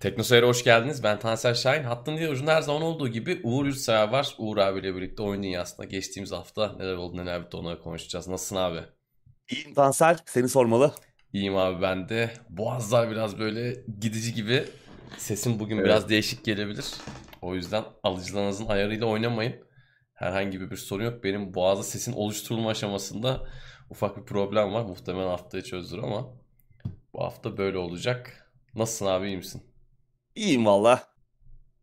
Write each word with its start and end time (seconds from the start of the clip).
Teknoseyir'e 0.00 0.46
hoş 0.46 0.64
geldiniz. 0.64 1.02
Ben 1.02 1.18
Tansel 1.18 1.54
Şahin. 1.54 1.82
Hattın 1.82 2.16
diye 2.16 2.28
ucunda 2.28 2.54
her 2.54 2.62
zaman 2.62 2.82
olduğu 2.82 3.08
gibi 3.08 3.40
Uğur 3.44 3.66
Yurtsever 3.66 4.08
var. 4.08 4.34
Uğur 4.38 4.56
abiyle 4.56 4.94
birlikte 4.94 5.22
oyun 5.22 5.42
dünyasında 5.42 5.86
geçtiğimiz 5.86 6.32
hafta 6.32 6.72
neler 6.72 6.94
oldu 6.94 7.16
neler 7.16 7.44
bitti 7.44 7.56
onları 7.56 7.80
konuşacağız. 7.80 8.28
Nasılsın 8.28 8.56
abi? 8.56 8.80
İyiyim 9.50 9.74
Tansel, 9.74 10.18
seni 10.26 10.48
sormalı. 10.48 10.94
İyiyim 11.32 11.56
abi 11.56 11.82
ben 11.82 12.08
de. 12.08 12.30
Boğazlar 12.48 13.10
biraz 13.10 13.38
böyle 13.38 13.84
gidici 14.00 14.34
gibi. 14.34 14.64
Sesim 15.18 15.58
bugün 15.58 15.76
Evet. 15.76 15.84
biraz 15.86 16.08
değişik 16.08 16.44
gelebilir. 16.44 16.86
O 17.42 17.54
yüzden 17.54 17.84
alıcılarınızın 18.02 18.66
ayarıyla 18.66 19.06
oynamayın. 19.06 19.54
Herhangi 20.14 20.60
bir 20.60 20.76
sorun 20.76 21.04
yok. 21.04 21.24
Benim 21.24 21.54
boğazda 21.54 21.82
sesin 21.82 22.12
oluşturulma 22.12 22.70
aşamasında 22.70 23.48
ufak 23.90 24.16
bir 24.16 24.24
problem 24.24 24.72
var. 24.72 24.84
Muhtemelen 24.84 25.28
haftaya 25.28 25.64
çözülür 25.64 26.02
ama 26.02 26.32
bu 27.12 27.24
hafta 27.24 27.56
böyle 27.58 27.78
olacak. 27.78 28.50
Nasılsın 28.74 29.06
abi 29.06 29.26
iyi 29.26 29.36
misin? 29.36 29.62
İyiyim 30.36 30.66
valla. 30.66 31.02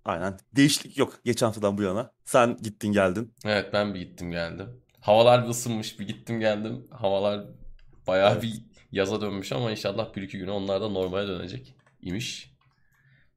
Aynen. 0.05 0.39
Değişiklik 0.55 0.97
yok 0.97 1.19
geçen 1.25 1.45
haftadan 1.45 1.77
bu 1.77 1.81
yana. 1.81 2.11
Sen 2.25 2.57
gittin 2.61 2.91
geldin. 2.91 3.33
Evet 3.45 3.73
ben 3.73 3.93
bir 3.93 3.99
gittim 3.99 4.31
geldim. 4.31 4.81
Havalar 4.99 5.43
bir 5.43 5.49
ısınmış 5.49 5.99
bir 5.99 6.07
gittim 6.07 6.39
geldim. 6.39 6.87
Havalar 6.91 7.45
bayağı 8.07 8.31
Evet. 8.31 8.43
bir 8.43 8.61
yaza 8.91 9.21
dönmüş 9.21 9.51
ama 9.51 9.71
inşallah 9.71 10.15
bir 10.15 10.21
iki 10.21 10.37
güne 10.37 10.51
onlar 10.51 10.81
da 10.81 10.89
normale 10.89 11.27
dönecek 11.27 11.75
imiş. 12.01 12.53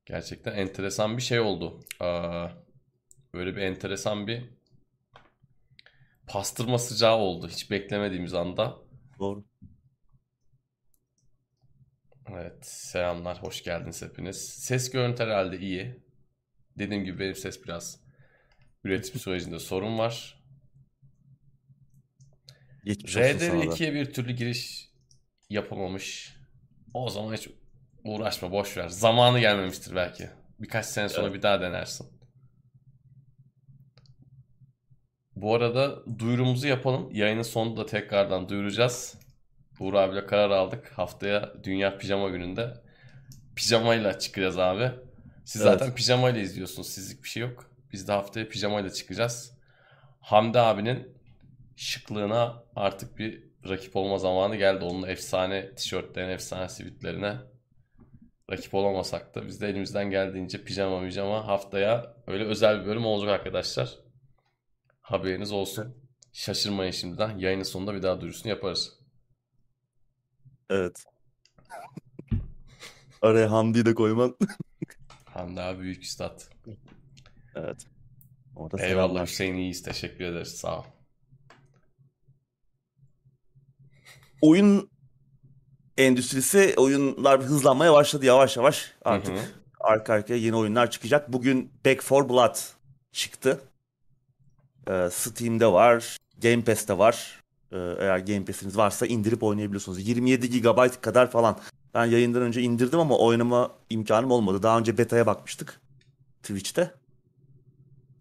Gerçekten 0.07 0.53
enteresan 0.53 1.17
bir 1.17 1.23
şey 1.23 1.41
oldu. 1.41 1.81
Aa, 2.01 2.49
böyle 3.35 3.57
bir 3.57 3.61
enteresan 3.63 4.27
bir 4.27 4.45
pastırma 6.27 6.79
sıcağı 6.79 7.17
oldu. 7.17 7.49
Hiç 7.49 7.71
beklemediğimiz 7.71 8.35
anda. 8.35 8.77
Doğru. 9.19 9.45
Evet 12.31 12.67
selamlar 12.67 13.43
hoş 13.43 13.63
geldiniz 13.63 14.03
hepiniz. 14.03 14.49
Ses 14.49 14.91
görüntü 14.91 15.23
herhalde 15.23 15.59
iyi. 15.59 16.01
Dediğim 16.79 17.05
gibi 17.05 17.19
benim 17.19 17.35
ses 17.35 17.65
biraz 17.65 18.01
üretim 18.85 19.21
sürecinde 19.21 19.59
sorun 19.59 19.99
var. 19.99 20.43
Geçmiş 22.85 23.17
da. 23.17 23.21
RDR2'ye 23.21 23.95
bir 23.95 24.13
türlü 24.13 24.33
giriş 24.33 24.91
yapamamış. 25.51 26.37
O 26.95 27.11
zaman 27.11 27.35
hiç 27.35 27.49
uğraşma 28.05 28.53
boş 28.53 28.77
ver. 28.77 28.89
Zamanı 28.89 29.41
gelmemiştir 29.41 29.95
belki. 29.95 30.31
Birkaç 30.59 30.87
sene 30.87 31.09
sonra 31.09 31.27
Evet. 31.27 31.37
bir 31.37 31.43
daha 31.43 31.61
denersin. 31.61 32.07
Bu 35.37 35.55
arada 35.55 36.05
duyurumuzu 36.19 36.67
yapalım. 36.67 37.11
Yayının 37.13 37.43
sonunda 37.43 37.81
da 37.81 37.87
tekrardan 37.87 38.49
duyuracağız. 38.49 39.19
Uğur 39.81 39.95
abiyle 39.95 40.27
karar 40.27 40.51
aldık. 40.51 40.93
Haftaya 40.93 41.53
Dünya 41.65 41.99
Pijama 41.99 42.29
Günü'nde 42.29 42.75
pijamayla 43.57 44.19
çıkacağız 44.19 44.59
abi. 44.59 44.91
Siz 45.45 45.63
Evet. 45.63 45.73
zaten 45.73 45.95
pijamayla 45.95 46.41
izliyorsunuz. 46.41 46.89
Sizlik 46.89 47.25
bir 47.25 47.29
şey 47.29 47.43
yok. 47.43 47.71
Biz 47.93 48.09
de 48.09 48.13
haftaya 48.13 48.49
pijamayla 48.49 48.91
çıkacağız. 48.91 49.53
Hamdi 50.21 50.59
abinin 50.59 51.09
şıklığına 51.77 52.63
artık 52.77 53.19
bir 53.19 53.43
rakip 53.69 53.97
olma 53.97 54.19
zamanı 54.19 54.57
geldi. 54.57 54.85
Onun 54.85 55.09
efsane 55.09 55.75
tişörtlerine, 55.75 56.33
efsane 56.33 56.69
sivitlerine 56.69 57.37
rakip 58.51 58.75
olamasak 58.75 59.35
da 59.35 59.47
biz 59.47 59.61
de 59.61 59.69
elimizden 59.69 60.11
geldiğince 60.11 60.65
pijama 60.65 61.03
pijama 61.05 61.47
haftaya 61.47 62.15
öyle 62.27 62.45
özel 62.45 62.81
bir 62.81 62.87
bölüm 62.87 63.07
olacak 63.07 63.31
arkadaşlar. 63.31 63.91
Haberiniz 65.01 65.53
olsun. 65.53 65.97
Şaşırmayın 66.33 66.91
şimdiden. 66.91 67.39
Yayının 67.39 67.63
sonunda 67.63 67.95
bir 67.95 68.03
daha 68.03 68.21
duyurusunu 68.21 68.51
yaparız. 68.51 68.96
Evet. 70.71 71.05
Araya 73.23 73.51
Hamdi'yi 73.51 73.87
de 73.87 73.95
koyman. 73.95 74.37
Hamdi 75.25 75.61
abi 75.61 75.83
büyük 75.83 76.03
üstad. 76.03 76.43
evet. 77.55 77.87
Orada 78.57 78.77
Eyvallah 78.83 78.89
selamlar. 79.05 79.27
Hüseyin 79.27 79.55
iyiyiz. 79.55 79.83
Teşekkür 79.83 80.25
ederiz. 80.25 80.57
Sağ 80.57 80.79
ol. 80.79 80.85
Oyun 84.41 84.91
endüstrisi, 85.99 86.75
oyunlar 86.77 87.43
hızlanmaya 87.43 87.93
başladı 87.93 88.27
yavaş 88.27 88.57
yavaş. 88.57 88.93
Artık 89.05 89.35
Hı 89.35 89.39
hı. 89.41 89.45
arka 89.81 90.13
arkaya 90.13 90.37
yeni 90.37 90.57
oyunlar 90.57 90.91
çıkacak. 90.91 91.33
Bugün 91.33 91.73
Back 91.87 92.11
4 92.11 92.29
Blood 92.29 92.57
çıktı. 93.13 93.61
Ee, 94.89 95.09
Steam'de 95.13 95.67
var, 95.67 96.17
Game 96.43 96.65
Pass'te 96.65 96.99
var. 96.99 97.41
Ee, 97.77 98.05
eğer 98.05 98.19
Game 98.19 98.45
Pass'iniz 98.45 98.77
varsa 98.77 99.07
indirip 99.07 99.43
oynayabiliyorsunuz. 99.43 100.09
27 100.09 100.61
GB 100.61 101.01
kadar 101.01 101.31
falan. 101.31 101.59
Ben 101.95 102.05
yayından 102.05 102.43
önce 102.43 102.63
indirdim 102.63 102.99
ama 102.99 103.19
oynama 103.19 103.73
imkanım 103.91 104.31
olmadı. 104.31 104.63
Daha 104.63 104.79
önce 104.79 104.99
beta'ya 104.99 105.27
bakmıştık 105.27 105.81
Twitch'te. 106.43 106.91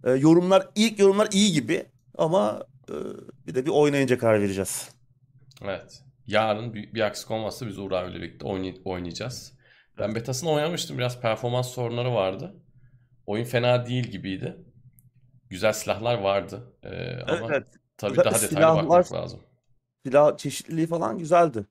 Ee, 0.03 0.11
yorumlar, 0.11 0.67
ilk 0.75 0.99
yorumlar 0.99 1.27
iyi 1.31 1.51
gibi 1.53 1.85
ama 2.17 2.63
e, 2.89 2.93
bir 3.47 3.55
de 3.55 3.65
bir 3.65 3.71
oynayınca 3.71 4.17
karar 4.17 4.41
vereceğiz. 4.41 4.89
Evet. 5.61 6.01
Yarın 6.27 6.73
bir, 6.73 6.93
bir 6.93 7.01
aksilik 7.01 7.31
olmazsa 7.31 7.67
biz 7.67 7.79
Uğur 7.79 7.91
abiyle 7.91 8.15
birlikte 8.21 8.45
oynay- 8.47 8.81
oynayacağız. 8.85 9.53
Ben 9.97 10.15
betasını 10.15 10.49
oynamıştım. 10.49 10.97
Biraz 10.97 11.21
performans 11.21 11.69
sorunları 11.69 12.13
vardı. 12.13 12.55
Oyun 13.25 13.43
fena 13.45 13.85
değil 13.85 14.03
gibiydi. 14.11 14.57
Güzel 15.49 15.73
silahlar 15.73 16.17
vardı. 16.19 16.73
Ee, 16.83 16.89
Evet, 16.89 17.23
ama 17.29 17.47
evet. 17.49 17.67
Tabii 17.97 18.17
daha 18.17 18.25
detaylı 18.25 18.47
silahlar- 18.47 18.83
bakmak 18.83 19.13
lazım. 19.13 19.39
Silah 20.05 20.37
çeşitliliği 20.37 20.87
falan 20.87 21.17
güzeldi. 21.17 21.65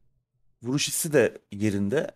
Vuruş 0.63 0.89
hissi 0.89 1.13
de 1.13 1.39
yerinde. 1.53 2.11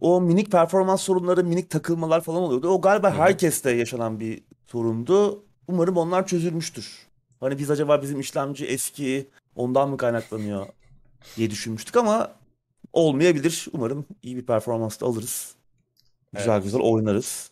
O 0.00 0.20
minik 0.20 0.52
performans 0.52 1.02
sorunları, 1.02 1.44
minik 1.44 1.70
takılmalar 1.70 2.20
falan 2.20 2.42
oluyordu. 2.42 2.68
O 2.68 2.80
galiba 2.80 3.10
Hı 3.10 3.14
hı. 3.14 3.18
herkeste 3.18 3.70
yaşanan 3.70 4.20
bir 4.20 4.44
sorundu. 4.66 5.44
Umarım 5.68 5.96
onlar 5.96 6.26
çözülmüştür. 6.26 7.06
Hani 7.40 7.58
biz 7.58 7.70
acaba 7.70 8.02
bizim 8.02 8.20
işlemci 8.20 8.66
eski, 8.66 9.30
ondan 9.56 9.90
mı 9.90 9.96
kaynaklanıyor 9.96 10.66
diye 11.36 11.50
düşünmüştük 11.50 11.96
ama 11.96 12.32
olmayabilir. 12.92 13.68
Umarım 13.72 14.06
iyi 14.22 14.36
bir 14.36 14.46
performans 14.46 15.00
da 15.00 15.06
alırız. 15.06 15.54
Güzel 16.32 16.52
Evet. 16.54 16.64
güzel 16.64 16.80
oynarız. 16.80 17.50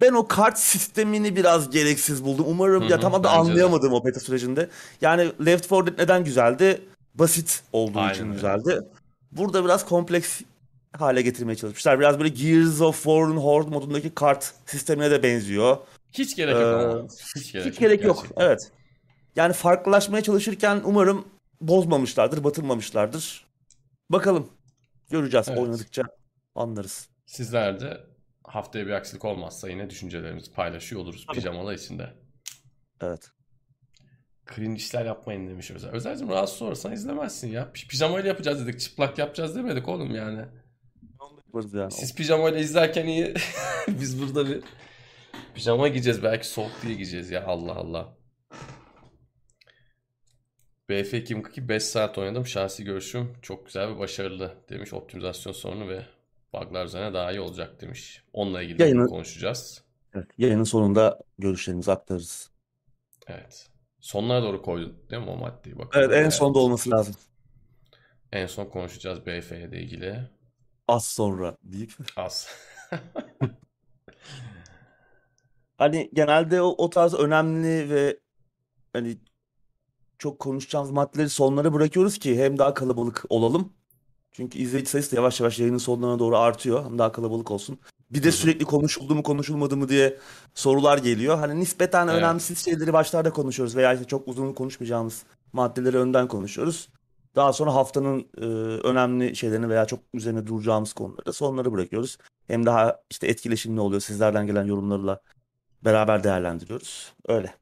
Ben 0.00 0.12
o 0.12 0.28
kart 0.28 0.58
sistemini 0.58 1.36
biraz 1.36 1.70
gereksiz 1.70 2.24
buldum. 2.24 2.44
Umarım 2.48 2.84
Hı 2.84 2.90
ya 2.90 2.96
hı, 2.96 3.00
tam 3.00 3.12
da 3.12 3.16
bence 3.16 3.24
de. 3.24 3.28
anlayamadım 3.38 3.92
o 3.92 4.04
beta 4.04 4.20
sürecinde. 4.20 4.68
Yani 5.00 5.32
Left 5.46 5.70
4 5.70 5.86
Dead 5.86 5.98
neden 5.98 6.24
güzeldi? 6.24 6.82
Basit 7.14 7.62
olduğu 7.72 7.98
Aynen 7.98 8.14
için 8.14 8.24
öyle. 8.24 8.34
güzeldi. 8.34 8.80
Burada 9.32 9.64
biraz 9.64 9.86
kompleks 9.86 10.40
hale 10.98 11.22
getirmeye 11.22 11.56
çalışmışlar. 11.56 12.00
Biraz 12.00 12.18
böyle 12.18 12.28
Gears 12.28 12.80
of 12.80 12.96
War'un 12.96 13.36
Horde 13.36 13.70
modundaki 13.70 14.14
kart 14.14 14.52
sistemine 14.66 15.10
de 15.10 15.22
benziyor. 15.22 15.76
Hiç 16.12 16.36
gerek 16.36 16.54
yok 16.54 16.62
Ee, 16.62 16.66
ama. 16.86 17.06
Hiç 17.36 17.52
gerek 17.52 17.66
Hiç 17.66 17.72
yok 17.74 17.80
gerek 17.80 18.04
yok. 18.04 18.16
gerçekten. 18.16 18.46
Evet. 18.46 18.72
Yani 19.36 19.52
farklılaşmaya 19.52 20.22
çalışırken 20.22 20.80
umarım 20.84 21.24
bozmamışlardır, 21.60 22.44
batırmamışlardır. 22.44 23.46
Bakalım. 24.10 24.48
Göreceğiz. 25.10 25.46
Evet. 25.48 25.58
Oynadıkça 25.58 26.02
anlarız. 26.54 27.08
Sizler 27.26 27.80
de 27.80 28.00
haftaya 28.48 28.86
bir 28.86 28.90
aksilik 28.90 29.24
olmazsa 29.24 29.68
yine 29.68 29.90
düşüncelerimizi 29.90 30.52
paylaşıyor 30.52 31.02
oluruz 31.02 31.26
Tabii. 31.26 31.36
pijamalar 31.36 31.74
içinde. 31.74 32.14
Evet. 33.00 33.30
Cringe 34.54 34.76
işler 34.76 35.06
yapmayın 35.06 35.48
demiş 35.48 35.70
Özel. 35.70 35.90
Özel'cim 35.90 36.28
rahatsız 36.28 36.62
olursan 36.62 36.92
izlemezsin 36.92 37.48
ya. 37.48 37.62
Pi- 37.74 37.88
Pijamayla 37.88 38.28
yapacağız 38.28 38.66
dedik. 38.66 38.80
Çıplak 38.80 39.18
yapacağız 39.18 39.56
demedik 39.56 39.88
oğlum 39.88 40.14
yani. 40.14 40.44
Siz 41.90 42.14
pijamayla 42.14 42.58
izlerken 42.58 43.06
iyi. 43.06 43.34
Biz 43.88 44.22
burada 44.22 44.48
bir 44.48 44.62
pijama 45.54 45.88
giyeceğiz. 45.88 46.22
Belki 46.22 46.46
soğuk 46.48 46.70
diye 46.82 46.94
giyeceğiz 46.94 47.30
ya. 47.30 47.44
Allah 47.46 47.74
Allah. 47.74 48.16
BF 50.90 51.14
242 51.14 51.68
5 51.68 51.82
saat 51.82 52.18
oynadım. 52.18 52.46
Şahsi 52.46 52.84
görüşüm 52.84 53.36
çok 53.42 53.66
güzel 53.66 53.88
ve 53.88 53.98
başarılı 53.98 54.54
demiş. 54.68 54.92
Optimizasyon 54.92 55.52
sorunu 55.52 55.88
ve 55.88 56.06
bug'lar 56.52 56.86
üzerine 56.86 57.14
daha 57.14 57.30
iyi 57.32 57.40
olacak 57.40 57.80
demiş. 57.80 58.24
Onunla 58.32 58.62
ilgili 58.62 58.82
Yayını- 58.82 59.08
konuşacağız. 59.08 59.84
Evet. 60.14 60.26
Yayının 60.38 60.64
sonunda 60.64 61.18
görüşlerimizi 61.38 61.92
aktarırız. 61.92 62.50
Evet. 63.26 63.68
Sonlara 64.00 64.42
doğru 64.42 64.62
koydun 64.62 64.98
değil 65.10 65.22
mi 65.22 65.30
o 65.30 65.36
maddeyi? 65.36 65.78
Bakalım. 65.78 66.10
Evet 66.10 66.24
en 66.24 66.28
sonda 66.28 66.58
olması 66.58 66.90
lazım. 66.90 67.14
En 68.32 68.46
son 68.46 68.66
konuşacağız 68.66 69.26
BF 69.26 69.52
ile 69.52 69.80
ilgili. 69.82 70.20
Az 70.88 71.06
sonra 71.06 71.56
deyip. 71.62 71.92
Az. 72.16 72.48
Hani 75.78 76.10
genelde 76.12 76.62
o, 76.62 76.66
o 76.78 76.90
tarz 76.90 77.14
önemli 77.14 77.90
ve 77.90 78.18
hani 78.92 79.18
çok 80.18 80.38
konuşacağımız 80.38 80.90
maddeleri 80.90 81.28
sonlara 81.28 81.72
bırakıyoruz 81.72 82.18
ki 82.18 82.38
hem 82.44 82.58
daha 82.58 82.74
kalabalık 82.74 83.24
olalım. 83.28 83.72
Çünkü 84.32 84.58
izleyici 84.58 84.90
sayısı 84.90 85.12
da 85.12 85.16
yavaş 85.16 85.40
yavaş 85.40 85.58
yayının 85.58 85.78
sonlarına 85.78 86.18
doğru 86.18 86.36
artıyor. 86.36 86.84
Hem 86.84 86.98
daha 86.98 87.12
kalabalık 87.12 87.50
olsun. 87.50 87.78
Bir 88.10 88.22
de 88.22 88.32
sürekli 88.32 88.64
konuşuldu 88.64 89.14
mu 89.14 89.22
konuşulmadı 89.22 89.76
mı 89.76 89.88
diye 89.88 90.18
sorular 90.54 90.98
geliyor. 90.98 91.38
Hani 91.38 91.60
nispeten 91.60 92.08
Evet. 92.08 92.18
önemsiz 92.18 92.64
şeyleri 92.64 92.92
başlarda 92.92 93.30
konuşuyoruz 93.30 93.76
veya 93.76 93.92
işte 93.92 94.04
çok 94.04 94.28
uzun 94.28 94.52
konuşmayacağımız 94.52 95.22
maddeleri 95.52 95.98
önden 95.98 96.28
konuşuyoruz. 96.28 96.88
Daha 97.36 97.52
sonra 97.52 97.74
haftanın 97.74 98.20
e, 98.38 98.44
önemli 98.88 99.36
şeylerini 99.36 99.68
veya 99.68 99.86
çok 99.86 100.00
üzerine 100.14 100.46
duracağımız 100.46 100.92
konuları 100.92 101.26
da 101.26 101.32
sonları 101.32 101.72
bırakıyoruz. 101.72 102.18
Hem 102.46 102.66
daha 102.66 103.00
işte 103.10 103.26
etkileşimli 103.26 103.80
oluyor. 103.80 104.00
Sizlerden 104.00 104.46
gelen 104.46 104.64
yorumlarla 104.64 105.20
beraber 105.84 106.24
değerlendiriyoruz. 106.24 107.12
Öyle. 107.28 107.54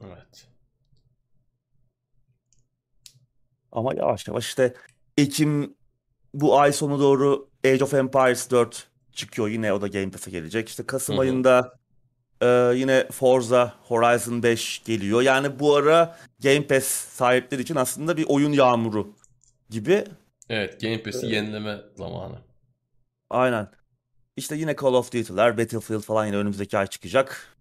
Evet. 0.00 0.46
Ama 3.72 3.94
yavaş 3.94 4.28
yavaş 4.28 4.46
işte 4.46 4.74
Ekim 5.18 5.74
bu 6.34 6.58
ay 6.58 6.72
sonu 6.72 7.00
doğru 7.00 7.48
Age 7.64 7.84
of 7.84 7.94
Empires 7.94 8.50
4 8.50 8.86
çıkıyor. 9.12 9.48
Yine 9.48 9.72
o 9.72 9.80
da 9.80 9.88
Game 9.88 10.10
Pass'e 10.10 10.30
gelecek. 10.30 10.68
İşte 10.68 10.86
Kasım 10.86 11.14
Hı 11.14 11.18
hı. 11.18 11.22
ayında 11.22 11.78
e, 12.40 12.46
yine 12.76 13.08
Forza 13.12 13.74
Horizon 13.82 14.42
5 14.42 14.82
geliyor. 14.84 15.22
Yani 15.22 15.58
bu 15.58 15.76
ara 15.76 16.18
Game 16.42 16.66
Pass 16.66 16.84
sahipleri 16.86 17.62
için 17.62 17.74
aslında 17.74 18.16
bir 18.16 18.24
oyun 18.28 18.52
yağmuru 18.52 19.12
gibi. 19.70 20.04
Evet, 20.48 20.80
Game 20.80 21.02
Pass'i 21.02 21.26
yenileme 21.26 21.80
zamanı. 21.96 22.38
Aynen. 23.30 23.68
İşte 24.36 24.56
yine 24.56 24.76
Call 24.76 24.94
of 24.94 25.12
Duty'ler, 25.12 25.58
Battlefield 25.58 26.00
falan 26.00 26.26
yine 26.26 26.36
önümüzdeki 26.36 26.78
ay 26.78 26.86
çıkacak. 26.86 27.56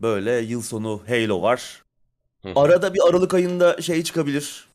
Böyle 0.00 0.32
yıl 0.32 0.62
sonu 0.62 1.02
Halo 1.08 1.42
var. 1.42 1.82
Hı 2.42 2.48
hı. 2.48 2.52
Arada 2.56 2.94
bir 2.94 3.00
Aralık 3.08 3.34
ayında 3.34 3.82
şey 3.82 4.04
çıkabilir. 4.04 4.66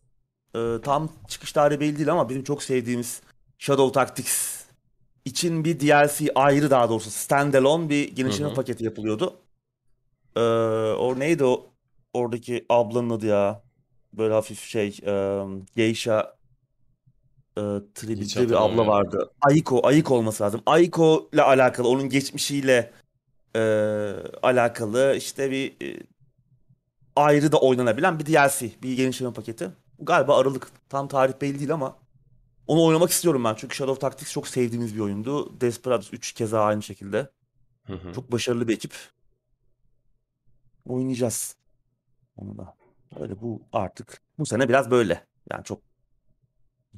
Ee, 0.56 0.76
tam 0.84 1.10
çıkış 1.28 1.52
tarihi 1.52 1.80
belli 1.80 1.98
değil 1.98 2.12
ama 2.12 2.30
bizim 2.30 2.44
çok 2.44 2.64
sevdiğimiz 2.64 3.22
Shadow 3.60 3.92
Tactics 3.92 4.66
için 5.26 5.66
bir 5.66 5.80
DLC 5.80 6.32
ayrı 6.36 6.72
daha 6.72 6.90
doğrusu 6.90 7.12
standalone 7.12 7.90
bir 7.90 8.16
genişleme 8.16 8.50
Hı 8.50 8.52
hı. 8.52 8.56
paketi 8.56 8.84
yapılıyordu. 8.84 9.38
Ee, 10.36 10.40
o 11.00 11.20
neydi 11.20 11.44
o 11.44 11.66
oradaki 12.14 12.66
ablanın 12.70 13.10
adı 13.10 13.26
ya? 13.26 13.62
Böyle 14.14 14.34
hafif 14.34 14.64
şey 14.64 14.98
e, 15.06 15.44
Geisha 15.76 16.36
e, 17.58 17.62
tribüde 17.96 18.50
bir 18.50 18.66
abla 18.66 18.88
vardı. 18.88 19.32
Aiko, 19.42 19.88
Aiko 19.88 20.16
olması 20.16 20.44
lazım. 20.44 20.62
Aiko 20.66 21.30
ile 21.34 21.42
alakalı, 21.42 21.88
onun 21.88 22.10
geçmişiyle 22.10 22.92
e, 23.56 23.62
alakalı 24.44 25.16
işte 25.18 25.52
bir 25.52 25.88
e, 25.88 26.04
ayrı 27.16 27.52
da 27.52 27.58
oynanabilen 27.58 28.20
bir 28.20 28.26
DLC, 28.26 28.72
bir 28.84 28.94
genişleme 28.94 29.34
paketi. 29.34 29.70
Galiba 30.02 30.38
Aralık. 30.38 30.72
Tam 30.90 31.08
tarih 31.08 31.34
belli 31.42 31.60
değil 31.60 31.74
ama 31.74 31.98
onu 32.68 32.84
oynamak 32.84 33.10
istiyorum 33.10 33.44
ben. 33.44 33.56
Çünkü 33.56 33.76
Shadow 33.76 34.00
Tactics 34.00 34.32
çok 34.32 34.48
sevdiğimiz 34.48 34.96
bir 34.96 35.00
oyundu. 35.00 35.62
Desperados 35.62 36.14
3 36.14 36.32
keza 36.34 36.64
aynı 36.64 36.84
şekilde. 36.84 37.32
Hı 37.84 37.94
hı. 37.94 38.14
Çok 38.14 38.32
başarılı 38.32 38.68
bir 38.68 38.76
ekip. 38.76 38.94
Oynayacağız. 40.86 41.56
Onu 42.36 42.58
da. 42.58 42.76
Öyle 43.20 43.42
bu 43.42 43.62
artık. 43.74 44.22
Bu 44.40 44.46
sene 44.46 44.70
biraz 44.70 44.92
böyle. 44.92 45.26
Yani 45.52 45.64
çok 45.64 45.82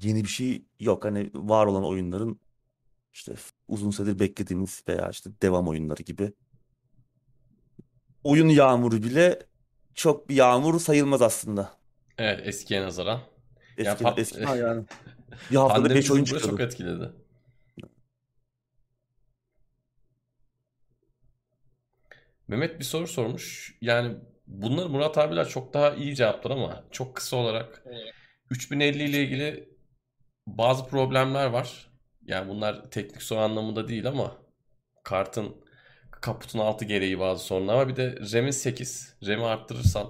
yeni 0.02 0.24
bir 0.24 0.30
şey 0.30 0.66
yok. 0.80 1.06
Hani 1.06 1.32
var 1.34 1.66
olan 1.66 1.86
oyunların 1.86 2.40
işte 3.14 3.34
uzun 3.68 3.92
süredir 3.92 4.20
beklediğimiz 4.20 4.84
veya 4.88 5.10
işte 5.10 5.30
devam 5.42 5.68
oyunları 5.68 6.04
gibi. 6.04 6.34
Oyun 8.24 8.50
yağmuru 8.50 9.04
bile 9.04 9.40
çok 9.94 10.30
bir 10.30 10.36
yağmur 10.36 10.80
sayılmaz 10.80 11.22
aslında. 11.22 11.83
Evet, 12.18 12.48
eskiye 12.48 12.82
nazaran. 12.82 13.20
Ya 13.78 13.92
Eski, 13.92 14.04
pat- 14.04 14.20
eski 14.20 14.42
yani. 14.60 14.86
Bir 15.52 15.56
haftada 15.56 15.80
Pandemi 15.80 15.96
5 16.00 16.12
oyun 16.12 16.24
çıkıyordu. 16.24 16.50
çok 16.50 16.60
etkiledi. 16.60 17.12
Mehmet 22.48 22.80
bir 22.80 22.86
soru 22.86 23.08
sormuş. 23.08 23.78
Yani 23.82 24.18
bunları 24.48 24.90
Murat 24.90 25.18
abiler 25.18 25.48
çok 25.48 25.74
daha 25.74 25.92
iyi 25.96 26.16
cevaplar 26.16 26.52
ama 26.52 26.84
çok 26.92 27.16
kısa 27.16 27.38
olarak 27.38 27.84
3050 28.50 29.04
ile 29.04 29.24
ilgili 29.24 29.70
bazı 30.48 30.86
problemler 30.88 31.46
var. 31.46 31.92
Yani 32.26 32.50
bunlar 32.50 32.92
teknik 32.92 33.22
sorun 33.24 33.42
anlamında 33.42 33.88
değil 33.88 34.08
ama 34.08 34.38
kartın 35.04 35.56
kaputun 36.12 36.60
altı 36.60 36.86
gereği 36.86 37.20
bazı 37.20 37.44
sorunlar 37.44 37.76
var. 37.76 37.88
Bir 37.88 37.96
de 37.96 38.20
RAM'in 38.34 38.52
8. 38.52 39.16
RAM'i 39.28 39.46
arttırırsan 39.46 40.10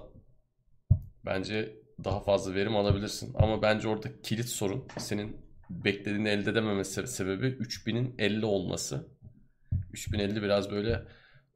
bence 1.24 1.83
daha 2.04 2.20
fazla 2.20 2.54
verim 2.54 2.76
alabilirsin. 2.76 3.34
Ama 3.38 3.62
bence 3.62 3.88
orada 3.88 4.20
kilit 4.22 4.48
sorun 4.48 4.88
senin 4.98 5.36
beklediğini 5.70 6.28
elde 6.28 6.50
edememesi 6.50 7.06
sebebi 7.06 7.46
3000'in 7.46 8.14
50 8.18 8.46
olması. 8.46 9.08
3050 9.92 10.42
biraz 10.42 10.70
böyle 10.70 11.02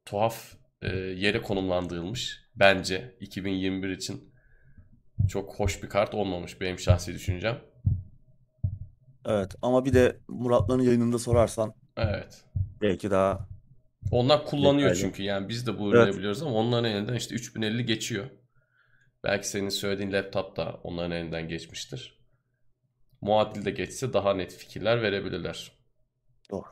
tuhaf 0.05 0.53
e, 0.81 0.97
yere 0.97 1.41
konumlandırılmış. 1.41 2.41
Bence 2.55 3.17
2021 3.19 3.89
için 3.89 4.33
çok 5.29 5.55
hoş 5.59 5.83
bir 5.83 5.89
kart 5.89 6.13
olmamış 6.13 6.61
benim 6.61 6.79
şahsi 6.79 7.13
düşüncem. 7.13 7.57
Evet 9.25 9.55
ama 9.61 9.85
bir 9.85 9.93
de 9.93 10.17
Muratların 10.27 10.81
yayınında 10.81 11.19
sorarsan 11.19 11.73
Evet. 11.97 12.45
belki 12.81 13.11
daha 13.11 13.47
Onlar 14.11 14.45
kullanıyor 14.45 14.89
Detaylı. 14.89 15.01
çünkü 15.01 15.23
yani 15.23 15.49
biz 15.49 15.67
de 15.67 15.79
bu 15.79 15.95
Evet. 15.95 16.41
ama 16.41 16.51
onların 16.51 16.91
elinden 16.91 17.13
işte 17.13 17.35
3050 17.35 17.85
geçiyor. 17.85 18.25
Belki 19.23 19.47
senin 19.47 19.69
söylediğin 19.69 20.11
laptop 20.11 20.55
da 20.57 20.79
onların 20.83 21.11
elinden 21.11 21.47
geçmiştir. 21.47 22.19
Muadil 23.21 23.65
de 23.65 23.71
geçse 23.71 24.13
daha 24.13 24.33
net 24.33 24.53
fikirler 24.53 25.01
verebilirler. 25.01 25.71
doğru. 26.51 26.65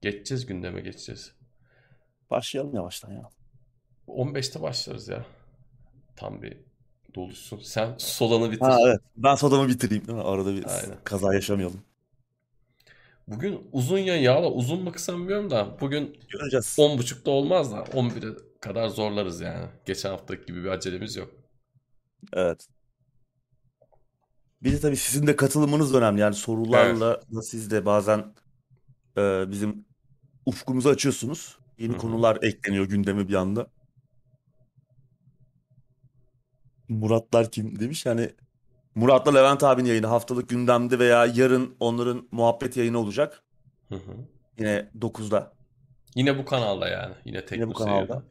Geçeceğiz 0.00 0.46
gündeme 0.46 0.80
geçeceğiz. 0.80 1.32
Başlayalım 2.30 2.74
yavaştan 2.74 3.12
ya. 3.12 3.30
15'te 4.08 4.62
başlarız 4.62 5.08
ya. 5.08 5.26
Tam 6.16 6.42
bir 6.42 6.56
doluşsun. 7.14 7.58
Sen 7.58 7.94
solanı 7.98 8.50
bitir. 8.52 8.60
Ha 8.66 8.78
evet. 8.86 9.00
Ben 9.16 9.34
sodamı 9.34 9.68
bitireyim 9.68 10.06
değil 10.06 10.18
mi? 10.18 10.24
Arada 10.24 10.54
bir 10.54 10.64
Aynen. 10.66 11.04
kaza 11.04 11.34
yaşamayalım. 11.34 11.84
Bugün 13.28 13.68
uzun 13.72 13.98
ya 13.98 14.16
yağla 14.16 14.50
uzun 14.50 14.82
mu 14.82 14.92
kısa 14.92 15.12
mı 15.12 15.18
bilmiyorum 15.18 15.50
da 15.50 15.76
bugün 15.80 16.18
Göreceğiz. 16.28 16.76
10.30'da 16.78 17.30
olmaz 17.30 17.72
da 17.72 17.76
11'e 17.76 18.36
kadar 18.60 18.88
zorlarız 18.88 19.40
yani. 19.40 19.66
Geçen 19.86 20.10
haftaki 20.10 20.46
gibi 20.46 20.64
bir 20.64 20.68
acelemiz 20.68 21.16
yok. 21.16 21.30
Evet. 22.32 22.66
Bir 24.62 24.72
de 24.72 24.80
tabii 24.80 24.96
sizin 24.96 25.26
de 25.26 25.36
katılımınız 25.36 25.94
önemli. 25.94 26.20
Yani 26.20 26.34
sorularla 26.34 27.20
da 27.34 27.42
siz 27.42 27.70
de 27.70 27.86
bazen 27.86 28.34
e, 29.18 29.50
bizim 29.50 29.84
ufkumuzu 30.46 30.88
açıyorsunuz. 30.88 31.58
Yeni 31.78 31.92
Hı 31.92 31.96
hı. 31.96 32.00
konular 32.00 32.38
ekleniyor 32.42 32.84
gündeme 32.88 33.28
bir 33.28 33.34
anda. 33.34 33.66
Muratlar 36.88 37.50
kim 37.50 37.80
demiş 37.80 38.06
yani 38.06 38.30
Murat'la 38.94 39.32
Levent 39.32 39.62
abinin 39.62 39.88
yayını 39.88 40.06
haftalık 40.06 40.48
gündemde 40.48 40.98
veya 40.98 41.26
yarın 41.26 41.76
onların 41.80 42.28
muhabbet 42.30 42.76
yayını 42.76 42.98
olacak. 42.98 43.42
Hı 43.88 43.94
hı. 43.94 44.12
Yine 44.58 44.90
9'da. 44.98 45.52
Yine 46.14 46.38
bu 46.38 46.44
kanalda 46.44 46.88
yani. 46.88 47.14
Yine 47.24 47.44
Yine 47.50 47.68
bu 47.68 47.72
kanalda. 47.72 48.06
Seyir'de. 48.06 48.26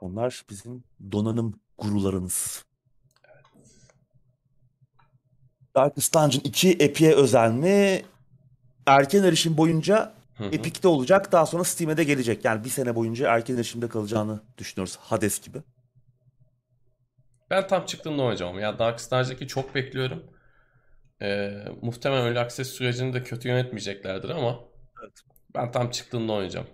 Onlar 0.00 0.42
bizim 0.50 0.84
donanım 1.12 1.60
gurularımız. 1.78 2.64
Darkest 5.74 6.14
Dungeon 6.14 6.40
2 6.44 6.72
Epic'e 6.72 7.14
özel 7.14 7.52
mi? 7.52 8.02
Erken 8.86 9.22
erişim 9.22 9.56
boyunca 9.56 10.14
Hı 10.36 10.44
hı. 10.44 10.48
Epic'te 10.48 10.88
olacak. 10.88 11.32
Daha 11.32 11.46
sonra 11.46 11.64
Steam'e 11.64 11.96
de 11.96 12.04
gelecek. 12.04 12.44
Yani 12.44 12.64
bir 12.64 12.70
sene 12.70 12.96
boyunca 12.96 13.34
erken 13.34 13.54
erişimde 13.56 13.88
kalacağını 13.88 14.40
düşünüyoruz. 14.58 14.96
Hades 14.96 15.40
gibi. 15.40 15.58
Ben 17.50 17.66
tam 17.66 17.86
çıktığında 17.86 18.22
oynayacağım. 18.22 18.58
Ya 18.58 18.78
Dark 18.78 19.00
Stars'daki 19.00 19.48
çok 19.48 19.74
bekliyorum. 19.74 20.22
Ee, 21.22 21.50
muhtemelen 21.82 22.26
öyle 22.26 22.40
access 22.40 22.68
sürecini 22.68 23.14
de 23.14 23.22
kötü 23.22 23.48
yönetmeyeceklerdir 23.48 24.28
ama 24.30 24.58
Evet. 25.02 25.20
ben 25.54 25.72
tam 25.72 25.90
çıktığında 25.90 26.32
oynayacağım. 26.32 26.66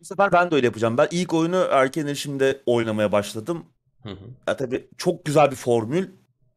Bu 0.00 0.04
sefer 0.04 0.32
ben 0.32 0.50
de 0.50 0.54
öyle 0.54 0.66
yapacağım. 0.66 0.98
Ben 0.98 1.08
ilk 1.10 1.34
oyunu 1.34 1.66
erken 1.70 2.06
erişimde 2.06 2.60
oynamaya 2.66 3.12
başladım. 3.12 3.64
Hı 4.02 4.08
hı. 4.08 4.24
Ya 4.48 4.56
tabii 4.56 4.88
çok 4.98 5.24
güzel 5.24 5.50
bir 5.50 5.56
formül. 5.56 6.08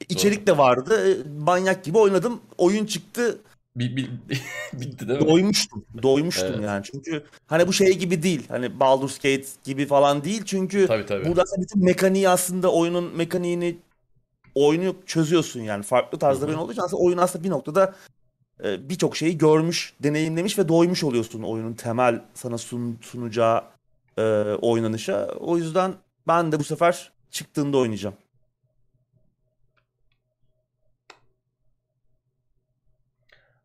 İçerik 0.10 0.48
de 0.48 0.58
vardı. 0.58 1.12
E, 1.12 1.30
Manyak 1.40 1.84
gibi 1.84 1.98
oynadım. 1.98 2.42
Oyun 2.58 2.86
çıktı. 2.86 3.38
Bir, 3.76 3.96
bir, 3.96 4.10
bitti 4.74 5.08
değil 5.08 5.20
mi? 5.20 5.28
Doymuştum. 5.28 5.86
Doymuştum 6.04 6.54
Evet. 6.54 6.64
yani. 6.64 6.84
Çünkü 6.92 7.24
hani 7.48 7.68
bu 7.68 7.74
şey 7.74 7.98
gibi 7.98 8.24
değil. 8.24 8.46
Hani 8.48 8.80
Baldur's 8.80 9.18
Gate 9.18 9.46
gibi 9.64 9.86
falan 9.86 10.24
değil. 10.24 10.42
Çünkü 10.46 10.88
Tabii 10.88 11.06
tabii. 11.06 11.26
burada 11.26 11.44
bütün 11.62 11.84
mekaniği 11.86 12.30
aslında 12.30 12.72
oyunun 12.72 13.16
mekaniğini 13.18 13.78
oyunu 14.56 14.96
çözüyorsun 15.06 15.62
yani. 15.62 15.84
Farklı 15.84 16.20
tarzda 16.20 16.46
oyun 16.46 16.58
olduğu 16.58 16.72
için 16.72 16.82
aslında 16.82 17.04
oyun 17.04 17.18
aslında 17.18 17.44
bir 17.44 17.50
noktada 17.50 17.96
e, 18.64 18.90
birçok 18.90 19.16
şeyi 19.18 19.38
görmüş, 19.38 19.94
deneyimlemiş 20.04 20.60
ve 20.60 20.68
doymuş 20.68 21.04
oluyorsun 21.04 21.44
oyunun 21.44 21.74
temel 21.74 22.22
sana 22.34 22.58
sun, 22.58 22.98
sunacağı 23.02 23.64
e, 24.18 24.22
oynanışa. 24.62 25.28
O 25.40 25.58
yüzden 25.58 25.94
ben 26.28 26.52
de 26.52 26.60
bu 26.60 26.64
sefer 26.64 27.12
çıktığında 27.32 27.78
oynayacağım. 27.78 28.16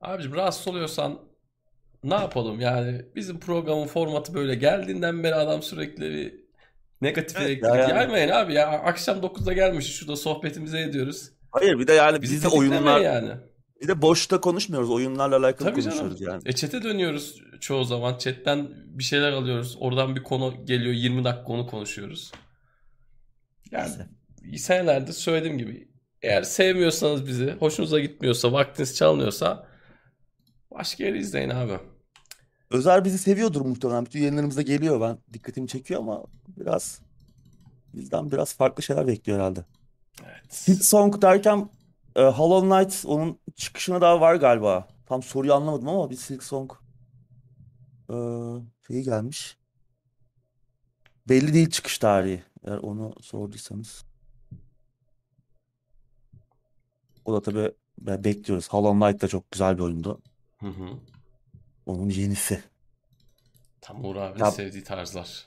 Abicim 0.07 0.35
rahatsız 0.35 0.69
oluyorsan 0.69 1.19
ne 2.05 2.15
yapalım 2.15 2.61
yani 2.61 3.03
bizim 3.17 3.41
programın 3.41 3.87
formatı 3.87 4.35
böyle 4.35 4.55
geldiğinden 4.55 5.25
beri 5.25 5.35
adam 5.35 5.63
sürekli 5.63 6.11
bir 6.11 6.47
Negatif 7.01 7.37
Evet, 7.37 7.47
elektrik 7.49 7.75
ya 7.75 7.81
yani. 7.81 7.91
yaymayın 7.91 8.29
abi 8.29 8.55
ya. 8.55 8.69
Akşam 8.69 9.19
9'da 9.19 9.53
gelmiş 9.53 9.87
şurada 9.97 10.17
sohbetimizi 10.17 10.77
ediyoruz. 10.77 11.31
Hayır 11.51 11.79
bir 11.79 11.87
de 11.87 11.93
yani 11.93 12.23
biz 12.23 12.45
de 12.45 12.49
oyunlar 12.49 13.01
yani. 13.01 13.31
bir 13.83 13.89
de 13.89 14.03
boşta 14.03 14.41
konuşmuyoruz. 14.41 14.91
Oyunlarla 14.91 15.37
alakalı 15.37 15.71
Tabii 15.71 15.83
canım. 15.83 15.99
konuşuyoruz 15.99 16.21
yani. 16.21 16.43
E 16.47 16.53
chat'e 16.53 16.83
dönüyoruz 16.83 17.43
çoğu 17.61 17.85
zaman. 17.85 18.19
Chat'ten 18.19 18.69
bir 18.87 19.05
şeyler 19.05 19.33
alıyoruz. 19.33 19.77
Oradan 19.81 20.17
bir 20.17 20.23
konu 20.23 20.65
geliyor. 20.65 20.95
20 20.95 21.25
dakika 21.25 21.53
onu 21.53 21.67
konuşuyoruz. 21.67 22.33
Yani 23.71 23.91
senelerde 24.59 25.13
söylediğim 25.13 25.59
gibi 25.59 25.89
eğer 26.23 26.43
sevmiyorsanız 26.43 27.27
bizi, 27.27 27.51
hoşunuza 27.51 28.01
gitmiyorsa, 28.01 28.53
vaktiniz 28.53 28.97
çalmıyorsa 28.97 29.67
başka 30.78 31.04
yeri 31.04 31.18
izleyin 31.18 31.50
abi. 31.50 31.78
Özer 32.71 33.04
bizi 33.04 33.18
seviyordur 33.18 33.61
muhtemelen. 33.61 34.06
Bütün 34.06 34.18
yayınlarımızda 34.21 34.62
geliyor. 34.62 35.00
Ben 35.00 35.18
dikkatimi 35.33 35.68
çekiyor 35.68 36.00
ama 36.00 36.25
biraz 36.49 37.00
bizden 37.95 38.33
biraz 38.33 38.54
farklı 38.54 38.83
şeyler 38.83 39.06
bekliyor 39.06 39.38
herhalde. 39.38 39.64
Evet. 40.25 40.68
Hit 40.68 40.85
Song 40.85 41.23
derken 41.23 41.68
e, 42.16 42.23
Hollow 42.23 42.68
Knight 42.68 43.04
onun 43.06 43.38
çıkışına 43.56 44.00
daha 44.00 44.21
var 44.21 44.35
galiba. 44.35 44.88
Tam 45.06 45.23
soruyu 45.23 45.54
anlamadım 45.54 45.88
ama 45.88 46.11
bir 46.11 46.16
Silk 46.16 46.42
Song 46.42 46.73
e, 48.11 48.16
şeyi 48.87 49.02
gelmiş. 49.02 49.56
Belli 51.28 51.54
değil 51.54 51.71
çıkış 51.71 51.99
tarihi. 51.99 52.42
Eğer 52.64 52.76
onu 52.76 53.14
sorduysanız. 53.21 54.04
O 57.25 57.33
da 57.33 57.42
tabii 57.42 57.73
be- 57.99 58.25
bekliyoruz. 58.25 58.68
Hollow 58.68 59.06
Knight 59.06 59.23
da 59.23 59.28
çok 59.28 59.50
güzel 59.50 59.78
bir 59.78 59.83
oyundu. 59.83 60.23
Hı 60.61 60.67
hı. 60.67 60.89
Onun 61.87 62.09
yenisi. 62.09 62.63
Tam 63.81 64.05
Uğur 64.05 64.17
abinin 64.17 64.45
Ya- 64.45 64.51
sevdiği 64.51 64.85
tarzlar. 64.85 65.47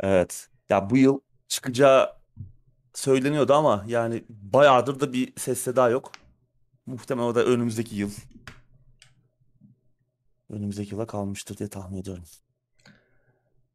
Evet. 0.00 0.48
Ya 0.68 0.90
bu 0.90 0.96
yıl 0.96 1.20
çıkacağı 1.48 2.12
söyleniyordu 2.94 3.54
ama 3.54 3.84
yani 3.88 4.24
bayağıdır 4.28 5.00
da 5.00 5.12
bir 5.12 5.32
ses 5.36 5.60
seda 5.60 5.88
yok. 5.88 6.12
Muhtemelen 6.86 7.26
o 7.26 7.34
da 7.34 7.44
önümüzdeki 7.44 7.96
yıl. 7.96 8.10
Önümüzdeki 10.50 10.94
yıla 10.94 11.06
kalmıştır 11.06 11.56
diye 11.58 11.68
tahmin 11.68 12.00
ediyorum. 12.00 12.24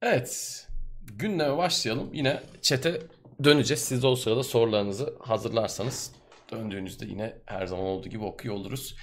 Evet. 0.01 0.67
Gündeme 1.01 1.57
başlayalım. 1.57 2.13
Yine 2.13 2.43
chat'e 2.61 3.01
döneceğiz. 3.43 3.81
Siz 3.83 4.03
de 4.03 4.07
o 4.07 4.15
sırada 4.15 4.43
sorularınızı 4.43 5.13
hazırlarsanız 5.19 6.11
döndüğünüzde 6.51 7.05
yine 7.05 7.37
her 7.45 7.65
zaman 7.67 7.85
olduğu 7.85 8.09
gibi 8.09 8.23
okuyor 8.23 8.55
oluruz. 8.55 8.95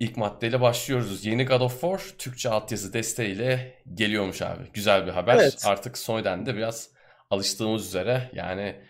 İlk 0.00 0.16
maddeyle 0.16 0.60
başlıyoruz. 0.60 1.24
Yeni 1.24 1.46
God 1.46 1.60
of 1.60 1.72
War 1.72 2.00
Türkçe 2.18 2.50
altyazı 2.50 2.92
desteğiyle 2.92 3.74
geliyormuş 3.94 4.42
abi. 4.42 4.62
Güzel 4.72 5.06
bir 5.06 5.10
haber. 5.10 5.36
Evet. 5.36 5.62
Artık 5.66 5.98
Sony'den 5.98 6.46
de 6.46 6.56
biraz 6.56 6.90
alıştığımız 7.30 7.86
üzere 7.86 8.30
yani 8.34 8.80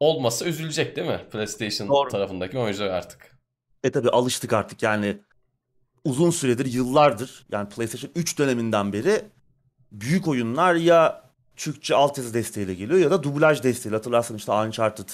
olmasa 0.00 0.44
üzülecek 0.44 0.96
değil 0.96 1.08
mi? 1.08 1.20
PlayStation 1.32 1.88
Doğru. 1.88 2.10
tarafındaki 2.10 2.58
oyuncular 2.58 2.88
artık. 2.88 3.38
E 3.84 3.90
tabii 3.90 4.10
alıştık 4.10 4.52
artık 4.52 4.82
yani 4.82 5.18
uzun 6.04 6.30
süredir, 6.30 6.66
yıllardır 6.66 7.46
yani 7.52 7.68
PlayStation 7.68 8.10
3 8.14 8.38
döneminden 8.38 8.92
beri 8.92 9.24
büyük 9.92 10.28
oyunlar 10.28 10.74
ya 10.74 11.30
Türkçe 11.56 11.94
altyazı 11.94 12.34
desteğiyle 12.34 12.74
geliyor 12.74 13.00
ya 13.00 13.10
da 13.10 13.22
dublaj 13.22 13.62
desteğiyle. 13.62 13.96
Hatırlarsan 13.96 14.36
işte 14.36 14.52
Uncharted, 14.52 15.08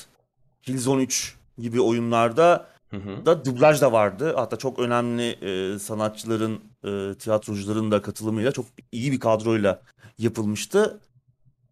Killzone 0.63 1.03
3 1.03 1.37
gibi 1.59 1.81
oyunlarda 1.81 2.72
Hı 2.93 2.97
hı. 2.97 3.27
da 3.27 3.45
dublaj 3.45 3.81
da 3.81 3.93
vardı. 3.93 4.33
Hatta 4.37 4.57
çok 4.57 4.79
önemli 4.79 5.31
e, 5.31 5.79
sanatçıların, 5.79 6.61
e, 6.85 7.15
tiyatrocuların 7.19 7.91
da 7.91 8.03
katılımıyla 8.03 8.53
çok 8.53 8.67
iyi 8.93 9.13
bir 9.13 9.21
kadroyla 9.21 9.83
yapılmıştı. 10.19 11.01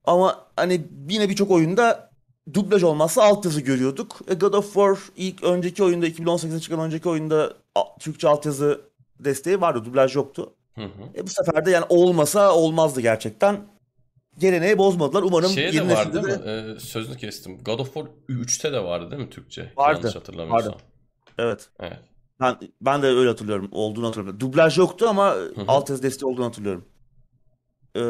Ama 0.05 0.45
hani 0.57 0.87
yine 1.09 1.29
birçok 1.29 1.51
oyunda 1.51 2.11
dublaj 2.55 2.83
olmazsa 2.83 3.23
altyazı 3.23 3.61
görüyorduk. 3.61 4.21
E, 4.29 4.35
God 4.35 4.55
of 4.55 4.65
War 4.65 4.99
ilk 5.17 5.43
önceki 5.45 5.85
oyunda 5.85 6.07
2018'de 6.09 6.61
çıkan 6.61 6.81
önceki 6.81 7.09
oyunda 7.09 7.53
a- 7.75 7.99
Türkçe 7.99 8.29
altyazı 8.29 8.81
desteği 9.21 9.61
vardı. 9.61 9.85
Dublaj 9.85 10.17
yoktu. 10.17 10.53
Hı 10.75 10.85
hı. 10.85 10.89
E, 11.15 11.23
bu 11.27 11.29
sefer 11.31 11.67
de 11.67 11.71
yani 11.71 11.85
olmasa 11.89 12.55
olmazdı 12.55 13.01
gerçekten. 13.01 13.61
Geleneği 14.39 14.79
bozmadılar. 14.79 15.23
Umarım 15.23 15.51
Şeye 15.51 15.73
de 15.73 15.77
yeni 15.77 15.93
var 15.93 16.13
değil 16.15 16.25
mi? 16.25 16.31
de... 16.45 16.75
Ee, 16.77 16.81
sözünü 16.81 17.17
kestim. 17.17 17.59
God 17.65 17.79
of 17.79 17.95
War 17.95 18.07
3'te 18.29 18.73
de 18.73 18.85
vardı 18.85 19.11
değil 19.11 19.23
mi 19.23 19.31
Türkçe? 19.31 19.73
Vardı, 19.77 19.99
Yanlış 19.99 20.17
hatırlamıyorsam. 20.17 20.73
vardı. 20.73 20.83
Evet. 21.41 21.71
Evet. 21.81 21.99
Ben, 22.41 22.59
ben 22.81 23.03
de 23.03 23.07
öyle 23.07 23.29
hatırlıyorum. 23.29 23.69
Olduğunu 23.73 24.07
hatırlıyorum. 24.07 24.41
Dublaj 24.41 24.79
yoktu 24.79 25.07
ama 25.09 25.35
hı. 25.35 25.65
altyazı 25.69 26.03
desteği 26.03 26.29
olduğunu 26.29 26.45
hatırlıyorum. 26.47 26.85
Ee, 27.97 28.01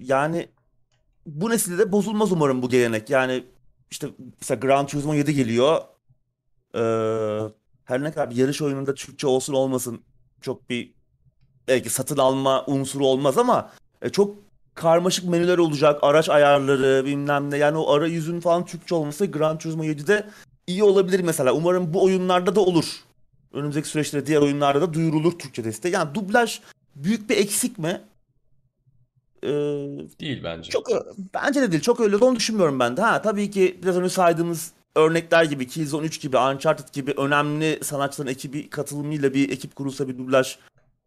yani 0.00 0.48
bu 1.26 1.50
nesilde 1.50 1.78
de 1.78 1.92
bozulmaz 1.92 2.32
umarım 2.32 2.62
bu 2.62 2.68
gelenek. 2.68 3.10
Yani 3.10 3.44
işte 3.90 4.08
mesela 4.40 4.60
Gran 4.60 4.86
Turismo 4.86 5.14
7 5.14 5.34
geliyor. 5.34 5.80
Ee, 6.74 7.52
her 7.84 8.02
ne 8.02 8.12
kadar 8.12 8.30
bir 8.30 8.36
yarış 8.36 8.62
oyununda 8.62 8.94
Türkçe 8.94 9.26
olsun 9.26 9.54
olmasın 9.54 10.00
çok 10.40 10.70
bir 10.70 10.94
belki 11.68 11.90
satın 11.90 12.18
alma 12.18 12.66
unsuru 12.66 13.06
olmaz 13.06 13.38
ama 13.38 13.70
e, 14.02 14.10
çok 14.10 14.36
karmaşık 14.74 15.24
menüler 15.24 15.58
olacak. 15.58 15.98
Araç 16.02 16.28
ayarları 16.28 17.06
bilmem 17.06 17.50
ne. 17.50 17.56
Yani 17.56 17.78
o 17.78 17.92
arayüzün 17.92 18.40
falan 18.40 18.66
Türkçe 18.66 18.94
olması 18.94 19.26
Gran 19.26 19.58
Turismo 19.58 19.84
7'de 19.84 20.26
iyi 20.66 20.84
olabilir 20.84 21.20
mesela. 21.20 21.52
Umarım 21.52 21.94
bu 21.94 22.04
oyunlarda 22.04 22.54
da 22.54 22.60
olur. 22.60 22.84
Önümüzdeki 23.52 23.88
süreçte 23.88 24.26
diğer 24.26 24.40
oyunlarda 24.40 24.80
da 24.80 24.94
duyurulur 24.94 25.38
Türkçe 25.38 25.64
desteği. 25.64 25.92
Yani 25.92 26.14
dublaj 26.14 26.60
büyük 26.96 27.30
bir 27.30 27.36
eksik 27.36 27.78
mi? 27.78 28.00
Ee, 29.42 29.48
Değil 30.20 30.44
bence. 30.44 30.70
çok 30.70 30.88
bence 31.34 31.62
de 31.62 31.72
değil. 31.72 31.82
Çok 31.82 32.00
öyle 32.00 32.16
olduğunu 32.16 32.36
düşünmüyorum 32.36 32.80
ben 32.80 32.96
de. 32.96 33.00
Ha 33.00 33.22
tabii 33.22 33.50
ki 33.50 33.78
biraz 33.82 33.96
önce 33.96 34.08
saydığımız 34.08 34.72
örnekler 34.96 35.44
gibi 35.44 35.66
Killzone 35.68 36.06
3 36.06 36.20
gibi 36.20 36.36
Uncharted 36.38 36.88
gibi 36.92 37.10
önemli 37.16 37.78
sanatçıların 37.82 38.30
ekibi 38.30 38.70
katılımıyla 38.70 39.34
bir 39.34 39.50
ekip 39.50 39.76
kurulsa 39.76 40.08
bir 40.08 40.18
dublaj 40.18 40.56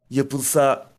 yapılsa 0.09 0.89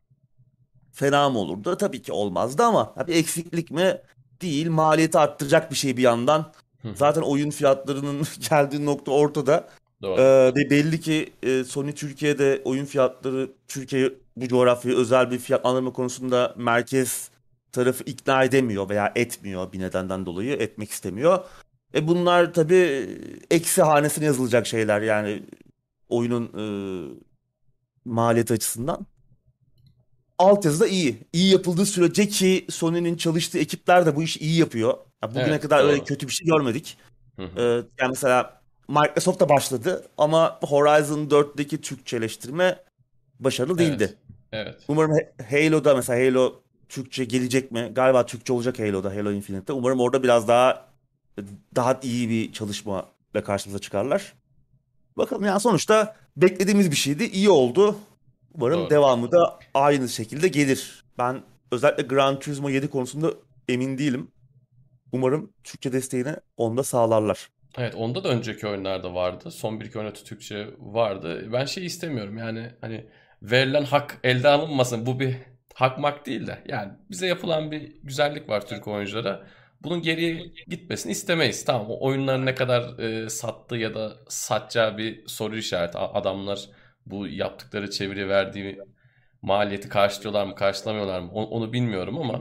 fena 0.93 1.31
mı 1.31 1.39
olurdu? 1.39 1.77
Tabii 1.77 2.03
ki 2.03 2.13
olmazdı 2.13 2.63
ama 2.63 2.95
bir 3.07 3.15
eksiklik 3.15 3.71
mi? 3.71 3.99
Değil. 4.43 4.71
Maliyeti 4.71 5.19
arttıracak 5.19 5.71
bir 5.71 5.77
şey 5.77 5.97
bir 5.97 6.03
yandan. 6.03 6.53
Hı. 6.83 6.89
Zaten 6.95 7.23
oyun 7.23 7.51
fiyatlarının 7.51 8.27
geldiği 8.51 8.87
nokta 8.87 9.13
ortada. 9.13 9.69
Doğru. 10.03 10.21
Ee, 10.21 10.55
ve 10.55 10.71
belli 10.71 11.01
ki 11.01 11.33
e, 11.43 11.65
Sony 11.65 11.93
Türkiye'de 11.93 12.63
oyun 12.65 12.85
fiyatları 12.85 13.51
Türkiye 13.69 14.13
bu 14.37 14.49
coğrafyayı 14.49 14.99
özel 14.99 15.31
bir 15.31 15.39
fiyatlandırma 15.39 15.93
konusunda 15.93 16.55
merkez 16.57 17.31
tarafı 17.73 18.05
ikna 18.05 18.45
edemiyor 18.45 18.89
veya 18.89 19.13
etmiyor 19.17 19.73
bir 19.73 19.79
nedenden 19.79 20.27
dolayı 20.27 20.53
etmek 20.53 20.91
istemiyor. 20.91 21.45
E 21.95 22.09
bunlar 22.09 22.55
tabii 22.55 23.09
eksi 23.51 23.83
hanesine 23.83 24.25
yazılacak 24.25 24.67
şeyler 24.67 25.01
yani 25.03 25.43
oyunun 26.09 26.45
e, 26.45 26.65
maliyeti 28.05 28.55
açısından. 28.55 29.07
Altyazı 30.39 30.81
da 30.81 30.87
iyi. 30.87 31.19
İyi 31.33 31.53
yapıldığı 31.53 31.87
sürece 31.87 32.29
ki 32.29 32.67
Sony'nin 32.71 33.17
çalıştığı 33.17 33.59
ekipler 33.59 34.07
de 34.07 34.17
bu 34.17 34.23
işi 34.23 34.41
iyi 34.41 34.59
yapıyor. 34.59 34.95
Ya 35.23 35.31
bugüne 35.31 35.45
Evet, 35.49 35.63
kadar 35.63 35.85
öyle 35.85 35.97
doğru. 35.97 36.05
kötü 36.05 36.27
bir 36.29 36.33
şey 36.33 36.47
görmedik. 36.47 36.99
Hı 37.37 37.43
hı. 37.43 37.61
Ee, 37.61 37.63
yani 38.03 38.11
mesela 38.11 38.61
Microsoft 38.89 39.41
da 39.41 39.49
başladı 39.49 40.07
ama 40.19 40.59
Horizon 40.63 41.31
4'teki 41.31 41.81
Türkçeleştirme 41.81 42.79
başarılı 43.41 43.79
değildi. 43.79 44.05
Evet. 44.53 44.67
Evet. 44.67 44.83
Umarım 44.89 45.11
Ha- 45.13 45.45
Halo'da 45.51 45.95
mesela 45.95 46.27
Halo 46.27 46.55
Türkçe 46.89 47.25
gelecek 47.25 47.73
mi? 47.73 47.91
Galiba 47.95 48.27
Türkçe 48.27 48.53
olacak 48.53 48.79
Halo'da, 48.79 49.11
Halo 49.11 49.33
Infinite'te. 49.33 49.73
Umarım 49.73 50.01
orada 50.01 50.23
biraz 50.23 50.49
daha 50.49 50.87
daha 51.77 52.01
iyi 52.03 52.29
bir 52.31 52.53
çalışmayla 52.53 53.45
karşımıza 53.45 53.79
çıkarlar. 53.79 54.33
Bakalım 55.17 55.45
yani 55.45 55.61
sonuçta 55.61 56.17
beklediğimiz 56.37 56.91
bir 56.91 56.97
şeydi. 56.97 57.25
İyi 57.25 57.51
oldu. 57.51 57.97
Umarım 58.55 58.81
Doğru. 58.81 58.91
devamı 58.91 59.33
da 59.33 59.59
aynı 59.75 60.09
şekilde 60.09 60.49
gelir. 60.49 61.05
Ben 61.19 61.43
özellikle 61.73 62.03
Gran 62.03 62.39
Turismo 62.39 62.69
7 62.71 62.91
konusunda 62.91 63.31
emin 63.69 63.99
değilim. 63.99 64.29
Umarım 65.17 65.53
Türkçe 65.65 65.93
desteğini 65.93 66.37
onda 66.57 66.83
sağlarlar. 66.83 67.49
Evet 67.79 67.95
onda 67.95 68.25
da 68.25 68.29
önceki 68.29 68.67
oyunlarda 68.67 69.15
vardı. 69.15 69.51
Son 69.51 69.81
bir 69.81 69.85
iki 69.87 69.99
oyunda 69.99 70.13
Türkçe 70.13 70.69
vardı. 70.79 71.53
Ben 71.53 71.65
şey 71.65 71.87
istemiyorum 71.87 72.39
yani 72.39 72.71
hani 72.81 73.07
verilen 73.43 73.85
hak 73.85 74.19
elde 74.25 74.49
alınmasın. 74.49 75.07
Bu 75.07 75.21
bir 75.21 75.37
hak 75.75 75.99
mak 75.99 76.27
değil 76.27 76.47
de 76.47 76.63
yani 76.69 76.93
bize 77.11 77.27
yapılan 77.27 77.71
bir 77.71 77.83
güzellik 78.03 78.49
var 78.49 78.67
Türk 78.67 78.89
oyunculara. 78.89 79.47
Bunun 79.83 80.03
geriye 80.03 80.47
gitmesini 80.69 81.13
istemeyiz. 81.13 81.65
Tamam 81.65 81.87
o 81.91 82.07
oyunların 82.07 82.47
ne 82.47 82.55
kadar 82.55 82.99
e, 82.99 83.29
sattığı 83.31 83.77
ya 83.77 83.95
da 83.95 84.17
satacağı 84.29 84.99
bir 84.99 85.27
soru 85.27 85.57
işareti. 85.57 85.99
Adamlar 85.99 86.69
bu 87.07 87.29
yaptıkları 87.29 87.91
çeviri 87.91 88.29
verdiği 88.29 88.79
maliyeti 89.43 89.89
karşılıyorlar 89.89 90.47
mı 90.47 90.55
karşılamıyorlar 90.55 91.21
mı 91.21 91.31
onu, 91.33 91.47
onu 91.47 91.73
bilmiyorum 91.73 92.19
ama 92.19 92.41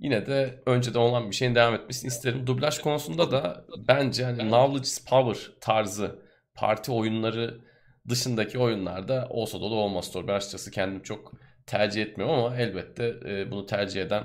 yine 0.00 0.26
de 0.26 0.62
önceden 0.66 0.98
olan 1.00 1.30
bir 1.30 1.36
şeyin 1.36 1.54
devam 1.54 1.74
etmesini 1.74 2.08
isterim. 2.08 2.46
Dublaj 2.46 2.78
konusunda 2.78 3.30
da 3.30 3.64
bence 3.88 4.24
hani 4.24 4.38
knowledge 4.38 4.82
is 4.82 5.04
power 5.04 5.52
tarzı 5.60 6.18
parti 6.54 6.92
oyunları 6.92 7.60
dışındaki 8.08 8.58
oyunlarda 8.58 9.26
olsa 9.30 9.60
da 9.60 9.64
olur 9.64 9.76
olmaz 9.76 10.14
doğru. 10.14 10.28
Ben 10.28 10.34
açıkçası 10.34 10.70
kendim 10.70 11.02
çok 11.02 11.32
tercih 11.66 12.02
etmiyorum 12.02 12.36
ama 12.38 12.56
elbette 12.56 13.14
e, 13.28 13.50
bunu 13.50 13.66
tercih 13.66 14.02
eden 14.02 14.24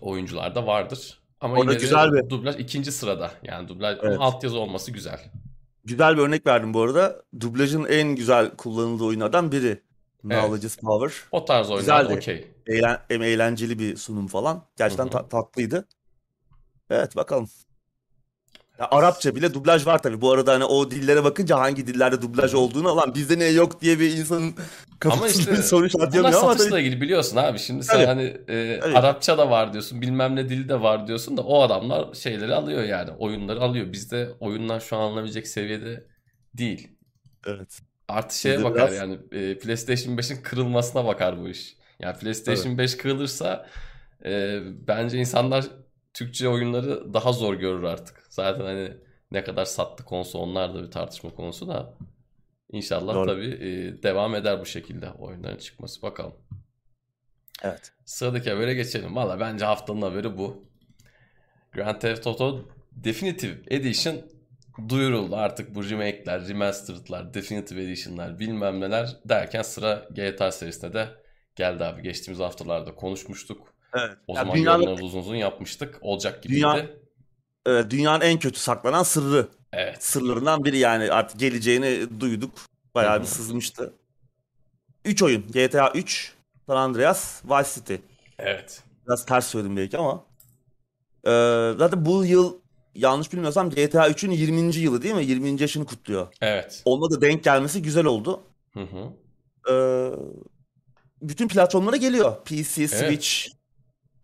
oyuncular 0.00 0.54
da 0.54 0.66
vardır. 0.66 1.20
Ama 1.40 1.54
Orada 1.56 1.72
yine 1.72 1.80
güzel 1.80 2.12
bir- 2.12 2.30
dublaj 2.30 2.56
ikinci 2.58 2.92
sırada. 2.92 3.30
Yani 3.42 3.68
dublaj 3.68 3.98
Evet. 4.02 4.16
altyazı 4.20 4.58
olması 4.58 4.90
güzel. 4.92 5.20
Güzel 5.84 6.16
bir 6.16 6.22
örnek 6.22 6.46
verdim 6.46 6.74
bu 6.74 6.82
arada. 6.82 7.22
Dublajın 7.40 7.84
en 7.84 8.08
güzel 8.16 8.50
kullanıldığı 8.56 9.04
oyunlardan 9.04 9.52
biri. 9.52 9.82
Knowledge 10.22 10.66
is 10.66 10.76
Power. 10.76 11.12
O 11.32 11.44
tarz 11.44 11.70
oyunlar 11.70 12.04
okey. 12.04 12.50
Eğlen, 12.66 12.98
hem 13.08 13.22
eğlenceli 13.22 13.78
bir 13.78 13.96
sunum 13.96 14.26
falan. 14.26 14.64
Gerçekten 14.78 15.08
ta- 15.08 15.28
tatlıydı. 15.28 15.88
Evet 16.90 17.16
bakalım. 17.16 17.48
Ya, 18.78 18.88
Arapça 18.90 19.34
bile 19.34 19.54
dublaj 19.54 19.86
var 19.86 20.02
tabii. 20.02 20.20
Bu 20.20 20.32
arada 20.32 20.52
hani 20.54 20.64
o 20.64 20.90
dillere 20.90 21.24
bakınca 21.24 21.58
hangi 21.58 21.86
dillerde 21.86 22.22
dublaj 22.22 22.54
olduğunu 22.54 22.88
alan 22.88 23.14
bizde 23.14 23.38
ne 23.38 23.44
yok 23.44 23.80
diye 23.80 24.00
bir 24.00 24.16
insanın 24.16 24.42
Ama 24.46 24.56
kafasında 25.00 25.28
işte 25.28 25.52
bir 25.56 25.56
soru 25.56 25.88
yanıyor 26.00 26.24
ama 26.24 26.32
satışla 26.34 26.70
tabii 26.70 26.80
ilgili 26.82 27.00
biliyorsun 27.00 27.36
abi. 27.36 27.58
Şimdi 27.58 27.84
sen 27.84 27.94
Tabii. 27.94 28.06
hani 28.06 28.22
e, 28.48 28.80
Tabii. 28.80 28.98
Arapça 28.98 29.38
da 29.38 29.50
var 29.50 29.72
diyorsun, 29.72 30.02
bilmem 30.02 30.36
ne 30.36 30.48
dili 30.48 30.68
de 30.68 30.80
var 30.80 31.06
diyorsun 31.06 31.36
da 31.36 31.42
o 31.42 31.62
adamlar 31.62 32.14
şeyleri 32.14 32.54
alıyor 32.54 32.82
yani. 32.82 33.10
Oyunları 33.10 33.60
alıyor. 33.60 33.92
Bizde 33.92 34.30
oyunlar 34.40 34.80
şu 34.80 34.96
an 34.96 35.00
alınabilecek 35.00 35.48
seviyede 35.48 36.06
değil. 36.54 36.88
evet. 37.46 37.80
Artı 38.10 38.38
şeye 38.38 38.54
Bizde 38.56 38.64
bakar 38.64 38.88
biraz- 38.90 38.96
yani 38.98 39.18
e, 39.32 39.58
PlayStation 39.58 40.16
5'in 40.16 40.42
kırılmasına 40.42 41.04
bakar 41.04 41.40
bu 41.40 41.48
iş. 41.48 41.76
Yani 42.00 42.18
PlayStation 42.18 42.78
5 42.78 42.96
kırılırsa 42.96 43.66
e, 44.24 44.60
bence 44.88 45.18
insanlar 45.18 45.64
Türkçe 46.14 46.48
oyunları 46.48 47.14
daha 47.14 47.32
zor 47.32 47.54
görür 47.54 47.82
artık. 47.82 48.22
Zaten 48.30 48.64
hani 48.64 48.92
ne 49.30 49.44
kadar 49.44 49.64
sattı 49.64 50.04
konsol 50.04 50.40
onlar 50.40 50.74
da 50.74 50.82
bir 50.82 50.90
tartışma 50.90 51.30
konusu 51.30 51.68
da. 51.68 51.94
İnşallah 52.72 53.14
Doğru. 53.14 53.26
tabii 53.26 53.46
e, 53.46 54.02
devam 54.02 54.34
eder 54.34 54.60
bu 54.60 54.66
şekilde 54.66 55.10
oyunların 55.10 55.56
çıkması. 55.58 56.02
Bakalım. 56.02 56.32
Evet. 57.62 57.92
Sıradaki 58.04 58.50
habere 58.50 58.74
geçelim. 58.74 59.16
Valla 59.16 59.40
bence 59.40 59.64
haftanın 59.64 60.02
haberi 60.02 60.38
bu. 60.38 60.64
Grand 61.72 62.00
Theft 62.00 62.26
Auto 62.26 62.68
Definitive 62.92 63.56
Edition 63.76 64.16
duyuruldu. 64.88 65.36
Artık 65.36 65.74
bu 65.74 65.90
remake'ler, 65.90 66.48
remastered'lar, 66.48 67.34
Definitive 67.34 67.82
Edition'lar 67.82 68.38
bilmem 68.38 68.80
neler 68.80 69.16
derken 69.24 69.62
sıra 69.62 70.08
GTA 70.10 70.52
serisine 70.52 70.92
de 70.92 71.08
geldi 71.56 71.84
abi. 71.84 72.02
Geçtiğimiz 72.02 72.40
haftalarda 72.40 72.94
konuşmuştuk. 72.94 73.74
Evet. 73.94 74.16
O 74.26 74.34
Ya 74.36 74.40
zaman 74.42 74.56
dünyanın, 74.56 74.86
uzun 74.86 75.18
uzun 75.18 75.34
yapmıştık. 75.34 75.98
Olacak 76.00 76.42
gibiydi. 76.42 76.60
Dünya- 76.60 76.90
evet, 77.66 77.90
dünyanın 77.90 78.20
en 78.24 78.38
kötü 78.38 78.60
saklanan 78.60 79.02
sırrı. 79.02 79.48
Evet. 79.72 80.04
Sırlarından 80.04 80.64
biri 80.64 80.78
yani 80.78 81.12
artık 81.12 81.40
geleceğini 81.40 82.20
duyduk. 82.20 82.52
Bayağı 82.94 83.16
Hı 83.16 83.20
bir 83.20 83.26
sızmıştı. 83.26 83.92
3 85.04 85.22
oyun. 85.22 85.46
GTA 85.52 85.92
3, 85.92 86.34
San 86.66 86.76
Andreas, 86.76 87.44
Vice 87.44 87.70
City. 87.74 87.94
Evet. 88.38 88.82
Biraz 89.06 89.26
ters 89.26 89.46
söyledim 89.46 89.76
belki 89.76 89.98
ama. 89.98 90.24
Ee, 91.26 91.72
zaten 91.78 92.04
bu 92.04 92.24
yıl 92.24 92.59
yanlış 92.94 93.32
bilmiyorsam 93.32 93.70
GTA 93.70 94.08
3'ün 94.08 94.30
20. 94.30 94.76
yılı 94.76 95.02
değil 95.02 95.14
mi? 95.14 95.24
20. 95.24 95.60
yaşını 95.60 95.84
kutluyor. 95.84 96.28
Evet. 96.40 96.82
Onunla 96.84 97.10
da 97.10 97.20
denk 97.20 97.44
gelmesi 97.44 97.82
güzel 97.82 98.04
oldu. 98.04 98.40
Hı 98.74 98.80
hı. 98.80 99.12
Ee, 99.70 100.10
bütün 101.22 101.48
platformlara 101.48 101.96
geliyor. 101.96 102.36
PC, 102.44 102.88
Switch, 102.88 103.28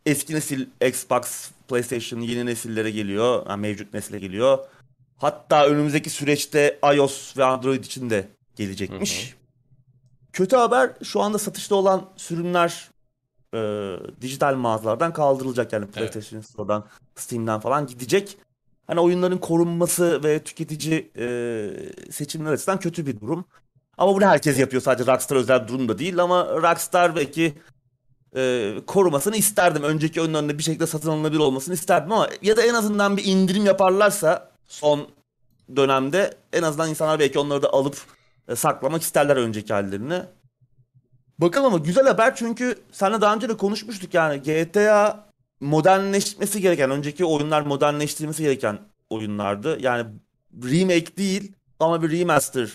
eski 0.06 0.35
nesil 0.35 0.66
Xbox, 0.87 1.50
PlayStation 1.68 2.20
yeni 2.20 2.46
nesillere 2.46 2.90
geliyor. 2.90 3.46
Yani 3.49 3.61
mevcut 3.61 3.94
nesile 3.94 4.18
geliyor. 4.18 4.58
Hatta 5.16 5.66
önümüzdeki 5.66 6.11
süreçte 6.11 6.78
iOS 6.94 7.37
ve 7.37 7.44
Android 7.44 7.85
için 7.85 8.11
de 8.11 8.28
gelecekmiş. 8.56 9.35
Kötü 10.32 10.56
haber 10.56 10.92
şu 11.02 11.20
anda 11.20 11.38
satışta 11.38 11.75
olan 11.75 12.08
sürümler 12.16 12.90
e, 13.54 13.58
dijital 14.20 14.54
mağazalardan 14.54 15.12
kaldırılacak. 15.12 15.73
Yani 15.73 15.87
PlayStation 15.87 16.40
Store'dan, 16.40 16.85
Steam'den 17.14 17.61
falan 17.61 17.87
gidecek. 17.87 18.38
Hani 18.87 19.00
oyunların 19.00 19.38
korunması 19.38 20.25
ve 20.25 20.42
tüketici 20.42 21.11
e, 21.18 21.70
seçimler 22.11 22.53
açısından 22.53 22.81
kötü 22.81 23.07
bir 23.07 23.20
durum. 23.20 23.44
Ama 23.99 24.14
bunu 24.14 24.27
herkes 24.27 24.59
yapıyor. 24.59 24.83
Sadece 24.83 25.12
Rockstar 25.12 25.37
özel 25.37 25.68
durum 25.68 25.88
da 25.88 25.99
değil 25.99 26.18
ama 26.18 26.46
Rockstar 26.46 27.16
belki 27.16 27.55
e, 28.37 28.75
korumasını 28.87 29.37
isterdim. 29.37 29.83
Önceki 29.83 30.20
oyunlarında 30.20 30.59
bir 30.59 30.62
şekilde 30.62 30.87
satın 30.87 31.11
alınabilir 31.11 31.40
olmasını 31.40 31.75
isterdim 31.75 32.12
ama 32.12 32.29
ya 32.42 32.57
da 32.57 32.62
en 32.62 32.75
azından 32.75 33.16
bir 33.16 33.25
indirim 33.25 33.66
yaparlarsa 33.66 34.51
son 34.66 35.09
dönemde 35.77 36.35
en 36.53 36.62
azından 36.62 36.90
insanlar 36.90 37.18
belki 37.18 37.38
onları 37.38 37.62
da 37.62 37.72
alıp 37.72 37.96
e, 38.49 38.57
saklamak 38.57 39.03
isterler 39.03 39.37
önceki 39.37 39.72
hallerini. 39.72 40.22
Bakalım 41.38 41.66
ama 41.66 41.79
güzel 41.85 42.07
haber 42.07 42.37
çünkü 42.37 42.79
seninle 42.92 43.20
daha 43.20 43.35
önce 43.35 43.49
de 43.49 43.57
konuşmuştuk 43.57 44.14
yani 44.14 44.42
GTA 44.42 45.26
modernleşmesi 45.61 46.61
gereken, 46.61 46.90
önceki 46.90 47.25
oyunlar 47.25 47.62
modernleştirilmesi 47.62 48.42
gereken 48.42 48.79
oyunlardı. 49.11 49.79
Yani 49.83 50.07
remake 50.64 51.16
değil 51.16 51.53
ama 51.81 52.03
bir 52.03 52.21
remaster 52.21 52.71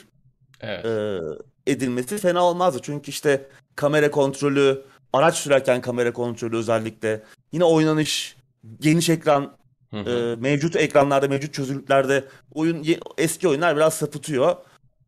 Evet. 0.60 0.86
e, 0.86 1.20
edilmesi 1.68 2.18
fena 2.18 2.44
olmazdı. 2.44 2.80
Çünkü 2.82 3.12
işte 3.12 3.50
kamera 3.76 4.12
kontrolü, 4.12 4.82
araç 5.14 5.36
sürerken 5.36 5.82
kamera 5.82 6.14
kontrolü 6.14 6.58
özellikle, 6.58 7.24
yine 7.52 7.64
oynanış, 7.64 8.36
geniş 8.80 9.10
ekran, 9.10 9.58
Hı 9.92 10.00
hı. 10.00 10.10
e, 10.10 10.36
mevcut 10.36 10.76
ekranlarda, 10.76 11.28
mevcut 11.28 11.54
çözünürlüklerde 11.54 12.24
oyun 12.54 12.86
eski 13.18 13.48
oyunlar 13.48 13.76
biraz 13.76 13.94
sapıtıyor. 13.94 14.56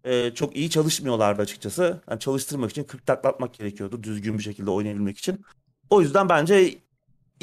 E, 0.04 0.32
çok 0.34 0.56
iyi 0.56 0.70
çalışmıyorlardı 0.70 1.42
açıkçası. 1.42 2.02
Yani 2.10 2.20
çalıştırmak 2.20 2.72
için 2.72 2.84
40 2.84 3.06
taklatmak 3.06 3.54
gerekiyordu 3.54 4.04
düzgün 4.04 4.38
bir 4.38 4.44
şekilde 4.44 4.72
oynayabilmek 4.72 5.18
için. 5.18 5.46
O 5.90 6.02
yüzden 6.02 6.30
bence 6.30 6.76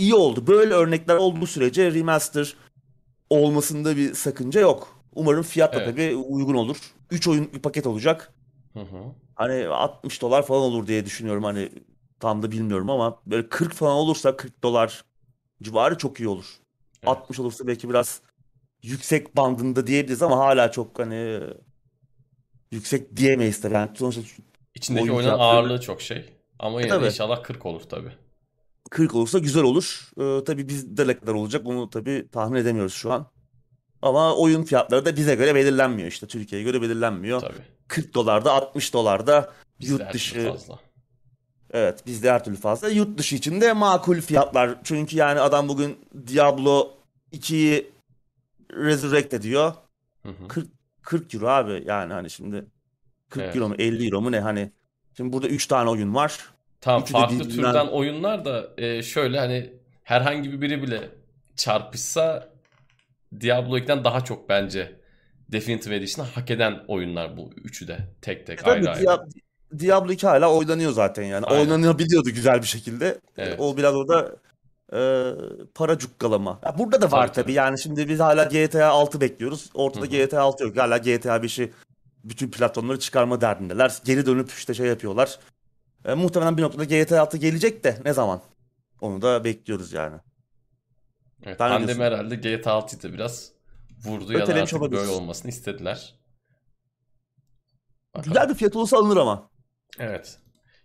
iyi 0.00 0.14
oldu. 0.14 0.46
Böyle 0.46 0.74
örnekler 0.74 1.16
olduğu 1.16 1.46
sürece 1.46 1.94
remaster 1.94 2.56
olmasında 3.30 3.96
bir 3.96 4.14
sakınca 4.14 4.60
yok. 4.60 5.00
Umarım 5.14 5.42
fiyat 5.42 5.74
da 5.74 5.82
Evet. 5.82 5.90
tabii 5.90 6.16
uygun 6.16 6.54
olur. 6.54 6.76
3 7.10 7.28
oyun 7.28 7.52
bir 7.52 7.58
paket 7.58 7.86
olacak. 7.86 8.34
Hı 8.72 8.80
hı. 8.80 9.02
Hani 9.34 9.66
60 9.66 10.22
dolar 10.22 10.46
falan 10.46 10.62
olur 10.62 10.86
diye 10.86 11.04
düşünüyorum. 11.04 11.44
Hani 11.44 11.68
tam 12.20 12.42
da 12.42 12.50
bilmiyorum 12.50 12.90
ama 12.90 13.20
böyle 13.26 13.48
40 13.48 13.72
falan 13.72 13.94
olursa 13.94 14.36
40 14.36 14.62
dolar 14.62 15.04
civarı 15.62 15.98
çok 15.98 16.20
iyi 16.20 16.28
olur. 16.28 16.46
Evet. 17.02 17.08
60 17.08 17.38
olursa 17.38 17.66
belki 17.66 17.88
biraz 17.90 18.20
yüksek 18.82 19.36
bandında 19.36 19.86
diyebiliriz 19.86 20.22
ama 20.22 20.38
hala 20.38 20.70
çok 20.72 20.98
hani 20.98 21.40
yüksek 22.70 23.16
diyemeyiz 23.16 23.60
tabii. 23.60 23.74
Yani 23.74 23.90
sonuçta 23.96 24.22
İçindeki 24.74 25.12
oyun 25.12 25.14
oyunun 25.14 25.38
ağırlığı 25.38 25.80
çok 25.80 26.02
şey. 26.02 26.24
Ama 26.58 26.80
yine 26.80 26.90
de 26.90 26.94
Tabii. 26.94 27.06
inşallah 27.06 27.42
40 27.42 27.66
olur 27.66 27.80
tabii. 27.80 28.12
40 28.90 29.14
olursa 29.14 29.38
güzel 29.38 29.62
olur. 29.62 30.10
Ee, 30.20 30.44
tabii 30.44 30.68
bizde 30.68 31.06
ne 31.06 31.18
kadar 31.18 31.32
olacak 31.34 31.66
onu 31.66 31.90
tabii 31.90 32.28
tahmin 32.32 32.56
edemiyoruz 32.56 32.94
şu 32.94 33.12
an. 33.12 33.26
Ama 34.02 34.36
oyun 34.36 34.62
fiyatları 34.62 35.04
da 35.04 35.16
bize 35.16 35.34
göre 35.34 35.54
belirlenmiyor 35.54 36.08
işte. 36.08 36.26
Türkiye'ye 36.26 36.64
göre 36.64 36.82
belirlenmiyor. 36.82 37.40
Tabii. 37.40 37.52
40 37.88 38.14
dolarda 38.14 38.52
60 38.52 38.92
dolarda 38.94 39.52
Bizde 39.80 39.92
yurt 39.92 40.14
dışı 40.14 40.48
fazla. 40.48 40.78
Evet 41.72 42.06
bizde 42.06 42.32
her 42.32 42.44
türlü 42.44 42.56
fazla. 42.56 42.88
Yurt 42.88 43.18
dışı 43.18 43.36
için 43.36 43.60
de 43.60 43.72
makul 43.72 44.20
fiyatlar. 44.20 44.78
Çünkü 44.84 45.16
yani 45.16 45.40
adam 45.40 45.68
bugün 45.68 45.98
Diablo 46.26 46.90
2'yi 47.32 47.90
Resurrect 48.72 49.34
ediyor. 49.34 49.72
Hı 50.22 50.28
hı. 50.28 50.48
40, 50.48 50.68
40 51.02 51.34
euro 51.34 51.48
abi 51.48 51.84
yani 51.86 52.12
hani 52.12 52.30
şimdi 52.30 52.64
40 53.28 53.42
Evet. 53.44 53.56
euro 53.56 53.68
mu 53.68 53.74
50 53.78 54.06
euro 54.06 54.20
mu 54.20 54.32
ne 54.32 54.40
hani. 54.40 54.72
Şimdi 55.16 55.32
burada 55.32 55.48
3 55.48 55.66
tane 55.66 55.90
oyun 55.90 56.14
var. 56.14 56.50
Tamam 56.80 57.02
Üçü 57.02 57.12
farklı 57.12 57.34
birbirinden- 57.34 57.72
türden 57.72 57.86
oyunlar 57.86 58.44
da 58.44 58.70
e, 58.78 59.02
şöyle 59.02 59.38
hani 59.38 59.72
herhangi 60.02 60.52
bir 60.52 60.60
biri 60.60 60.82
bile 60.82 61.08
çarpışsa 61.56 62.48
Diablo 63.40 63.78
2'den 63.78 64.04
daha 64.04 64.20
çok 64.20 64.48
bence 64.48 64.92
Definitive 65.48 65.96
Edition'ı 65.96 66.28
hak 66.28 66.50
eden 66.50 66.80
oyunlar 66.88 67.36
bu 67.36 67.50
üçü 67.64 67.88
de 67.88 67.98
tek 68.22 68.46
tek 68.46 68.58
Tabii 68.58 68.70
ayrı 68.70 68.90
ayrı. 68.90 69.04
Dia- 69.04 69.26
Diablo 69.78 70.12
2 70.12 70.26
hala 70.26 70.52
oynanıyor 70.54 70.92
zaten 70.92 71.22
yani. 71.22 71.46
Aynen. 71.46 71.60
Oynanabiliyordu 71.60 72.30
güzel 72.30 72.62
bir 72.62 72.66
şekilde. 72.66 73.18
Evet. 73.38 73.60
O 73.60 73.76
biraz 73.76 73.94
orada 73.94 74.36
e, 74.92 75.00
para 75.74 75.98
cukkalama. 75.98 76.60
Ya 76.64 76.78
burada 76.78 77.02
da 77.02 77.12
var 77.12 77.26
Tabii, 77.26 77.34
tabii. 77.44 77.52
Yani 77.52 77.80
şimdi 77.80 78.08
biz 78.08 78.20
hala 78.20 78.44
GTA 78.44 78.88
6 78.88 79.20
bekliyoruz. 79.20 79.70
Ortada 79.74 80.06
Hı 80.06 80.08
hı. 80.08 80.10
GTA 80.12 80.42
6 80.42 80.64
yok. 80.64 80.76
Hala 80.76 80.98
GTA 80.98 81.36
5'i 81.36 81.72
bütün 82.24 82.50
platformları 82.50 82.98
çıkarma 82.98 83.40
derdindeler. 83.40 83.98
Geri 84.04 84.26
dönüp 84.26 84.50
işte 84.50 84.74
şey 84.74 84.86
yapıyorlar. 84.86 85.38
E, 86.04 86.14
muhtemelen 86.14 86.56
bir 86.56 86.62
noktada 86.62 86.84
GTA 86.84 87.22
6 87.22 87.36
gelecek 87.38 87.84
de 87.84 87.98
ne 88.04 88.12
zaman? 88.12 88.42
Onu 89.00 89.22
da 89.22 89.44
bekliyoruz 89.44 89.92
yani. 89.92 90.16
Evet, 91.42 91.60
ne 91.60 91.68
pandemi 91.68 91.86
diyorsun? 91.86 92.04
herhalde 92.04 92.36
GTA 92.36 92.70
6'yı 92.70 93.02
da 93.02 93.12
biraz 93.12 93.52
vurdu 94.04 94.32
ya 94.32 94.38
da 94.38 94.42
Ötelemiş 94.42 94.72
artık 94.72 94.82
olabilir. 94.82 95.00
böyle 95.00 95.10
olmasını 95.10 95.48
istediler. 95.50 96.14
Bakalım. 98.14 98.32
Güzel 98.32 98.48
bir 98.48 98.54
fiyat 98.54 98.76
olursa 98.76 98.96
alınır 98.96 99.16
ama. 99.16 99.50
Evet. 99.98 100.38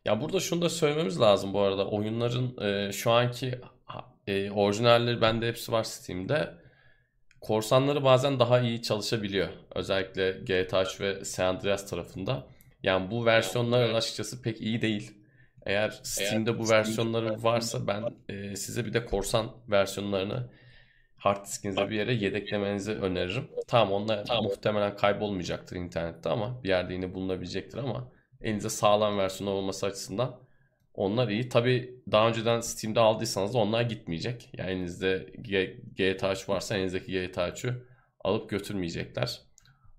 Ya 0.06 0.22
burada 0.22 0.40
şunu 0.40 0.62
da 0.62 0.70
söylememiz 0.70 1.20
lazım 1.20 1.54
bu 1.54 1.60
arada. 1.62 1.88
Oyunların 1.88 2.58
e, 2.62 2.92
şu 2.92 3.12
anki 3.12 3.62
e, 4.28 4.52
orijinalleri 4.52 5.22
bende 5.22 5.48
hepsi 5.48 5.72
var 5.72 5.84
Steam'de. 5.84 6.54
Korsanları 7.42 8.04
bazen 8.04 8.40
daha 8.40 8.60
iyi 8.60 8.82
çalışabiliyor. 8.82 9.48
Özellikle 9.76 10.32
GTA 10.32 10.84
3 10.84 11.02
ve 11.02 11.26
San 11.26 11.46
Andreas 11.46 11.90
tarafında. 11.90 12.48
Yani 12.86 13.12
bu 13.12 13.26
versiyonlar 13.26 13.90
açıkçası 13.90 14.42
pek 14.42 14.62
iyi 14.62 14.82
değil. 14.82 15.18
Eğer 15.66 16.00
Steam'de 16.04 16.60
bu 16.60 16.70
versiyonları 16.70 17.44
varsa 17.44 17.88
ben 17.88 18.04
e, 18.30 18.56
size 18.56 18.86
bir 18.86 18.94
de 18.94 19.06
korsan 19.06 19.52
versiyonlarını 19.70 20.50
hard 21.18 21.46
diskinize 21.46 21.90
bir 21.90 21.96
yere 21.96 22.14
yedeklemenizi 22.14 22.92
öneririm. 22.92 23.48
Tamam 23.68 23.94
onlar 23.94 24.26
muhtemelen 24.44 24.96
kaybolmayacaktır 24.96 25.76
internette 25.76 26.30
ama 26.30 26.64
bir 26.64 26.70
yerde 26.70 26.94
yine 26.94 27.14
bulunabilecektir 27.14 27.78
ama 27.78 28.12
elinize 28.42 28.70
sağlam 28.70 29.18
versiyon 29.18 29.52
olması 29.52 29.86
açısından 29.86 30.40
onlar 30.94 31.28
iyi. 31.28 31.50
Tabi 31.50 32.00
daha 32.12 32.28
önceden 32.28 32.60
Steam'de 32.60 33.00
aldıysanız 33.00 33.54
da 33.54 33.58
onlar 33.58 33.82
gitmeyecek. 33.82 34.50
Yani 34.58 34.72
elinizde 34.72 35.28
GTA 35.98 36.34
3 36.34 36.50
varsa 36.50 36.76
elinizdeki 36.76 37.12
GTA 37.12 37.50
3'ü 37.50 37.88
alıp 38.24 38.50
götürmeyecekler. 38.50 39.42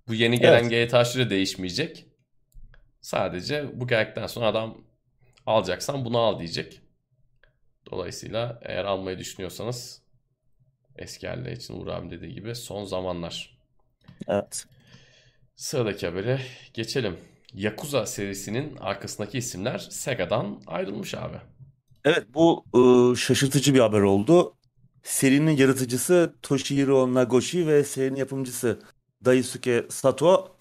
Bu 0.09 0.15
yeni 0.15 0.41
gelen 0.41 0.69
GTA 0.69 1.03
3 1.03 1.17
de 1.17 1.31
değişmeyecek. 1.31 2.07
Sadece 3.07 3.81
bu 3.81 3.87
geldikten 3.87 4.27
sonra 4.27 4.47
adam 4.47 4.79
alacaksan 5.47 6.05
bunu 6.05 6.19
al 6.19 6.39
diyecek. 6.39 6.81
Dolayısıyla 7.91 8.61
eğer 8.63 8.85
almayı 8.85 9.19
düşünüyorsanız 9.19 10.03
eski 10.97 11.29
haller 11.29 11.53
için 11.53 11.75
Uğur 11.75 11.87
abi 11.87 12.11
dediği 12.11 12.35
gibi 12.35 12.55
son 12.55 12.85
zamanlar. 12.85 13.59
Evet. 14.29 14.67
Sıradaki 15.57 16.07
habere 16.07 16.41
geçelim. 16.75 17.17
Yakuza 17.55 18.07
serisinin 18.07 18.77
arkasındaki 18.77 19.39
isimler 19.39 19.79
Sega'dan 19.79 20.63
ayrılmış 20.67 21.15
abi. 21.15 21.37
Evet 22.05 22.25
bu 22.35 22.65
ıı, 22.75 23.17
şaşırtıcı 23.17 23.75
bir 23.75 23.81
haber 23.81 24.01
oldu. 24.01 24.55
Serinin 25.03 25.57
yaratıcısı 25.57 26.35
Toshihiro 26.43 27.15
Nagoshi 27.15 27.67
ve 27.67 27.85
serinin 27.85 28.17
yapımcısı 28.17 28.81
Daisuke 29.25 29.87
Sato 29.91 30.56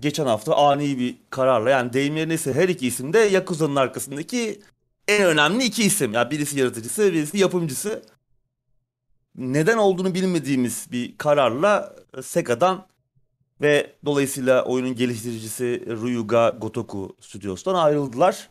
geçen 0.00 0.26
hafta 0.26 0.56
ani 0.56 0.98
bir 0.98 1.16
kararla 1.30 1.70
yani 1.70 1.92
deyim 1.92 2.16
yerine 2.16 2.34
ise 2.34 2.52
her 2.52 2.68
iki 2.68 2.86
isim 2.86 3.12
de 3.12 3.18
Yakuza'nın 3.18 3.76
arkasındaki 3.76 4.60
en 5.08 5.24
önemli 5.24 5.64
iki 5.64 5.84
isim. 5.84 6.12
Yani 6.12 6.30
birisi 6.30 6.58
yaratıcısı, 6.58 7.12
birisi 7.12 7.38
yapımcısı. 7.38 8.02
Neden 9.36 9.76
olduğunu 9.76 10.14
bilmediğimiz 10.14 10.86
bir 10.92 11.18
kararla 11.18 11.96
Sega'dan 12.22 12.86
ve 13.60 13.92
dolayısıyla 14.04 14.64
oyunun 14.64 14.94
geliştiricisi 14.94 15.84
Ryuga 15.86 16.48
Gotoku 16.48 17.16
stüdyosundan 17.20 17.84
ayrıldılar. 17.84 18.50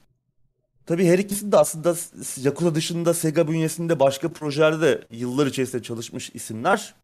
Tabii 0.85 1.05
her 1.05 1.19
ikisi 1.19 1.51
de 1.51 1.57
aslında 1.57 1.95
Yakuza 2.37 2.75
dışında 2.75 3.13
Sega 3.13 3.47
bünyesinde 3.47 3.99
başka 3.99 4.29
projelerde 4.33 4.81
de 4.81 5.07
yıllar 5.11 5.47
içerisinde 5.47 5.83
çalışmış 5.83 6.31
isimler. 6.33 6.95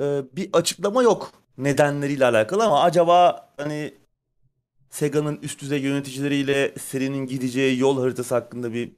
Ee, 0.00 0.22
bir 0.32 0.48
açıklama 0.52 1.02
yok 1.02 1.32
nedenleriyle 1.58 2.26
alakalı 2.26 2.64
ama 2.64 2.82
acaba 2.82 3.48
hani 3.56 3.94
Sega'nın 4.90 5.38
üst 5.42 5.60
düzey 5.60 5.80
yöneticileriyle 5.80 6.74
serinin 6.78 7.26
gideceği 7.26 7.78
yol 7.78 8.00
haritası 8.00 8.34
hakkında 8.34 8.72
bir 8.72 8.92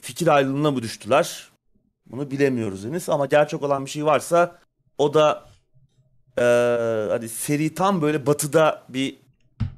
fikir 0.00 0.26
ayrılığına 0.26 0.70
mı 0.70 0.82
düştüler? 0.82 1.48
Bunu 2.06 2.30
bilemiyoruz 2.30 2.84
henüz 2.84 3.08
ama 3.08 3.26
gerçek 3.26 3.62
olan 3.62 3.84
bir 3.84 3.90
şey 3.90 4.04
varsa 4.04 4.58
o 4.98 5.14
da 5.14 5.48
e, 6.38 6.42
hani 7.10 7.28
seri 7.28 7.74
tam 7.74 8.02
böyle 8.02 8.26
batıda 8.26 8.82
bir 8.88 9.16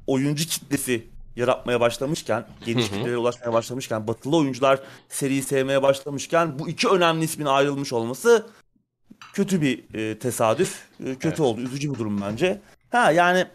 oyuncu 0.07 0.45
kitlesi 0.45 1.07
yaratmaya 1.35 1.79
başlamışken, 1.79 2.45
geniş 2.65 2.89
kitlelere 2.89 3.17
ulaşmaya 3.17 3.53
başlamışken, 3.53 4.07
batılı 4.07 4.37
oyuncular 4.37 4.79
seriyi 5.09 5.43
sevmeye 5.43 5.83
başlamışken 5.83 6.59
bu 6.59 6.69
iki 6.69 6.89
önemli 6.89 7.23
ismin 7.23 7.45
ayrılmış 7.45 7.93
olması 7.93 8.45
kötü 9.33 9.61
bir 9.61 9.93
e, 9.93 10.19
tesadüf. 10.19 10.81
E, 10.99 11.13
kötü 11.13 11.27
Evet. 11.27 11.39
oldu. 11.39 11.61
Üzücü 11.61 11.93
bir 11.93 11.99
durum 11.99 12.21
bence. 12.21 12.61
Ha 12.91 13.11
yani 13.11 13.45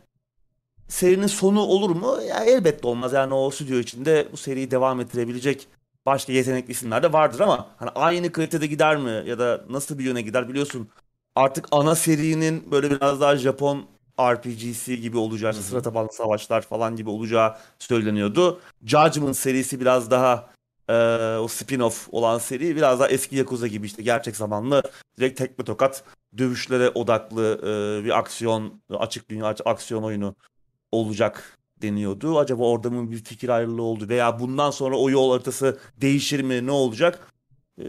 serinin 0.88 1.26
sonu 1.26 1.60
olur 1.60 1.90
mu? 1.90 2.18
Ya 2.28 2.44
elbette 2.44 2.86
olmaz. 2.88 3.12
Yani 3.12 3.34
o 3.34 3.50
stüdyo 3.50 3.78
içinde 3.78 4.28
bu 4.32 4.36
seriyi 4.36 4.70
devam 4.70 5.00
ettirebilecek 5.00 5.68
başka 6.06 6.32
yetenekli 6.32 6.70
isimler 6.72 7.02
de 7.02 7.12
vardır 7.12 7.40
ama 7.40 7.68
hani 7.76 7.90
aynı 7.90 8.32
kalitede 8.32 8.66
gider 8.66 8.96
mi 8.96 9.22
ya 9.26 9.38
da 9.38 9.64
nasıl 9.70 9.98
bir 9.98 10.04
yöne 10.04 10.22
gider 10.22 10.48
biliyorsun. 10.48 10.88
Artık 11.34 11.68
ana 11.70 11.94
serinin 11.94 12.70
böyle 12.70 12.90
biraz 12.90 13.20
daha 13.20 13.36
Japon 13.36 13.86
RPG'si 14.20 15.00
gibi 15.00 15.18
olacağı, 15.18 15.54
sıra 15.54 15.82
tabanlı 15.82 16.12
savaşlar 16.12 16.60
falan 16.62 16.96
gibi 16.96 17.10
olacağı 17.10 17.56
söyleniyordu. 17.78 18.60
Judgment 18.84 19.36
serisi 19.36 19.80
biraz 19.80 20.10
daha 20.10 20.50
e, 20.90 21.38
o 21.38 21.48
spin-off 21.48 22.08
olan 22.10 22.38
seri 22.38 22.76
biraz 22.76 23.00
daha 23.00 23.08
eski 23.08 23.36
Yakuza 23.36 23.66
gibi 23.66 23.86
işte 23.86 24.02
gerçek 24.02 24.36
zamanlı 24.36 24.82
direkt 25.18 25.38
tekme 25.38 25.64
tokat 25.64 26.04
dövüşlere 26.38 26.88
odaklı 26.88 27.60
e, 27.62 28.04
bir 28.04 28.18
aksiyon, 28.18 28.82
açık 28.90 29.30
dünya 29.30 29.46
aç- 29.46 29.60
aksiyon 29.64 30.02
oyunu 30.02 30.34
olacak 30.92 31.58
deniyordu. 31.82 32.38
Acaba 32.38 32.64
orada 32.64 32.90
mı 32.90 33.10
bir 33.10 33.24
fikir 33.24 33.48
ayrılığı 33.48 33.82
oldu 33.82 34.08
veya 34.08 34.40
bundan 34.40 34.70
sonra 34.70 34.96
o 34.96 35.10
yol 35.10 35.32
haritası 35.32 35.78
değişir 35.96 36.40
mi 36.40 36.66
ne 36.66 36.70
olacak? 36.70 37.32
E, 37.78 37.84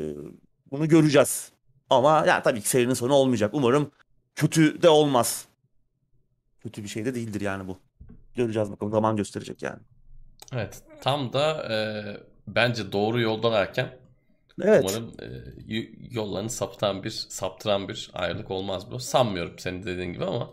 bunu 0.71 0.87
göreceğiz. 0.87 1.51
Ama 1.89 2.25
yani 2.27 2.43
tabii 2.43 2.61
ki 2.61 2.69
serinin 2.69 2.93
sonu 2.93 3.13
olmayacak. 3.13 3.51
Umarım 3.53 3.91
kötü 4.35 4.81
de 4.81 4.89
olmaz. 4.89 5.45
Kötü 6.59 6.83
bir 6.83 6.87
şey 6.87 7.05
de 7.05 7.15
değildir 7.15 7.41
yani 7.41 7.67
bu. 7.67 7.77
Göreceğiz 8.35 8.71
bakalım. 8.71 8.91
Zaman 8.91 9.15
gösterecek 9.15 9.61
yani. 9.63 9.79
Evet. 10.53 10.83
Tam 11.01 11.33
da 11.33 11.73
e, 11.73 11.75
bence 12.55 12.91
doğru 12.91 13.21
yoldalarken 13.21 14.01
Evet. 14.61 14.83
umarım 14.83 15.11
e, 15.21 15.87
yollarını 16.11 16.49
sapıtan 16.49 17.03
bir, 17.03 17.09
saptıran 17.09 17.87
bir 17.87 18.11
ayrılık 18.13 18.51
olmaz 18.51 18.91
bu. 18.91 18.99
Sanmıyorum 18.99 19.59
senin 19.59 19.83
dediğin 19.83 20.13
gibi 20.13 20.25
ama 20.25 20.49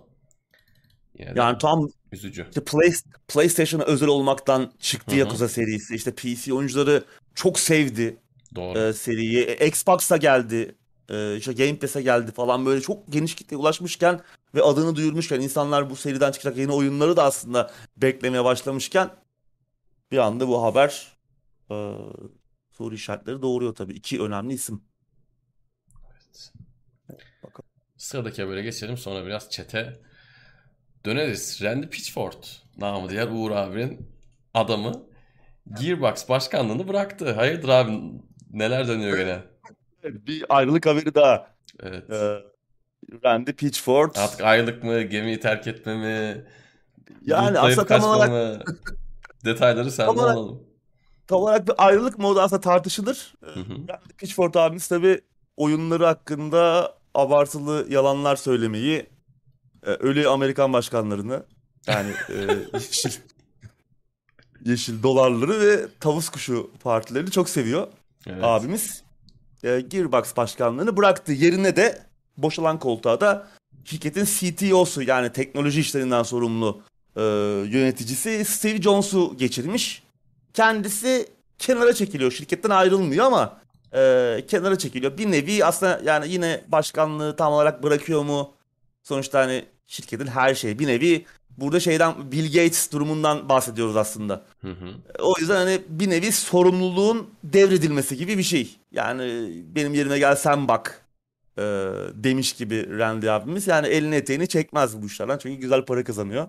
Yani 1.19 1.59
tam 1.59 1.89
üzücü. 2.13 2.47
işte 2.49 2.65
Play, 2.65 2.93
PlayStation'a 3.29 3.85
özel 3.85 4.09
olmaktan 4.09 4.73
çıktı 4.79 5.13
Hı 5.13 5.15
hı. 5.17 5.19
Yakuza 5.21 5.49
serisi. 5.49 5.95
İşte 5.95 6.15
PC 6.15 6.55
oyuncuları 6.55 7.05
çok 7.35 7.59
sevdi 7.59 8.17
Doğru. 8.55 8.79
e, 8.79 8.93
seriyi. 8.93 9.39
E, 9.45 9.67
Xbox'a 9.67 10.17
geldi. 10.17 10.75
E, 11.11 11.37
işte 11.37 11.53
Game 11.53 11.79
Pass'e 11.79 12.03
geldi 12.03 12.33
falan 12.33 12.67
böyle 12.67 12.81
çok 12.81 13.13
geniş 13.13 13.35
kitleye 13.35 13.59
ulaşmışken 13.61 14.21
ve 14.55 14.63
adını 14.63 14.97
duyurmuşken 14.97 15.41
insanlar 15.41 15.91
bu 15.91 15.97
seriden 15.97 16.33
çıkacak 16.33 16.57
yeni 16.59 16.73
oyunları 16.73 17.17
da 17.17 17.25
aslında 17.25 17.71
beklemeye 17.97 18.45
başlamışken 18.45 19.11
bir 20.13 20.19
anda 20.19 20.49
bu 20.49 20.63
haber 20.63 21.18
e, 21.71 21.75
soru 22.71 22.95
işaretleri 22.95 23.43
doğuruyor 23.43 23.75
tabii. 23.75 23.93
İki 23.93 24.23
önemli 24.23 24.55
isim. 24.55 24.83
Bakalım. 27.43 27.71
Sıradaki 27.97 28.43
habere 28.43 28.63
geçelim 28.63 28.97
sonra 28.97 29.27
biraz 29.27 29.51
çete 29.51 30.01
döneriz. 31.07 31.63
Randy 31.63 31.87
Pitchford 31.87 32.45
namı 32.77 33.09
diğer 33.09 33.29
Uğur 33.29 33.51
abinin 33.51 34.11
adamı 34.55 35.09
Gearbox 35.81 36.29
başkanlığını 36.29 36.89
bıraktı. 36.89 37.33
Hayırdır 37.33 37.69
abi 37.69 37.93
neler 38.51 38.89
dönüyor 38.89 39.19
gene? 39.19 39.43
Bir 40.05 40.45
ayrılık 40.49 40.87
haberi 40.87 41.15
daha. 41.15 41.55
Evet. 41.81 42.11
E, 42.11 42.43
Randy 43.25 43.53
Pitchford. 43.53 44.15
Artık 44.17 44.41
ayrılık 44.41 44.85
mı, 44.85 45.03
gemiyi 45.03 45.41
terk 45.41 45.67
etme 45.67 45.97
mi, 45.97 46.45
Yani 47.23 47.59
aslında 47.59 47.87
tam 47.87 48.03
olarak 48.03 48.31
mı? 48.31 48.65
Detayları 49.45 49.91
senden 49.91 50.23
alalım. 50.23 50.68
Tam 51.29 51.39
olarak 51.39 51.69
bir 51.69 51.75
ayrılık 51.79 52.19
modu 52.19 52.41
aslında 52.41 52.61
tartışılır. 52.61 53.35
Hı 53.45 53.61
hı. 53.61 53.75
Pitchford 54.19 54.55
abimiz 54.55 54.89
tabii 54.89 55.21
oyunları 55.57 56.07
hakkında 56.07 56.95
abartılı 57.15 57.87
yalanlar 57.89 58.37
söylemeyi, 58.37 59.07
e, 59.87 59.91
ölü 59.91 60.29
Amerikan 60.29 60.73
başkanlarını 60.73 61.43
yani 61.87 62.13
e, 62.29 62.35
yeşil, 62.79 63.11
yeşil 64.65 65.03
dolarları 65.03 65.61
ve 65.61 65.89
tavus 66.01 66.29
kuşu 66.29 66.71
partilerini 66.83 67.31
çok 67.31 67.49
seviyor 67.49 67.89
Evet. 68.27 68.45
abimiz. 68.45 69.03
E, 69.65 69.81
Gearbox 69.81 70.37
başkanlığını 70.37 70.97
bıraktı. 70.97 71.33
Yerine 71.33 71.77
de 71.77 72.03
boşalan 72.37 72.79
koltuğa 72.79 73.21
da 73.21 73.49
şirketin 73.85 74.25
CTO'su 74.25 75.03
yani 75.03 75.33
teknoloji 75.33 75.81
işlerinden 75.81 76.23
sorumlu 76.23 76.83
e, 77.17 77.23
yöneticisi 77.71 78.45
Steve 78.45 78.83
Jones'u 78.83 79.37
geçirmiş. 79.37 80.08
Kendisi 80.59 81.29
kenara 81.59 81.93
çekiliyor. 81.93 82.31
Şirketten 82.31 82.71
ayrılmıyor 82.71 83.27
ama 83.27 83.61
e, 83.95 84.45
kenara 84.49 84.79
çekiliyor. 84.79 85.19
Bir 85.19 85.31
nevi 85.31 85.65
aslında 85.65 86.01
yani 86.05 86.33
yine 86.33 86.65
başkanlığı 86.69 87.37
tam 87.37 87.53
olarak 87.53 87.83
bırakıyor 87.83 88.23
mu? 88.23 88.53
Sonuçta 89.03 89.41
hani 89.41 89.65
şirketin 89.87 90.27
her 90.27 90.55
şeyi 90.55 90.79
bir 90.79 90.87
nevi 90.87 91.25
burada 91.59 91.81
şeyden 91.81 92.33
Bill 92.33 92.47
Gates 92.47 92.93
durumundan 92.93 93.49
bahsediyoruz 93.49 93.97
aslında. 93.97 94.45
Hı 94.61 94.71
hı. 94.71 94.95
O 95.19 95.35
yüzden 95.41 95.57
hani 95.57 95.81
bir 95.89 96.11
nevi 96.11 96.33
sorumluluğun 96.33 97.31
devredilmesi 97.45 98.17
gibi 98.17 98.39
bir 98.39 98.43
şey. 98.43 98.77
Yani 98.93 99.53
benim 99.75 99.95
yerime 99.95 100.19
gel 100.19 100.37
sen 100.37 100.69
bak 100.69 101.07
e, 101.59 101.63
demiş 102.15 102.53
gibi 102.53 102.99
Randy 102.99 103.31
abimiz. 103.31 103.67
Yani 103.67 103.87
elini 103.87 104.15
eteğini 104.15 104.49
çekmez 104.49 105.03
bu 105.03 105.07
işlerden 105.07 105.39
çünkü 105.39 105.61
güzel 105.61 105.85
para 105.85 106.05
kazanıyor. 106.05 106.49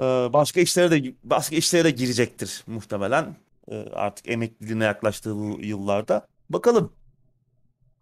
E, 0.00 0.02
başka 0.32 0.60
işlere 0.60 0.90
de 0.90 1.14
başka 1.24 1.56
işlere 1.56 1.84
de 1.84 1.90
girecektir 1.90 2.64
muhtemelen. 2.66 3.36
E, 3.70 3.76
artık 3.76 4.28
emekliliğine 4.28 4.84
yaklaştığı 4.84 5.36
bu 5.36 5.58
yıllarda. 5.60 6.26
Bakalım. 6.50 6.92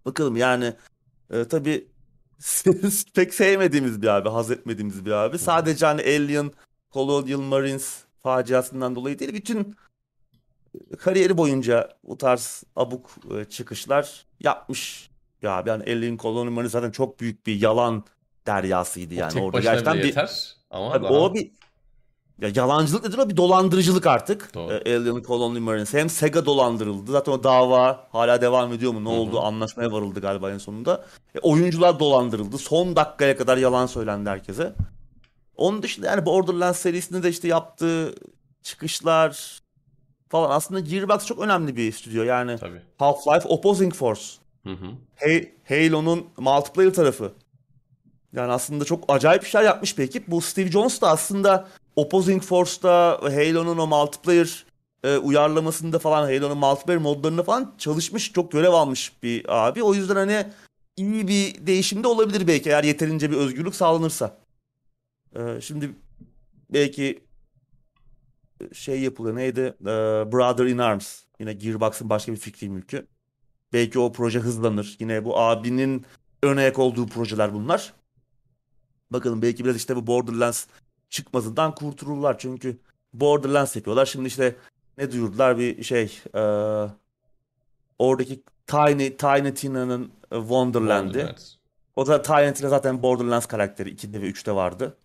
Bakalım 0.04 0.36
yani 0.36 0.74
e, 1.30 1.44
tabii 1.44 1.88
pek 3.14 3.34
sevmediğimiz 3.34 4.02
bir 4.02 4.06
abi, 4.06 4.28
haz 4.28 4.50
etmediğimiz 4.50 5.06
bir 5.06 5.10
abi. 5.10 5.38
Sadece 5.38 5.86
hani 5.86 6.00
Alien, 6.00 6.52
Colonial 6.92 7.40
Marines 7.40 8.04
faciasından 8.22 8.94
dolayı 8.94 9.18
değil, 9.18 9.34
bütün 9.34 9.76
kariyeri 10.98 11.36
boyunca 11.36 11.96
bu 12.04 12.18
tarz 12.18 12.64
abuk 12.76 13.10
e, 13.38 13.44
çıkışlar 13.44 14.26
yapmış. 14.40 15.10
ya. 15.42 15.64
Yani 15.66 15.82
Alien 15.82 16.16
Colony 16.16 16.50
Marine 16.50 16.70
zaten 16.70 16.90
çok 16.90 17.20
büyük 17.20 17.46
bir 17.46 17.60
yalan 17.60 18.04
deryasıydı 18.46 19.14
yani. 19.14 19.32
tek 19.32 19.42
Orada 19.42 19.56
başına 19.56 19.70
gerçekten 19.70 19.98
bir 19.98 20.04
yeter. 20.04 20.56
Ama 20.70 20.92
Tabii 20.92 21.04
daha... 21.04 21.12
o 21.12 21.34
bir 21.34 21.50
ya 22.40 22.50
yalancılık 22.54 23.04
nedir 23.04 23.18
o 23.18 23.28
bir 23.30 23.36
dolandırıcılık 23.36 24.06
artık. 24.06 24.54
Doğru. 24.54 24.72
E, 24.72 24.96
Alien 24.96 25.22
Colony 25.22 25.58
Marines. 25.58 25.94
Hem 25.94 26.10
Sega 26.10 26.46
dolandırıldı. 26.46 27.12
Zaten 27.12 27.32
o 27.32 27.44
dava 27.44 28.06
hala 28.12 28.40
devam 28.40 28.72
ediyor 28.72 28.92
mu? 28.92 29.04
Ne 29.04 29.08
Hı 29.08 29.12
hı. 29.16 29.20
oldu? 29.20 29.40
Anlaşmaya 29.40 29.92
varıldı 29.92 30.20
galiba 30.20 30.50
en 30.50 30.58
sonunda. 30.58 31.04
E, 31.34 31.38
oyuncular 31.38 31.98
dolandırıldı. 31.98 32.58
Son 32.58 32.96
dakikaya 32.96 33.36
kadar 33.36 33.56
yalan 33.56 33.86
söylendi 33.86 34.30
herkese. 34.30 34.72
Onun 35.56 35.82
dışında 35.82 36.06
yani 36.06 36.26
Borderlands 36.26 36.78
serisinde 36.78 37.22
de 37.22 37.28
işte 37.28 37.48
yaptığı 37.48 38.14
çıkışlar 38.62 39.60
falan 40.28 40.50
aslında 40.50 40.80
Gearbox 40.80 41.26
çok 41.26 41.38
önemli 41.38 41.76
bir 41.76 41.92
stüdyo. 41.92 42.22
Yani 42.22 42.58
Tabii. 42.58 42.80
Half-Life 42.98 43.46
Opposing 43.46 43.94
Force. 43.94 44.22
Hı 44.64 44.70
hı. 44.72 44.86
Hey- 45.14 45.50
Halo'nun 45.68 46.26
multiplayer 46.36 46.94
tarafı. 46.94 47.32
Yani 48.32 48.52
aslında 48.52 48.84
çok 48.84 49.04
acayip 49.08 49.44
işler 49.44 49.62
yapmış 49.62 49.98
bir 49.98 50.02
ekip. 50.04 50.28
Bu 50.28 50.40
Steve 50.40 50.70
Jones 50.70 51.00
da 51.00 51.08
aslında 51.08 51.68
Opposing 51.96 52.42
Force'da 52.42 53.18
Halo'nun 53.22 53.78
o 53.78 53.86
multiplayer 53.86 54.64
e, 55.04 55.16
uyarlamasında 55.16 55.98
falan 55.98 56.22
Halo'nun 56.22 56.58
multiplayer 56.58 57.02
modlarında 57.02 57.42
falan 57.42 57.74
çalışmış, 57.78 58.32
çok 58.32 58.52
görev 58.52 58.72
almış 58.72 59.12
bir 59.22 59.66
abi. 59.66 59.82
O 59.82 59.94
yüzden 59.94 60.16
hani 60.16 60.46
iyi 60.96 61.28
bir 61.28 61.66
değişim 61.66 62.04
de 62.04 62.08
olabilir 62.08 62.46
belki 62.46 62.70
eğer 62.70 62.84
yeterince 62.84 63.30
bir 63.30 63.36
özgürlük 63.36 63.74
sağlanırsa. 63.74 64.38
E, 65.36 65.60
şimdi 65.60 65.90
belki 66.70 67.24
şey 68.72 69.00
yapılıyor 69.00 69.36
neydi? 69.36 69.60
E, 69.80 69.86
Brother 70.32 70.66
in 70.66 70.78
Arms. 70.78 71.20
Yine 71.40 71.52
Gearbox'ın 71.52 72.10
başka 72.10 72.32
bir 72.32 72.36
fikri 72.36 72.68
mülkü. 72.68 73.06
Belki 73.72 73.98
o 73.98 74.12
proje 74.12 74.38
hızlanır. 74.38 74.96
Yine 75.00 75.24
bu 75.24 75.38
abinin 75.38 76.06
ayak 76.42 76.78
olduğu 76.78 77.06
projeler 77.06 77.54
bunlar. 77.54 77.92
Bakalım 79.10 79.42
belki 79.42 79.64
biraz 79.64 79.76
işte 79.76 79.96
bu 79.96 80.06
Borderlands 80.06 80.66
çıkmasından 81.14 81.74
kurtulurlar. 81.74 82.38
Çünkü 82.38 82.76
Borderlands 83.12 83.76
yapıyorlar. 83.76 84.06
Şimdi 84.06 84.26
işte 84.26 84.56
ne 84.98 85.12
duyurdular 85.12 85.58
bir 85.58 85.82
şey 85.82 86.20
eee, 86.34 86.86
oradaki 87.98 88.42
Tiny 88.66 89.16
Tiny 89.16 89.54
Tina'nın 89.54 90.10
e, 90.32 90.36
Wonderland'i. 90.38 91.12
Wonderland. 91.12 91.38
O 91.96 92.06
da 92.06 92.22
Tiny 92.22 92.52
Tina 92.54 92.68
zaten 92.68 93.02
Borderlands 93.02 93.46
karakteri 93.46 93.90
2'de 93.90 94.22
ve 94.22 94.30
3'te 94.30 94.52
vardı. 94.54 94.96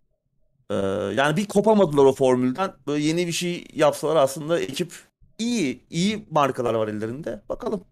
Eee, 0.72 0.78
yani 1.15 1.38
bir 1.38 1.48
kopamadılar 1.48 2.06
o 2.06 2.13
formülden. 2.13 2.74
Böyle 2.88 3.04
yeni 3.04 3.28
bir 3.28 3.32
şey 3.32 3.65
yapsalar 3.74 4.15
aslında 4.15 4.60
ekip 4.60 4.93
iyi, 5.38 5.84
iyi 5.89 6.26
markalar 6.32 6.74
var 6.74 6.88
ellerinde. 6.88 7.41
Bakalım. 7.50 7.84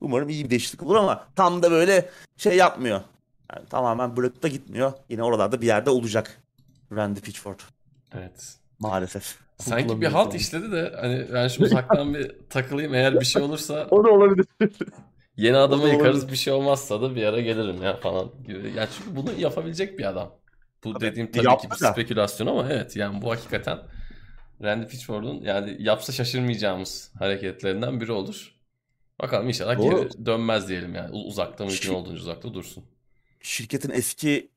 Umarım 0.00 0.28
iyi 0.28 0.44
bir 0.44 0.50
değişiklik 0.50 0.82
olur 0.82 0.96
ama 0.96 1.24
tam 1.36 1.62
da 1.62 1.70
böyle 1.70 2.10
şey 2.36 2.56
yapmıyor. 2.56 3.00
Yani 3.54 3.66
tamamen 3.68 4.16
bırakıp 4.16 4.42
da 4.42 4.48
gitmiyor. 4.48 4.92
Yine 5.08 5.22
oralarda 5.22 5.60
bir 5.60 5.66
yerde 5.66 5.90
olacak. 5.90 6.42
Randy 6.92 7.20
Pitchford 7.20 7.60
Evet. 8.14 8.56
maalesef. 8.78 9.38
Sanki 9.58 10.00
bir 10.00 10.06
halt 10.06 10.34
işledi 10.34 10.72
de 10.72 10.92
hani 11.00 11.26
ben 11.32 11.48
şu 11.48 11.62
uzaktan 11.64 12.14
bir 12.14 12.32
takılayım 12.50 12.94
eğer 12.94 13.20
bir 13.20 13.24
şey 13.24 13.42
olursa 13.42 13.86
O 13.90 14.04
da 14.04 14.08
olabilir. 14.10 14.46
yeni 15.36 15.56
adamı 15.56 15.88
yıkarız 15.88 16.28
bir 16.28 16.36
şey 16.36 16.52
olmazsa 16.52 17.02
da 17.02 17.14
bir 17.16 17.24
ara 17.24 17.40
gelirim 17.40 17.82
ya 17.82 17.96
falan 17.96 18.30
gibi. 18.46 18.72
Ya 18.76 18.88
çünkü 18.98 19.16
bunu 19.16 19.32
yapabilecek 19.38 19.98
bir 19.98 20.04
adam. 20.04 20.34
Bu 20.84 20.92
Tabii, 20.92 21.04
dediğim 21.04 21.32
tabii 21.32 21.46
yaptı 21.46 21.68
ki 21.68 21.74
bir 21.76 21.80
da. 21.84 21.92
spekülasyon 21.92 22.46
ama 22.46 22.68
evet 22.72 22.96
yani 22.96 23.22
bu 23.22 23.30
hakikaten 23.30 23.78
Randy 24.62 24.86
Pitchford'un 24.86 25.40
yani 25.42 25.76
yapsa 25.78 26.12
şaşırmayacağımız 26.12 27.12
hareketlerinden 27.18 28.00
biri 28.00 28.12
olur. 28.12 28.54
Bakalım 29.20 29.48
inşallah 29.48 29.78
Doğru. 29.78 29.96
geri 30.10 30.26
dönmez 30.26 30.68
diyelim 30.68 30.94
yani. 30.94 31.10
Uzakta 31.10 31.64
mümkün 31.64 31.88
Şi- 31.88 31.92
olduğunca 31.94 32.20
uzakta 32.20 32.54
dursun. 32.54 32.84
Şirketin 33.40 33.90
eski 33.90 34.49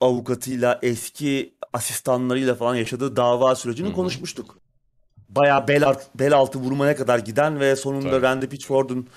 avukatıyla, 0.00 0.78
eski 0.82 1.54
asistanlarıyla 1.72 2.54
falan 2.54 2.74
yaşadığı 2.74 3.16
dava 3.16 3.54
sürecini 3.54 3.86
Hı 3.86 3.90
hı. 3.90 3.94
konuşmuştuk. 3.94 4.58
Bayağı 5.28 5.68
bel, 5.68 5.94
bel 6.14 6.34
altı 6.34 6.58
vurmaya 6.58 6.96
kadar 6.96 7.18
giden 7.18 7.60
ve 7.60 7.76
sonunda 7.76 8.10
Tabii. 8.10 8.22
Randy 8.22 8.46
Pitchford'un 8.46 9.08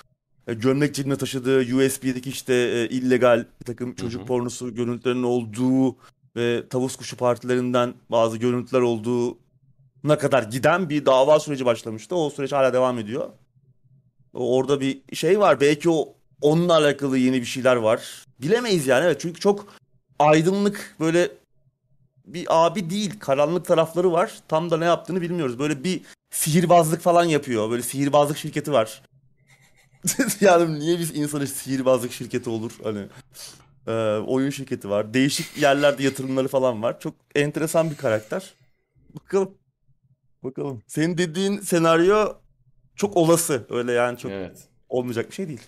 e, 0.48 0.54
gömlek 0.54 0.96
cebine 0.96 1.16
taşıdığı 1.16 1.60
USB'deki 1.60 2.30
işte 2.30 2.54
e, 2.54 2.90
illegal 2.90 3.46
bir 3.62 3.66
takım 3.66 3.96
çocuk 3.96 4.22
hı. 4.22 4.26
pornosu 4.26 4.76
görüntülerinin 4.76 5.24
olduğu 5.24 5.98
ve 6.36 6.70
tavus 6.70 6.96
kuşu 6.96 7.18
partilerinden 7.18 7.94
bazı 8.10 8.38
görüntüler 8.38 8.82
olduğuna 8.82 10.18
kadar 10.20 10.44
giden 10.44 10.90
bir 10.90 11.06
dava 11.06 11.40
süreci 11.40 11.66
başlamıştı. 11.66 12.16
O 12.16 12.30
süreç 12.30 12.52
hala 12.52 12.74
devam 12.74 13.00
ediyor. 13.00 13.30
Orada 14.34 14.82
bir 14.82 15.02
şey 15.14 15.40
var. 15.40 15.62
Belki 15.62 15.90
o 15.90 16.14
onunla 16.42 16.74
alakalı 16.74 17.18
yeni 17.18 17.42
bir 17.42 17.46
şeyler 17.46 17.76
var. 17.76 18.26
Bilemeyiz 18.42 18.88
yani 18.88 19.06
evet. 19.06 19.20
Çünkü 19.22 19.40
çok 19.40 19.68
aydınlık 20.20 20.96
böyle 21.00 21.32
bir 22.26 22.48
abi 22.50 22.90
değil. 22.90 23.20
Karanlık 23.20 23.66
tarafları 23.66 24.12
var. 24.12 24.40
Tam 24.48 24.72
da 24.72 24.78
ne 24.78 24.86
yaptığını 24.86 25.22
bilmiyoruz. 25.22 25.60
Böyle 25.60 25.84
bir 25.84 26.02
sihirbazlık 26.32 27.02
falan 27.02 27.24
yapıyor. 27.24 27.72
Böyle 27.72 27.84
sihirbazlık 27.84 28.38
şirketi 28.38 28.72
var. 28.72 29.02
yani 30.42 30.80
niye 30.80 31.00
biz 31.00 31.16
insan 31.16 31.46
sihirbazlık 31.46 32.12
şirketi 32.12 32.50
olur 32.50 32.72
hani 32.84 33.08
Ee, 33.88 33.92
oyun 34.28 34.50
şirketi 34.50 34.90
var. 34.90 35.14
Değişik 35.14 35.58
yerlerde 35.58 36.04
yatırımları 36.04 36.48
falan 36.48 36.84
var. 36.84 37.00
Çok 37.00 37.14
enteresan 37.36 37.92
bir 37.92 37.96
karakter. 37.98 38.54
Bakalım. 39.16 39.58
Bakalım. 40.44 40.82
Senin 40.88 41.18
dediğin 41.18 41.60
senaryo 41.60 42.34
çok 42.96 43.18
olası. 43.18 43.68
Öyle 43.70 43.92
yani 43.92 44.18
çok 44.18 44.32
Evet. 44.32 44.68
olmayacak 44.90 45.30
bir 45.30 45.36
şey 45.36 45.48
değil. 45.48 45.62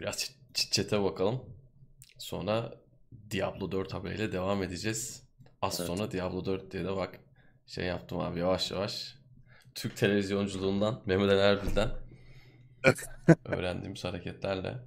Biraz 0.00 0.16
çit 0.18 0.32
çit 0.54 0.72
çete 0.72 1.02
bakalım. 1.02 1.40
Sonra 2.18 2.74
Diablo 3.30 3.72
4 3.72 3.94
haberiyle 3.94 4.32
devam 4.32 4.62
edeceğiz. 4.62 5.28
Az 5.62 5.80
Evet. 5.80 5.86
sonra 5.86 6.10
Diablo 6.10 6.44
4 6.44 6.70
diye 6.70 6.84
de 6.84 6.96
bak 6.96 7.20
şey 7.66 7.84
yaptım 7.86 8.18
abi 8.20 8.38
yavaş 8.40 8.70
yavaş. 8.70 9.18
Türk 9.74 9.96
televizyonculuğundan, 9.96 11.02
Mehmet 11.06 11.30
Ali 11.30 11.40
Erbil'den 11.40 11.90
öğrendiğimiz 13.44 14.04
hareketlerle. 14.04 14.78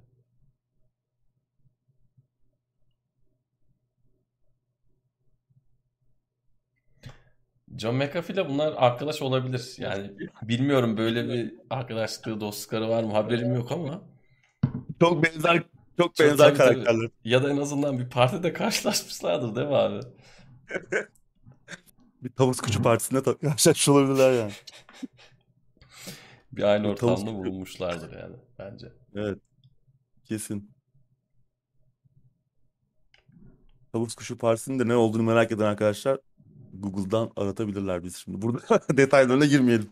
John 7.78 7.94
McAfee 7.94 8.34
ile 8.34 8.48
bunlar 8.48 8.74
arkadaş 8.76 9.22
olabilir. 9.22 9.74
Yani 9.78 10.10
bilmiyorum 10.42 10.96
böyle 10.96 11.28
bir 11.28 11.54
arkadaşlıkları, 11.70 12.40
dostlukları 12.40 12.88
var 12.88 13.04
mı 13.04 13.12
haberim 13.12 13.54
yok 13.54 13.72
ama. 13.72 14.02
Çok 15.00 15.24
benzer 15.24 15.62
çok 15.98 16.14
Çok 16.16 16.26
benzer 16.26 16.36
tabii, 16.36 16.58
tabii. 16.58 16.74
karakterler. 16.74 17.10
Ya 17.24 17.42
da 17.42 17.50
en 17.50 17.56
azından 17.56 17.98
bir 17.98 18.10
partide 18.10 18.52
karşılaşmışlardır 18.52 19.56
değil 19.56 19.66
mi 19.68 19.76
abi? 19.76 20.00
Bir 22.22 22.30
tavus 22.32 22.60
kuşu 22.60 22.82
partisinde 22.82 23.22
ta- 23.22 23.38
karşılaşmış 23.38 23.88
olabilirler 23.88 24.32
yani. 24.32 24.52
Bir 26.52 26.62
aynı 26.62 26.88
Bir 26.90 26.96
tavus 26.96 27.12
ortamda 27.20 27.30
kuşu. 27.38 27.50
bulunmuşlardır 27.50 28.18
yani 28.18 28.36
bence. 28.58 28.92
Evet. 29.14 29.38
Kesin. 30.24 30.70
Tavus 33.92 34.14
kuşu 34.14 34.38
partisinin 34.38 34.78
de 34.78 34.88
ne 34.88 34.94
olduğunu 34.96 35.22
merak 35.22 35.52
eden 35.52 35.64
arkadaşlar 35.64 36.18
Google'dan 36.74 37.32
aratabilirler 37.36 38.04
biz 38.04 38.16
şimdi. 38.16 38.42
Burada 38.42 38.80
detaylarına 38.96 39.46
girmeyelim. 39.46 39.90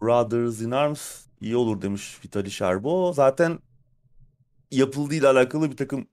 Brothers 0.00 0.60
in 0.60 0.70
Arms 0.70 1.27
iyi 1.40 1.56
olur 1.56 1.82
demiş 1.82 2.18
Vitali 2.24 2.50
Sharbo. 2.50 3.12
Zaten 3.12 3.58
yapıldığıyla 4.70 5.32
alakalı 5.32 5.70
bir 5.70 5.76
takım 5.76 6.06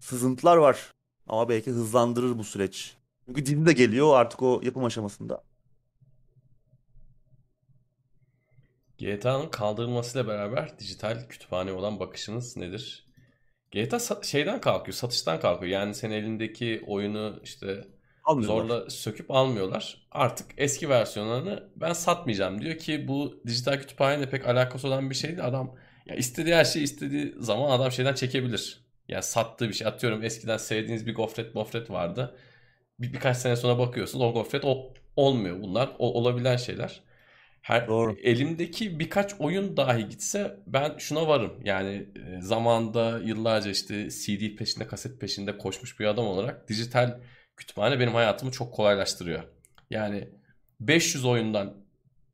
sızıntılar 0.00 0.56
var. 0.56 0.94
Ama 1.28 1.48
belki 1.48 1.70
hızlandırır 1.70 2.38
bu 2.38 2.44
süreç. 2.44 2.96
Çünkü 3.26 3.46
dizi 3.46 3.66
de 3.66 3.72
geliyor 3.72 4.16
artık 4.16 4.42
o 4.42 4.60
yapım 4.64 4.84
aşamasında. 4.84 5.42
GTA'nın 8.98 9.48
kaldırılmasıyla 9.48 10.28
beraber 10.28 10.78
dijital 10.78 11.28
kütüphane 11.28 11.72
olan 11.72 12.00
bakışınız 12.00 12.56
nedir? 12.56 13.06
GTA 13.70 13.98
şeyden 14.22 14.60
kalkıyor, 14.60 14.94
satıştan 14.94 15.40
kalkıyor. 15.40 15.72
Yani 15.72 15.94
senin 15.94 16.14
elindeki 16.14 16.84
oyunu 16.86 17.40
işte 17.44 17.84
Almıyorlar. 18.28 18.68
zorla 18.68 18.90
söküp 18.90 19.30
almıyorlar. 19.30 20.06
Artık 20.12 20.46
eski 20.56 20.88
versiyonlarını 20.88 21.68
ben 21.76 21.92
satmayacağım 21.92 22.60
diyor 22.62 22.78
ki 22.78 23.08
bu 23.08 23.42
dijital 23.46 23.78
kütüphaneyle 23.80 24.30
pek 24.30 24.46
alakası 24.48 24.88
olan 24.88 25.10
bir 25.10 25.14
şey 25.14 25.30
değil. 25.30 25.44
Adam 25.46 25.74
ya 26.06 26.14
istediği 26.16 26.54
her 26.54 26.64
şeyi 26.64 26.82
istediği 26.84 27.34
zaman 27.38 27.70
adam 27.70 27.92
şeyden 27.92 28.14
çekebilir. 28.14 28.84
Yani 29.08 29.22
sattığı 29.22 29.68
bir 29.68 29.74
şey 29.74 29.86
atıyorum 29.86 30.24
eskiden 30.24 30.56
sevdiğiniz 30.56 31.06
bir 31.06 31.14
gofret 31.14 31.54
gofret 31.54 31.90
vardı. 31.90 32.36
Bir, 33.00 33.12
birkaç 33.12 33.36
sene 33.36 33.56
sonra 33.56 33.78
bakıyorsunuz 33.78 34.24
o 34.24 34.32
gofret 34.32 34.64
o, 34.64 34.94
olmuyor. 35.16 35.62
Bunlar 35.62 35.90
o- 35.98 36.14
olabilen 36.20 36.56
şeyler. 36.56 37.02
Her 37.62 37.88
Doğru. 37.88 38.16
elimdeki 38.22 39.00
birkaç 39.00 39.34
oyun 39.40 39.76
dahi 39.76 40.08
gitse 40.08 40.60
ben 40.66 40.98
şuna 40.98 41.28
varım. 41.28 41.52
Yani 41.64 42.08
e, 42.38 42.40
zamanında 42.42 43.18
yıllarca 43.24 43.70
işte 43.70 44.10
CD 44.10 44.56
peşinde, 44.56 44.86
kaset 44.86 45.20
peşinde 45.20 45.58
koşmuş 45.58 46.00
bir 46.00 46.06
adam 46.06 46.26
olarak 46.26 46.68
dijital 46.68 47.20
kütüphane 47.58 48.00
benim 48.00 48.14
hayatımı 48.14 48.52
çok 48.52 48.74
kolaylaştırıyor. 48.74 49.42
Yani 49.90 50.28
500 50.80 51.24
oyundan 51.24 51.74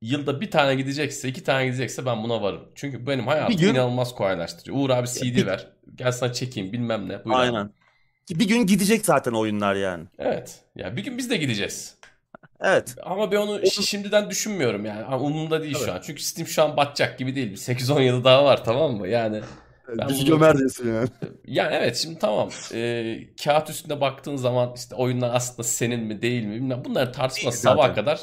yılda 0.00 0.40
bir 0.40 0.50
tane 0.50 0.74
gidecekse, 0.74 1.28
iki 1.28 1.44
tane 1.44 1.66
gidecekse 1.66 2.06
ben 2.06 2.22
buna 2.22 2.42
varım. 2.42 2.68
Çünkü 2.74 3.06
benim 3.06 3.26
hayatımı 3.26 3.58
gün- 3.60 3.74
inanılmaz 3.74 4.14
kolaylaştırıyor. 4.14 4.76
Uğur 4.76 4.90
abi 4.90 5.08
CD 5.08 5.22
bir- 5.22 5.46
ver. 5.46 5.68
Gel 5.94 6.12
sana 6.12 6.32
çekeyim 6.32 6.72
bilmem 6.72 7.08
ne. 7.08 7.24
Buyur 7.24 7.36
abi. 7.36 7.42
Aynen. 7.42 7.70
Bir 8.30 8.48
gün 8.48 8.66
gidecek 8.66 9.06
zaten 9.06 9.32
oyunlar 9.32 9.74
yani. 9.74 10.04
Evet. 10.18 10.60
Ya 10.76 10.96
bir 10.96 11.04
gün 11.04 11.18
biz 11.18 11.30
de 11.30 11.36
gideceğiz. 11.36 11.94
Evet. 12.60 12.96
Ama 13.02 13.32
ben 13.32 13.36
onu 13.36 13.58
şi- 13.60 13.82
şimdiden 13.86 14.30
düşünmüyorum 14.30 14.84
yani. 14.84 15.14
Umurumda 15.14 15.62
değil 15.62 15.74
Tabii. 15.74 15.84
şu 15.84 15.92
an. 15.92 16.00
Çünkü 16.06 16.22
Steam 16.22 16.46
şu 16.48 16.62
an 16.62 16.76
batacak 16.76 17.18
gibi 17.18 17.34
değil. 17.34 17.50
Bir 17.50 17.56
8-10 17.56 18.00
yılı 18.02 18.24
daha 18.24 18.44
var 18.44 18.64
tamam 18.64 18.92
mı? 18.96 19.08
Yani 19.08 19.40
Ben 19.88 20.08
bunu- 20.08 20.24
gömer 20.24 20.58
diyorsun 20.58 20.88
yani. 20.94 21.08
yani 21.46 21.74
evet 21.74 21.96
şimdi 21.96 22.18
tamam. 22.18 22.50
Ee, 22.74 23.18
kağıt 23.44 23.70
üstünde 23.70 24.00
baktığın 24.00 24.36
zaman 24.36 24.72
işte 24.76 24.94
oyunlar 24.94 25.34
aslında 25.34 25.62
senin 25.68 26.00
mi 26.00 26.22
değil 26.22 26.44
mi 26.44 26.54
bilmem. 26.54 26.84
Bunları 26.84 27.12
tartışma 27.12 27.50
Değil 27.50 27.60
sabaha 27.62 27.88
zaten. 27.88 27.94
kadar 28.04 28.20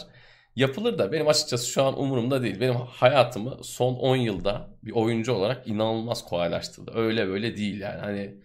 yapılır 0.55 0.97
da 0.97 1.11
benim 1.11 1.27
açıkçası 1.27 1.67
şu 1.69 1.83
an 1.83 1.99
umurumda 1.99 2.41
değil. 2.43 2.59
Benim 2.59 2.75
hayatımı 2.75 3.63
son 3.63 3.93
10 3.95 4.15
yılda 4.15 4.69
bir 4.83 4.91
oyuncu 4.91 5.33
olarak 5.33 5.67
inanılmaz 5.67 6.25
kolaylaştırdı. 6.25 6.91
Öyle 6.95 7.27
böyle 7.27 7.57
değil 7.57 7.79
yani. 7.81 7.99
Hani 8.01 8.35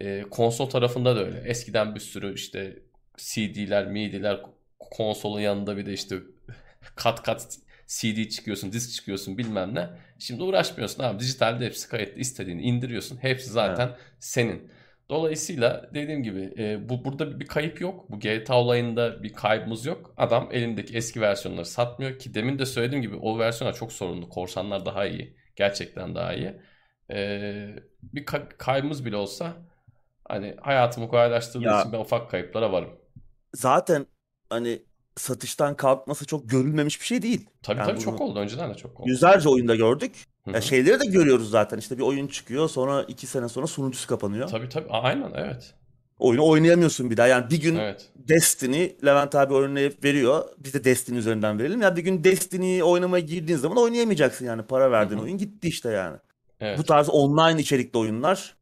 e, 0.00 0.22
konsol 0.30 0.70
tarafında 0.70 1.16
da 1.16 1.24
öyle. 1.24 1.40
Eskiden 1.46 1.94
bir 1.94 2.00
sürü 2.00 2.34
işte 2.34 2.78
CD'ler, 3.16 3.86
MIDI'ler 3.86 4.40
konsolun 4.80 5.40
yanında 5.40 5.76
bir 5.76 5.86
de 5.86 5.92
işte 5.92 6.16
kat 6.96 7.22
kat 7.22 7.58
CD 7.86 8.28
çıkıyorsun, 8.28 8.72
disk 8.72 8.92
çıkıyorsun 8.94 9.38
bilmem 9.38 9.74
ne. 9.74 9.88
Şimdi 10.18 10.42
uğraşmıyorsun 10.42 11.02
abi. 11.02 11.20
Dijitalde 11.20 11.66
hepsi 11.66 11.88
kayıtlı. 11.88 12.20
istediğini 12.20 12.62
indiriyorsun. 12.62 13.16
Hepsi 13.16 13.50
zaten 13.50 13.96
senin. 14.18 14.70
Dolayısıyla 15.10 15.90
dediğim 15.94 16.22
gibi 16.22 16.54
e, 16.58 16.88
bu 16.88 17.04
burada 17.04 17.40
bir, 17.40 17.46
kayıp 17.46 17.80
yok. 17.80 18.10
Bu 18.10 18.20
GTA 18.20 18.60
olayında 18.60 19.22
bir 19.22 19.32
kaybımız 19.32 19.86
yok. 19.86 20.14
Adam 20.16 20.48
elindeki 20.52 20.96
eski 20.96 21.20
versiyonları 21.20 21.66
satmıyor 21.66 22.18
ki 22.18 22.34
demin 22.34 22.58
de 22.58 22.66
söylediğim 22.66 23.02
gibi 23.02 23.16
o 23.16 23.38
versiyonlar 23.38 23.76
çok 23.76 23.92
sorunlu. 23.92 24.28
Korsanlar 24.28 24.86
daha 24.86 25.06
iyi. 25.06 25.36
Gerçekten 25.56 26.14
daha 26.14 26.34
iyi. 26.34 26.52
E, 27.10 27.76
bir 28.02 28.24
ka- 28.26 28.56
kaybımız 28.58 29.04
bile 29.04 29.16
olsa 29.16 29.56
hani 30.28 30.56
hayatımı 30.60 31.08
kolaylaştırdığı 31.08 31.64
Ya- 31.64 31.80
için 31.80 31.92
ben 31.92 31.98
ufak 32.00 32.30
kayıplara 32.30 32.72
varım. 32.72 32.90
Zaten 33.54 34.06
hani 34.50 34.82
satıştan 35.16 35.76
kalkması 35.76 36.26
çok 36.26 36.50
görülmemiş 36.50 37.00
bir 37.00 37.06
şey 37.06 37.22
değil. 37.22 37.46
Tabii 37.62 37.78
Yani 37.78 37.90
tabii 37.90 38.00
çok 38.00 38.20
oldu. 38.20 38.38
Önceden 38.38 38.70
de 38.70 38.74
çok 38.74 39.00
oldu. 39.00 39.08
Yüzlerce 39.08 39.48
oyunda 39.48 39.76
gördük. 39.76 40.12
Hı 40.44 40.50
Ya 40.50 40.60
şeyleri 40.60 41.00
de 41.00 41.06
görüyoruz 41.06 41.50
zaten. 41.50 41.78
İşte 41.78 41.98
bir 41.98 42.02
oyun 42.02 42.26
çıkıyor 42.26 42.68
sonra 42.68 43.02
iki 43.02 43.26
sene 43.26 43.48
sonra 43.48 43.66
sunucusu 43.66 44.08
kapanıyor. 44.08 44.48
Tabii 44.48 44.68
tabii. 44.68 44.88
Aynen 44.90 45.32
evet. 45.34 45.74
Oyunu 46.18 46.46
oynayamıyorsun 46.48 47.10
bir 47.10 47.16
daha. 47.16 47.26
Yani 47.26 47.50
bir 47.50 47.60
gün 47.60 47.76
Evet. 47.76 48.08
Destiny, 48.16 48.88
Levent 49.04 49.34
abi 49.34 49.54
örneği 49.54 49.92
veriyor. 50.04 50.44
Biz 50.58 50.74
de 50.74 50.84
Destiny 50.84 51.18
üzerinden 51.18 51.58
verelim. 51.58 51.82
Ya 51.82 51.96
bir 51.96 52.02
gün 52.02 52.24
Destiny'yi 52.24 52.84
oynamaya 52.84 53.24
girdiğin 53.24 53.58
zaman 53.58 53.78
oynayamayacaksın 53.78 54.46
yani. 54.46 54.62
Para 54.62 54.90
verdiğin 54.90 55.20
oyun 55.20 55.38
gitti 55.38 55.68
işte 55.68 55.90
yani. 55.90 56.16
Evet. 56.60 56.78
Bu 56.78 56.82
tarz 56.84 57.08
online 57.08 57.60
içerikli 57.60 57.98
oyunlar 57.98 58.54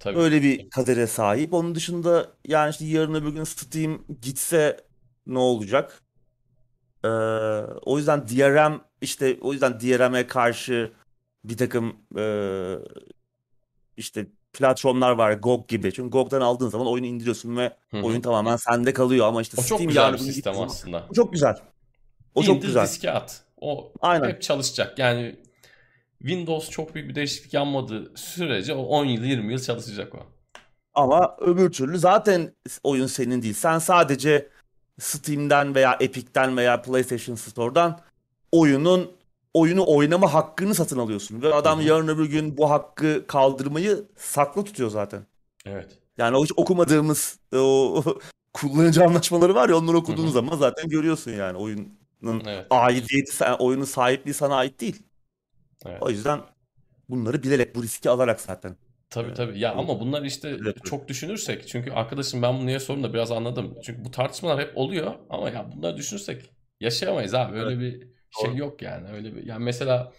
Tabii. 0.00 0.18
öyle 0.18 0.42
bir 0.42 0.70
kadere 0.70 1.06
sahip. 1.06 1.54
Onun 1.54 1.74
dışında 1.74 2.26
yani 2.48 2.70
işte 2.70 2.84
yarın 2.84 3.14
öbür 3.14 3.28
gün 3.30 3.44
Steam 3.44 4.04
gitse 4.22 4.76
ne 5.28 5.38
olacak? 5.38 6.02
Ee, 7.04 7.08
o 7.82 7.98
yüzden 7.98 8.28
DRM 8.28 8.80
işte 9.00 9.38
o 9.40 9.52
yüzden 9.52 9.80
DRM'e 9.80 10.26
karşı 10.26 10.92
bir 11.44 11.56
takım 11.56 11.96
ee, 12.18 12.74
işte 13.96 14.26
platformlar 14.52 15.10
var 15.12 15.32
GOG 15.32 15.68
gibi. 15.68 15.92
Çünkü 15.92 16.10
GOG'dan 16.10 16.40
aldığın 16.40 16.68
zaman 16.68 16.86
oyunu 16.86 17.06
indiriyorsun 17.06 17.56
ve 17.56 17.76
Hı 17.90 17.96
hı. 17.98 18.02
oyun 18.02 18.20
tamamen 18.20 18.56
sende 18.56 18.92
kalıyor 18.92 19.26
ama 19.26 19.42
işte 19.42 19.56
O 19.60 19.64
çok 19.64 19.78
Steam 19.78 19.88
güzel 19.88 20.02
yarın 20.02 20.14
bir 20.14 20.18
sistem 20.32 20.54
zaman- 20.54 20.66
aslında. 20.66 21.06
O 21.10 21.14
çok 21.14 21.32
güzel. 21.32 21.56
O 22.34 22.42
çok 22.42 22.56
İndir 22.56 22.66
güzel. 22.66 22.84
diske 22.84 23.10
at. 23.10 23.44
O 23.60 23.92
Aynen. 24.00 24.28
hep 24.28 24.42
çalışacak. 24.42 24.98
Yani 24.98 25.36
Windows 26.18 26.70
çok 26.70 26.94
büyük 26.94 27.08
bir 27.08 27.14
değişiklik 27.14 27.54
yapmadığı 27.54 28.12
sürece 28.16 28.74
o 28.74 28.82
10 28.82 29.04
yıl 29.04 29.24
20 29.24 29.52
yıl 29.52 29.60
çalışacak 29.60 30.14
o. 30.14 30.18
Ama 30.94 31.36
öbür 31.40 31.72
türlü 31.72 31.98
zaten 31.98 32.54
oyun 32.82 33.06
senin 33.06 33.42
değil. 33.42 33.54
Sen 33.54 33.78
sadece 33.78 34.48
Steam'den 34.98 35.74
veya 35.74 35.96
Epic'ten 36.00 36.56
veya 36.56 36.82
PlayStation 36.82 37.34
Store'dan 37.34 38.00
oyunun 38.52 39.12
oyunu 39.54 39.84
oynama 39.86 40.34
hakkını 40.34 40.74
satın 40.74 40.98
alıyorsun. 40.98 41.42
Ve 41.42 41.54
adam 41.54 41.78
Hı 41.78 41.82
hı. 41.82 41.86
yarın 41.86 42.08
öbür 42.08 42.26
gün 42.26 42.56
bu 42.56 42.70
hakkı 42.70 43.24
kaldırmayı 43.26 44.04
saklı 44.16 44.64
tutuyor 44.64 44.90
zaten. 44.90 45.26
Evet. 45.66 45.98
Yani 46.18 46.36
o 46.36 46.44
hiç 46.44 46.52
okumadığımız 46.56 47.38
o 47.56 48.02
kullanıcı 48.52 49.04
anlaşmaları 49.04 49.54
var 49.54 49.68
ya 49.68 49.76
onları 49.76 49.96
okuduğun 49.96 50.28
zaman 50.28 50.56
zaten 50.56 50.88
görüyorsun 50.88 51.30
yani 51.30 51.58
oyunun 51.58 52.42
Evet. 52.46 52.66
aidiyeti, 52.70 53.44
oyunun 53.58 53.84
sahipliği 53.84 54.34
sana 54.34 54.54
ait 54.56 54.80
değil. 54.80 55.02
Evet. 55.86 56.02
O 56.02 56.10
yüzden 56.10 56.40
bunları 57.08 57.42
bilerek 57.42 57.74
bu 57.74 57.82
riski 57.82 58.10
alarak 58.10 58.40
zaten. 58.40 58.76
Tabii 59.10 59.34
tabii. 59.34 59.58
Ya 59.58 59.72
ama 59.72 60.00
bunlar 60.00 60.22
işte 60.22 60.56
çok 60.84 61.08
düşünürsek 61.08 61.68
çünkü 61.68 61.90
arkadaşım 61.90 62.42
ben 62.42 62.54
bunu 62.58 62.66
niye 62.66 62.80
sordum 62.80 63.02
da 63.02 63.14
biraz 63.14 63.32
anladım. 63.32 63.78
Çünkü 63.82 64.04
bu 64.04 64.10
tartışmalar 64.10 64.60
hep 64.60 64.72
oluyor 64.78 65.14
ama 65.30 65.50
ya 65.50 65.66
bunları 65.76 65.96
düşünürsek 65.96 66.50
yaşayamayız 66.80 67.34
abi. 67.34 67.58
Öyle 67.58 67.80
bir 67.80 68.08
şey 68.42 68.54
yok 68.54 68.82
yani. 68.82 69.08
Öyle 69.08 69.36
bir 69.36 69.46
yani 69.46 69.64
mesela 69.64 70.12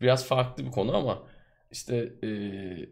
biraz 0.00 0.26
farklı 0.26 0.66
bir 0.66 0.70
konu 0.70 0.96
ama 0.96 1.22
işte 1.70 2.12
eee 2.22 2.88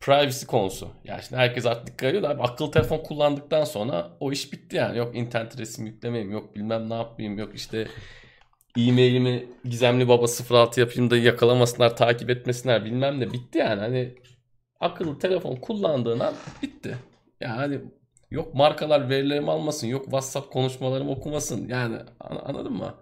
privacy 0.00 0.46
konusu. 0.46 0.88
Yani 1.04 1.22
şimdi 1.22 1.36
herkes 1.40 1.66
artık 1.66 1.86
dikkat 1.86 2.08
ediyor 2.08 2.22
da 2.22 2.28
abi 2.28 2.42
akıllı 2.42 2.70
telefon 2.70 2.98
kullandıktan 2.98 3.64
sonra 3.64 4.16
o 4.20 4.32
iş 4.32 4.52
bitti 4.52 4.76
yani. 4.76 4.98
Yok 4.98 5.16
internet 5.16 5.58
resim 5.58 5.86
yüklemeyeyim, 5.86 6.32
yok 6.32 6.56
bilmem 6.56 6.90
ne 6.90 6.94
yapmayayım, 6.94 7.38
yok 7.38 7.54
işte 7.54 7.88
e-mailimi 8.78 9.46
gizemli 9.64 10.08
baba 10.08 10.26
06 10.50 10.80
yapayım 10.80 11.10
da 11.10 11.16
yakalamasınlar, 11.16 11.96
takip 11.96 12.30
etmesinler 12.30 12.84
bilmem 12.84 13.20
ne 13.20 13.32
bitti 13.32 13.58
yani. 13.58 13.80
Hani 13.80 14.14
akıllı 14.80 15.18
telefon 15.18 15.56
kullandığın 15.56 16.20
an 16.20 16.34
bitti. 16.62 16.96
Yani 17.40 17.80
yok 18.30 18.54
markalar 18.54 19.10
verilerimi 19.10 19.50
almasın, 19.50 19.86
yok 19.86 20.04
WhatsApp 20.04 20.52
konuşmalarımı 20.52 21.10
okumasın. 21.10 21.68
Yani 21.68 21.96
an- 22.20 22.42
anladın 22.44 22.72
mı? 22.72 22.94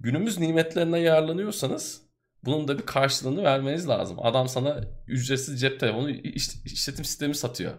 Günümüz 0.00 0.38
nimetlerinden 0.38 0.96
yararlanıyorsanız 0.98 2.02
bunun 2.44 2.68
da 2.68 2.78
bir 2.78 2.86
karşılığını 2.86 3.42
vermeniz 3.42 3.88
lazım. 3.88 4.16
Adam 4.20 4.48
sana 4.48 4.80
ücretsiz 5.06 5.60
cep 5.60 5.80
telefonu 5.80 6.10
iş- 6.10 6.64
işletim 6.64 7.04
sistemi 7.04 7.34
satıyor. 7.34 7.72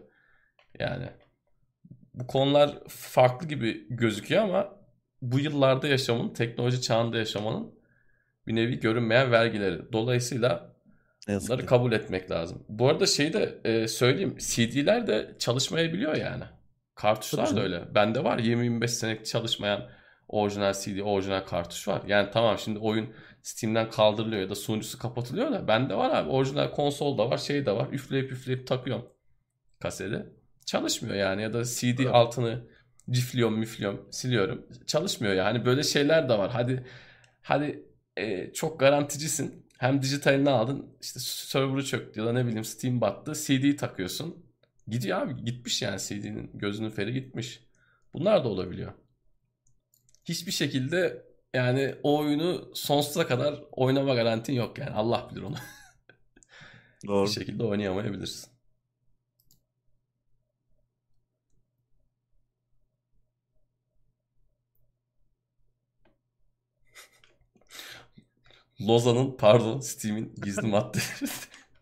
Yani 0.80 1.10
bu 2.14 2.28
konular 2.28 2.80
farklı 2.88 3.48
gibi 3.48 3.88
gözüküyor 3.90 4.44
ama 4.44 4.70
bu 5.22 5.40
yıllarda 5.40 5.88
yaşamın, 5.88 6.34
teknoloji 6.34 6.82
çağında 6.82 7.18
yaşamanın 7.18 7.76
bir 8.48 8.56
nevi 8.56 8.80
görünmeyen 8.80 9.32
vergileri. 9.32 9.94
Dolayısıyla 9.94 10.73
Ne 11.28 11.34
yazık 11.34 11.50
bunları 11.50 11.62
ki. 11.62 11.68
kabul 11.68 11.92
etmek 11.92 12.32
lazım. 12.32 12.66
Bu 12.70 12.90
arada 12.90 13.06
şeyi 13.06 13.34
de 13.34 13.62
e, 13.64 13.88
söyleyeyim. 13.88 14.38
CD'ler 14.40 15.08
de 15.08 15.36
çalışmayabiliyor 15.40 16.16
yani. 16.16 16.44
Kartuşlar 16.96 17.46
Tabii 17.46 17.56
da 17.58 17.62
canım. 17.62 17.64
öyle. 17.64 17.96
Bende 17.96 18.24
var 18.24 18.40
20-25 18.40 18.88
senelik 18.88 19.26
çalışmayan 19.26 19.90
orijinal 20.28 20.74
CD, 20.74 21.00
orijinal 21.00 21.40
kartuş 21.46 21.88
var. 21.88 22.02
Yani 22.08 22.30
tamam 22.34 22.58
şimdi 22.60 22.80
oyun 22.80 23.14
Steam'den 23.42 23.90
kaldırılıyor 23.90 24.42
ya 24.42 24.50
da 24.50 24.56
sunucusu 24.56 25.00
kapatılıyor 25.00 25.52
da 25.52 25.68
bende 25.68 25.96
var 25.96 26.10
abi. 26.18 26.30
Orijinal 26.30 26.72
konsol 26.72 27.18
da 27.18 27.30
var, 27.30 27.38
şey 27.38 27.66
de 27.66 27.72
var. 27.72 27.88
Üfleyip 27.92 28.32
üfleyip 28.32 28.68
takıyorum 28.68 29.06
kaseti. 29.80 30.26
Çalışmıyor 30.66 31.16
yani 31.16 31.42
ya 31.42 31.54
da 31.54 31.64
CD 31.66 32.00
Evet. 32.00 32.08
altını 32.14 32.68
cifliyorum, 33.10 33.60
müfliyorum, 33.60 34.08
siliyorum. 34.12 34.66
Çalışmıyor 34.88 35.34
yani. 35.34 35.66
Böyle 35.66 35.84
şeyler 35.84 36.30
de 36.30 36.38
var. 36.38 36.52
Hadi 36.52 36.86
hadi 37.42 37.86
e, 38.18 38.54
çok 38.54 38.80
garanticisin. 38.80 39.63
Hem 39.84 40.02
dijitalini 40.02 40.50
aldın, 40.50 40.86
işte 41.02 41.20
server'ı 41.20 41.86
çöktü 41.86 42.20
ya 42.20 42.26
da 42.26 42.34
ne 42.34 42.46
bileyim 42.46 42.64
Steam 42.64 43.02
battı. 43.02 43.34
CD'yi 43.34 43.76
takıyorsun. 43.76 44.46
Gidiyor 44.88 45.22
abi. 45.22 45.46
Gitmiş 45.46 45.82
yani 45.82 46.00
CD'nin 46.00 46.52
gözünün 46.54 46.90
feri 46.90 47.14
gitmiş. 47.14 47.64
Bunlar 48.14 48.44
da 48.44 48.48
olabiliyor. 48.48 48.94
Hiçbir 50.26 50.52
şekilde 50.52 51.26
yani 51.54 51.96
o 52.04 52.20
oyunu 52.20 52.72
sonsuza 52.74 53.28
kadar 53.28 53.64
oynama 53.72 54.16
garantin 54.16 54.54
yok 54.54 54.78
yani. 54.78 54.92
Allah 54.92 55.28
bilir 55.32 55.42
onu. 55.42 55.56
Doğru. 57.08 57.26
Bir 57.26 57.32
şekilde 57.32 57.64
oynayamayabilirsin. 57.64 58.53
Lozan'ın 68.88 69.38
pardon 69.38 69.80
Steam'in 69.80 70.36
gizli 70.44 70.68
maddeleri. 70.68 71.32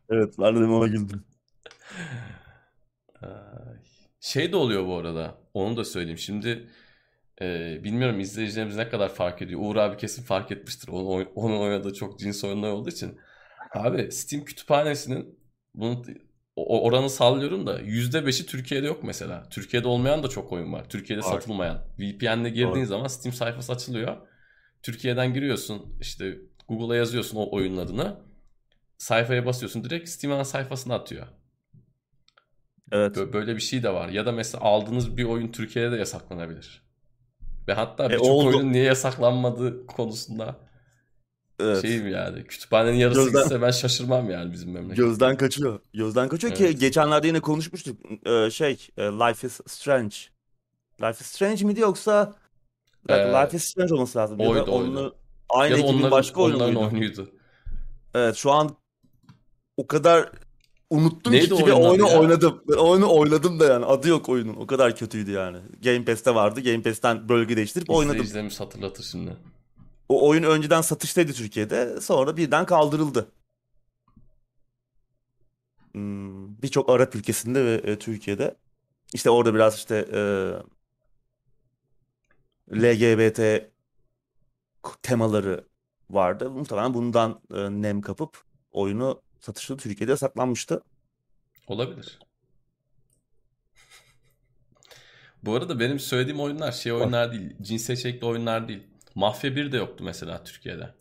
Evet 0.09 0.33
ben 0.39 0.55
de 0.55 0.59
ona 0.65 0.87
güldüm. 0.87 1.25
Şey 4.19 4.51
de 4.51 4.55
oluyor 4.55 4.87
bu 4.87 4.95
arada. 4.97 5.37
Onu 5.53 5.77
da 5.77 5.85
söyleyeyim. 5.85 6.17
Şimdi 6.17 6.67
e, 7.41 7.79
bilmiyorum 7.83 8.19
izleyicilerimiz 8.19 8.75
ne 8.75 8.89
kadar 8.89 9.13
fark 9.13 9.41
ediyor. 9.41 9.59
Uğur 9.63 9.75
abi 9.75 9.97
kesin 9.97 10.23
fark 10.23 10.51
etmiştir. 10.51 10.87
Onun, 10.87 11.25
onun 11.35 11.59
oynadığı 11.59 11.93
çok 11.93 12.19
cins 12.19 12.43
oyunlar 12.43 12.71
olduğu 12.71 12.89
için. 12.89 13.17
Abi 13.73 14.11
Steam 14.11 14.43
kütüphanesinin 14.43 15.39
bunun 15.75 16.05
o- 16.55 16.81
oranı 16.83 17.09
sallıyorum 17.09 17.67
da 17.67 17.81
%5'i 17.81 18.45
Türkiye'de 18.45 18.87
yok 18.87 19.03
mesela. 19.03 19.49
Türkiye'de 19.49 19.87
olmayan 19.87 20.23
da 20.23 20.27
çok 20.27 20.51
oyun 20.51 20.73
var. 20.73 20.89
Türkiye'de 20.89 21.23
Var. 21.23 21.29
satılmayan. 21.31 21.77
VPN'le 21.99 22.43
girdiğin 22.47 22.67
Doğru. 22.75 22.85
zaman 22.85 23.07
Steam 23.07 23.33
sayfası 23.33 23.71
açılıyor. 23.73 24.17
Türkiye'den 24.83 25.33
giriyorsun 25.33 25.97
işte 26.01 26.37
Google'a 26.77 26.95
yazıyorsun 26.97 27.37
o 27.37 27.55
oyunun 27.55 27.77
adını. 27.77 28.15
Sayfaya 28.97 29.45
basıyorsun 29.45 29.83
direkt 29.83 30.09
Steam 30.09 30.45
sayfasına 30.45 30.95
atıyor. 30.95 31.27
Evet. 32.91 33.15
Böyle 33.33 33.55
bir 33.55 33.61
şey 33.61 33.83
de 33.83 33.93
var. 33.93 34.09
Ya 34.09 34.25
da 34.25 34.31
mesela 34.31 34.63
aldığınız 34.63 35.17
bir 35.17 35.23
oyun 35.23 35.51
Türkiye'de 35.51 35.91
de 35.91 35.95
yasaklanabilir. 35.97 36.81
Ve 37.67 37.73
hatta 37.73 38.05
E, 38.05 38.09
birçok 38.09 38.27
oyunun 38.45 38.71
niye 38.73 38.83
yasaklanmadığı 38.83 39.87
konusunda 39.87 40.55
Evet. 41.59 41.81
şeyim 41.81 42.07
yani. 42.07 42.43
Kütüphanenin 42.43 42.97
yarısı 42.97 43.23
Gözden- 43.23 43.39
gitse 43.41 43.61
ben 43.61 43.71
şaşırmam 43.71 44.29
yani 44.29 44.51
bizim 44.51 44.71
memlekette. 44.71 45.01
Gözden 45.03 45.37
kaçıyor. 45.37 45.79
Gözden 45.93 46.29
kaçıyor 46.29 46.53
ki 46.55 46.65
Evet. 46.65 46.79
geçenlerde 46.79 47.27
yine 47.27 47.39
konuşmuştuk. 47.39 47.99
Ee, 48.25 48.49
şey, 48.51 48.87
e, 48.97 49.01
Life 49.03 49.47
is 49.47 49.59
Strange. 49.67 50.15
Life 51.01 51.17
is 51.21 51.25
Strange 51.27 51.65
miydi 51.65 51.79
yoksa 51.79 52.35
Ee, 53.09 53.13
Life 53.13 53.57
is 53.57 53.63
Strange 53.63 53.93
olması 53.93 54.17
lazım. 54.19 54.39
Ya 54.39 54.45
da 54.45 54.49
oydu, 54.49 54.71
oydu. 54.71 54.91
onu 54.91 55.15
aynı 55.53 55.73
Ya 55.73 55.79
ekibin 55.79 55.93
onların, 55.93 56.11
başka 56.11 56.41
oyunu 56.41 56.57
onların 56.57 56.75
oyunuydu. 56.75 57.31
Evet 58.13 58.35
şu 58.35 58.51
an 58.51 58.75
o 59.77 59.87
kadar 59.87 60.29
unuttum 60.89 61.33
Neydi 61.33 61.55
ki, 61.55 61.65
ve 61.65 61.73
oyunu 61.73 62.09
ya? 62.09 62.19
oynadım. 62.19 62.63
Ben 62.67 62.73
oyunu 62.77 63.15
oynadım 63.15 63.59
da 63.59 63.65
yani 63.65 63.85
adı 63.85 64.07
yok 64.07 64.29
oyunun. 64.29 64.55
O 64.55 64.67
kadar 64.67 64.95
kötüydü 64.95 65.31
yani. 65.31 65.57
Game 65.83 66.05
Pass'te 66.05 66.35
vardı. 66.35 66.61
Game 66.61 66.81
Pass'ten 66.81 67.29
bölge 67.29 67.57
değiştirip 67.57 67.89
oynadım. 67.89 68.15
İzleyicilerimiz 68.15 68.59
hatırlatır 68.59 69.03
şimdi. 69.03 69.37
O 70.09 70.27
oyun 70.29 70.43
önceden 70.43 70.81
satıştaydı 70.81 71.33
Türkiye'de. 71.33 72.01
Sonra 72.01 72.37
birden 72.37 72.65
kaldırıldı. 72.65 73.31
Hmm, 75.91 76.61
Birçok 76.61 76.89
Arap 76.89 77.15
ülkesinde 77.15 77.65
ve 77.65 77.91
e, 77.91 77.99
Türkiye'de. 77.99 78.55
İşte 79.13 79.29
orada 79.29 79.55
biraz 79.55 79.75
işte 79.75 80.07
e, 80.13 80.21
LGBT 82.75 83.70
temaları 85.01 85.67
vardı. 86.09 86.49
Muhtemelen 86.49 86.93
bundan 86.93 87.41
e, 87.53 87.81
nem 87.81 88.01
kapıp 88.01 88.41
oyunu 88.71 89.21
satışta 89.39 89.77
Türkiye'de 89.77 90.11
yasaklanmıştı. 90.11 90.81
Olabilir. 91.67 92.19
Bu 95.43 95.55
arada 95.55 95.79
benim 95.79 95.99
söylediğim 95.99 96.39
oyunlar 96.39 96.71
şey 96.71 96.93
oyunlar 96.93 97.31
değil. 97.31 97.55
Cinsel 97.61 97.93
içerikli 97.95 98.25
oyunlar 98.25 98.67
değil. 98.67 98.83
Mafya 99.15 99.55
1 99.55 99.71
de 99.71 99.77
yoktu 99.77 100.03
mesela 100.03 100.43
Türkiye'de. 100.43 100.93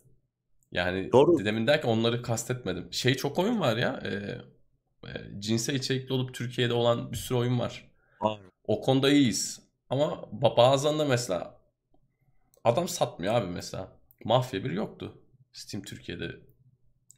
Yani 0.71 1.11
Doğru. 1.11 1.39
dedemin 1.39 1.67
derken 1.67 1.89
onları 1.89 2.21
kastetmedim. 2.21 2.93
Şey 2.93 3.15
çok 3.15 3.39
oyun 3.39 3.59
var 3.59 3.77
ya. 3.77 4.01
E, 4.03 4.09
e, 5.09 5.39
cinsel 5.39 5.75
içerikli 5.75 6.13
olup 6.13 6.33
Türkiye'de 6.33 6.73
olan 6.73 7.11
bir 7.11 7.17
sürü 7.17 7.37
oyun 7.37 7.59
var. 7.59 7.91
O 8.67 8.81
konuda 8.81 9.09
iyiyiz. 9.09 9.61
Ama 9.89 10.05
ba- 10.41 10.57
bazılarında 10.57 11.05
mesela 11.05 11.60
adam 12.63 12.87
satmıyor 12.87 13.33
abi 13.33 13.47
mesela. 13.47 13.87
Mafya 14.25 14.63
1 14.63 14.71
yoktu. 14.71 15.17
Steam 15.53 15.83
Türkiye'de. 15.83 16.31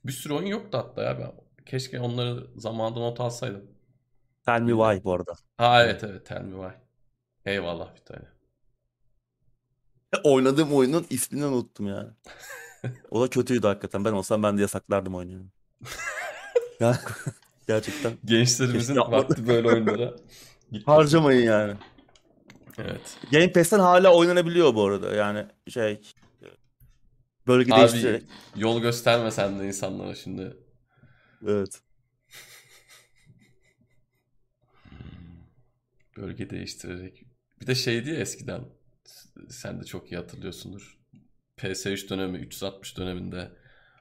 Bir 0.06 0.12
sürü 0.12 0.34
oyun 0.34 0.48
yoktu 0.48 0.78
hatta 0.78 1.04
ya. 1.04 1.20
Ben 1.20 1.32
keşke 1.66 2.00
onları 2.00 2.48
zamanında 2.56 3.00
not 3.00 3.20
alsaydım. 3.20 3.66
Tell 4.46 4.62
me 4.62 4.72
why 4.72 5.04
bu 5.04 5.14
arada. 5.14 5.34
Ha 5.58 5.84
evet 5.84 6.04
evet 6.04 6.26
Tell 6.26 6.42
Me 6.42 6.52
Why. 6.52 6.82
Eyvallah 7.54 7.96
bir 7.96 8.02
tane. 8.02 8.26
Oynadığım 10.24 10.74
oyunun 10.74 11.06
ismini 11.10 11.46
unuttum 11.46 11.88
yani. 11.88 12.10
O 13.12 13.22
da 13.22 13.30
kötüydü 13.30 13.68
hakikaten. 13.68 14.06
Ben 14.06 14.12
olsam 14.12 14.44
ben 14.44 14.58
de 14.58 14.62
yasaklardım 14.62 15.16
oyunu. 15.16 15.46
Ya, 16.80 17.00
gerçekten. 17.68 18.14
Gençlerimizin 18.26 18.96
vakti 18.96 19.48
böyle 19.48 19.68
oyunlara. 19.68 20.16
Harcamayın 20.86 21.46
yani. 21.48 21.74
Evet. 22.78 23.18
Game 23.32 23.52
Pass'ten 23.52 23.80
hala 23.80 24.16
oynanabiliyor 24.16 24.76
bu 24.76 24.86
arada. 24.86 25.16
Yani 25.16 25.46
şey 25.68 26.02
bölge 27.48 27.72
değiştirerek. 27.72 28.24
Abi 28.24 28.62
yol 28.62 28.82
gösterme 28.82 29.32
sen 29.32 29.60
de 29.60 29.68
insanlara 29.68 30.16
şimdi. 30.16 30.58
Evet. 31.48 31.82
Bölge 36.18 36.50
değiştirerek. 36.50 37.24
Bir 37.62 37.68
de 37.68 37.76
şeydi 37.76 38.10
ya 38.10 38.16
eskiden. 38.16 38.62
Sen 39.50 39.82
de 39.82 39.86
çok 39.86 40.12
iyi 40.12 40.18
hatırlıyorsundur. 40.18 40.98
PS3 41.58 42.10
dönemi, 42.10 42.38
360 42.38 42.98
döneminde 42.98 43.52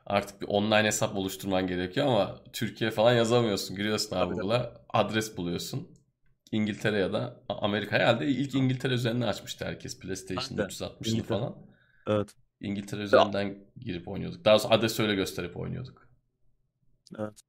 artık 0.07 0.41
bir 0.41 0.47
online 0.47 0.87
hesap 0.87 1.16
oluşturman 1.16 1.66
gerekiyor 1.66 2.07
ama 2.07 2.45
Türkiye 2.53 2.91
falan 2.91 3.12
yazamıyorsun. 3.12 3.77
Giriyorsun 3.77 4.16
abi 4.16 4.35
Google'a, 4.35 4.85
adres 4.89 5.37
buluyorsun. 5.37 5.91
İngiltere 6.53 6.99
ya 6.99 7.13
da 7.13 7.41
Amerika 7.49 7.97
herhalde 7.97 8.27
ilk 8.27 8.55
İngiltere 8.55 8.95
üzerinden 8.95 9.27
açmıştı 9.27 9.65
herkes 9.65 9.99
PlayStation 10.01 10.59
Aynen. 10.59 10.69
360'ını 10.69 11.09
İngiltere. 11.09 11.39
falan. 11.39 11.57
Evet. 12.07 12.35
İngiltere 12.61 13.03
üzerinden 13.03 13.59
girip 13.77 14.09
oynuyorduk. 14.09 14.45
Daha 14.45 14.59
sonra 14.59 14.75
adres 14.75 15.01
öyle 15.01 15.15
gösterip 15.15 15.57
oynuyorduk. 15.57 16.09
Evet. 17.19 17.41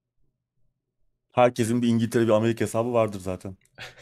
Herkesin 1.32 1.82
bir 1.82 1.88
İngiltere 1.88 2.24
bir 2.24 2.30
Amerika 2.30 2.66
hesabı 2.66 2.93
vardır 2.93 3.20
zaten. 3.20 3.58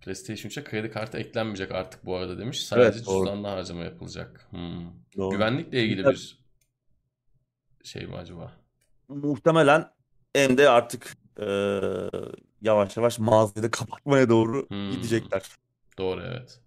PlayStation 0.00 0.50
3'e 0.50 0.64
kredi 0.64 0.90
kartı 0.90 1.18
eklenmeyecek 1.18 1.72
artık 1.72 2.04
bu 2.06 2.16
arada 2.16 2.38
demiş. 2.38 2.66
Sadece 2.66 2.86
Evet, 2.86 2.98
cüzdanla 2.98 3.50
harcama 3.50 3.84
yapılacak. 3.84 4.46
Hmm. 4.50 4.86
Doğru. 5.16 5.30
Güvenlikle 5.30 5.84
ilgili 5.84 6.04
bir 6.04 6.38
şey 7.84 8.06
mi 8.06 8.16
acaba? 8.16 8.52
Muhtemelen 9.08 9.90
hem 10.34 10.58
de 10.58 10.68
artık 10.68 11.16
eee, 11.40 12.10
yavaş 12.62 12.96
yavaş 12.96 13.18
mağazayı 13.18 13.62
da 13.62 13.70
kapatmaya 13.70 14.28
doğru 14.28 14.66
Hmm. 14.68 14.90
gidecekler. 14.90 15.42
Doğru 15.98 16.22
evet. 16.22 16.60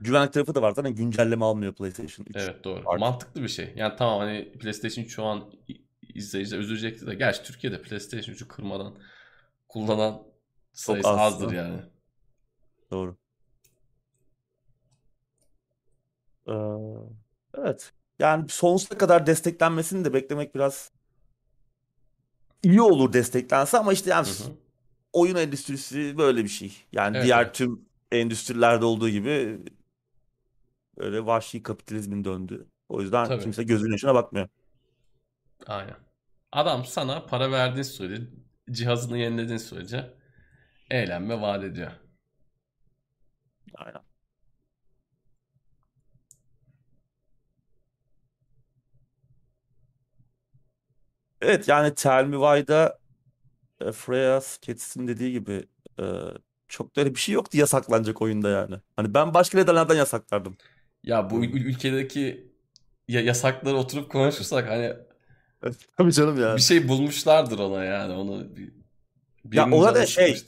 Güvenlik 0.00 0.32
tarafı 0.32 0.54
da 0.54 0.62
var 0.62 0.72
zaten 0.72 0.94
güncelleme 0.94 1.44
almıyor 1.44 1.74
PlayStation 1.74 2.26
3. 2.26 2.36
Evet 2.36 2.64
doğru. 2.64 2.78
Artık. 2.86 3.00
Mantıklı 3.00 3.42
bir 3.42 3.48
şey. 3.48 3.72
Yani 3.76 3.96
tamam 3.96 4.18
hani 4.20 4.52
PlayStation 4.52 5.04
3 5.04 5.14
şu 5.14 5.24
an 5.24 5.52
izleyiciler 6.14 6.58
üzülecekti 6.58 7.06
de. 7.06 7.14
Gerçi 7.14 7.42
Türkiye'de 7.42 7.82
PlayStation 7.82 8.34
3'ü 8.34 8.48
kırmadan 8.48 8.98
kullanan 9.68 10.22
sayısı 10.72 11.08
az, 11.08 11.18
azdır 11.18 11.52
yani. 11.52 11.80
Doğru. 12.90 13.16
Ee, 16.48 16.52
evet. 17.58 17.92
Yani 18.18 18.48
sonsuza 18.48 18.98
kadar 18.98 19.26
desteklenmesini 19.26 20.04
de 20.04 20.14
beklemek 20.14 20.54
biraz 20.54 20.92
iyi 22.66 22.82
olur 22.82 23.12
desteklense 23.12 23.78
ama 23.78 23.92
işte 23.92 24.10
yani 24.10 24.28
Hı 24.28 24.44
hı. 24.44 24.52
oyun 25.12 25.36
endüstrisi 25.36 26.18
böyle 26.18 26.44
bir 26.44 26.48
şey. 26.48 26.72
Yani 26.92 27.16
Evet, 27.16 27.24
diğer 27.24 27.44
evet. 27.44 27.54
tüm 27.54 27.88
endüstrilerde 28.12 28.84
olduğu 28.84 29.08
gibi 29.08 29.60
böyle 30.98 31.26
vahşi 31.26 31.62
kapitalizmin 31.62 32.24
döndü. 32.24 32.66
O 32.88 33.02
yüzden 33.02 33.24
Tabii. 33.28 33.42
kimse 33.42 33.62
gözünün 33.64 33.92
yaşına 33.92 34.14
bakmıyor. 34.14 34.48
Aynen. 35.66 35.96
Adam 36.52 36.84
sana 36.84 37.26
para 37.26 37.50
verdiğin 37.52 37.82
sürece, 37.82 38.22
cihazını 38.70 39.18
yenilediğin 39.18 39.58
sürece 39.58 40.14
eğlenme 40.90 41.40
vaat 41.40 41.64
ediyor. 41.64 41.92
Aynen. 43.74 44.05
Evet 51.46 51.68
yani 51.68 51.94
Tell 51.94 52.24
Me 52.24 52.36
Why'da 52.36 52.98
e, 53.80 53.92
Freya 53.92 54.40
Sketch'in 54.40 55.08
dediği 55.08 55.32
gibi 55.32 55.64
e, 56.00 56.04
çok 56.68 56.96
da 56.96 57.00
öyle 57.00 57.14
bir 57.14 57.20
şey 57.20 57.34
yoktu 57.34 57.58
yasaklanacak 57.58 58.22
oyunda 58.22 58.48
yani. 58.48 58.74
Hani 58.96 59.14
ben 59.14 59.34
başka 59.34 59.58
nedenlerden 59.58 59.94
yasaklardım. 59.94 60.56
Ya 61.04 61.30
bu 61.30 61.44
ül- 61.44 61.64
ülkedeki 61.64 62.52
ya 63.08 63.20
yasakları 63.20 63.76
oturup 63.76 64.10
konuşursak 64.10 64.68
hani 64.68 64.92
Tabii 65.96 66.12
canım 66.12 66.40
yani. 66.40 66.56
bir 66.56 66.62
şey 66.62 66.88
bulmuşlardır 66.88 67.58
ona 67.58 67.84
yani 67.84 68.12
onu 68.12 68.56
bir, 68.56 68.72
Ya 69.56 69.70
ona 69.70 69.94
da 69.94 70.06
şey-. 70.06 70.42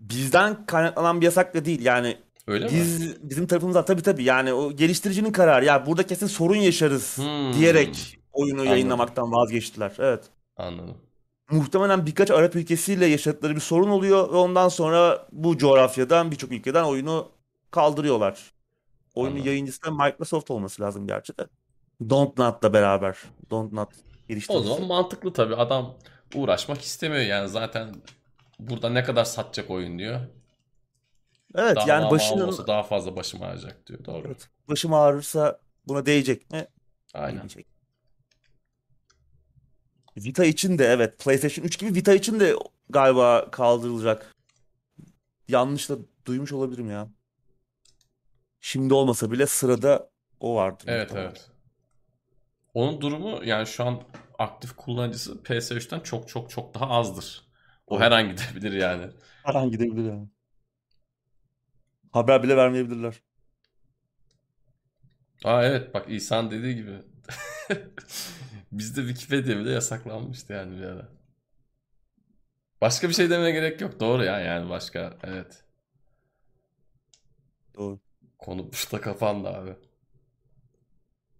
Bizden 0.00 0.66
kaynaklanan 0.66 1.20
bir 1.20 1.24
yasak 1.26 1.54
da 1.54 1.64
değil 1.64 1.84
yani. 1.84 2.16
Öyle 2.46 2.64
mi? 2.64 2.72
Biz 2.74 3.16
bizim 3.30 3.46
tarafımızdan 3.46 3.84
tabii 3.84 4.02
tabii 4.02 4.24
yani 4.24 4.52
o 4.52 4.72
geliştiricinin 4.76 5.32
kararı 5.32 5.64
ya 5.64 5.86
burada 5.86 6.06
kesin 6.06 6.26
sorun 6.26 6.56
yaşarız 6.56 7.18
Hmm. 7.18 7.52
diyerek 7.52 8.19
oyunu 8.32 8.54
Anladım. 8.60 8.72
yayınlamaktan 8.72 9.32
vazgeçtiler. 9.32 9.92
Evet. 9.98 10.24
Anladım. 10.56 10.96
Muhtemelen 11.50 12.06
birkaç 12.06 12.30
Arap 12.30 12.56
ülkesiyle 12.56 13.06
yaşadıkları 13.06 13.54
bir 13.54 13.60
sorun 13.60 13.90
oluyor 13.90 14.32
ve 14.32 14.36
ondan 14.36 14.68
sonra 14.68 15.26
bu 15.32 15.58
coğrafyadan 15.58 16.30
birçok 16.30 16.52
ülkeden 16.52 16.84
oyunu 16.84 17.28
kaldırıyorlar. 17.70 18.52
Oyunun 19.14 19.34
Anladım. 19.34 19.46
yayıncısı 19.48 19.82
da 19.82 19.90
Microsoft 19.90 20.50
olması 20.50 20.82
lazım 20.82 21.06
gerçi 21.06 21.38
de. 21.38 21.46
Dontnod'la 22.10 22.72
beraber. 22.72 23.18
Dontnod 23.50 23.86
O 23.86 24.28
geliştiricisi. 24.28 24.68
zaman 24.68 24.86
mantıklı 24.88 25.32
tabii. 25.32 25.56
Adam 25.56 25.94
uğraşmak 26.34 26.80
istemiyor 26.82 27.22
yani 27.22 27.48
zaten 27.48 27.94
burada 28.58 28.90
ne 28.90 29.04
kadar 29.04 29.24
satacak 29.24 29.70
oyun 29.70 29.98
diyor. 29.98 30.20
Evet 31.54 31.76
Daha 31.76 31.88
yani 31.88 32.10
başının 32.10 32.48
olsa 32.48 32.66
daha 32.66 32.82
fazla 32.82 33.16
başım 33.16 33.42
ağrıyacak 33.42 33.86
diyor. 33.86 34.04
Doğru. 34.04 34.22
evet, 34.26 34.48
başım 34.68 34.94
ağrırsa 34.94 35.60
buna 35.88 36.06
değecek 36.06 36.50
mi? 36.50 36.66
Aynen. 37.14 37.32
Değmeyecek. 37.32 37.66
Vita 40.16 40.44
için 40.44 40.78
de 40.78 40.84
evet 40.84 41.18
PlayStation 41.18 41.64
3 41.64 41.78
gibi 41.78 41.94
Vita 41.94 42.14
için 42.14 42.40
de 42.40 42.56
galiba 42.90 43.50
kaldırılacak. 43.50 44.34
Yanlış 45.48 45.88
da 45.90 45.96
duymuş 46.26 46.52
olabilirim 46.52 46.90
ya. 46.90 47.08
şimdi 48.60 48.94
olmasa 48.94 49.30
bile 49.30 49.46
sırada 49.46 50.10
o 50.40 50.54
vardır. 50.54 50.84
Evet 50.88 51.12
evet. 51.14 51.50
Onun 52.74 53.00
durumu 53.00 53.44
yani 53.44 53.66
şu 53.66 53.84
an 53.84 54.02
aktif 54.38 54.76
kullanıcısı 54.76 55.42
PS3'ten 55.42 56.00
çok 56.00 56.28
çok 56.28 56.50
çok 56.50 56.74
daha 56.74 56.86
azdır. 56.90 57.44
O 57.86 57.96
Evet. 57.96 58.06
her 58.06 58.10
an 58.12 58.28
gidebilir 58.28 58.72
yani. 58.72 59.06
Her 59.44 59.54
an 59.54 59.70
gidebilir 59.70 60.04
yani. 60.10 60.28
Haber 62.12 62.42
bile 62.42 62.56
vermeyebilirler. 62.56 63.14
Aa 65.44 65.64
evet 65.64 65.94
bak 65.94 66.06
İhsan 66.10 66.50
dediği 66.50 66.74
gibi. 66.74 66.92
Bizde 68.72 69.00
Wikipedia 69.08 69.56
bile 69.58 69.70
yasaklanmıştı 69.70 70.52
yani 70.52 70.78
bir 70.78 70.82
ara. 70.82 71.08
Başka 72.80 73.08
bir 73.08 73.14
şey 73.14 73.30
demeye 73.30 73.50
gerek 73.50 73.80
yok. 73.80 74.00
Doğru 74.00 74.24
ya 74.24 74.40
yani 74.40 74.70
başka. 74.70 75.18
Evet. 75.22 75.64
Doğru. 77.74 78.00
Konu 78.38 78.62
burada 78.72 79.00
kapandı 79.00 79.48
abi. 79.48 79.76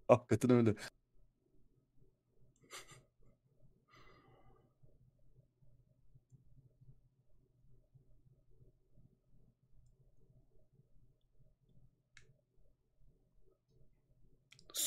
Hakikaten 0.07 0.51
öyle. 0.51 0.75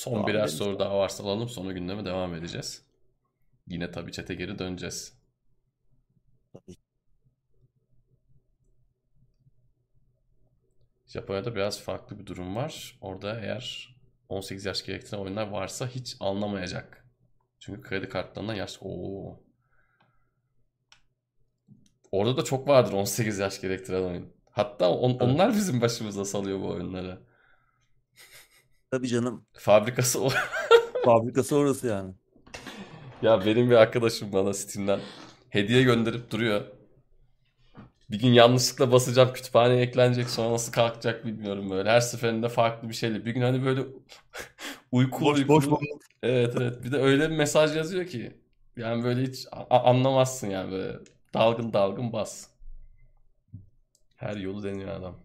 Son 0.05 0.13
Devam 0.15 0.27
birer 0.27 0.47
soru 0.47 0.79
daha 0.79 0.99
varsa 0.99 1.25
alalım 1.25 1.49
sonra 1.49 1.73
gündeme 1.73 2.05
devam 2.05 2.35
edeceğiz. 2.35 2.83
Yine 3.67 3.91
tabii 3.91 4.13
çete 4.13 4.35
geri 4.35 4.59
döneceğiz. 4.59 5.19
Tabii. 6.53 6.77
Japonya'da 11.07 11.55
biraz 11.55 11.81
farklı 11.83 12.19
bir 12.19 12.27
durum 12.27 12.57
var. 12.57 12.99
Orada 13.01 13.41
eğer 13.41 13.97
18 14.29 14.65
yaş 14.65 14.85
gerektiren 14.85 15.21
oyunlar 15.21 15.49
varsa 15.49 15.89
hiç 15.89 16.17
alınamayacak. 16.21 17.07
Çünkü 17.59 17.83
kredi 17.83 18.09
kartlarından 18.09 18.55
yaş... 18.55 18.79
Oo. 18.81 19.41
Orada 22.13 22.37
da 22.37 22.45
çok 22.45 22.69
vardır 22.69 22.93
18 22.93 23.39
yaş 23.39 23.61
gerektiren 23.61 24.03
oyun. 24.03 24.33
Hatta 24.51 24.91
on- 24.91 25.19
onlar 25.19 25.53
bizim 25.55 25.81
başımıza 25.81 26.25
salıyor 26.25 26.61
bu 26.61 26.69
oyunları. 26.69 27.34
Tabii 28.95 29.09
canım. 29.09 29.47
Fabrikası 29.53 30.23
o. 30.25 30.29
Fabrikası 31.05 31.57
orası 31.57 31.87
yani. 31.87 32.15
Ya 33.23 33.47
benim 33.47 33.71
bir 33.71 33.75
arkadaşım 33.77 34.33
bana 34.33 34.55
Steam'den 34.55 35.01
hediye 35.51 35.83
gönderip 35.83 36.31
duruyor. 36.31 36.63
Bir 38.11 38.19
gün 38.19 38.29
yanlışlıkla 38.33 38.93
basacağım 38.93 39.33
kütüphaneye 39.33 39.81
eklenecek 39.83 40.31
sonra 40.31 40.53
nasıl 40.53 40.73
kalkacak 40.73 41.27
bilmiyorum 41.27 41.71
böyle. 41.71 41.91
Her 41.91 42.01
seferinde 42.01 42.49
farklı 42.49 42.89
bir 42.89 42.95
şeyle. 42.95 43.25
Bir 43.25 43.31
gün 43.31 43.43
hani 43.43 43.65
böyle 43.65 43.81
uykulu 44.93 45.25
Boş 45.25 45.49
boş 45.49 45.65
uykulu. 45.65 45.71
boş. 45.71 45.89
Evet 46.23 46.55
evet. 46.61 46.85
Bir 46.85 46.93
de 46.93 46.97
öyle 46.97 47.31
bir 47.31 47.37
mesaj 47.37 47.77
yazıyor 47.77 48.07
ki. 48.07 48.41
Yani 48.77 49.05
böyle 49.05 49.23
hiç 49.23 49.47
a- 49.53 49.91
anlamazsın 49.91 50.51
yani 50.51 50.71
böyle. 50.73 50.99
Dalgın 51.35 51.73
dalgın 51.73 52.13
bas. 52.13 52.47
Her 54.17 54.37
yolu 54.37 54.63
deniyor 54.63 54.89
adam. 54.89 55.24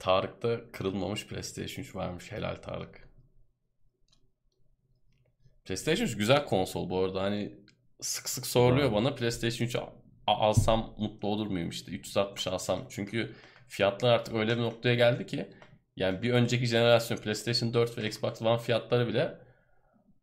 Tarık'ta 0.00 0.70
kırılmamış 0.72 1.26
PlayStation 1.26 1.84
3 1.84 1.94
varmış. 1.94 2.32
Helal 2.32 2.56
Tarık. 2.56 3.08
PlayStation 5.64 6.06
3 6.06 6.16
güzel 6.16 6.44
konsol 6.46 6.90
bu 6.90 6.98
arada. 6.98 7.22
Hani 7.22 7.52
sık 8.00 8.28
sık 8.28 8.46
soruluyor 8.46 8.92
bana 8.92 9.14
PlayStation 9.14 9.66
3 9.66 9.76
a- 9.76 9.92
alsam 10.26 10.94
mutlu 10.98 11.28
olur 11.28 11.46
muyum 11.46 11.68
işte 11.68 11.92
360 11.92 12.46
alsam. 12.46 12.86
Çünkü 12.90 13.34
fiyatlar 13.68 14.12
artık 14.12 14.34
öyle 14.34 14.56
bir 14.56 14.62
noktaya 14.62 14.94
geldi 14.94 15.26
ki 15.26 15.50
yani 15.96 16.22
bir 16.22 16.32
önceki 16.32 16.66
jenerasyon 16.66 17.18
PlayStation 17.18 17.74
4 17.74 17.98
ve 17.98 18.06
Xbox 18.06 18.42
One 18.42 18.58
fiyatları 18.58 19.08
bile 19.08 19.38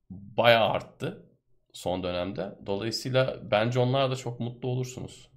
bayağı 0.09 0.69
arttı 0.69 1.25
son 1.73 2.03
dönemde. 2.03 2.55
Dolayısıyla 2.65 3.39
bence 3.51 3.79
onlar 3.79 4.11
da 4.11 4.15
çok 4.15 4.39
mutlu 4.39 4.69
olursunuz. 4.69 5.29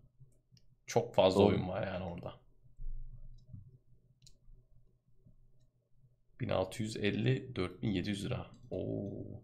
Çok 0.87 1.15
fazla 1.15 1.41
Doğru. 1.41 1.49
oyun 1.49 1.69
var 1.69 1.87
yani 1.87 2.05
orada. 2.05 2.40
1650 6.41 7.57
4700 7.57 8.25
lira. 8.25 8.47
Oo. 8.71 9.43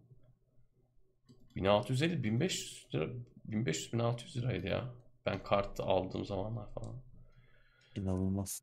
1650 1.56 2.22
1500 2.24 2.94
lira 2.94 3.08
1500 3.44 3.92
1600 3.92 4.36
liraydı 4.36 4.66
ya. 4.66 4.94
Ben 5.26 5.42
kartı 5.42 5.82
aldığım 5.82 6.24
zamanlar 6.24 6.72
falan. 6.74 6.96
İnanılmaz. 7.96 8.62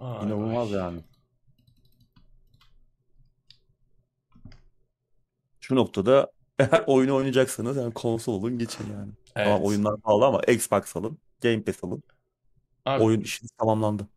Vay 0.00 0.26
İnanılmaz 0.26 0.72
vay. 0.72 0.78
yani. 0.78 1.04
Şu 5.60 5.76
noktada 5.76 6.32
eğer 6.58 6.84
oyunu 6.86 7.14
oynayacaksanız 7.16 7.76
yani 7.76 7.94
konsol 7.94 8.40
alın 8.42 8.58
geçin 8.58 8.92
yani. 8.92 9.12
Tamam 9.42 9.60
Evet. 9.60 9.66
oyunlar 9.66 10.00
pahalı 10.00 10.26
ama 10.26 10.40
Xbox 10.42 10.96
alın. 10.96 11.18
Game 11.42 11.62
Pass 11.64 11.84
alın. 11.84 12.02
Abi 12.84 13.02
Oyun 13.02 13.20
işiniz 13.20 13.50
tamamlandı. 13.58 14.08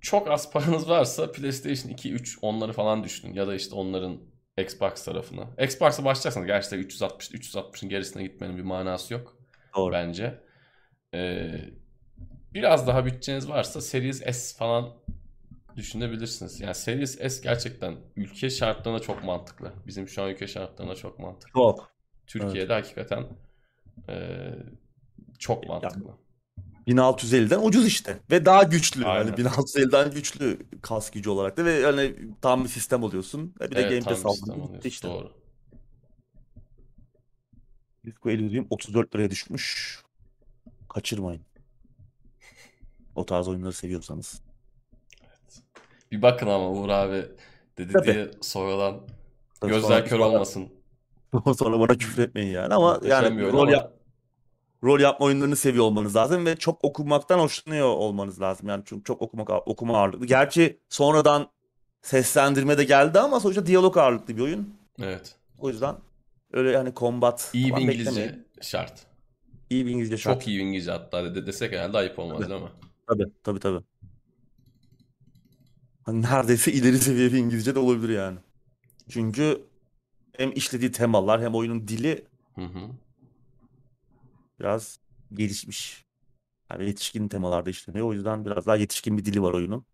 Çok 0.00 0.30
az 0.30 0.52
paranız 0.52 0.88
varsa 0.88 1.32
PlayStation 1.32 1.92
2, 1.92 2.12
3 2.12 2.38
onları 2.42 2.72
falan 2.72 3.04
düşünün. 3.04 3.34
Ya 3.34 3.46
da 3.46 3.54
işte 3.54 3.74
onların 3.74 4.18
Xbox 4.58 5.04
tarafını. 5.04 5.46
Xbox'a 5.64 6.04
başlarsanız 6.04 6.46
gerçekten 6.46 6.78
360, 6.78 7.30
360'ın 7.30 7.88
gerisine 7.88 8.22
gitmenin 8.22 8.56
bir 8.56 8.62
manası 8.62 9.14
yok 9.14 9.38
Doğru. 9.76 9.92
bence. 9.92 10.40
Ee, 11.14 11.60
biraz 12.54 12.86
daha 12.86 13.06
bütçeniz 13.06 13.48
varsa 13.48 13.80
Series 13.80 14.22
S 14.36 14.56
falan 14.58 14.94
düşünebilirsiniz. 15.76 16.60
Yani 16.60 16.74
Series 16.74 17.18
S 17.18 17.42
gerçekten 17.42 17.96
ülke 18.16 18.50
şartlarına 18.50 18.98
çok 18.98 19.24
mantıklı. 19.24 19.72
Bizim 19.86 20.08
şu 20.08 20.22
an 20.22 20.30
ülke 20.30 20.46
şartlarına 20.46 20.94
çok 20.94 21.18
mantıklı. 21.18 21.52
Çok. 21.52 21.90
Türkiye'de 22.26 22.72
hakikaten 22.72 23.26
ee, 24.08 24.54
çok 25.38 25.68
mantıklı. 25.68 26.10
1650'den 26.88 27.60
ucuz 27.62 27.86
işte 27.86 28.18
ve 28.30 28.44
daha 28.44 28.62
güçlü. 28.62 29.04
Aynen. 29.06 29.26
Yani 29.26 29.40
1650'den 29.40 30.10
güçlü 30.10 30.58
kas 30.82 31.10
gücü 31.10 31.30
olarak 31.30 31.56
da 31.56 31.64
ve 31.64 31.72
yani 31.72 32.14
tam 32.42 32.64
bir 32.64 32.68
sistem 32.68 33.02
oluyorsun. 33.02 33.54
Bir 33.60 33.76
de 33.76 33.80
Evet, 33.80 34.04
Game 34.04 34.16
Pass 34.16 34.26
aldın. 34.26 34.80
işte. 34.84 35.08
Doğru. 35.08 35.32
Disco 38.06 38.30
Elysium 38.30 38.66
34 38.70 39.14
liraya 39.14 39.30
düşmüş. 39.30 39.98
Kaçırmayın. 40.88 41.42
O 43.14 43.26
tarz 43.26 43.48
oyunları 43.48 43.72
seviyorsanız. 43.72 44.42
Bir 46.12 46.22
bakın 46.22 46.46
ama 46.46 46.70
Uğur 46.70 46.88
abi 46.88 47.26
dedi 47.78 47.92
Tabii. 47.92 48.06
diye 48.06 48.30
Tabii 49.60 49.72
gözler 49.72 50.06
kör 50.06 50.18
olmasın. 50.18 50.68
Sonra 51.58 51.80
bana 51.80 51.98
küfür 51.98 52.22
etmeyin 52.22 52.52
yani 52.52 52.74
ama 52.74 52.94
Muhteşem 52.94 53.38
yani 53.38 53.52
rol, 53.52 53.68
yap, 53.68 53.92
rol 54.84 55.00
yapma 55.00 55.26
oyunlarını 55.26 55.56
seviyor 55.56 55.84
olmanız 55.84 56.16
lazım 56.16 56.46
ve 56.46 56.56
çok 56.56 56.84
okumaktan 56.84 57.38
hoşlanıyor 57.38 57.86
olmanız 57.86 58.40
lazım. 58.40 58.68
Yani 58.68 58.82
çünkü 58.86 59.04
çok 59.04 59.22
okumak 59.22 59.68
okuma 59.68 59.98
ağırlıklı. 59.98 60.26
Gerçi 60.26 60.78
sonradan 60.88 61.50
seslendirme 62.02 62.78
de 62.78 62.84
geldi 62.84 63.18
ama 63.18 63.40
sonuçta 63.40 63.66
diyalog 63.66 63.96
ağırlıklı 63.96 64.36
bir 64.36 64.42
oyun. 64.42 64.74
evet. 65.02 65.34
O 65.58 65.68
yüzden 65.68 65.96
öyle 66.52 66.76
hani 66.76 66.92
combat 66.96 67.50
İyi 67.52 67.76
bir 67.76 67.80
İngilizce 67.80 68.10
beklemeyin. 68.10 68.46
şart. 68.60 69.06
İyi 69.70 69.86
bir 69.86 69.90
İngilizce 69.90 70.16
şart. 70.18 70.40
Çok 70.40 70.48
iyi 70.48 70.58
bir 70.58 70.64
İngilizce 70.64 70.90
hatta 70.90 71.34
de 71.34 71.46
desek 71.46 71.72
herhalde 71.72 71.98
ayıp 71.98 72.18
olmaz 72.18 72.38
Tabii. 72.38 72.50
değil 72.50 72.62
mi? 72.62 72.68
Tabii 73.06 73.24
tabii 73.44 73.60
tabii. 73.60 73.84
Hani 76.02 76.22
neredeyse 76.22 76.72
ileri 76.72 76.98
seviye 76.98 77.32
bir 77.32 77.38
İngilizce 77.38 77.74
de 77.74 77.78
olabilir 77.78 78.08
yani. 78.08 78.38
Çünkü 79.08 79.60
hem 80.36 80.52
işlediği 80.52 80.92
temalar 80.92 81.40
hem 81.42 81.54
oyunun 81.54 81.88
dili 81.88 82.24
Hı 82.54 82.60
hı. 82.64 82.80
Biraz 84.60 84.98
gelişmiş. 85.32 86.04
Yani 86.70 86.86
yetişkin 86.86 87.28
temalarda 87.28 87.70
işleniyor. 87.70 88.06
O 88.06 88.12
yüzden 88.12 88.44
biraz 88.44 88.66
daha 88.66 88.76
yetişkin 88.76 89.18
bir 89.18 89.24
dili 89.24 89.42
var 89.42 89.52
oyunun. 89.52 89.86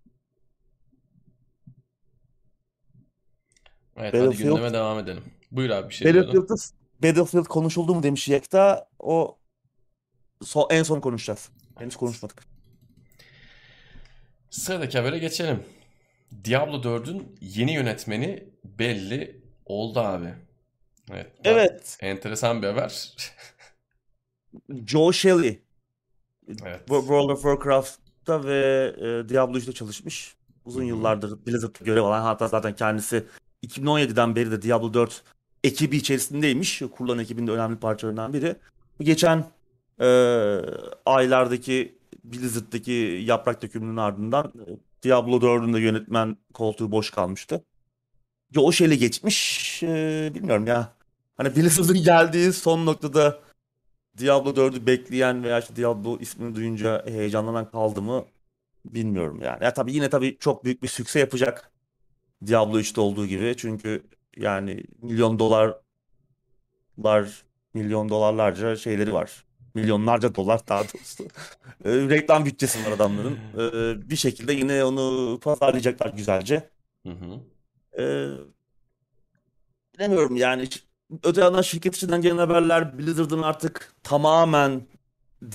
Evet 3.97 4.15
hadi 4.15 4.23
Battlefield- 4.23 4.37
gündeme 4.37 4.73
devam 4.73 4.99
edelim. 4.99 5.25
Buyur 5.51 5.71
abi 5.71 5.89
bir 5.89 5.95
şey 5.95 6.13
diyordun. 6.13 6.43
Battlefield'da 6.43 6.63
Battlefield 7.03 7.45
konuşuldu 7.45 7.95
mu 7.95 8.03
demiş 8.03 8.29
Yekta. 8.29 8.89
O 8.99 9.39
so- 10.43 10.73
en 10.73 10.83
son 10.83 11.01
konuşacağız. 11.01 11.49
Henüz 11.79 11.97
konuşmadık. 11.97 12.45
Sıradaki 14.51 14.99
habere 14.99 15.19
geçelim. 15.19 15.63
Diablo 16.45 16.83
4'ün 16.83 17.37
yeni 17.41 17.73
yönetmeni 17.75 18.49
belli 18.65 19.43
oldu 19.65 20.01
abi. 20.01 20.35
Evet. 21.11 21.33
Evet. 21.45 21.99
Enteresan 22.01 22.63
bir 22.63 22.67
haber. 22.67 23.17
Joe 24.87 25.13
Shelley. 25.13 25.63
Evet. 26.49 26.81
Wo- 26.89 27.01
World 27.01 27.31
of 27.31 27.43
Warcraft'ta 27.43 28.45
ve 28.45 28.93
e, 28.99 29.29
Diablo 29.29 29.59
3'te 29.59 29.73
çalışmış. 29.73 30.37
Uzun 30.65 30.83
yıllardır 30.83 31.47
Blizzard'da 31.47 31.85
görev 31.85 32.03
alan 32.03 32.23
hatta 32.23 32.49
zaten 32.49 32.77
kendisi 32.77 33.25
2017'den 33.67 34.37
beri 34.37 34.51
de 34.51 34.63
Diablo 34.63 34.95
4 34.95 35.23
ekibi 35.65 35.97
içerisindeymiş. 35.97 36.83
Kurulan 36.97 37.19
ekibin 37.19 37.47
de 37.47 37.51
önemli 37.51 37.77
parçalarından 37.77 38.33
biri. 38.33 38.57
Geçen 39.01 39.45
e, 40.01 40.07
aylardaki 41.07 41.99
Blizzard'daki 42.25 43.23
yaprak 43.25 43.63
dökümünün 43.63 43.97
ardından 43.97 44.53
e, 44.69 44.71
Diablo 45.03 45.37
4'ün 45.37 45.75
de 45.75 45.81
yönetmen 45.81 46.37
koltuğu 46.55 46.91
boş 46.91 47.11
kalmıştı. 47.11 47.65
Josh 48.55 48.81
ele 48.81 48.97
geçmiş. 48.97 49.83
Ee, 49.83 50.33
bilmiyorum 50.35 50.67
ya. 50.67 50.93
Hani 51.37 51.57
Blizzard'ın 51.57 52.03
geldiği 52.03 52.53
son 52.53 52.87
noktada 52.87 53.41
Diablo 54.19 54.57
4'ü 54.57 54.87
bekleyen 54.87 55.45
veya 55.45 55.59
işte 55.61 55.77
Diablo 55.77 56.19
ismini 56.21 56.55
duyunca 56.55 57.07
heyecanlanan 57.07 57.71
kaldı 57.71 58.03
mı 58.03 58.25
bilmiyorum 58.85 59.41
yani. 59.43 59.65
Ya 59.65 59.73
tabii 59.75 59.93
yine 59.93 60.11
tabii 60.11 60.39
çok 60.39 60.65
büyük 60.65 60.83
bir 60.83 60.89
sükse 60.89 61.21
yapacak 61.21 61.73
Diablo 62.47 62.79
3'te 62.81 63.01
olduğu 63.01 63.27
gibi. 63.27 63.55
Çünkü 63.57 64.03
yani 64.37 64.85
milyon 65.03 65.39
dolarlar 65.39 65.79
milyon 67.75 68.09
dolarlarca 68.09 68.77
şeyleri 68.77 69.13
var. 69.13 69.45
Milyonlarca 69.75 70.35
dolar 70.35 70.61
daha 70.69 70.81
doğrusu. 70.81 71.25
Ee, 71.85 71.91
reklam 71.91 72.45
bütçesi 72.45 72.87
var 72.87 72.93
adamların. 72.93 73.39
Ee, 73.59 74.11
bir 74.11 74.17
şekilde 74.17 74.53
yine 74.53 74.85
onu 74.85 75.39
pazarlayacaklar 75.43 76.11
güzelce. 76.11 76.71
Hı 77.07 77.13
hı. 77.13 77.41
Ee, 77.99 78.29
bilemiyorum 79.95 80.37
yani. 80.37 80.69
Öte 81.25 81.41
yandan 81.41 81.63
şirket 81.63 81.97
içinden 81.97 82.23
gelen 82.23 82.39
haberler 82.39 82.99
Blizzard'ın 82.99 83.43
artık 83.43 83.93
tamamen 84.03 84.83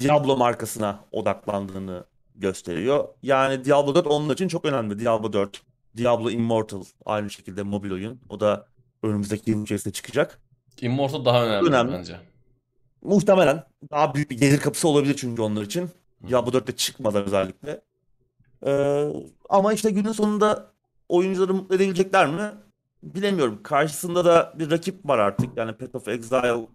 Diablo 0.02 0.38
markasına 0.38 1.00
odaklandığını 1.12 2.04
gösteriyor. 2.36 3.08
Yani 3.24 3.66
Diablo 3.66 3.96
4 3.96 4.08
onun 4.08 4.34
için 4.34 4.48
çok 4.48 4.66
önemli. 4.66 5.00
Diablo 5.00 5.34
4, 5.34 5.62
Diablo 5.98 6.30
Immortal 6.30 6.84
aynı 7.06 7.30
şekilde 7.30 7.64
mobil 7.64 7.92
oyun. 7.92 8.20
O 8.30 8.40
da 8.40 8.66
önümüzdeki 9.04 9.52
yıl 9.52 9.64
içerisinde 9.64 9.94
çıkacak. 9.94 10.40
Immortal 10.82 11.26
daha 11.26 11.46
önemli 11.46 11.68
Önemli. 11.70 11.92
bence. 11.94 12.16
Muhtemelen 13.02 13.64
daha 13.92 14.14
büyük 14.14 14.32
bir 14.32 14.38
gelir 14.38 14.60
kapısı 14.60 14.88
olabilir 14.88 15.16
çünkü 15.18 15.42
onlar 15.42 15.62
için. 15.62 15.90
Diablo 16.28 16.52
4'te 16.52 16.76
çıkmadan 16.76 17.24
özellikle. 17.24 17.82
Ee, 18.66 19.06
ama 19.50 19.74
işte 19.74 19.90
günün 19.90 20.12
sonunda 20.12 20.72
oyuncuları 21.10 21.54
mutlu 21.54 21.76
edebilecekler 21.76 22.28
mi? 22.28 22.52
Bilemiyorum. 23.04 23.60
Karşısında 23.64 24.26
da 24.26 24.54
bir 24.60 24.72
rakip 24.72 25.06
var 25.06 25.20
artık. 25.20 25.58
Yani 25.58 25.74
Path 25.74 25.96
of 25.96 26.08
Exile 26.08 26.68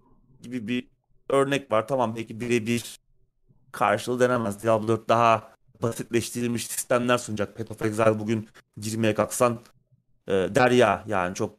gibi 0.42 0.68
bir 0.68 0.88
örnek 1.28 1.72
var. 1.72 1.88
Tamam 1.88 2.16
belki 2.16 2.40
birebir 2.40 3.00
karşılığı 3.72 4.20
denemez. 4.20 4.62
Diablo 4.62 4.88
4 4.88 5.08
daha 5.08 5.54
basitleştirilmiş 5.82 6.66
sistemler 6.66 7.18
sunacak. 7.18 7.56
Path 7.58 7.70
of 7.70 7.82
Exile 7.82 8.18
bugün 8.18 8.48
girmeye 8.80 9.14
kalksan 9.14 9.60
e, 10.28 10.32
derya 10.32 11.04
yani 11.06 11.34
çok 11.34 11.56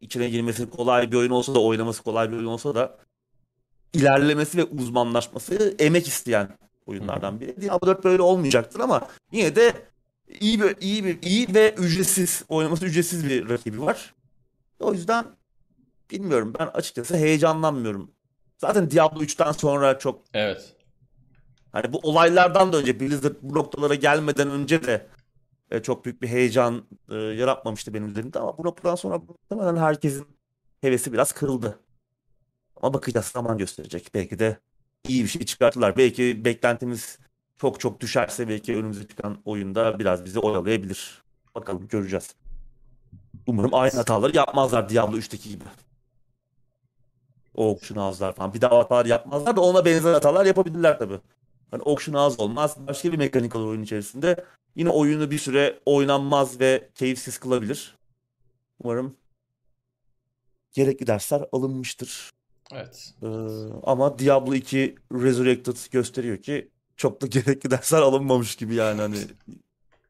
içine 0.00 0.28
girmesi 0.28 0.70
kolay 0.70 1.12
bir 1.12 1.16
oyun 1.16 1.30
olsa 1.30 1.54
da 1.54 1.60
oynaması 1.62 2.02
kolay 2.02 2.30
bir 2.32 2.36
oyun 2.36 2.46
olsa 2.46 2.74
da 2.74 2.98
ilerlemesi 3.92 4.58
ve 4.58 4.64
uzmanlaşması 4.64 5.74
emek 5.78 6.08
isteyen 6.08 6.48
oyunlardan 6.86 7.40
biri. 7.40 7.60
Diablo 7.60 7.86
4 7.86 8.04
böyle 8.04 8.22
olmayacaktır 8.22 8.80
ama 8.80 9.08
yine 9.32 9.56
de 9.56 9.72
iyi 10.40 10.62
bir 10.62 10.76
iyi 10.80 11.04
bir 11.04 11.22
iyi 11.22 11.54
ve 11.54 11.74
ücretsiz 11.74 12.44
oynaması 12.48 12.86
ücretsiz 12.86 13.28
bir 13.28 13.48
rakibi 13.48 13.80
var. 13.82 14.14
O 14.80 14.92
yüzden 14.92 15.24
bilmiyorum 16.10 16.54
ben 16.58 16.66
açıkçası 16.66 17.16
heyecanlanmıyorum. 17.16 18.10
Zaten 18.58 18.90
Diablo 18.90 19.22
3'ten 19.22 19.52
sonra 19.52 19.98
çok 19.98 20.22
Evet. 20.34 20.76
hani 21.72 21.92
bu 21.92 21.98
olaylardan 21.98 22.72
da 22.72 22.76
önce 22.76 23.00
Blizzard 23.00 23.34
bu 23.42 23.54
noktalara 23.54 23.94
gelmeden 23.94 24.50
önce 24.50 24.82
de 24.84 25.06
e, 25.70 25.82
çok 25.82 26.04
büyük 26.04 26.22
bir 26.22 26.28
heyecan 26.28 26.84
e, 27.10 27.14
yaratmamıştı 27.14 27.94
benim 27.94 28.08
üzerimde 28.08 28.38
ama 28.38 28.58
bu 28.58 28.64
noktadan 28.64 28.94
sonra 28.94 29.18
muhtemelen 29.18 29.76
herkesin 29.76 30.26
hevesi 30.80 31.12
biraz 31.12 31.32
kırıldı. 31.32 31.80
Ama 32.82 32.94
bakacağız 32.94 33.26
zaman 33.26 33.58
gösterecek. 33.58 34.10
Belki 34.14 34.38
de 34.38 34.58
iyi 35.08 35.22
bir 35.24 35.28
şey 35.28 35.44
çıkartırlar. 35.44 35.96
Belki 35.96 36.44
beklentimiz 36.44 37.18
çok 37.58 37.80
çok 37.80 38.00
düşerse 38.00 38.48
belki 38.48 38.76
önümüze 38.76 39.08
çıkan 39.08 39.38
oyunda 39.44 39.98
biraz 39.98 40.24
bizi 40.24 40.38
oyalayabilir. 40.38 41.22
Bakalım 41.54 41.88
göreceğiz. 41.88 42.34
Umarım 43.46 43.74
aynı 43.74 43.96
hataları 43.96 44.36
yapmazlar 44.36 44.88
Diablo 44.88 45.16
3'teki 45.16 45.48
gibi. 45.48 45.64
Auction 47.58 47.96
house'lar 47.96 48.34
falan. 48.34 48.54
Bir 48.54 48.60
daha 48.60 48.78
hatalar 48.78 49.06
yapmazlar 49.06 49.56
da 49.56 49.60
ona 49.60 49.84
benzer 49.84 50.12
hatalar 50.12 50.46
yapabilirler 50.46 50.98
tabii. 50.98 51.20
Hani 51.70 51.82
auction 51.82 52.14
house 52.14 52.42
olmaz. 52.42 52.76
Başka 52.86 53.12
bir 53.12 53.18
mekanik 53.18 53.56
olur 53.56 53.66
oyun 53.66 53.82
içerisinde. 53.82 54.44
Yine 54.74 54.90
oyunu 54.90 55.30
bir 55.30 55.38
süre 55.38 55.80
oynanmaz 55.86 56.60
ve 56.60 56.90
keyifsiz 56.94 57.38
kılabilir. 57.38 57.96
Umarım 58.82 59.16
gerekli 60.72 61.06
dersler 61.06 61.44
alınmıştır. 61.52 62.30
Evet. 62.72 63.14
Ee, 63.22 63.26
ama 63.82 64.18
Diablo 64.18 64.54
2 64.54 64.94
Resurrected 65.12 65.76
gösteriyor 65.90 66.36
ki 66.36 66.70
çok 66.96 67.22
da 67.22 67.26
gerekli 67.30 67.70
dersler 67.70 68.02
alınmamış 68.02 68.56
gibi 68.56 68.74
yani 68.74 69.00
hani 69.00 69.16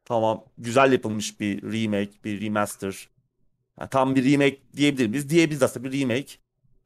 tamam 0.04 0.44
güzel 0.58 0.92
yapılmış 0.92 1.40
bir 1.40 1.62
remake, 1.62 2.12
bir 2.24 2.40
remaster. 2.40 3.08
Yani 3.80 3.90
tam 3.90 4.14
bir 4.14 4.32
remake 4.32 4.58
diyebilir 4.76 5.06
miyiz? 5.06 5.30
Diyebiliriz 5.30 5.62
aslında 5.62 5.92
bir 5.92 6.00
remake. 6.00 6.32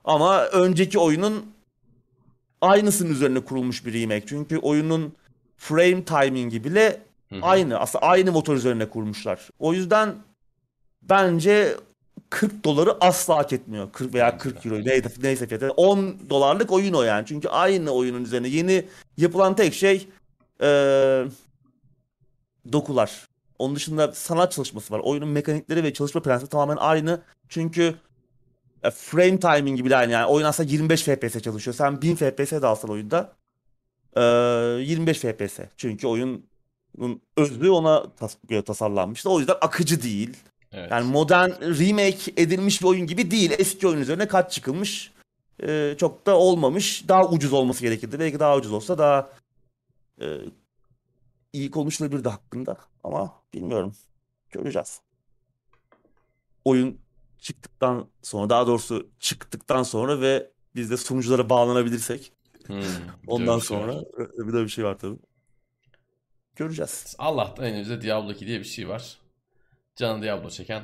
Ama 0.04 0.44
önceki 0.46 0.98
oyunun 0.98 1.46
aynısının 2.60 3.10
üzerine 3.10 3.40
kurulmuş 3.40 3.86
bir 3.86 3.92
remake. 3.92 4.26
Çünkü 4.26 4.58
oyunun 4.58 5.12
frame 5.56 6.04
timingi 6.04 6.64
bile 6.64 7.02
Hı 7.28 7.36
hı. 7.36 7.40
aynı. 7.42 7.78
Aslında 7.78 8.06
aynı 8.06 8.32
motor 8.32 8.56
üzerine 8.56 8.88
kurmuşlar. 8.88 9.48
O 9.58 9.72
yüzden 9.74 10.14
bence 11.02 11.76
40 12.30 12.64
doları 12.64 12.96
asla 13.04 13.36
hak 13.36 13.52
etmiyor. 13.52 13.92
40 13.92 14.14
veya 14.14 14.38
40 14.38 14.66
euro 14.66 14.74
neyse, 14.84 15.10
neyse 15.22 15.46
fiyatı. 15.46 15.70
10 15.70 16.16
dolarlık 16.30 16.72
oyun 16.72 16.92
o 16.94 17.02
yani. 17.02 17.26
Çünkü 17.26 17.48
aynı 17.48 17.90
oyunun 17.90 18.24
üzerine 18.24 18.48
yeni 18.48 18.84
yapılan 19.16 19.56
tek 19.56 19.74
şey 19.74 20.08
eee, 20.62 21.26
dokular. 22.72 23.28
Onun 23.58 23.76
dışında 23.76 24.12
sanat 24.12 24.52
çalışması 24.52 24.94
var. 24.94 24.98
Oyunun 25.00 25.28
mekanikleri 25.28 25.84
ve 25.84 25.92
çalışma 25.92 26.22
prensibi 26.22 26.50
tamamen 26.50 26.76
aynı. 26.76 27.20
Çünkü 27.48 27.94
e, 28.82 28.90
frame 28.90 29.40
timingi 29.40 29.84
bile 29.84 29.96
aynı. 29.96 30.12
Yani 30.12 30.26
oyun 30.26 30.46
aslında 30.46 30.70
25 30.70 31.02
FPS 31.02 31.42
çalışıyor. 31.42 31.74
Sen 31.74 32.02
1000 32.02 32.16
FPS 32.16 32.52
de 32.52 32.66
alsan 32.66 32.90
oyunda 32.90 33.32
eee, 34.16 34.22
25 34.22 35.18
FPS. 35.18 35.58
Çünkü 35.76 36.06
oyunun 36.06 36.46
özü 37.36 37.70
ona 37.70 38.06
tas- 38.20 38.64
tasarlanmıştı. 38.64 39.30
O 39.30 39.38
yüzden 39.38 39.56
akıcı 39.60 40.02
değil. 40.02 40.36
Evet. 40.72 40.90
Yani 40.90 41.10
modern 41.10 41.50
remake 41.50 42.32
edilmiş 42.36 42.80
bir 42.80 42.86
oyun 42.86 43.06
gibi 43.06 43.30
değil. 43.30 43.50
Eski 43.58 43.88
oyun 43.88 44.00
üzerine 44.00 44.28
kat 44.28 44.52
çıkılmış. 44.52 45.12
Ee, 45.62 45.94
çok 45.98 46.26
da 46.26 46.36
olmamış. 46.36 47.08
Daha 47.08 47.28
ucuz 47.28 47.52
olması 47.52 47.82
gerekirdi. 47.82 48.18
Belki 48.20 48.40
daha 48.40 48.56
ucuz 48.56 48.72
olsa 48.72 48.98
daha 48.98 49.30
e, 50.20 50.26
iyi 51.52 51.70
konuşulabilirdi 51.70 52.28
hakkında. 52.28 52.76
Ama 53.04 53.32
bilmiyorum. 53.54 53.92
Göreceğiz. 54.50 55.00
Oyun 56.64 56.98
çıktıktan 57.38 58.06
sonra 58.22 58.50
daha 58.50 58.66
doğrusu 58.66 59.10
çıktıktan 59.20 59.82
sonra 59.82 60.20
ve 60.20 60.50
biz 60.74 60.90
de 60.90 60.96
sunuculara 60.96 61.50
bağlanabilirsek 61.50 62.32
Hmm, 62.66 62.82
ondan 63.26 63.56
bir 63.56 63.64
şey 63.64 63.78
sonra 63.78 63.94
e, 64.38 64.48
bir 64.48 64.52
de 64.52 64.64
bir 64.64 64.68
şey 64.68 64.84
var 64.84 64.98
tabii. 64.98 65.18
Göreceğiz. 66.56 67.14
Allah'tan 67.18 67.66
elimizde 67.66 68.02
Diablo 68.02 68.32
2 68.32 68.46
diye 68.46 68.58
bir 68.58 68.64
şey 68.64 68.88
var. 68.88 69.18
Canı 70.00 70.22
Diablo 70.22 70.50
çeken 70.50 70.82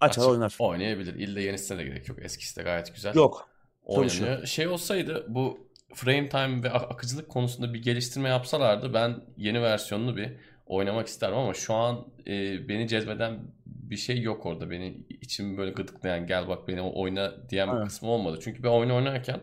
Açar 0.00 0.22
açıp 0.22 0.30
oynar. 0.32 0.56
oynayabilir. 0.58 1.14
İlle 1.14 1.42
yenisine 1.42 1.78
de 1.78 1.84
gerek 1.84 2.08
yok. 2.08 2.18
Eskisi 2.22 2.56
de 2.56 2.62
gayet 2.62 2.94
güzel. 2.94 3.14
Yok. 3.14 3.48
oynanıyor. 3.84 4.46
Şey 4.46 4.68
olsaydı 4.68 5.24
bu 5.28 5.68
frame 5.94 6.28
time 6.28 6.62
ve 6.62 6.70
ak- 6.70 6.92
akıcılık 6.92 7.28
konusunda 7.28 7.74
bir 7.74 7.82
geliştirme 7.82 8.28
yapsalardı 8.28 8.94
ben 8.94 9.20
yeni 9.36 9.62
versiyonunu 9.62 10.16
bir 10.16 10.32
oynamak 10.66 11.06
isterim 11.06 11.34
ama 11.36 11.54
şu 11.54 11.74
an 11.74 12.06
e, 12.26 12.68
beni 12.68 12.88
cezbeden 12.88 13.38
bir 13.66 13.96
şey 13.96 14.20
yok 14.22 14.46
orada. 14.46 14.70
Beni 14.70 15.06
içimi 15.20 15.58
böyle 15.58 15.70
gıdıklayan 15.70 16.26
gel 16.26 16.48
bak 16.48 16.68
beni 16.68 16.80
oyna 16.82 17.48
diyen 17.48 17.68
bir 17.72 17.76
Evet. 17.76 17.86
kısmı 17.88 18.10
olmadı. 18.10 18.38
Çünkü 18.42 18.62
ben 18.62 18.68
oyun 18.68 18.90
oynarken 18.90 19.40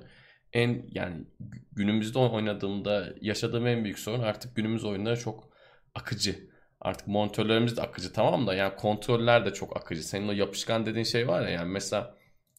en 0.53 0.85
yani 0.91 1.15
gü- 1.41 1.61
günümüzde 1.71 2.19
oynadığımda 2.19 3.07
yaşadığım 3.21 3.67
en 3.67 3.83
büyük 3.83 3.99
sorun 3.99 4.19
artık 4.23 4.55
günümüz 4.55 4.85
oyunları 4.85 5.19
çok 5.19 5.49
akıcı. 5.95 6.54
Artık 6.85 7.07
monitörlerimiz 7.07 7.77
de 7.77 7.81
akıcı 7.81 8.13
tamam 8.13 8.47
da 8.47 8.53
yani 8.55 8.75
kontroller 8.75 9.45
de 9.45 9.53
çok 9.53 9.77
akıcı. 9.77 10.03
Senin 10.07 10.27
o 10.27 10.31
yapışkan 10.31 10.85
dediğin 10.85 11.05
şey 11.05 11.27
var 11.27 11.41
ya 11.41 11.49
yani 11.49 11.71
mesela 11.71 12.15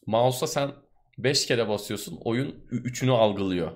mouse'a 0.07 0.47
sen 0.49 0.71
5 1.19 1.47
kere 1.47 1.69
basıyorsun 1.69 2.19
oyun 2.25 2.67
3'ünü 2.71 3.11
algılıyor. 3.13 3.73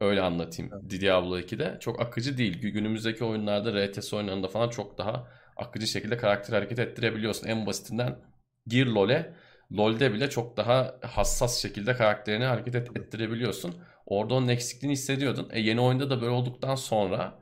Öyle 0.00 0.22
anlatayım. 0.22 0.90
Diablo 0.90 1.38
2'de 1.38 1.76
çok 1.80 2.00
akıcı 2.02 2.38
değil. 2.38 2.62
Gü- 2.62 2.68
Günümüzdeki 2.68 3.24
oyunlarda 3.24 3.86
RTS 3.86 4.16
oyunlarında 4.16 4.48
falan 4.48 4.68
çok 4.68 4.98
daha 4.98 5.28
akıcı 5.56 5.86
şekilde 5.86 6.16
karakter 6.16 6.54
hareket 6.54 6.78
ettirebiliyorsun. 6.78 7.48
En 7.48 7.66
basitinden 7.66 8.18
gir 8.66 8.86
LoL'e. 8.86 9.34
LoL'de 9.78 10.12
bile 10.14 10.30
çok 10.30 10.56
daha 10.56 10.94
hassas 11.02 11.62
şekilde 11.62 11.94
karakterini 11.96 12.44
hareket 12.44 12.74
et- 12.74 12.96
ettirebiliyorsun. 12.96 13.74
Orada 14.06 14.34
onun 14.34 14.48
eksikliğini 14.48 14.92
hissediyordun. 14.92 15.48
E 15.52 15.60
yeni 15.60 15.80
oyunda 15.80 16.10
da 16.10 16.20
böyle 16.20 16.32
olduktan 16.32 16.74
sonra 16.74 17.38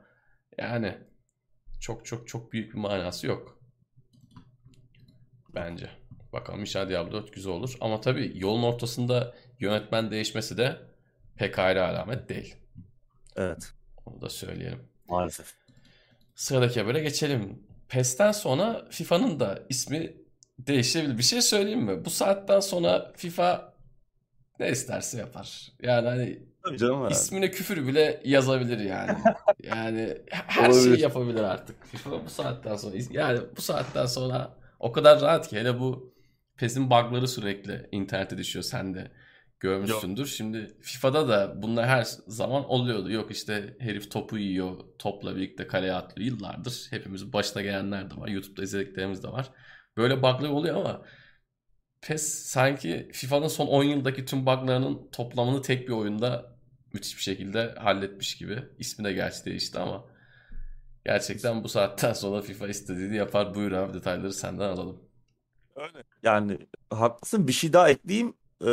yani 0.57 0.97
çok 1.81 2.05
çok 2.05 2.27
çok 2.27 2.53
büyük 2.53 2.73
bir 2.73 2.79
manası 2.79 3.27
yok. 3.27 3.59
Bence. 5.55 5.89
Bakalım 6.33 6.59
inşallah 6.59 6.89
Diablo 6.89 7.11
4 7.11 7.33
güzel 7.33 7.53
olur. 7.53 7.77
Ama 7.81 8.01
tabii 8.01 8.31
yolun 8.35 8.63
ortasında 8.63 9.35
yönetmen 9.59 10.11
değişmesi 10.11 10.57
de 10.57 10.77
pek 11.35 11.59
ayrı 11.59 11.85
alamet 11.85 12.29
değil. 12.29 12.55
Evet. 13.35 13.73
Onu 14.05 14.21
da 14.21 14.29
söyleyelim. 14.29 14.79
Maalesef. 15.07 15.53
Sıradaki 16.35 16.81
habere 16.81 16.99
geçelim. 16.99 17.63
PES'ten 17.89 18.31
sonra 18.31 18.87
FIFA'nın 18.89 19.39
da 19.39 19.63
ismi 19.69 20.13
değişebilir. 20.59 21.17
Bir 21.17 21.23
şey 21.23 21.41
söyleyeyim 21.41 21.83
mi? 21.83 22.05
Bu 22.05 22.09
saatten 22.09 22.59
sonra 22.59 23.11
FIFA 23.15 23.73
ne 24.59 24.69
isterse 24.69 25.17
yapar. 25.17 25.71
Yani 25.81 26.07
hani 26.07 26.50
Tabii 26.65 26.77
canım. 26.77 27.01
yani. 27.01 27.11
ismine 27.11 27.51
küfür 27.51 27.87
bile 27.87 28.21
yazabilir 28.25 28.77
yani. 28.79 29.17
Yani 29.63 30.17
her 30.31 30.69
Olabilir. 30.69 30.83
şeyi 30.83 30.99
yapabilir 30.99 31.43
artık. 31.43 31.85
FIFA 31.85 32.25
bu 32.25 32.29
saatten 32.29 32.75
sonra 32.75 32.95
yani 33.11 33.39
bu 33.57 33.61
saatten 33.61 34.05
sonra 34.05 34.57
o 34.79 34.91
kadar 34.91 35.21
rahat 35.21 35.47
ki 35.49 35.59
hele 35.59 35.79
bu 35.79 36.13
PES'in 36.57 36.89
bug'ları 36.89 37.27
sürekli 37.27 37.87
internete 37.91 38.37
düşüyor 38.37 38.63
sen 38.63 38.93
de 38.93 39.11
görmüşsündür. 39.59 40.25
Şimdi 40.25 40.77
FIFA'da 40.81 41.29
da 41.29 41.61
bunlar 41.61 41.87
her 41.87 42.03
zaman 42.27 42.65
oluyordu. 42.69 43.11
Yok 43.11 43.31
işte 43.31 43.77
herif 43.79 44.11
topu 44.11 44.37
yiyor, 44.37 44.75
topla 44.99 45.35
birlikte 45.35 45.67
kaleye 45.67 45.93
atlıyor 45.93 46.31
yıllardır. 46.31 46.87
Hepimizin 46.89 47.33
başına 47.33 47.61
gelenler 47.61 48.11
de 48.11 48.17
var. 48.17 48.27
YouTube'da 48.27 48.63
izlediklerimiz 48.63 49.23
de 49.23 49.27
var. 49.27 49.49
Böyle 49.97 50.17
bug'lar 50.17 50.49
oluyor 50.49 50.75
ama 50.75 51.01
PES 52.01 52.23
sanki 52.33 53.09
FIFA'nın 53.13 53.47
son 53.47 53.67
10 53.67 53.83
yıldaki 53.83 54.25
tüm 54.25 54.45
bug'larının 54.45 55.09
toplamını 55.11 55.61
tek 55.61 55.87
bir 55.87 55.93
oyunda 55.93 56.50
müthiş 56.93 57.17
bir 57.17 57.21
şekilde 57.21 57.75
halletmiş 57.79 58.37
gibi. 58.37 58.63
İsmi 58.79 59.05
de 59.05 59.13
gerçi 59.13 59.45
değişti 59.45 59.79
ama 59.79 60.05
gerçekten 61.05 61.63
bu 61.63 61.69
saatten 61.69 62.13
sonra 62.13 62.41
FIFA 62.41 62.67
istediğini 62.67 63.15
yapar. 63.15 63.55
Buyur 63.55 63.71
abi 63.71 63.93
detayları 63.93 64.33
senden 64.33 64.69
alalım. 64.69 65.01
Öyle. 65.75 66.03
Yani 66.23 66.57
haklısın. 66.89 67.47
Bir 67.47 67.53
şey 67.53 67.73
daha 67.73 67.89
ekleyeyim. 67.89 68.33
Ee, 68.65 68.69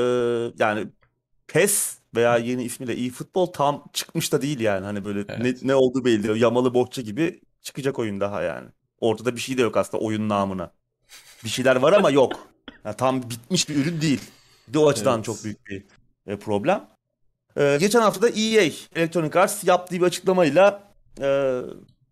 yani 0.58 0.88
PES 1.48 1.98
veya 2.14 2.36
yeni 2.36 2.64
ismiyle 2.64 3.06
eFootball 3.06 3.46
tam 3.46 3.84
çıkmış 3.92 4.32
da 4.32 4.42
değil 4.42 4.60
yani. 4.60 4.84
Hani 4.84 5.04
böyle 5.04 5.20
Evet. 5.28 5.62
ne, 5.62 5.68
ne 5.68 5.74
olduğu 5.74 6.04
belli 6.04 6.28
değil. 6.28 6.40
Yamalı 6.40 6.74
bohça 6.74 7.02
gibi 7.02 7.40
çıkacak 7.62 7.98
oyun 7.98 8.20
daha 8.20 8.42
yani. 8.42 8.68
Ortada 9.00 9.36
bir 9.36 9.40
şey 9.40 9.58
de 9.58 9.62
yok 9.62 9.76
aslında 9.76 10.04
oyun 10.04 10.28
namına. 10.28 10.72
Bir 11.44 11.48
şeyler 11.48 11.76
var 11.76 11.92
ama 11.92 12.10
yok. 12.10 12.48
Yani 12.84 12.96
tam 12.96 13.22
bitmiş 13.30 13.68
bir 13.68 13.76
ürün 13.76 14.00
değil. 14.00 14.20
Bir 14.68 14.72
de 14.74 14.78
o 14.78 14.88
açıdan 14.88 15.14
Evet. 15.14 15.24
çok 15.24 15.44
büyük 15.44 15.66
bir 15.66 15.84
e, 16.26 16.38
problem. 16.38 16.88
Ee, 17.58 17.76
geçen 17.80 18.00
hafta 18.00 18.22
da 18.22 18.28
EA 18.28 18.70
Electronic 18.96 19.38
Arts 19.38 19.64
yaptığı 19.64 19.96
bir 19.96 20.02
açıklamayla 20.02 20.82
e, 21.20 21.60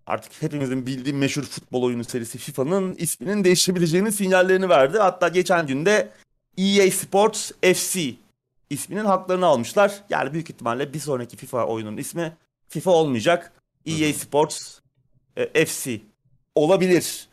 artık 0.06 0.42
hepimizin 0.42 0.86
bildiği 0.86 1.14
meşhur 1.14 1.42
futbol 1.42 1.82
oyunu 1.82 2.04
serisi 2.04 2.38
FIFA'nın 2.38 2.94
isminin 2.94 3.44
değişebileceğinin 3.44 4.10
sinyallerini 4.10 4.68
verdi. 4.68 4.98
Hatta 4.98 5.28
geçen 5.28 5.66
günde 5.66 6.08
EA 6.58 6.90
Sports 6.90 7.50
FC 7.74 8.14
isminin 8.70 9.04
haklarını 9.04 9.46
almışlar. 9.46 10.02
Yani 10.10 10.32
büyük 10.32 10.50
ihtimalle 10.50 10.92
bir 10.92 11.00
sonraki 11.00 11.36
FIFA 11.36 11.66
oyunun 11.66 11.96
ismi 11.96 12.36
FIFA 12.68 12.90
olmayacak. 12.90 13.52
EA 13.86 14.12
Sports 14.12 14.78
e, 15.36 15.64
FC 15.64 16.00
olabilir. 16.54 17.28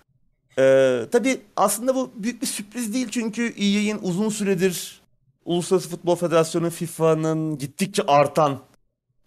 Ee, 0.60 1.06
tabii 1.12 1.42
aslında 1.56 1.96
bu 1.96 2.12
büyük 2.16 2.42
bir 2.42 2.48
sürpriz 2.48 2.94
değil 2.94 3.08
çünkü 3.12 3.54
EA'in 3.58 4.00
uzun 4.02 4.30
süredir 4.30 5.02
Uluslararası 5.46 5.90
Futbol 5.90 6.16
Federasyonu 6.16 6.70
FIFA'nın 6.70 7.58
gittikçe 7.58 8.04
artan 8.08 8.60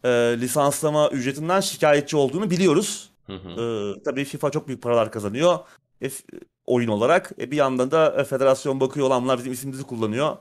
e, 0.04 0.08
lisanslama 0.40 1.08
ücretinden 1.08 1.60
şikayetçi 1.60 2.16
olduğunu 2.16 2.50
biliyoruz. 2.50 3.10
Hı 3.26 3.32
hı. 3.32 3.48
Ee, 3.60 4.02
tabii 4.02 4.24
FIFA 4.24 4.50
çok 4.50 4.68
büyük 4.68 4.82
paralar 4.82 5.12
kazanıyor 5.12 5.58
e, 6.02 6.10
oyun 6.66 6.88
olarak. 6.88 7.32
E, 7.40 7.50
bir 7.50 7.56
yandan 7.56 7.90
da 7.90 8.20
e, 8.20 8.24
federasyon 8.24 8.80
bakıyor 8.80 9.06
olan 9.06 9.24
bunlar 9.24 9.38
bizim 9.38 9.52
ismimizi 9.52 9.82
kullanıyor. 9.82 10.36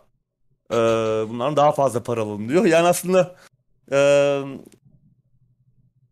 Ee, 0.72 0.76
bunların 1.30 1.56
daha 1.56 1.72
fazla 1.72 2.04
para 2.04 2.22
alınıyor. 2.22 2.66
Yani 2.76 2.88
aslında 2.88 3.36
e, 3.92 3.98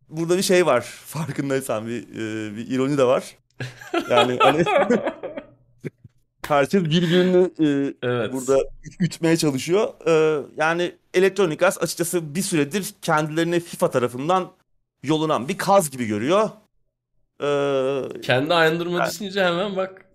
burada 0.09 0.37
bir 0.37 0.43
şey 0.43 0.65
var. 0.65 0.81
Farkındaysan 1.05 1.87
bir, 1.87 2.03
e, 2.03 2.55
bir 2.55 2.71
ironi 2.71 2.97
de 2.97 3.03
var. 3.03 3.37
Yani 4.09 4.37
hani 4.39 4.63
herkes 6.47 6.83
birbirini 6.83 7.43
e, 7.59 7.93
Evet. 8.03 8.33
burada 8.33 8.57
ütmeye 8.99 9.37
çalışıyor. 9.37 9.87
Ee, 10.07 10.43
yani 10.57 10.95
Electronic 11.13 11.65
Arts 11.65 11.83
açıkçası 11.83 12.35
bir 12.35 12.41
süredir 12.41 12.93
kendilerini 13.01 13.59
FIFA 13.59 13.89
tarafından 13.91 14.51
yolunan 15.03 15.47
bir 15.47 15.57
kaz 15.57 15.89
gibi 15.91 16.05
görüyor. 16.05 16.49
Ee, 17.41 18.21
Kendi 18.21 18.53
ayındırma 18.53 18.97
Yani- 18.99 19.09
düşününce 19.09 19.43
hemen 19.45 19.75
bak. 19.75 20.05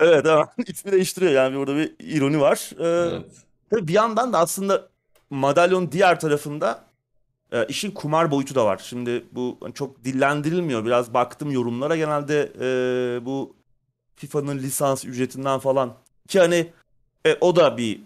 evet 0.00 0.26
ama 0.26 0.48
ismi 0.66 0.92
değiştiriyor 0.92 1.32
yani 1.32 1.56
burada 1.56 1.76
bir 1.76 1.92
ironi 2.00 2.40
var. 2.40 2.70
Ee, 2.78 2.84
Evet. 3.14 3.26
tabii 3.70 3.88
bir 3.88 3.92
yandan 3.92 4.32
da 4.32 4.38
aslında 4.38 4.88
madalyonun 5.30 5.92
diğer 5.92 6.20
tarafında 6.20 6.84
e, 7.52 7.66
işin 7.66 7.90
kumar 7.90 8.30
boyutu 8.30 8.54
da 8.54 8.64
var. 8.64 8.80
Şimdi 8.84 9.24
bu 9.32 9.58
çok 9.74 10.04
dillendirilmiyor. 10.04 10.84
Biraz 10.84 11.14
baktım 11.14 11.50
yorumlara 11.50 11.96
genelde 11.96 12.52
e, 12.60 12.66
bu 13.26 13.56
FIFA'nın 14.20 14.58
lisans 14.58 15.04
ücretinden 15.04 15.58
falan 15.58 15.94
ki 16.28 16.40
hani 16.40 16.72
e, 17.26 17.36
o 17.40 17.56
da 17.56 17.76
bir 17.76 18.00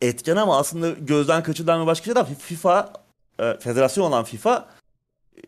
etken 0.00 0.36
ama 0.36 0.58
aslında 0.58 0.90
gözden 0.90 1.42
kaçırılan 1.42 1.82
bir 1.82 1.86
başka 1.86 2.04
şey 2.04 2.14
de 2.14 2.24
FIFA 2.24 2.92
e, 3.38 3.56
federasyon 3.60 4.04
olan 4.04 4.24
FIFA 4.24 4.68
e, 5.36 5.40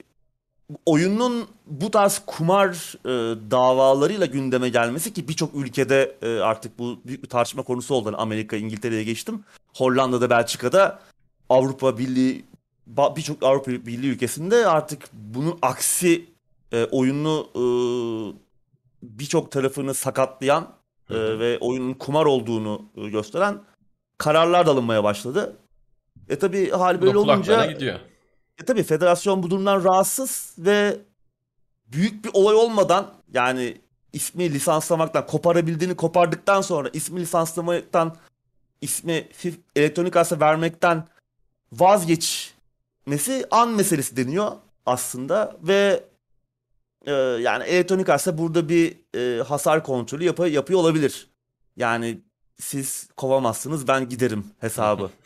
oyunun 0.87 1.49
bu 1.67 1.91
tarz 1.91 2.23
kumar 2.27 2.95
e, 3.05 3.11
davalarıyla 3.51 4.27
gündeme 4.27 4.69
gelmesi 4.69 5.13
ki 5.13 5.29
birçok 5.29 5.55
ülkede 5.55 6.17
e, 6.23 6.39
artık 6.39 6.79
bu 6.79 7.01
büyük 7.07 7.23
bir 7.23 7.29
tartışma 7.29 7.63
konusu 7.63 7.95
oldu. 7.95 8.07
Hani 8.07 8.17
Amerika, 8.17 8.57
İngiltere'ye 8.57 9.05
geçtim. 9.05 9.45
Hollanda'da, 9.75 10.31
Belçika'da 10.31 11.01
Avrupa 11.49 11.99
Birliği 11.99 12.45
birçok 12.87 13.43
Avrupa 13.43 13.71
Birliği 13.71 14.11
ülkesinde 14.11 14.67
artık 14.67 15.09
bunun 15.13 15.59
aksi 15.63 16.27
e, 16.73 16.85
oyunu 16.85 17.49
e, 17.55 17.63
birçok 19.03 19.53
tarafını 19.53 19.95
sakatlayan 19.95 20.75
e, 21.11 21.15
ve 21.39 21.59
oyunun 21.59 21.95
kumar 21.95 22.27
olduğunu 22.27 22.83
e, 22.97 23.09
gösteren 23.09 23.61
kararlar 24.19 24.67
da 24.67 24.71
alınmaya 24.71 25.05
başladı. 25.05 25.57
E 26.29 26.39
tabi 26.39 26.71
hal 26.71 27.03
böyle 27.03 27.19
olunca 27.19 27.67
gidiyor. 27.67 27.99
e 28.63 28.65
tabii 28.65 28.83
federasyon 28.83 29.43
bu 29.43 29.51
durumdan 29.51 29.85
rahatsız 29.85 30.55
ve 30.59 30.97
büyük 31.87 32.25
bir 32.25 32.31
olay 32.33 32.55
olmadan 32.55 33.15
yani 33.35 33.77
ismi 34.13 34.53
lisanslamaktan 34.53 35.27
koparabildiğini 35.27 35.97
kopardıktan 35.97 36.61
sonra 36.61 36.89
ismi 36.93 37.21
lisanslamaktan 37.21 38.17
ismi 38.81 39.29
FIF 39.33 39.59
Electronic 39.77 40.19
Arts'a 40.19 40.41
vermekten 40.41 41.05
vazgeçmesi 41.73 43.47
an 43.51 43.69
meselesi 43.69 44.17
deniyor 44.17 44.53
aslında 44.87 45.57
ve 45.63 46.05
e, 47.09 47.13
yani 47.43 47.65
Electronic 47.65 48.13
Arts'a 48.13 48.39
burada 48.39 48.69
bir 48.69 48.97
e, 49.17 49.43
hasar 49.43 49.85
kontrolü 49.85 50.25
yap- 50.25 50.51
yapıyor 50.53 50.81
olabilir. 50.81 51.27
Yani 51.77 52.19
siz 52.61 53.09
kovamazsınız 53.17 53.89
ben 53.89 54.09
giderim 54.09 54.45
hesabı. 54.61 55.11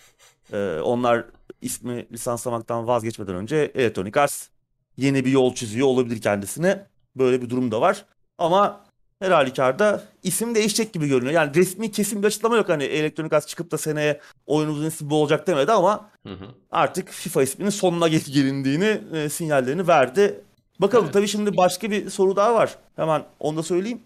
E, 0.52 0.80
onlar 0.80 1.24
ismi 1.60 2.06
lisanslamaktan 2.12 2.86
vazgeçmeden 2.86 3.34
önce 3.34 3.56
Electronic 3.74 4.20
Arts 4.20 4.48
yeni 4.96 5.24
bir 5.24 5.30
yol 5.30 5.54
çiziyor 5.54 5.86
olabilir 5.86 6.20
kendisine. 6.20 6.86
Böyle 7.16 7.42
bir 7.42 7.50
durum 7.50 7.70
da 7.70 7.80
var. 7.80 8.04
Ama 8.38 8.80
her 9.20 9.30
halükarda 9.30 10.02
isim 10.22 10.54
değişecek 10.54 10.92
gibi 10.92 11.08
görünüyor. 11.08 11.32
Yani 11.32 11.54
resmi 11.54 11.90
kesin 11.92 12.22
bir 12.22 12.26
açıklama 12.26 12.56
yok. 12.56 12.68
Hani 12.68 12.84
Electronic 12.84 13.36
Arts 13.36 13.46
çıkıp 13.46 13.70
da 13.70 13.78
seneye 13.78 14.20
oyunumuzun 14.46 14.86
ismi 14.86 15.10
bu 15.10 15.16
olacak 15.22 15.46
demedi 15.46 15.72
ama 15.72 16.10
Hı 16.26 16.32
hı. 16.32 16.46
artık 16.70 17.08
FIFA 17.08 17.42
isminin 17.42 17.70
sonuna 17.70 18.08
gel- 18.08 18.20
gelindiğini 18.32 19.00
e, 19.14 19.28
sinyallerini 19.28 19.88
verdi. 19.88 20.40
Bakalım 20.80 21.04
Evet. 21.04 21.14
tabii 21.14 21.28
şimdi 21.28 21.56
başka 21.56 21.90
bir 21.90 22.10
soru 22.10 22.36
daha 22.36 22.54
var. 22.54 22.76
Hemen 22.96 23.24
onu 23.40 23.56
da 23.56 23.62
söyleyeyim. 23.62 24.02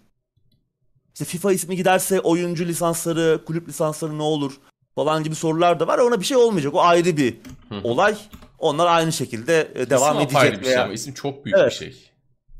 İşte 1.13 1.25
FIFA 1.25 1.51
ismi 1.53 1.75
giderse 1.75 2.19
oyuncu 2.19 2.65
lisansları, 2.65 3.39
kulüp 3.45 3.67
lisansları 3.69 4.17
ne 4.17 4.21
olur 4.21 4.53
falan 4.95 5.23
gibi 5.23 5.35
sorular 5.35 5.79
da 5.79 5.87
var. 5.87 5.99
Ona 5.99 6.19
bir 6.19 6.25
şey 6.25 6.37
olmayacak. 6.37 6.73
O 6.73 6.81
ayrı 6.81 7.17
bir 7.17 7.37
Hı 7.69 7.81
olay. 7.83 8.17
Onlar 8.59 8.87
aynı 8.87 9.11
şekilde 9.11 9.71
e, 9.75 9.89
devam 9.89 10.17
İsim 10.17 10.27
apayrı 10.37 10.47
edecek 10.47 10.65
şey 10.65 10.73
veya 10.73 10.83
ama 10.83 10.93
isim 10.93 11.13
çok 11.13 11.45
büyük 11.45 11.57
Evet. 11.57 11.71
bir 11.71 11.75
şey. 11.75 11.87
isim 11.87 12.03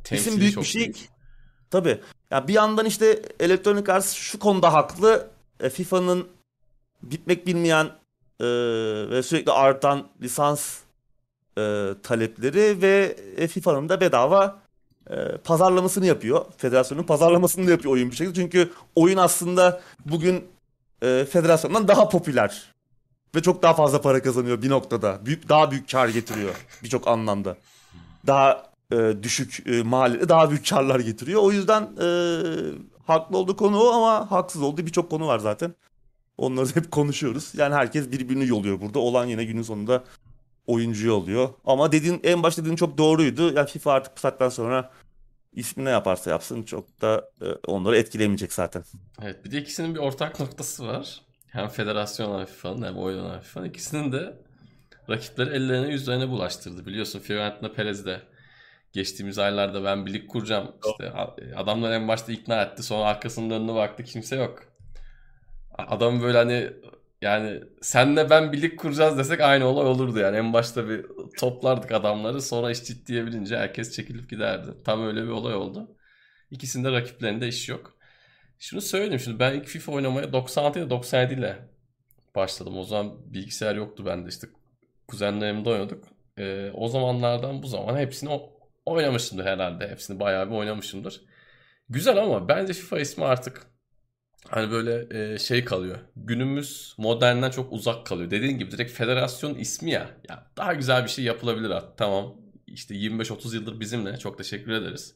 Temsili 0.03 0.39
büyük 0.39 0.53
çok 0.53 0.63
bir 0.63 0.67
şey. 0.69 0.81
büyük. 0.81 1.09
Tabii. 1.71 2.01
Ya 2.31 2.47
bir 2.47 2.53
yandan 2.53 2.85
işte 2.85 3.21
Electronic 3.39 3.91
Arts 3.91 4.13
şu 4.13 4.39
konuda 4.39 4.73
haklı. 4.73 5.27
E, 5.59 5.69
FIFA'nın 5.69 6.27
bitmek 7.03 7.47
bilmeyen 7.47 7.85
e, 8.39 8.45
ve 9.09 9.23
sürekli 9.23 9.51
artan 9.51 10.07
lisans 10.21 10.77
e, 11.57 11.93
talepleri 12.03 12.81
ve 12.81 13.15
e, 13.37 13.47
FIFA'nın 13.47 13.89
da 13.89 14.01
bedava 14.01 14.59
e, 15.09 15.15
pazarlamasını 15.43 16.05
yapıyor. 16.05 16.45
Federasyonun 16.57 17.03
pazarlamasını 17.03 17.67
da 17.67 17.71
yapıyor 17.71 17.93
oyun 17.93 18.11
bir 18.11 18.15
şekilde. 18.15 18.35
Çünkü 18.35 18.71
oyun 18.95 19.17
aslında 19.17 19.81
bugün 20.05 20.45
e, 21.01 21.25
federasyondan 21.29 21.87
daha 21.87 22.09
popüler 22.09 22.73
ve 23.35 23.41
çok 23.41 23.63
daha 23.63 23.73
fazla 23.73 24.01
para 24.01 24.21
kazanıyor 24.21 24.61
bir 24.61 24.69
noktada. 24.69 25.25
Büyük 25.25 25.49
daha 25.49 25.71
büyük 25.71 25.91
kar 25.91 26.07
getiriyor 26.07 26.55
birçok 26.83 27.07
anlamda. 27.07 27.57
Daha 28.27 28.63
e, 28.91 29.13
düşük 29.23 29.63
e, 29.67 29.83
maliyeti 29.83 30.29
daha 30.29 30.49
büyük 30.49 30.69
karlar 30.69 30.99
getiriyor. 30.99 31.41
O 31.41 31.51
yüzden 31.51 31.81
e, 32.01 32.07
haklı 33.07 33.37
olduğu 33.37 33.55
konu 33.57 33.79
o 33.79 33.91
ama 33.91 34.31
haksız 34.31 34.61
olduğu 34.61 34.85
birçok 34.85 35.09
konu 35.09 35.27
var 35.27 35.39
zaten. 35.39 35.73
Onları 36.37 36.75
hep 36.75 36.91
konuşuyoruz. 36.91 37.51
Yani 37.57 37.75
herkes 37.75 38.11
birbirini 38.11 38.47
yoluyor 38.47 38.81
burada. 38.81 38.99
Olan 38.99 39.25
yine 39.25 39.43
günün 39.43 39.61
sonunda 39.61 40.03
oyuncuyu 40.67 41.13
oluyor. 41.13 41.49
Ama 41.65 41.91
dediğin 41.91 42.19
en 42.23 42.43
başta 42.43 42.61
dediğin 42.61 42.75
çok 42.75 42.97
doğruydu. 42.97 43.53
Yani 43.53 43.67
FIFA 43.69 43.91
artık 43.91 44.15
bu 44.15 44.19
saatten 44.19 44.49
sonra 44.49 44.91
ismi 45.53 45.85
ne 45.85 45.89
yaparsa 45.89 46.29
yapsın 46.29 46.63
çok 46.63 47.01
da 47.01 47.31
e, 47.41 47.45
onları 47.67 47.97
etkilemeyecek 47.97 48.53
zaten. 48.53 48.83
Evet 49.21 49.45
bir 49.45 49.51
de 49.51 49.57
ikisinin 49.57 49.95
bir 49.95 49.99
ortak 49.99 50.39
noktası 50.39 50.87
var. 50.87 51.21
Hem 51.47 51.67
federasyon 51.67 52.29
olan 52.29 52.45
FIFA'nın 52.45 52.85
hem 52.85 52.97
oyun 52.97 53.19
olan 53.19 53.39
FIFA'nın. 53.39 53.65
İkisinin 53.65 54.11
de 54.11 54.37
rakipleri 55.09 55.49
ellerine 55.49 55.91
yüzlerine 55.91 56.29
bulaştırdı. 56.29 56.85
Biliyorsun 56.85 57.19
Fiorentina 57.19 57.71
Perez 57.71 58.05
de 58.05 58.21
geçtiğimiz 58.93 59.39
aylarda 59.39 59.83
ben 59.83 60.05
bir 60.05 60.13
lig 60.13 60.27
kuracağım. 60.27 60.71
İşte 60.87 61.11
adamlar 61.55 61.91
en 61.91 62.07
başta 62.07 62.31
ikna 62.31 62.61
etti. 62.61 62.83
Sonra 62.83 63.03
arkasının 63.03 63.49
önüne 63.49 63.75
baktı 63.75 64.03
kimse 64.03 64.35
yok. 64.35 64.63
Adam 65.77 66.21
böyle 66.21 66.37
hani 66.37 66.73
yani 67.21 67.63
senle 67.81 68.29
ben 68.29 68.53
birlik 68.53 68.79
kuracağız 68.79 69.17
desek 69.17 69.41
aynı 69.41 69.65
olay 69.65 69.87
olurdu 69.87 70.19
yani. 70.19 70.37
En 70.37 70.53
başta 70.53 70.89
bir 70.89 71.05
toplardık 71.39 71.91
adamları 71.91 72.41
sonra 72.41 72.71
iş 72.71 72.83
ciddiye 72.83 73.25
bilince 73.25 73.57
herkes 73.57 73.95
çekilip 73.95 74.29
giderdi. 74.29 74.71
Tam 74.85 75.07
öyle 75.07 75.23
bir 75.23 75.29
olay 75.29 75.55
oldu. 75.55 75.97
İkisinde 76.51 76.91
rakiplerinde 76.91 77.47
iş 77.47 77.69
yok. 77.69 77.97
Şunu 78.59 78.81
söyleyeyim 78.81 79.19
şimdi 79.19 79.39
ben 79.39 79.53
ilk 79.53 79.65
FIFA 79.67 79.91
oynamaya 79.91 80.33
96 80.33 80.79
ile 80.79 80.89
97 80.89 81.33
ile 81.33 81.69
başladım. 82.35 82.77
O 82.77 82.83
zaman 82.83 83.33
bilgisayar 83.33 83.75
yoktu 83.75 84.05
bende 84.05 84.29
işte 84.29 84.47
kuzenlerimde 85.07 85.69
oynadık. 85.69 86.03
Ee, 86.37 86.71
o 86.73 86.87
zamanlardan 86.87 87.63
bu 87.63 87.67
zaman 87.67 87.97
hepsini 87.97 88.41
oynamışımdır 88.85 89.45
herhalde. 89.45 89.87
Hepsini 89.89 90.19
bayağı 90.19 90.49
bir 90.49 90.55
oynamışımdır. 90.55 91.21
Güzel 91.89 92.17
ama 92.17 92.47
bence 92.47 92.73
FIFA 92.73 92.99
ismi 92.99 93.25
artık 93.25 93.67
hani 94.49 94.71
böyle 94.71 95.19
e, 95.33 95.39
şey 95.39 95.65
kalıyor. 95.65 95.97
Günümüz 96.15 96.95
modernden 96.97 97.51
çok 97.51 97.73
uzak 97.73 98.05
kalıyor. 98.05 98.31
Dediğin 98.31 98.57
gibi 98.57 98.71
direkt 98.71 98.91
federasyon 98.91 99.55
ismi 99.55 99.91
ya. 99.91 100.09
Ya 100.29 100.47
daha 100.57 100.73
güzel 100.73 101.03
bir 101.03 101.09
şey 101.09 101.25
yapılabilir 101.25 101.69
artık. 101.69 101.97
Tamam. 101.97 102.35
İşte 102.67 102.95
25-30 102.95 103.55
yıldır 103.55 103.79
bizimle. 103.79 104.17
Çok 104.17 104.37
teşekkür 104.37 104.71
ederiz. 104.71 105.15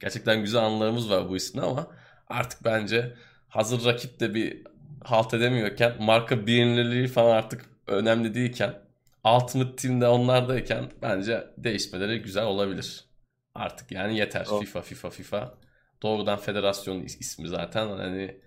Gerçekten 0.00 0.40
güzel 0.40 0.62
anılarımız 0.62 1.10
var 1.10 1.28
bu 1.28 1.36
ismi 1.36 1.60
ama 1.60 1.86
artık 2.28 2.64
bence 2.64 3.14
hazır 3.48 3.84
rakip 3.84 4.20
de 4.20 4.34
bir 4.34 4.62
halt 5.04 5.34
edemiyorken 5.34 6.02
marka 6.02 6.46
bilinirliği 6.46 7.08
falan 7.08 7.36
artık 7.36 7.64
önemli 7.86 8.34
değilken 8.34 8.74
Ultimate 9.24 9.76
Team'de 9.76 10.08
onlardayken 10.08 10.90
bence 11.02 11.46
değişmeleri 11.58 12.22
güzel 12.22 12.44
olabilir. 12.44 13.04
Artık 13.54 13.92
yani 13.92 14.18
yeter. 14.18 14.46
Oh. 14.50 14.60
FIFA 14.60 14.82
FIFA 14.82 15.10
FIFA. 15.10 15.54
Doğrudan 16.02 16.38
federasyon 16.38 17.02
ismi 17.02 17.48
zaten 17.48 17.88
hani 17.88 18.40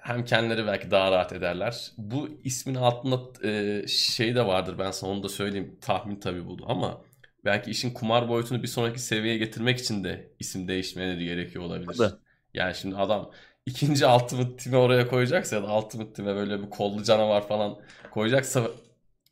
hem 0.00 0.24
kendileri 0.24 0.66
belki 0.66 0.90
daha 0.90 1.12
rahat 1.12 1.32
ederler. 1.32 1.92
Bu 1.98 2.28
ismin 2.44 2.74
altında 2.74 3.46
e, 3.48 3.84
şey 3.88 4.34
de 4.34 4.46
vardır 4.46 4.78
ben 4.78 4.90
sana 4.90 5.10
onu 5.10 5.22
da 5.22 5.28
söyleyeyim. 5.28 5.78
Tahmin 5.80 6.16
tabii 6.16 6.46
bu 6.46 6.56
ama 6.66 7.02
belki 7.44 7.70
işin 7.70 7.94
kumar 7.94 8.28
boyutunu 8.28 8.62
bir 8.62 8.68
sonraki 8.68 8.98
seviyeye 8.98 9.38
getirmek 9.38 9.78
için 9.78 10.04
de 10.04 10.32
isim 10.38 10.68
değişmeleri 10.68 11.24
gerekiyor 11.24 11.64
olabilir. 11.64 11.94
Tabii. 11.98 12.14
Yani 12.54 12.74
şimdi 12.74 12.96
adam 12.96 13.30
ikinci 13.66 14.06
Ultimate 14.06 14.56
Team'e 14.56 14.78
oraya 14.78 15.08
koyacaksa 15.08 15.56
ya 15.56 15.62
da 15.62 15.78
Ultimate 15.78 16.12
Team'e 16.12 16.34
böyle 16.34 16.62
bir 16.62 16.70
kollu 16.70 17.04
canavar 17.04 17.48
falan 17.48 17.78
koyacaksa 18.10 18.70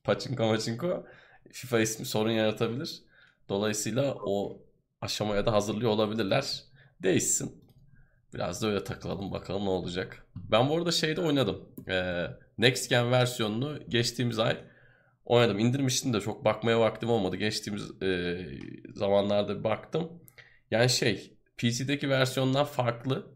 Pachinko 0.04 0.46
Machinko 0.46 1.06
FIFA 1.52 1.80
ismi 1.80 2.06
sorun 2.06 2.30
yaratabilir. 2.30 3.02
Dolayısıyla 3.48 4.14
o 4.14 4.62
aşamaya 5.00 5.46
da 5.46 5.52
hazırlıyor 5.52 5.90
olabilirler. 5.90 6.64
Değişsin. 7.02 7.67
Biraz 8.34 8.62
da 8.62 8.66
öyle 8.66 8.84
takılalım 8.84 9.32
bakalım 9.32 9.64
ne 9.64 9.68
olacak. 9.68 10.26
Ben 10.36 10.68
bu 10.68 10.76
arada 10.76 10.92
şeyde 10.92 11.20
oynadım. 11.20 11.68
Ee, 11.88 12.26
Next 12.58 12.90
Gen 12.90 13.10
versiyonunu 13.10 13.78
geçtiğimiz 13.88 14.38
ay 14.38 14.56
oynadım. 15.24 15.58
İndirmiştim 15.58 16.12
de 16.12 16.20
çok 16.20 16.44
bakmaya 16.44 16.80
vaktim 16.80 17.10
olmadı. 17.10 17.36
Geçtiğimiz 17.36 18.02
e, 18.02 18.38
zamanlarda 18.94 19.64
baktım. 19.64 20.12
Yani 20.70 20.90
şey 20.90 21.36
PC'deki 21.56 22.10
versiyondan 22.10 22.64
farklı. 22.64 23.26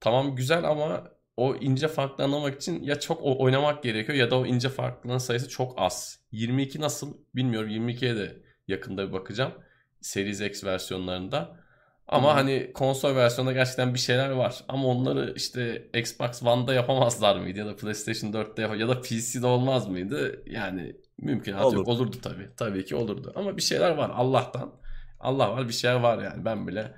Tamam 0.00 0.36
güzel 0.36 0.64
ama 0.64 1.10
o 1.36 1.56
ince 1.56 1.88
farklı 1.88 2.24
anlamak 2.24 2.56
için 2.56 2.82
ya 2.82 3.00
çok 3.00 3.20
oynamak 3.22 3.82
gerekiyor 3.82 4.18
ya 4.18 4.30
da 4.30 4.38
o 4.38 4.46
ince 4.46 4.68
farklılığın 4.68 5.18
sayısı 5.18 5.48
çok 5.48 5.74
az. 5.76 6.20
22 6.32 6.80
nasıl 6.80 7.16
bilmiyorum. 7.34 7.70
22'ye 7.70 8.16
de 8.16 8.42
yakında 8.68 9.08
bir 9.08 9.12
bakacağım. 9.12 9.52
Series 10.00 10.40
X 10.40 10.64
versiyonlarında. 10.64 11.65
Ama 12.08 12.30
hmm. 12.30 12.36
hani 12.36 12.72
konsol 12.72 13.16
versiyonunda 13.16 13.52
gerçekten 13.52 13.94
bir 13.94 13.98
şeyler 13.98 14.30
var. 14.30 14.64
Ama 14.68 14.88
onları 14.88 15.32
işte 15.36 15.88
Xbox 15.94 16.42
One'da 16.42 16.74
yapamazlar 16.74 17.36
mıydı 17.36 17.58
ya 17.58 17.66
da 17.66 17.76
PlayStation 17.76 18.32
4'te 18.32 18.62
yap 18.62 18.76
ya 18.76 18.88
da 18.88 19.00
PC'de 19.00 19.46
olmaz 19.46 19.88
mıydı? 19.88 20.42
Yani 20.46 20.96
mümkün 21.18 21.52
Olur. 21.52 21.76
yok. 21.76 21.88
Olurdu 21.88 22.16
tabii. 22.22 22.50
Tabii 22.56 22.84
ki 22.84 22.96
olurdu. 22.96 23.32
Ama 23.36 23.56
bir 23.56 23.62
şeyler 23.62 23.90
var 23.90 24.10
Allah'tan. 24.14 24.72
Allah 25.20 25.52
var 25.52 25.68
bir 25.68 25.72
şeyler 25.72 25.96
var 25.96 26.22
yani. 26.22 26.44
Ben 26.44 26.68
bile 26.68 26.94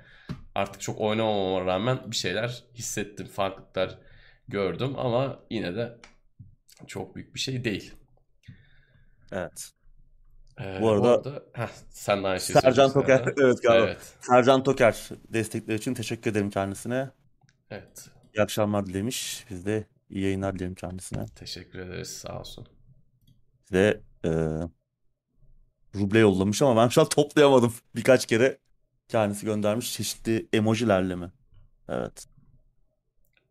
artık 0.55 0.81
çok 0.81 1.01
oynamamama 1.01 1.65
rağmen 1.65 1.99
bir 2.11 2.15
şeyler 2.15 2.63
hissettim. 2.75 3.27
Farklılıklar 3.27 3.97
gördüm 4.47 4.93
ama 4.97 5.39
yine 5.49 5.75
de 5.75 5.97
çok 6.87 7.15
büyük 7.15 7.35
bir 7.35 7.39
şey 7.39 7.63
değil. 7.63 7.93
Evet. 9.31 9.71
Ee, 10.59 10.81
bu 10.81 10.89
arada, 10.89 11.09
arada 11.09 11.43
heh, 11.53 11.69
sen 11.89 12.23
de 12.23 12.27
aynı 12.27 12.39
şeyi 12.39 12.59
Sercan 12.59 12.93
Toker 12.93 13.33
evet 13.41 13.63
galiba. 13.63 13.85
Evet. 13.85 14.13
Sercan 14.21 14.63
Toker 14.63 15.09
destekleri 15.29 15.77
için 15.77 15.93
teşekkür 15.93 16.31
ederim 16.31 16.49
kendisine. 16.49 17.09
Evet. 17.69 18.09
İyi 18.35 18.41
akşamlar 18.41 18.85
dilemiş. 18.85 19.45
Biz 19.49 19.65
de 19.65 19.87
iyi 20.09 20.23
yayınlar 20.23 20.55
dilerim 20.55 20.75
kendisine. 20.75 21.25
Teşekkür 21.25 21.79
ederiz. 21.79 22.09
Sağ 22.09 22.39
olsun. 22.39 22.67
Ve 23.71 24.01
e, 24.25 24.29
ruble 25.95 26.19
yollamış 26.19 26.61
ama 26.61 26.83
ben 26.83 26.87
şu 26.87 27.01
an 27.01 27.09
toplayamadım. 27.09 27.73
Birkaç 27.95 28.25
kere 28.25 28.57
kendisi 29.07 29.45
göndermiş 29.45 29.93
çeşitli 29.93 30.47
emojilerle 30.53 31.15
mi? 31.15 31.31
Evet. 31.89 32.25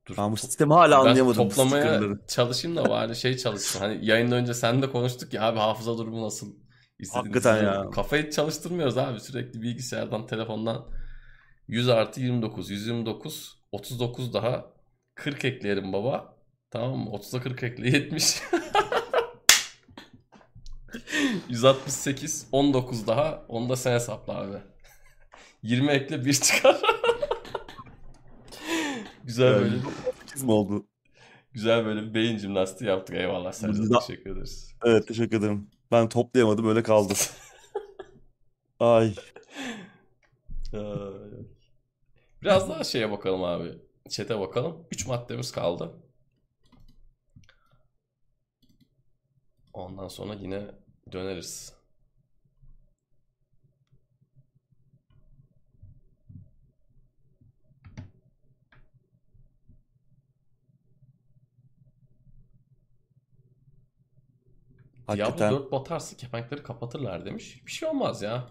Dur, 0.06 0.16
ben 0.18 0.32
bu 0.32 0.36
sistemi 0.36 0.72
hala 0.72 1.04
ben 1.04 1.10
anlayamadım. 1.10 1.48
Toplamaya 1.48 2.00
çalışayım 2.28 2.76
da 2.76 2.88
bari 2.88 3.16
şey 3.16 3.36
çalışsın. 3.36 3.80
Hani 3.80 4.06
yayında 4.06 4.34
önce 4.34 4.54
sen 4.54 4.82
de 4.82 4.90
konuştuk 4.90 5.32
ya 5.32 5.42
abi 5.42 5.58
hafıza 5.58 5.98
durumu 5.98 6.26
nasıl? 6.26 6.67
Hakikaten 7.12 7.64
ya. 7.64 7.90
Kafayı 7.90 8.30
çalıştırmıyoruz 8.30 8.98
abi 8.98 9.20
sürekli 9.20 9.62
bilgisayardan 9.62 10.26
telefondan 10.26 10.86
100 11.68 11.88
artı 11.88 12.20
29 12.20 12.70
129 12.70 13.58
39 13.72 14.34
daha 14.34 14.66
40 15.14 15.44
ekleyelim 15.44 15.92
baba. 15.92 16.38
Tamam 16.70 16.98
mı? 16.98 17.10
30'a 17.10 17.42
40 17.42 17.62
ekle 17.62 17.88
70. 17.88 18.42
168 21.48 22.46
19 22.52 23.06
daha. 23.06 23.44
Onu 23.48 23.68
da 23.68 23.76
sen 23.76 23.92
hesapla 23.92 24.34
abi. 24.34 24.56
20 25.62 25.90
ekle 25.90 26.24
1 26.24 26.32
çıkar. 26.32 26.80
Güzel 29.24 29.54
böyle 29.54 29.74
bir... 30.36 30.42
mi 30.42 30.52
oldu? 30.52 30.86
Güzel 31.52 31.84
böyle 31.84 32.02
bir 32.02 32.14
beyin 32.14 32.38
jimnastiği 32.38 32.90
yaptık. 32.90 33.16
Eyvallah 33.16 33.52
Sercan. 33.52 34.00
Teşekkür 34.00 34.30
ederiz. 34.30 34.74
Evet 34.84 35.08
teşekkür 35.08 35.38
ederim. 35.38 35.70
Ben 35.90 36.08
toplayamadım 36.08 36.68
öyle 36.68 36.82
kaldı. 36.82 37.14
Ay. 38.80 39.14
Biraz 42.42 42.68
daha 42.68 42.84
şeye 42.84 43.10
bakalım 43.10 43.44
abi. 43.44 43.78
Çete 44.08 44.40
bakalım. 44.40 44.86
3 44.90 45.06
maddemiz 45.06 45.52
kaldı. 45.52 45.92
Ondan 49.72 50.08
sonra 50.08 50.34
yine 50.34 50.70
döneriz. 51.12 51.77
Hakikaten. 65.08 65.50
Diablo 65.50 65.64
4 65.64 65.72
batarsa 65.72 66.16
kepenkleri 66.16 66.62
kapatırlar 66.62 67.24
demiş. 67.24 67.66
Bir 67.66 67.70
şey 67.70 67.88
olmaz 67.88 68.22
ya. 68.22 68.48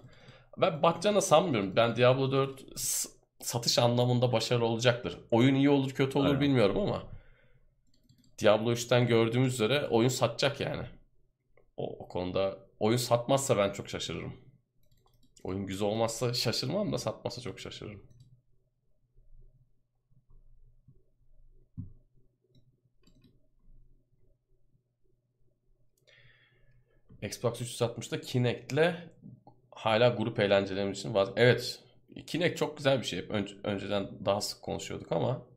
Ben 0.57 0.83
batacağını 0.83 1.21
sanmıyorum. 1.21 1.75
Ben 1.75 1.95
Diablo 1.95 2.31
4 2.31 2.65
satış 3.39 3.79
anlamında 3.79 4.31
başarılı 4.31 4.65
olacaktır. 4.65 5.19
Oyun 5.31 5.55
iyi 5.55 5.69
olur 5.69 5.91
kötü 5.91 6.17
olur 6.17 6.27
Aynen. 6.27 6.41
bilmiyorum 6.41 6.77
ama 6.77 7.03
Diablo 8.39 8.71
3'ten 8.71 9.07
gördüğümüz 9.07 9.53
üzere 9.53 9.87
oyun 9.87 10.09
satacak 10.09 10.59
yani. 10.59 10.83
O, 11.77 12.03
o 12.03 12.07
konuda 12.07 12.57
oyun 12.79 12.97
satmazsa 12.97 13.57
ben 13.57 13.73
çok 13.73 13.89
şaşırırım. 13.89 14.33
Oyun 15.43 15.65
güzel 15.67 15.87
olmazsa 15.87 16.33
şaşırmam 16.33 16.93
da 16.93 16.97
satmazsa 16.97 17.41
çok 17.41 17.59
şaşırırım. 17.59 18.03
Xbox 27.21 27.61
360'da 27.61 28.21
Kinect'le 28.21 28.95
hala 29.71 30.09
grup 30.09 30.39
eğlencelerimiz 30.39 30.99
için 30.99 31.13
vaz... 31.13 31.29
Evet. 31.35 31.79
Kinect 32.27 32.57
çok 32.57 32.77
güzel 32.77 32.99
bir 32.99 33.05
şey. 33.05 33.25
Ön- 33.29 33.59
önceden 33.63 34.09
daha 34.25 34.41
sık 34.41 34.61
konuşuyorduk 34.61 35.11
ama 35.11 35.47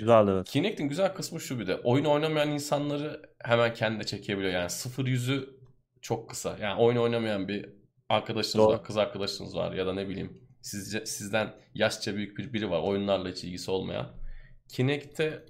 Güzel 0.00 0.28
evet. 0.28 0.48
Kinect'in 0.50 0.88
güzel 0.88 1.14
kısmı 1.14 1.40
şu 1.40 1.58
bir 1.58 1.66
de. 1.66 1.76
Oyun 1.76 2.04
oynamayan 2.04 2.50
insanları 2.50 3.22
hemen 3.38 3.74
kendine 3.74 4.04
çekebiliyor. 4.04 4.52
Yani 4.52 4.70
sıfır 4.70 5.06
yüzü 5.06 5.60
çok 6.00 6.30
kısa. 6.30 6.56
Yani 6.60 6.80
oyun 6.80 6.96
oynamayan 6.96 7.48
bir 7.48 7.68
arkadaşınız 8.08 8.66
Doğru. 8.66 8.72
var, 8.72 8.84
kız 8.84 8.96
arkadaşınız 8.96 9.56
var 9.56 9.72
ya 9.72 9.86
da 9.86 9.94
ne 9.94 10.08
bileyim 10.08 10.42
sizce, 10.62 11.06
sizden 11.06 11.54
yaşça 11.74 12.16
büyük 12.16 12.38
bir 12.38 12.52
biri 12.52 12.70
var 12.70 12.80
oyunlarla 12.82 13.28
hiç 13.28 13.44
ilgisi 13.44 13.70
olmayan. 13.70 14.12
Kinect'e 14.68 15.44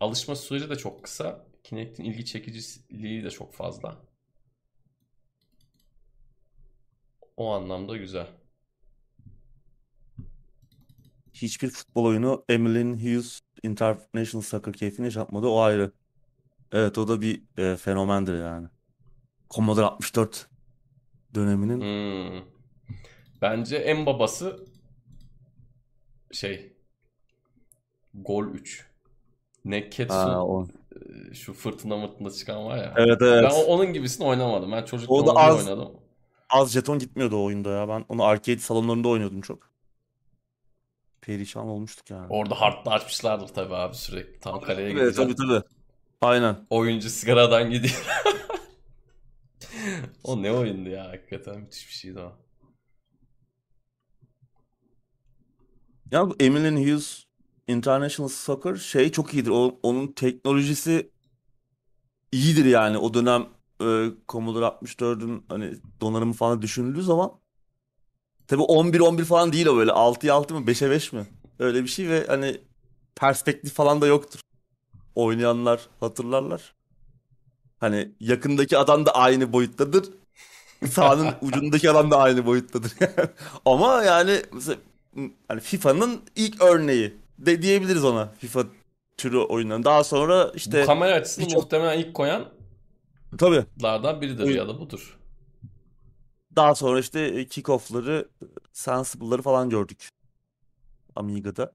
alışma 0.00 0.36
süreci 0.36 0.70
de 0.70 0.76
çok 0.76 1.04
kısa. 1.04 1.46
Kinect'in 1.64 2.04
ilgi 2.04 2.24
çekiciliği 2.24 3.24
de 3.24 3.30
çok 3.30 3.54
fazla. 3.54 4.07
O 7.38 7.52
anlamda 7.52 7.96
güzel. 7.96 8.26
Hiçbir 11.34 11.70
futbol 11.70 12.04
oyunu 12.04 12.44
Emlyn 12.48 12.92
Hughes 12.94 13.40
International 13.62 14.42
Soccer 14.42 14.72
keyfini 14.72 15.04
yaşatmadı. 15.06 15.46
O 15.46 15.60
ayrı. 15.60 15.92
Evet 16.72 16.98
o 16.98 17.08
da 17.08 17.20
bir 17.20 17.42
e, 17.58 17.76
fenomendir 17.76 18.38
yani. 18.42 18.68
Commodore 19.50 19.84
64 19.86 20.48
döneminin 21.34 21.80
Hmm. 21.80 22.42
Bence 23.42 23.76
en 23.76 24.06
babası 24.06 24.66
şey 26.32 26.72
Gol 28.14 28.44
3. 28.46 28.86
Neketsu 29.64 30.14
Ha, 30.14 30.44
o. 30.46 30.66
e, 31.30 31.34
şu 31.34 31.52
fırtına 31.54 31.96
mırtına 31.96 32.30
çıkan 32.30 32.64
var 32.64 32.76
ya. 32.76 32.94
Evet 32.96 33.20
Ben 33.20 33.26
evet. 33.26 33.52
o- 33.56 33.64
onun 33.66 33.92
gibisini 33.92 34.26
oynamadım. 34.26 34.72
Ben 34.72 34.84
çocukluğumda 34.84 35.34
oynadım. 35.34 35.92
Az 36.50 36.72
jeton 36.72 36.98
gitmiyordu 36.98 37.36
o 37.36 37.44
oyunda 37.44 37.70
ya. 37.70 37.88
Ben 37.88 38.04
onu 38.08 38.24
arcade 38.24 38.58
salonlarında 38.58 39.08
oynuyordum 39.08 39.40
çok. 39.40 39.70
Perişan 41.20 41.66
olmuştuk 41.66 42.10
yani. 42.10 42.26
Orada 42.30 42.60
hard'da 42.60 42.90
açmışlardır 42.90 43.48
tabii 43.48 43.74
abi 43.74 43.94
sürekli. 43.94 44.40
Tam 44.40 44.60
kaleye 44.60 44.90
Evet 44.90 45.00
gideceğim. 45.00 45.34
tabii 45.34 45.48
tabii. 45.48 45.62
Aynen. 46.20 46.66
Oyuncu 46.70 47.10
sigaradan 47.10 47.70
gidiyor. 47.70 48.06
O 50.24 50.42
ne 50.42 50.52
oyundu 50.52 50.90
ya 50.90 51.08
hakikaten 51.08 51.60
müthiş 51.60 51.88
bir 51.88 51.92
şeydi 51.92 52.20
o. 52.20 52.32
Ya 56.12 56.28
bu 56.30 56.36
Emlyn 56.40 56.76
Hughes 56.76 57.24
International 57.68 58.28
Soccer 58.28 58.76
şey 58.76 59.12
çok 59.12 59.34
iyidir. 59.34 59.50
O, 59.50 59.78
onun 59.82 60.12
teknolojisi 60.12 61.10
iyidir 62.32 62.64
yani. 62.64 62.98
O 62.98 63.14
dönem 63.14 63.46
e, 63.80 64.08
Commodore 64.28 64.64
64'ün 64.64 65.44
hani 65.48 65.74
donanımı 66.00 66.32
falan 66.32 66.62
düşünüldüğü 66.62 67.02
zaman 67.02 67.32
tabii 68.48 68.62
11-11 68.62 69.24
falan 69.24 69.52
değil 69.52 69.66
o 69.66 69.76
böyle 69.76 69.90
6'ya 69.90 70.34
6 70.34 70.54
mı 70.54 70.60
5'e 70.60 70.90
5 70.90 71.12
mi? 71.12 71.26
Öyle 71.58 71.82
bir 71.82 71.88
şey 71.88 72.08
ve 72.08 72.26
hani 72.26 72.60
perspektif 73.16 73.74
falan 73.74 74.00
da 74.00 74.06
yoktur. 74.06 74.40
Oynayanlar 75.14 75.80
hatırlarlar. 76.00 76.74
Hani 77.80 78.12
yakındaki 78.20 78.78
adam 78.78 79.06
da 79.06 79.14
aynı 79.14 79.52
boyuttadır. 79.52 80.04
Sahanın 80.90 81.34
ucundaki 81.42 81.90
adam 81.90 82.10
da 82.10 82.18
aynı 82.18 82.46
boyuttadır. 82.46 82.92
Ama 83.64 84.02
yani 84.02 84.42
mesela 84.52 84.78
hani 85.48 85.60
FIFA'nın 85.60 86.20
ilk 86.36 86.62
örneği 86.62 87.14
de 87.38 87.62
diyebiliriz 87.62 88.04
ona 88.04 88.28
FIFA 88.38 88.64
türü 89.16 89.38
oyunların. 89.38 89.84
Daha 89.84 90.04
sonra 90.04 90.52
işte 90.54 90.82
Bu 90.82 90.86
kamera 90.86 91.14
açısını 91.14 91.44
birçok- 91.44 91.62
muhtemelen 91.62 91.98
ilk 91.98 92.14
koyanlardan 92.14 92.57
tabii 93.38 93.64
biridir 94.22 94.44
Oyun- 94.44 94.56
ya 94.56 94.68
da 94.68 94.80
budur. 94.80 95.18
daha 96.56 96.74
sonra 96.74 97.00
işte 97.00 97.20
e, 97.20 97.42
kick-off'ları, 97.42 98.28
sensible'ları 98.72 99.42
falan 99.42 99.70
gördük. 99.70 100.08
Amiga'da. 101.16 101.72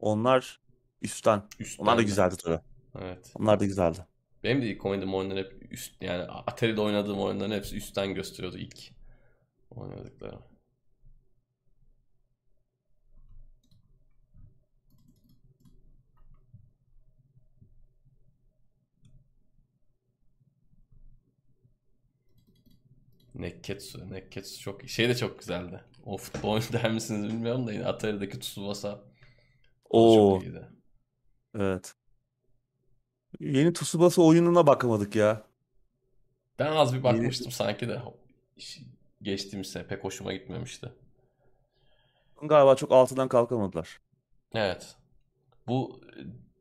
Onlar 0.00 0.60
üstten. 1.02 1.42
Üstten 1.58 1.82
Onlar 1.84 1.94
da 1.96 2.00
de. 2.02 2.04
güzeldi 2.04 2.34
tabii. 2.44 2.60
Evet. 3.00 3.32
Onlar 3.34 3.60
da 3.60 3.64
güzeldi. 3.64 4.06
Benim 4.44 4.62
de 4.62 4.66
ilk 4.66 4.84
oynadığım 4.86 5.14
oyunlar 5.14 5.38
hep 5.38 5.72
üst 5.72 6.02
yani 6.02 6.22
Atari'de 6.22 6.80
oynadığım 6.80 7.18
oyunların 7.18 7.50
hepsi 7.50 7.76
üstten 7.76 8.14
gösteriyordu 8.14 8.58
ilk 8.58 8.78
oynadıklarım. 9.70 10.42
Nekketsu, 23.34 24.10
Nekketsu 24.10 24.60
çok 24.60 24.88
şey 24.88 25.08
de 25.08 25.16
çok 25.16 25.38
güzeldi. 25.38 25.84
O 26.04 26.16
futbol 26.16 26.50
oyunu 26.52 26.64
der 26.72 26.90
misiniz 26.92 27.28
bilmiyorum 27.28 27.66
da 27.66 27.72
yine 27.72 27.86
Atari'deki 27.86 28.40
Tsubasa 28.40 29.04
o 29.90 30.08
çok 30.08 30.30
iyiydi. 30.30 30.68
evet. 31.54 31.94
Yeni 33.40 33.72
Tsubasa 33.72 34.22
oyununa 34.22 34.66
bakamadık 34.66 35.16
ya. 35.16 35.46
Ben 36.58 36.72
az 36.72 36.94
bir 36.94 37.02
Yeni 37.04 37.04
bakmıştım 37.04 37.52
sanki 37.52 37.88
de 37.88 38.02
geçtiğimiz 39.22 39.70
sene 39.70 39.86
pek 39.86 40.04
hoşuma 40.04 40.32
gitmemişti. 40.32 40.92
galiba 42.42 42.76
çok 42.76 42.92
altından 42.92 43.28
kalkamadılar. 43.28 44.00
Evet. 44.54 44.96
Bu 45.68 46.00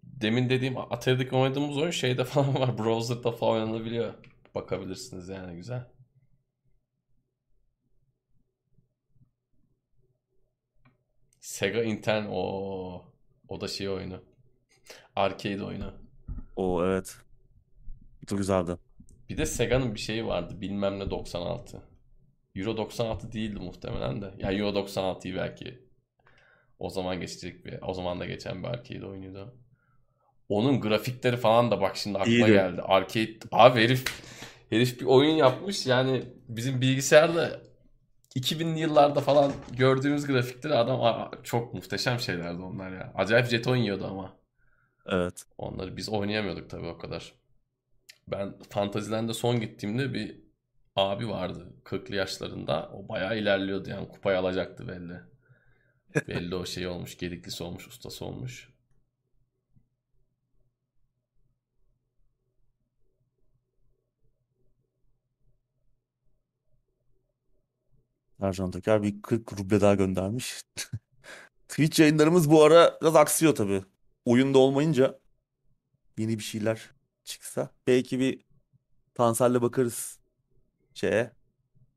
demin 0.03 0.49
dediğim 0.49 0.78
Atari'deki 0.78 1.36
oynadığımız 1.36 1.78
oyun 1.78 1.91
şeyde 1.91 2.26
falan 2.26 2.55
var. 2.55 2.78
Browser'da 2.78 3.32
falan 3.32 3.53
oynanabiliyor. 3.63 4.13
Bakabilirsiniz 4.55 5.30
yani 5.30 5.55
güzel. 5.55 5.88
Sega 11.43 11.83
Intern 11.83 12.25
o 12.31 13.05
o 13.47 13.61
da 13.61 13.67
şey 13.67 13.89
oyunu. 13.89 14.23
Arcade 15.15 15.63
oyunu. 15.63 15.93
O 16.55 16.85
evet. 16.85 17.15
Çok 18.27 18.37
güzeldi. 18.37 18.77
Bir 19.29 19.37
de 19.37 19.45
Sega'nın 19.45 19.95
bir 19.95 19.99
şeyi 19.99 20.25
vardı. 20.25 20.61
Bilmem 20.61 20.99
ne 20.99 21.09
96. 21.09 21.81
Euro 22.55 22.77
96 22.77 23.31
değildi 23.31 23.59
muhtemelen 23.59 24.21
de. 24.21 24.33
Yani 24.37 24.59
Euro 24.59 24.79
96'yı 24.79 25.35
belki 25.35 25.79
o 26.79 26.89
zaman 26.89 27.19
geçecek 27.19 27.65
bir, 27.65 27.79
o 27.81 27.93
zaman 27.93 28.19
da 28.19 28.25
geçen 28.25 28.63
bir 28.63 28.67
arcade 28.67 29.05
oyunuydu. 29.05 29.55
Onun 30.49 30.81
grafikleri 30.81 31.37
falan 31.37 31.71
da 31.71 31.81
bak 31.81 31.97
şimdi 31.97 32.17
aklıma 32.17 32.35
İyiydi. 32.35 32.51
geldi. 32.51 32.81
Arcade 32.81 33.39
abi 33.51 33.81
herif 33.81 34.05
herif 34.69 35.01
bir 35.01 35.05
oyun 35.05 35.35
yapmış. 35.35 35.87
Yani 35.87 36.23
bizim 36.47 36.81
bilgisayarda 36.81 37.61
2000'li 38.36 38.79
yıllarda 38.79 39.21
falan 39.21 39.53
gördüğümüz 39.77 40.27
grafikleri 40.27 40.75
adam 40.75 41.01
Aa, 41.01 41.31
çok 41.43 41.73
muhteşem 41.73 42.19
şeylerdi 42.19 42.61
onlar 42.61 42.91
ya. 42.91 43.13
Acayip 43.15 43.47
jeton 43.47 43.75
yiyordu 43.75 44.07
ama. 44.07 44.34
Evet. 45.05 45.43
Onları 45.57 45.97
biz 45.97 46.09
oynayamıyorduk 46.09 46.69
tabii 46.69 46.88
o 46.88 46.97
kadar. 46.97 47.34
Ben 48.27 48.53
Fantasyland'e 48.69 49.34
son 49.34 49.59
gittiğimde 49.59 50.13
bir 50.13 50.41
abi 50.95 51.29
vardı 51.29 51.73
40'lı 51.86 52.15
yaşlarında. 52.15 52.91
O 52.93 53.09
bayağı 53.09 53.38
ilerliyordu 53.38 53.89
yani 53.89 54.07
kupayı 54.07 54.38
alacaktı 54.38 54.88
belli. 54.88 55.21
Belli 56.27 56.55
o 56.55 56.65
şey 56.65 56.88
olmuş, 56.88 57.17
gediklisi 57.17 57.63
olmuş, 57.63 57.88
ustası 57.88 58.25
olmuş. 58.25 58.72
Ercan 68.43 68.71
Toker 68.71 69.03
bir 69.03 69.21
40 69.21 69.53
ruble 69.59 69.81
daha 69.81 69.95
göndermiş. 69.95 70.61
Twitch 71.67 71.99
yayınlarımız 71.99 72.51
bu 72.51 72.63
ara 72.63 72.97
biraz 73.01 73.15
aksıyor 73.15 73.55
tabii. 73.55 73.83
Oyunda 74.25 74.57
olmayınca 74.57 75.19
yeni 76.17 76.37
bir 76.39 76.43
şeyler 76.43 76.81
çıksa. 77.23 77.69
Belki 77.87 78.19
bir 78.19 78.41
Tansel'le 79.15 79.61
bakarız 79.61 80.19
şeye. 80.93 81.31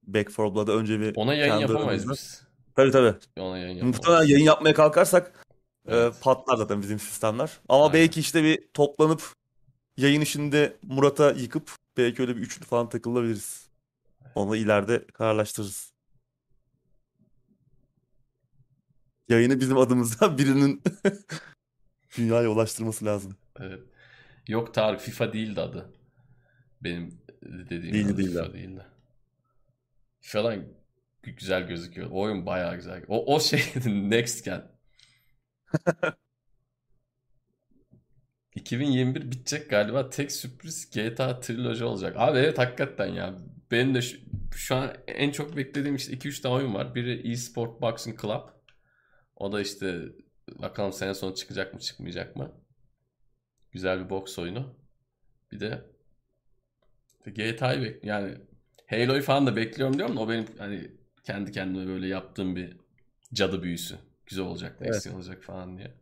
Back 0.03 0.29
4 0.39 0.55
Blood'a 0.55 0.73
önce 0.73 1.01
bir 1.01 1.17
Ona 1.17 1.35
yayın 1.35 1.55
yapamayız 1.55 1.87
aramızda. 2.03 2.13
biz. 2.13 2.43
Tabii 2.77 2.91
tabii. 2.91 3.15
Ona 3.41 3.59
yayın 3.59 3.87
Muhtemelen 3.87 4.11
yapamayız. 4.13 4.31
yayın 4.31 4.45
yapmaya 4.45 4.75
kalkarsak 4.75 5.47
e, 5.89 5.97
Evet. 5.97 6.15
patlar 6.21 6.57
zaten 6.57 6.83
bizim 6.83 6.99
sistemler. 6.99 7.61
Ama 7.69 7.83
Aynen. 7.85 7.95
belki 7.95 8.21
işte 8.21 8.43
bir 8.45 8.69
toplanıp 8.75 9.23
yayın 9.97 10.21
işinde 10.21 10.77
Murat'a 10.83 11.31
yıkıp 11.31 11.71
belki 11.97 12.23
öyle 12.23 12.37
bir 12.37 12.41
üçlü 12.41 12.65
falan 12.65 12.89
takılabiliriz. 12.89 13.69
Onu 14.35 14.57
ileride 14.57 15.07
kararlaştırırız. 15.07 15.93
Yayını 19.29 19.61
bizim 19.61 19.79
adımızdan 19.79 20.39
birinin 20.39 20.83
dünyaya 22.19 22.49
ulaştırması 22.49 23.05
lazım. 23.05 23.37
Evet. 23.61 23.81
Yok 24.49 24.75
Tarık 24.75 25.01
FIFA 25.01 25.33
değildi 25.33 25.61
adı. 25.61 25.93
Benim 26.81 27.21
dediğim 27.43 27.95
Değildi, 27.95 28.09
adı 28.13 28.17
değildi 28.19 28.31
FIFA 28.33 28.45
abi. 28.45 28.53
değildi. 28.53 28.87
FIFA'dan 30.21 30.55
gü- 31.25 31.37
güzel 31.37 31.69
gözüküyor. 31.69 32.11
O 32.11 32.21
oyun 32.21 32.47
bayağı 32.47 32.77
güzel. 32.77 33.05
O, 33.09 33.35
o 33.35 33.41
şey 33.41 33.61
Next 33.87 34.45
Gen. 34.45 34.63
2021 38.55 39.31
bitecek 39.31 39.71
galiba. 39.71 40.11
Tek 40.11 40.33
sürpriz 40.33 40.91
GTA 40.91 41.41
Trilogy 41.41 41.85
olacak. 41.85 42.15
Abi 42.19 42.39
evet 42.39 42.59
hakikaten 42.59 43.07
ya. 43.07 43.35
Benim 43.71 43.95
de 43.95 44.03
şu, 44.03 44.19
şu 44.55 44.75
an 44.77 44.95
en 45.07 45.31
çok 45.31 45.57
beklediğim 45.57 45.97
işte 45.97 46.13
2-3 46.13 46.43
tane 46.43 46.55
oyun 46.55 46.75
var. 46.75 46.95
Biri 46.95 47.33
eSport 47.33 47.81
Boxing 47.83 48.21
Club. 48.23 48.56
O 49.37 49.53
da 49.53 49.61
işte 49.61 50.03
bakalım 50.49 50.93
sene 50.93 51.15
sonu 51.15 51.35
çıkacak 51.35 51.75
mı 51.75 51.81
çıkmayacak 51.81 52.37
mı? 52.37 52.53
Güzel 53.73 54.05
bir 54.05 54.11
boks 54.11 54.39
oyunu. 54.39 54.75
Bir 55.53 55.61
de 55.61 55.85
GTA'yı 57.27 57.83
bek 57.83 58.05
yani 58.05 58.35
Halo'yu 58.87 59.23
falan 59.23 59.47
da 59.47 59.57
bekliyorum 59.57 59.99
diyorum 59.99 60.17
da 60.17 60.21
o 60.21 60.29
benim 60.29 60.47
hani 60.59 60.91
kendi 61.25 61.53
kendime 61.53 61.87
böyle 61.87 62.07
yaptığım 62.09 62.57
bir 62.57 62.77
cadı 63.35 63.63
büyüsü. 63.63 63.99
Güzel 64.27 64.45
olacak, 64.45 64.81
next 64.81 65.07
Evet. 65.07 65.17
olacak 65.17 65.43
falan 65.43 65.79
diye. 65.79 65.95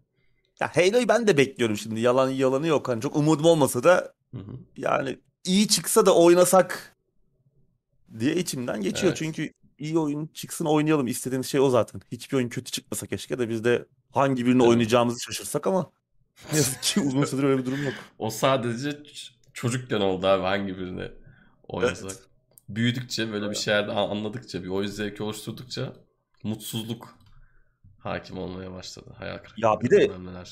Ya 0.61 0.77
Halo'yu 0.77 1.09
ben 1.09 1.27
de 1.27 1.37
bekliyorum 1.37 1.77
şimdi. 1.77 2.01
Yalan 2.01 2.31
yalanı 2.31 2.67
yok. 2.67 2.89
Hani 2.89 3.01
çok 3.01 3.17
umudum 3.17 3.45
olmasa 3.45 3.85
da 3.85 4.15
Hı 4.35 4.41
hı. 4.41 4.59
yani 4.77 5.19
iyi 5.45 5.69
çıksa 5.69 6.07
da 6.07 6.17
oynasak 6.17 6.97
diye 8.19 8.35
içimden 8.35 8.81
geçiyor. 8.81 9.07
Evet. 9.07 9.17
Çünkü 9.17 9.53
iyi 9.79 9.99
oyun 9.99 10.27
çıksın 10.27 10.65
oynayalım. 10.65 11.07
İstediğimiz 11.07 11.47
şey 11.47 11.61
o 11.61 11.71
zaten. 11.71 12.01
Hiçbir 12.13 12.37
oyun 12.37 12.49
kötü 12.49 12.71
çıkmasa 12.71 13.07
keşke 13.07 13.39
de 13.39 13.49
biz 13.49 13.65
de 13.65 13.87
hangi 14.13 14.47
birini 14.47 14.63
mi? 14.63 14.69
oynayacağımızı 14.69 15.21
şaşırsak 15.21 15.67
ama 15.67 15.91
ne 16.53 16.59
yazık 16.59 16.83
ki 16.83 17.01
uzun 17.01 17.25
süredir 17.25 17.45
öyle 17.45 17.61
bir 17.61 17.67
durum 17.67 17.85
yok. 17.85 17.95
O 18.19 18.31
sadece 18.31 19.03
çocukken 19.53 20.01
oldu 20.01 20.27
abi 20.27 20.43
hangi 20.43 20.79
birini 20.79 21.09
oynasak. 21.69 22.11
Evet. 22.11 22.23
Büyüdükçe 22.69 23.33
böyle 23.33 23.51
bir 23.51 23.55
şeyler 23.55 23.89
anladıkça 23.89 24.63
bir 24.63 24.69
oyun 24.69 24.89
zevki 24.89 25.23
oluşturdukça 25.23 25.93
mutsuzluk 26.43 27.19
hakim 27.99 28.39
olmaya 28.39 28.73
başladı. 28.73 29.11
Hayal 29.19 29.39
kırıklığı. 29.39 29.67
Ya 29.67 29.81
bir 29.81 29.91
de-. 29.91 30.11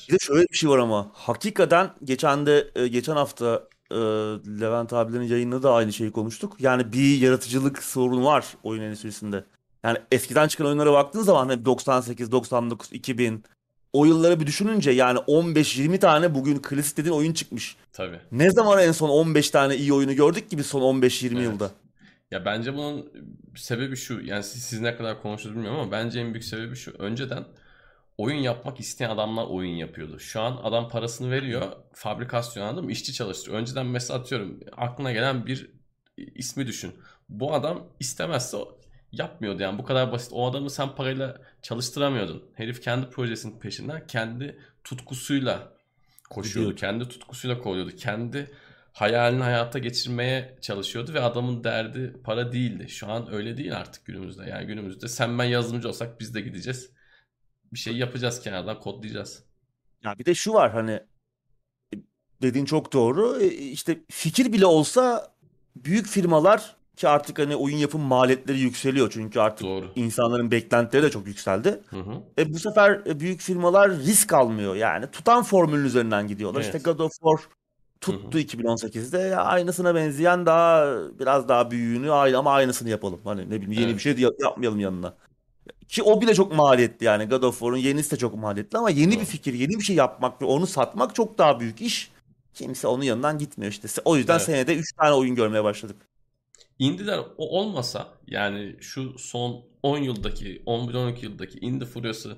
Bir 0.09 0.13
de 0.13 0.17
şöyle 0.19 0.47
bir 0.51 0.57
şey 0.57 0.69
var 0.69 0.77
ama 0.77 1.11
hakikaten 1.13 1.93
geçen 2.03 2.45
de 2.45 2.71
e, 2.75 2.87
geçen 2.87 3.15
hafta 3.15 3.67
e, 3.93 4.61
Levent 4.61 4.93
abilerin 4.93 5.27
yayında 5.27 5.63
da 5.63 5.73
aynı 5.73 5.93
şeyi 5.93 6.11
konuştuk. 6.11 6.55
Yani 6.59 6.93
bir 6.93 7.17
yaratıcılık 7.17 7.83
sorunu 7.83 8.25
var 8.25 8.45
oyun 8.63 8.81
endüstrisinde. 8.81 9.43
Yani 9.83 9.97
eskiden 10.11 10.47
çıkan 10.47 10.67
oyunlara 10.67 10.93
baktığın 10.93 11.21
zaman 11.21 11.49
hani 11.49 11.65
98, 11.65 12.31
99, 12.31 12.89
2000 12.91 13.43
o 13.93 14.05
yılları 14.05 14.39
bir 14.39 14.47
düşününce 14.47 14.91
yani 14.91 15.19
15-20 15.19 15.99
tane 15.99 16.35
bugün 16.35 16.59
klasik 16.59 16.97
dediğin 16.97 17.15
oyun 17.15 17.33
çıkmış. 17.33 17.75
Tabii. 17.93 18.19
Ne 18.31 18.51
zaman 18.51 18.79
en 18.79 18.91
son 18.91 19.09
15 19.09 19.49
tane 19.49 19.75
iyi 19.75 19.93
oyunu 19.93 20.13
gördük 20.13 20.49
ki 20.49 20.57
biz 20.57 20.65
son 20.65 20.81
15-20 20.81 21.33
Evet. 21.33 21.43
yılda? 21.43 21.71
Ya 22.31 22.45
bence 22.45 22.73
bunun 22.73 23.11
sebebi 23.55 23.95
şu. 23.95 24.21
Yani 24.23 24.43
siz, 24.43 24.63
siz 24.63 24.81
ne 24.81 24.95
kadar 24.95 25.21
konuştunuz 25.21 25.55
bilmiyorum 25.55 25.79
ama 25.79 25.91
bence 25.91 26.19
en 26.19 26.33
büyük 26.33 26.43
sebebi 26.43 26.75
şu. 26.75 26.91
Önceden 26.91 27.45
oyun 28.17 28.39
yapmak 28.39 28.79
isteyen 28.79 29.09
adamlar 29.09 29.45
oyun 29.45 29.75
yapıyordu. 29.75 30.19
Şu 30.19 30.41
an 30.41 30.59
adam 30.63 30.89
parasını 30.89 31.31
veriyor. 31.31 31.71
Fabrikasyon 31.93 32.63
anladın 32.63 32.85
mı? 32.85 32.91
İşçi 32.91 33.13
çalıştırıyor. 33.13 33.59
Önceden 33.59 33.85
mesela 33.85 34.19
atıyorum 34.19 34.59
aklına 34.77 35.11
gelen 35.11 35.45
bir 35.45 35.71
ismi 36.17 36.67
düşün. 36.67 36.95
Bu 37.29 37.53
adam 37.53 37.87
istemezse 37.99 38.57
yapmıyordu 39.11 39.63
yani 39.63 39.77
bu 39.77 39.83
kadar 39.83 40.11
basit. 40.11 40.33
O 40.33 40.49
adamı 40.49 40.69
sen 40.69 40.95
parayla 40.95 41.41
çalıştıramıyordun. 41.61 42.43
Herif 42.55 42.81
kendi 42.81 43.09
projesinin 43.09 43.59
peşinden 43.59 44.07
kendi 44.07 44.59
tutkusuyla 44.83 45.73
koşuyordu. 46.29 46.71
Gidiyordu. 46.71 46.75
Kendi 46.75 47.09
tutkusuyla 47.09 47.59
kovalıyordu. 47.59 47.95
Kendi 47.95 48.51
hayalini 48.93 49.43
hayata 49.43 49.79
geçirmeye 49.79 50.57
çalışıyordu 50.61 51.13
ve 51.13 51.21
adamın 51.21 51.63
derdi 51.63 52.13
para 52.23 52.51
değildi. 52.51 52.89
Şu 52.89 53.11
an 53.11 53.33
öyle 53.33 53.57
değil 53.57 53.77
artık 53.77 54.05
günümüzde. 54.05 54.49
Yani 54.49 54.67
günümüzde 54.67 55.07
sen 55.07 55.39
ben 55.39 55.43
yazılımcı 55.43 55.89
olsak 55.89 56.19
biz 56.19 56.35
de 56.35 56.41
gideceğiz. 56.41 56.91
Bir 57.73 57.79
şey 57.79 57.97
yapacağız 57.97 58.41
kenardan 58.41 58.79
kodlayacağız. 58.79 59.43
Ya 60.03 60.19
bir 60.19 60.25
de 60.25 60.35
şu 60.35 60.53
var 60.53 60.71
hani 60.71 60.91
e, 61.93 61.97
dediğin 62.41 62.65
çok 62.65 62.93
doğru. 62.93 63.39
E, 63.41 63.47
işte 63.47 63.99
fikir 64.09 64.53
bile 64.53 64.65
olsa 64.65 65.33
büyük 65.75 66.07
firmalar 66.07 66.75
ki 66.95 67.07
artık 67.07 67.39
hani 67.39 67.55
oyun 67.55 67.77
yapım 67.77 68.01
maliyetleri 68.01 68.59
yükseliyor 68.59 69.11
çünkü 69.11 69.39
artık 69.39 69.67
Doğru. 69.67 69.91
insanların 69.95 70.51
beklentileri 70.51 71.03
de 71.03 71.09
çok 71.09 71.27
yükseldi. 71.27 71.81
Hı 71.89 71.99
hı. 71.99 72.23
E 72.37 72.53
bu 72.53 72.59
sefer 72.59 73.01
e, 73.05 73.19
büyük 73.19 73.41
firmalar 73.41 73.91
risk 73.91 74.33
almıyor 74.33 74.75
yani 74.75 75.11
tutan 75.11 75.43
formülün 75.43 75.85
üzerinden 75.85 76.27
gidiyorlar. 76.27 76.61
Evet. 76.61 76.75
İşte 76.75 76.91
God 76.91 76.99
of 76.99 77.11
War 77.11 77.39
tuttu 78.01 78.39
2018'de 78.39 79.17
ya 79.17 79.41
aynısına 79.43 79.95
benzeyen 79.95 80.45
daha 80.45 80.97
biraz 81.19 81.49
daha 81.49 81.71
büyüğünü 81.71 82.11
ama 82.11 82.51
aynısını 82.51 82.89
yapalım. 82.89 83.19
Hani 83.23 83.45
ne 83.45 83.51
bileyim 83.51 83.71
yeni 83.71 83.83
Evet. 83.85 83.95
bir 83.95 84.01
şey 84.01 84.17
yap- 84.17 84.41
yapmayalım 84.43 84.79
yanına. 84.79 85.13
Ki 85.93 86.03
o 86.03 86.21
bile 86.21 86.33
çok 86.35 86.55
maliyetli 86.55 87.05
yani 87.05 87.25
God 87.25 87.43
of 87.43 87.59
War'un 87.59 87.77
yenisi 87.77 88.11
de 88.11 88.15
çok 88.17 88.35
maliyetli 88.35 88.77
ama 88.77 88.89
yeni 88.89 89.11
bir 89.11 89.15
Doğru. 89.17 89.25
fikir, 89.25 89.53
yeni 89.53 89.69
bir 89.79 89.83
şey 89.83 89.95
yapmak 89.95 90.41
ve 90.41 90.45
onu 90.45 90.67
satmak 90.67 91.15
çok 91.15 91.37
daha 91.37 91.59
büyük 91.59 91.81
iş. 91.81 92.11
Kimse 92.53 92.87
onun 92.87 93.03
yanından 93.03 93.37
gitmiyor 93.37 93.71
işte. 93.71 93.87
O 94.05 94.17
yüzden 94.17 94.33
Evet. 94.33 94.45
senede 94.45 94.75
3 94.75 94.93
tane 94.93 95.13
oyun 95.13 95.35
görmeye 95.35 95.63
başladık. 95.63 95.95
Indiler 96.79 97.19
o 97.37 97.59
olmasa 97.59 98.07
yani 98.27 98.75
şu 98.81 99.19
son 99.19 99.65
10 99.83 99.97
yıldaki 99.97 100.63
11-12 100.65 101.25
yıldaki 101.25 101.59
indie 101.59 101.87
furyası 101.87 102.37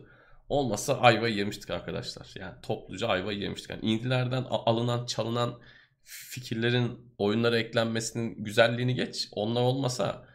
olmasa 0.49 0.99
ayvayı 0.99 1.35
yemiştik 1.35 1.69
arkadaşlar. 1.69 2.33
Yani 2.39 2.53
topluca 2.61 3.07
ayvayı 3.07 3.39
yemiştik. 3.39 3.69
Yani 3.69 3.81
indie'lerden 3.85 4.43
a- 4.49 4.65
alınan 4.71 5.05
çalınan 5.05 5.59
fikirlerin 6.03 7.13
oyunlara 7.17 7.57
eklenmesinin 7.59 8.43
güzelliğini 8.43 8.95
geç. 8.95 9.27
Onlar 9.31 9.61
olmasa 9.61 10.25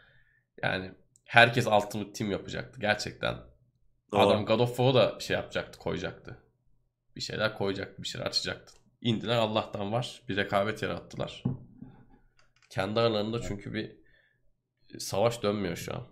yani 0.63 0.93
herkes 1.31 1.67
Ultimate 1.67 2.13
Team 2.13 2.31
yapacaktı 2.31 2.81
gerçekten. 2.81 3.35
Doğru. 4.13 4.21
Adam 4.21 4.47
God 4.47 4.61
of 4.61 4.77
War'a 4.77 4.95
da 4.95 5.21
şey 5.21 5.37
yapacaktı, 5.37 5.79
koyacaktı. 5.79 6.39
Bir 7.17 7.21
şeyler 7.21 7.59
koyacaktı, 7.59 8.03
bir 8.03 8.09
şeyler 8.09 8.27
açacaktı. 8.27 8.75
Indiler 9.01 9.37
Allah'tan 9.37 9.93
var. 9.93 10.23
Bir 10.29 10.37
rekabet 10.37 10.83
yarattılar. 10.83 11.43
Kendi 12.71 13.01
aralarında 13.01 13.43
çünkü 13.43 13.75
bir 13.75 13.97
savaş 14.99 15.43
dönmüyor 15.43 15.77
şu 15.77 15.95
an. 15.95 16.07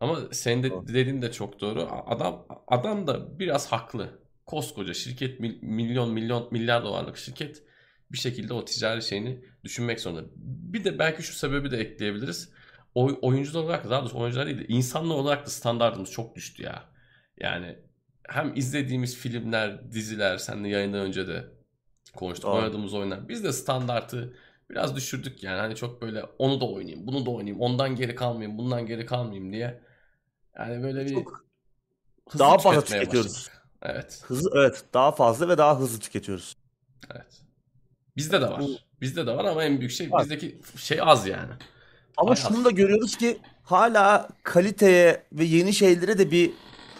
Ama 0.00 0.18
senin 0.32 0.62
de 0.62 0.70
dediğin 0.70 1.22
de 1.22 1.32
çok 1.32 1.60
doğru. 1.60 1.88
Adam 2.06 2.46
adam 2.66 3.06
da 3.06 3.38
biraz 3.38 3.72
haklı. 3.72 4.20
Koskoca 4.46 4.94
şirket 4.94 5.40
mil- 5.40 5.62
milyon 5.62 6.12
milyon 6.12 6.48
milyar 6.50 6.84
dolarlık 6.84 7.16
şirket 7.16 7.62
bir 8.12 8.18
şekilde 8.18 8.52
o 8.52 8.64
ticari 8.64 9.02
şeyini 9.02 9.44
düşünmek 9.64 10.00
zorunda. 10.00 10.22
Bir 10.72 10.84
de 10.84 10.98
belki 10.98 11.22
şu 11.22 11.32
sebebi 11.32 11.70
de 11.70 11.78
ekleyebiliriz. 11.78 12.52
Oy, 12.94 13.18
oyuncular 13.22 13.62
olarak 13.62 13.84
da 13.84 13.90
daha 13.90 14.00
doğrusu 14.00 14.18
oyuncular 14.18 14.46
değil 14.46 14.58
de 14.58 14.66
insanlar 14.68 15.14
olarak 15.14 15.46
da 15.46 15.50
standartımız 15.50 16.10
çok 16.10 16.36
düştü 16.36 16.62
ya. 16.62 16.84
Yani 17.40 17.78
hem 18.28 18.52
izlediğimiz 18.56 19.16
filmler, 19.16 19.92
diziler, 19.92 20.38
seninle 20.38 20.68
yayından 20.68 21.00
önce 21.00 21.26
de 21.28 21.44
konuştuk. 22.16 22.44
Doğru. 22.50 22.56
Oynadığımız 22.56 22.94
oyunlar. 22.94 23.28
Biz 23.28 23.44
de 23.44 23.52
standartı 23.52 24.36
biraz 24.70 24.96
düşürdük 24.96 25.42
yani. 25.42 25.60
Hani 25.60 25.76
çok 25.76 26.02
böyle 26.02 26.24
onu 26.38 26.60
da 26.60 26.64
oynayayım, 26.70 27.06
bunu 27.06 27.26
da 27.26 27.30
oynayayım, 27.30 27.60
ondan 27.60 27.96
geri 27.96 28.14
kalmayayım, 28.14 28.58
bundan 28.58 28.86
geri 28.86 29.06
kalmayayım 29.06 29.52
diye. 29.52 29.80
Yani 30.58 30.82
böyle 30.82 31.10
bir 31.10 31.14
Çok 31.14 31.44
hızlı 32.28 32.38
daha 32.38 32.58
fazla 32.58 32.84
tüketiyoruz. 32.84 33.30
başladık. 33.36 33.60
Evet, 33.82 34.22
Hızlı 34.26 34.50
evet 34.56 34.84
daha 34.94 35.12
fazla 35.12 35.48
ve 35.48 35.58
daha 35.58 35.78
hızlı 35.80 36.00
tüketiyoruz. 36.00 36.56
evet. 37.14 37.40
Bizde 38.16 38.40
de 38.40 38.46
var. 38.50 38.62
Bizde 39.00 39.26
de 39.26 39.36
var 39.36 39.44
ama 39.44 39.64
en 39.64 39.78
büyük 39.80 39.92
şey 39.92 40.10
bizdeki 40.18 40.60
şey 40.76 40.98
az 41.02 41.26
yani. 41.26 41.52
Ama 42.16 42.30
Ay, 42.30 42.36
şunu 42.36 42.64
da 42.64 42.70
görüyoruz 42.70 43.16
ki 43.16 43.38
hala 43.64 44.28
kaliteye 44.42 45.22
ve 45.32 45.44
yeni 45.44 45.72
şeylere 45.72 46.18
de 46.18 46.30
bir 46.30 46.52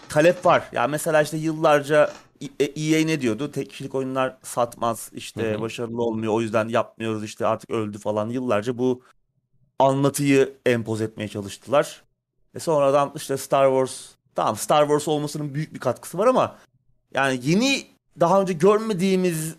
talep 0.09 0.45
var. 0.45 0.69
Ya 0.71 0.87
mesela 0.87 1.21
işte 1.21 1.37
yıllarca 1.37 2.11
E- 2.59 2.65
EA 2.65 3.05
ne 3.05 3.21
diyordu? 3.21 3.51
Tek 3.51 3.69
kişilik 3.69 3.95
oyunlar 3.95 4.37
satmaz, 4.43 5.09
işte 5.13 5.51
Hı 5.51 5.55
hı. 5.55 5.61
başarılı 5.61 6.01
olmuyor, 6.01 6.33
o 6.33 6.41
yüzden 6.41 6.67
yapmıyoruz 6.67 7.23
işte 7.23 7.47
artık 7.47 7.69
öldü 7.69 7.99
falan. 7.99 8.29
Yıllarca 8.29 8.77
bu 8.77 9.01
anlatıyı 9.79 10.53
empoze 10.65 11.03
etmeye 11.03 11.27
çalıştılar. 11.27 12.03
E 12.55 12.59
sonradan 12.59 13.11
işte 13.15 13.37
Star 13.37 13.67
Wars, 13.69 14.09
tamam 14.35 14.55
Star 14.55 14.81
Wars 14.81 15.07
olmasının 15.07 15.53
büyük 15.53 15.73
bir 15.73 15.79
katkısı 15.79 16.17
var 16.17 16.27
ama 16.27 16.57
yani 17.13 17.39
yeni 17.43 17.85
daha 18.19 18.41
önce 18.41 18.53
görmediğimiz 18.53 19.55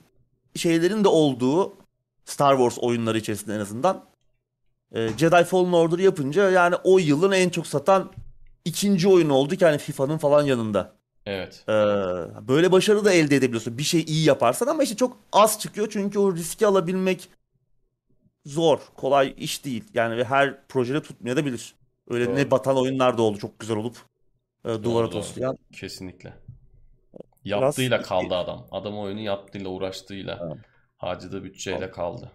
şeylerin 0.56 1.04
de 1.04 1.08
olduğu 1.08 1.72
Star 2.24 2.56
Wars 2.56 2.78
oyunları 2.78 3.18
içerisinde 3.18 3.54
en 3.54 3.60
azından 3.60 4.04
e, 4.92 5.08
Jedi 5.18 5.44
Fallen 5.44 5.72
Order 5.72 5.98
yapınca 5.98 6.50
yani 6.50 6.74
o 6.84 6.98
yılın 6.98 7.32
en 7.32 7.48
çok 7.48 7.66
satan 7.66 8.12
ikinci 8.64 9.08
oyunu 9.08 9.34
oldu 9.34 9.56
ki 9.56 9.64
hani 9.64 9.78
FIFA'nın 9.78 10.18
falan 10.18 10.42
yanında. 10.44 10.96
Evet. 11.26 11.64
Ee, 11.68 11.72
böyle 12.48 12.72
başarı 12.72 13.04
da 13.04 13.12
elde 13.12 13.36
edebiliyorsun. 13.36 13.78
Bir 13.78 13.82
şey 13.82 14.00
iyi 14.00 14.24
yaparsan 14.24 14.66
ama 14.66 14.82
işte 14.82 14.96
çok 14.96 15.16
az 15.32 15.60
çıkıyor 15.60 15.88
çünkü 15.90 16.18
o 16.18 16.34
riski 16.36 16.66
alabilmek 16.66 17.28
zor. 18.44 18.78
Kolay 18.96 19.34
iş 19.36 19.64
değil. 19.64 19.84
Yani 19.94 20.16
ve 20.16 20.24
her 20.24 20.66
projede 20.66 21.02
tutmayabilir. 21.02 21.74
Öyle 22.08 22.26
Doğru. 22.26 22.36
ne 22.36 22.50
batan 22.50 22.76
oyunlar 22.76 23.18
da 23.18 23.22
oldu 23.22 23.38
çok 23.38 23.58
güzel 23.58 23.76
olup 23.76 23.96
e, 24.64 24.68
duvara 24.68 24.82
Doğru, 24.84 24.94
doğru. 24.94 25.10
toslayan. 25.10 25.58
Kesinlikle. 25.72 26.34
Yaptığıyla 27.44 28.02
kaldı 28.02 28.34
adam. 28.34 28.66
Adam 28.70 28.98
oyunu 28.98 29.20
yaptığıyla, 29.20 29.70
uğraştığıyla, 29.70 30.40
Evet. 30.46 30.56
harcadığı 30.96 31.44
bütçeyle 31.44 31.90
kaldı. 31.90 32.30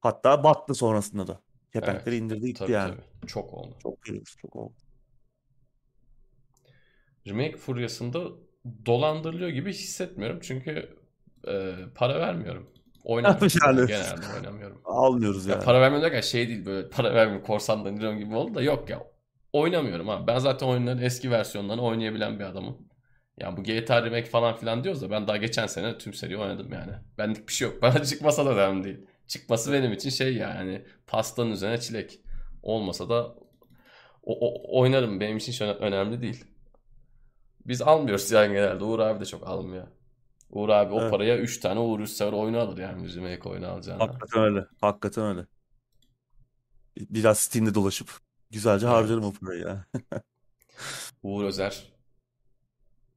Hatta 0.00 0.44
battı 0.44 0.74
sonrasında 0.74 1.26
da. 1.26 1.40
Kepenkleri 1.72 2.16
indirdi 2.16 2.46
gitti 2.46 2.58
Tabii 2.58 2.72
yani. 2.72 2.94
tabii. 2.94 3.26
Çok 3.26 3.54
oldu. 3.54 3.76
Çok 3.82 4.02
görüyoruz. 4.02 4.36
Çok 4.42 4.56
oldu. 4.56 4.74
Remake 7.28 7.56
furyasında 7.56 8.20
dolandırılıyor 8.86 9.48
gibi 9.50 9.72
hissetmiyorum 9.72 10.38
çünkü 10.42 10.96
e, 11.48 11.72
para 11.94 12.20
vermiyorum. 12.20 12.70
Oynamıyorum. 13.04 13.48
Yani. 13.62 13.86
Genelde 13.86 14.26
oynamıyorum. 14.36 14.82
Almıyoruz 14.84 15.46
Ya 15.46 15.54
yani. 15.54 15.64
para 15.64 15.80
vermiyorum 15.80 16.04
derken 16.04 16.20
şey 16.20 16.48
değil 16.48 16.66
böyle 16.66 16.88
para 16.88 17.14
vermiyorum 17.14 17.46
korsandan 17.46 17.92
indiriyorum 17.92 18.18
gibi 18.18 18.34
oldu 18.34 18.54
da 18.54 18.62
yok 18.62 18.90
ya. 18.90 19.02
Oynamıyorum 19.52 20.08
abi. 20.10 20.26
Ben 20.26 20.38
zaten 20.38 20.66
oyunların 20.66 21.02
eski 21.02 21.30
versiyonlarını 21.30 21.82
oynayabilen 21.82 22.38
bir 22.38 22.44
adamım. 22.44 22.78
Ya 23.38 23.56
bu 23.56 23.62
GTA 23.62 24.02
Remake 24.04 24.24
falan 24.30 24.56
filan 24.56 24.84
diyoruz 24.84 25.02
da 25.02 25.10
ben 25.10 25.28
daha 25.28 25.36
geçen 25.36 25.66
sene 25.66 25.98
tüm 25.98 26.14
seri 26.14 26.38
oynadım 26.38 26.72
yani. 26.72 26.92
Benlik 27.18 27.48
bir 27.48 27.52
şey 27.52 27.68
yok. 27.68 27.82
Bana 27.82 28.04
çıkmasa 28.04 28.46
da 28.46 28.50
önemli 28.54 28.84
değil. 28.84 29.06
Çıkması 29.30 29.72
benim 29.72 29.92
için 29.92 30.10
şey 30.10 30.36
yani 30.36 30.84
pastanın 31.06 31.50
üzerine 31.50 31.80
çilek. 31.80 32.20
Olmasa 32.62 33.08
da 33.08 33.26
o, 34.22 34.48
o- 34.48 34.80
oynarım. 34.80 35.20
Benim 35.20 35.36
için 35.36 35.52
hiç 35.52 35.60
öne- 35.62 35.72
önemli 35.72 36.22
değil. 36.22 36.44
Biz 37.66 37.82
almıyoruz 37.82 38.30
yani 38.30 38.52
genelde. 38.52 38.84
Uğur 38.84 38.98
abi 38.98 39.20
de 39.20 39.24
çok 39.26 39.46
almıyor. 39.48 39.86
Uğur 40.50 40.68
abi 40.68 40.94
o 40.94 41.00
Evet. 41.00 41.10
paraya 41.10 41.38
3 41.38 41.60
tane 41.60 41.80
Uğur 41.80 42.00
Üstsever 42.00 42.32
oyunu 42.32 42.58
alır 42.58 42.78
yani 42.78 43.04
bizim 43.04 43.26
ek 43.26 43.48
oyunu 43.48 43.66
alacağına. 43.68 44.02
Hakikaten 44.04 44.42
öyle. 44.42 44.66
Hakikaten 44.80 45.24
öyle. 45.24 45.46
Biraz 46.98 47.38
Steam'de 47.38 47.74
dolaşıp 47.74 48.10
güzelce 48.50 48.86
Evet. 48.86 48.96
harcarım 48.96 49.24
o 49.24 49.32
parayı 49.32 49.60
ya. 49.62 49.86
Uğur 51.22 51.44
Özer 51.44 51.92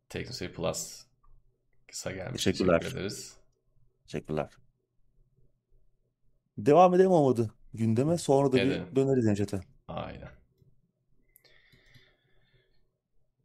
TeknoSeyir 0.10 0.54
Plus 0.54 1.06
kısa 1.88 2.12
gelmiş. 2.12 2.44
Teşekkürler. 2.44 2.80
Teşekkür 2.80 2.98
ederiz. 3.00 3.38
Teşekkürler. 4.08 4.50
Devam 6.58 6.94
edelim 6.96 7.12
olmadı 7.12 7.52
gündeme. 7.74 8.18
Sonra 8.18 8.52
da 8.52 8.60
Edelim. 8.60 8.86
bir 8.92 8.96
döneriz 8.96 9.26
Necat'a. 9.26 9.62
Aynen. 9.88 10.30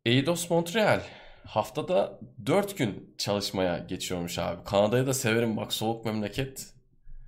Eidos 0.06 0.50
Montreal 0.50 1.00
haftada 1.44 2.20
4 2.46 2.78
gün 2.78 3.14
çalışmaya 3.18 3.78
geçiyormuş 3.78 4.38
abi. 4.38 4.64
Kanada'yı 4.64 5.06
da 5.06 5.14
severim 5.14 5.56
bak 5.56 5.72
soğuk 5.72 6.04
memleket. 6.04 6.66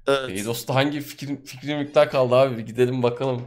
Evet. 0.06 0.30
Eidos'ta 0.30 0.74
hangi 0.74 1.00
fikir, 1.00 1.44
fikri 1.44 1.76
miktar 1.76 2.10
kaldı 2.10 2.34
abi 2.34 2.56
bir 2.58 2.66
gidelim 2.66 3.02
bakalım. 3.02 3.46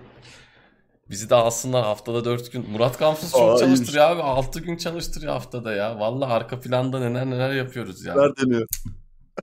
Bizi 1.10 1.30
de 1.30 1.36
alsınlar 1.36 1.84
haftada 1.84 2.26
4 2.26 2.52
gün. 2.52 2.70
Murat 2.70 2.98
Kamsız 2.98 3.36
Aa, 3.36 3.38
çok 3.38 3.48
iyiymiş. 3.60 3.78
çalıştırıyor 3.78 4.06
abi. 4.10 4.22
6 4.22 4.60
gün 4.60 4.78
çalıştırıyor 4.78 5.34
haftada 5.34 5.74
ya. 5.74 6.00
Vallahi 6.00 6.34
arka 6.34 6.60
planda 6.60 7.00
neler 7.00 7.26
neler 7.26 7.54
yapıyoruz 7.54 8.06
ya. 8.06 8.16
Neler 8.16 8.32
deniyor. 8.38 8.68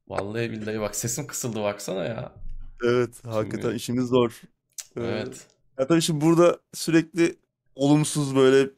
Vallahi 0.09 0.51
billahi 0.51 0.81
bak 0.81 0.97
sesim 0.97 1.27
kısıldı 1.27 1.63
baksana 1.63 2.05
ya. 2.05 2.33
Evet, 2.85 3.11
hakikaten 3.27 3.75
işimiz 3.75 4.07
zor. 4.07 4.41
Evet. 4.97 5.47
Ya 5.79 5.87
tabii 5.87 6.03
şimdi 6.03 6.25
burada 6.25 6.59
sürekli 6.75 7.37
olumsuz 7.75 8.37
böyle 8.37 8.71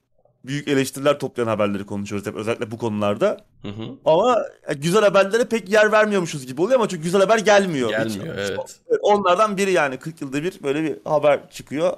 büyük 0.44 0.68
eleştiriler 0.68 1.18
toplayan 1.18 1.48
haberleri 1.48 1.86
konuşuyoruz 1.86 2.26
hep 2.26 2.36
özellikle 2.36 2.70
bu 2.70 2.78
konularda. 2.78 3.36
Hı 3.62 3.68
hı. 3.68 3.96
Ama 4.04 4.38
güzel 4.76 5.02
haberlere 5.02 5.44
pek 5.44 5.68
yer 5.68 5.92
vermiyormuşuz 5.92 6.46
gibi 6.46 6.60
oluyor 6.60 6.78
ama 6.78 6.88
çok 6.88 7.02
güzel 7.02 7.20
haber 7.20 7.38
gelmiyor. 7.38 7.88
hiç. 7.88 8.14
Gelmiyor 8.14 8.36
evet. 8.38 8.80
Onlardan 9.02 9.56
biri 9.56 9.72
yani 9.72 9.96
40 9.96 10.20
yılda 10.20 10.42
bir 10.42 10.62
böyle 10.62 10.82
bir 10.82 10.98
haber 11.04 11.50
çıkıyor. 11.50 11.96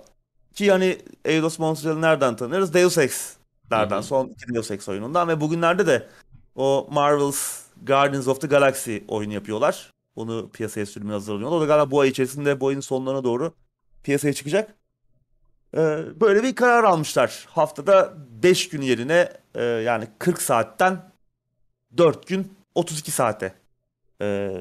Ki 0.55 0.71
hani 0.71 0.99
Eidos 1.25 1.59
Montreal'ı 1.59 2.01
nereden 2.01 2.37
tanırız? 2.37 2.75
Deus 2.75 2.99
Ex'lerden 2.99 3.97
Hı 3.97 3.99
hı. 3.99 4.03
son 4.03 4.27
iki 4.27 4.55
Deus 4.55 4.71
Ex 4.71 4.89
oyunundan 4.89 5.29
ve 5.29 5.41
bugünlerde 5.41 5.87
de 5.87 6.07
o 6.55 6.89
Marvel's 6.91 7.61
Guardians 7.83 8.29
of 8.29 8.41
the 8.41 8.47
Galaxy 8.47 8.97
oyunu 9.09 9.33
yapıyorlar. 9.33 9.94
Onu 10.17 10.51
piyasaya 10.53 10.87
sürmeye 10.87 11.13
hazırlanıyorlar. 11.13 11.59
O 11.59 11.61
da 11.61 11.67
galiba 11.67 11.91
bu 11.91 12.01
ay 12.01 12.09
içerisinde 12.09 12.61
bu 12.61 12.69
ayın 12.69 12.81
sonlarına 12.81 13.25
doğru 13.25 13.55
piyasaya 14.03 14.33
çıkacak. 14.33 14.75
Ee, 15.75 16.05
böyle 16.21 16.43
bir 16.43 16.55
karar 16.55 16.85
almışlar. 16.85 17.47
Haftada 17.49 18.15
5 18.43 18.69
gün 18.69 18.83
yerine 18.83 19.33
e, 19.55 19.63
yani 19.63 20.09
40 20.19 20.43
saatten 20.43 21.13
4 21.97 22.27
gün 22.27 22.53
32 22.75 23.11
saate 23.11 23.55
e, 24.21 24.53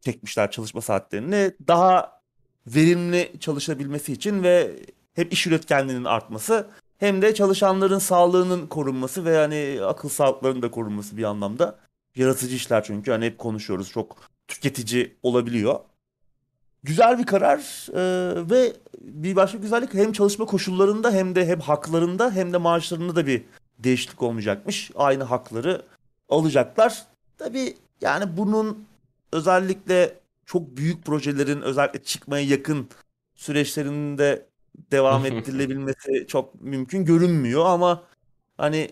çekmişler 0.00 0.50
çalışma 0.50 0.80
saatlerini. 0.80 1.52
Daha 1.68 2.20
verimli 2.66 3.32
çalışabilmesi 3.40 4.12
için 4.12 4.42
ve 4.42 4.76
hem 5.14 5.28
iş 5.30 5.46
üretkenliğinin 5.46 6.04
artması 6.04 6.70
hem 6.98 7.22
de 7.22 7.34
çalışanların 7.34 7.98
sağlığının 7.98 8.66
korunması 8.66 9.24
ve 9.24 9.30
yani 9.30 9.78
akıl 9.84 10.08
sağlıklarının 10.08 10.62
da 10.62 10.70
korunması 10.70 11.16
bir 11.16 11.24
anlamda. 11.24 11.78
Yaratıcı 12.16 12.56
işler 12.56 12.84
çünkü 12.84 13.10
hani 13.10 13.24
hep 13.24 13.38
konuşuyoruz 13.38 13.90
çok 13.90 14.16
tüketici 14.48 15.16
olabiliyor. 15.22 15.80
Güzel 16.82 17.18
bir 17.18 17.26
karar 17.26 17.88
e, 17.92 18.50
ve 18.50 18.72
bir 19.00 19.36
başka 19.36 19.58
güzellik 19.58 19.94
hem 19.94 20.12
çalışma 20.12 20.46
koşullarında 20.46 21.10
hem 21.10 21.34
de 21.34 21.46
hem 21.46 21.60
haklarında 21.60 22.30
hem 22.30 22.52
de 22.52 22.56
maaşlarında 22.56 23.16
da 23.16 23.26
bir 23.26 23.44
değişiklik 23.78 24.22
olmayacakmış. 24.22 24.90
Aynı 24.94 25.24
hakları 25.24 25.82
alacaklar. 26.28 27.06
Tabii 27.38 27.76
yani 28.00 28.36
bunun 28.36 28.86
özellikle 29.32 30.14
çok 30.46 30.76
büyük 30.76 31.04
projelerin 31.04 31.62
özellikle 31.62 32.02
çıkmaya 32.02 32.44
yakın 32.44 32.88
süreçlerinde 33.34 34.46
devam 34.92 35.26
ettirilebilmesi 35.26 36.26
çok 36.28 36.60
mümkün 36.62 37.04
görünmüyor 37.04 37.66
ama 37.66 38.02
hani 38.56 38.90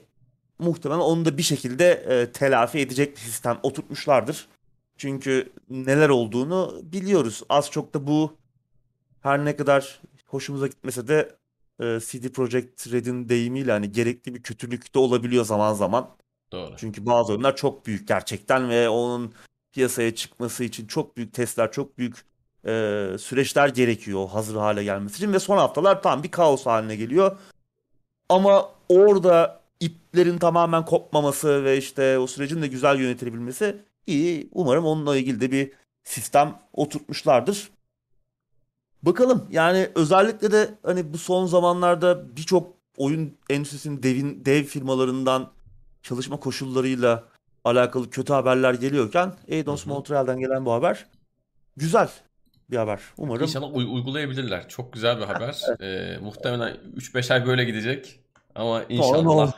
muhtemelen 0.58 1.00
onu 1.00 1.24
da 1.24 1.38
bir 1.38 1.42
şekilde 1.42 1.90
e, 1.92 2.32
telafi 2.32 2.78
edecek 2.78 3.16
bir 3.16 3.20
sistem 3.20 3.58
oturtmuşlardır. 3.62 4.48
Çünkü 4.96 5.52
neler 5.70 6.08
olduğunu 6.08 6.80
biliyoruz. 6.82 7.42
Az 7.48 7.70
çok 7.70 7.94
da 7.94 8.06
bu 8.06 8.36
her 9.20 9.44
ne 9.44 9.56
kadar 9.56 10.00
hoşumuza 10.26 10.66
gitmese 10.66 11.08
de 11.08 11.36
e, 11.80 12.00
CD 12.00 12.28
Projekt 12.28 12.92
Red'in 12.92 13.28
deyimiyle 13.28 13.72
hani 13.72 13.92
gerekli 13.92 14.34
bir 14.34 14.42
kötülük 14.42 14.94
de 14.94 14.98
olabiliyor 14.98 15.44
zaman 15.44 15.74
zaman. 15.74 16.16
Doğru. 16.52 16.74
Çünkü 16.76 17.06
bazı 17.06 17.32
oyunlar 17.32 17.56
çok 17.56 17.86
büyük 17.86 18.08
gerçekten 18.08 18.70
ve 18.70 18.88
onun 18.88 19.34
piyasaya 19.72 20.14
çıkması 20.14 20.64
için 20.64 20.86
çok 20.86 21.16
büyük 21.16 21.34
testler, 21.34 21.72
çok 21.72 21.98
büyük 21.98 22.24
e, 22.64 22.70
süreçler 23.18 23.68
gerekiyor 23.68 24.28
hazır 24.28 24.56
hale 24.56 24.84
gelmesi 24.84 25.16
için 25.16 25.32
ve 25.32 25.38
son 25.38 25.56
haftalar 25.56 26.02
tam 26.02 26.22
bir 26.22 26.30
kaos 26.30 26.66
haline 26.66 26.96
geliyor. 26.96 27.38
Ama 28.28 28.68
orada 28.88 29.60
iplerin 29.80 30.38
tamamen 30.38 30.84
kopmaması 30.84 31.64
ve 31.64 31.78
işte 31.78 32.18
o 32.18 32.26
sürecin 32.26 32.62
de 32.62 32.66
güzel 32.66 33.00
yönetilebilmesi 33.00 33.76
iyi. 34.06 34.48
Umarım 34.52 34.84
onunla 34.84 35.16
ilgili 35.16 35.40
de 35.40 35.52
bir 35.52 35.72
sistem 36.04 36.58
oturtmuşlardır. 36.72 37.70
Bakalım 39.02 39.48
yani 39.50 39.90
özellikle 39.94 40.52
de 40.52 40.74
hani 40.82 41.12
bu 41.12 41.18
son 41.18 41.46
zamanlarda 41.46 42.36
birçok 42.36 42.74
oyun 42.96 43.36
endüstrisinin 43.50 44.02
devin, 44.02 44.44
dev 44.44 44.64
firmalarından 44.64 45.52
çalışma 46.02 46.40
koşullarıyla 46.40 47.24
alakalı 47.64 48.10
kötü 48.10 48.32
haberler 48.32 48.74
geliyorken 48.74 49.34
Eidos. 49.48 49.86
Montreal'den 49.86 50.40
gelen 50.40 50.64
bu 50.64 50.72
haber 50.72 51.06
güzel 51.76 52.08
bir 52.70 52.76
haber. 52.76 53.00
Umarım 53.16 53.42
İnşallah 53.42 53.74
uy- 53.74 53.94
uygulayabilirler. 53.94 54.68
Çok 54.68 54.92
güzel 54.92 55.18
bir 55.18 55.24
haber. 55.24 55.62
Ee, 55.80 56.18
muhtemelen 56.18 56.76
3-5 56.96 57.34
ay 57.34 57.46
böyle 57.46 57.64
gidecek. 57.64 58.20
Ama 58.54 58.84
inşallah 58.88 59.52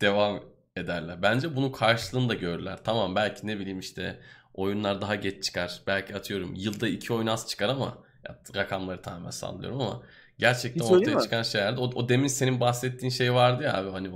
devam 0.00 0.40
ederler. 0.76 1.22
Bence 1.22 1.56
bunun 1.56 1.72
karşılığını 1.72 2.28
da 2.28 2.34
görürler. 2.34 2.78
Tamam 2.84 3.14
belki 3.16 3.46
ne 3.46 3.58
bileyim 3.58 3.78
işte 3.78 4.20
oyunlar 4.54 5.00
daha 5.00 5.14
geç 5.14 5.44
çıkar. 5.44 5.82
Belki 5.86 6.14
atıyorum 6.16 6.54
yılda 6.54 6.88
2 6.88 7.12
oyun 7.12 7.26
az 7.26 7.48
çıkar 7.48 7.68
ama 7.68 7.98
ya, 8.28 8.38
rakamları 8.56 9.02
tamamen 9.02 9.30
sallıyorum 9.30 9.80
ama 9.80 10.02
gerçekten 10.38 10.84
Hiç 10.84 10.90
ortaya 10.90 11.18
çıkan 11.18 11.42
şeylerde 11.42 11.80
o, 11.80 11.84
o 11.84 12.08
demin 12.08 12.26
senin 12.28 12.60
bahsettiğin 12.60 13.10
şey 13.10 13.34
vardı 13.34 13.62
ya 13.62 13.74
abi 13.76 13.90
hani 13.90 14.12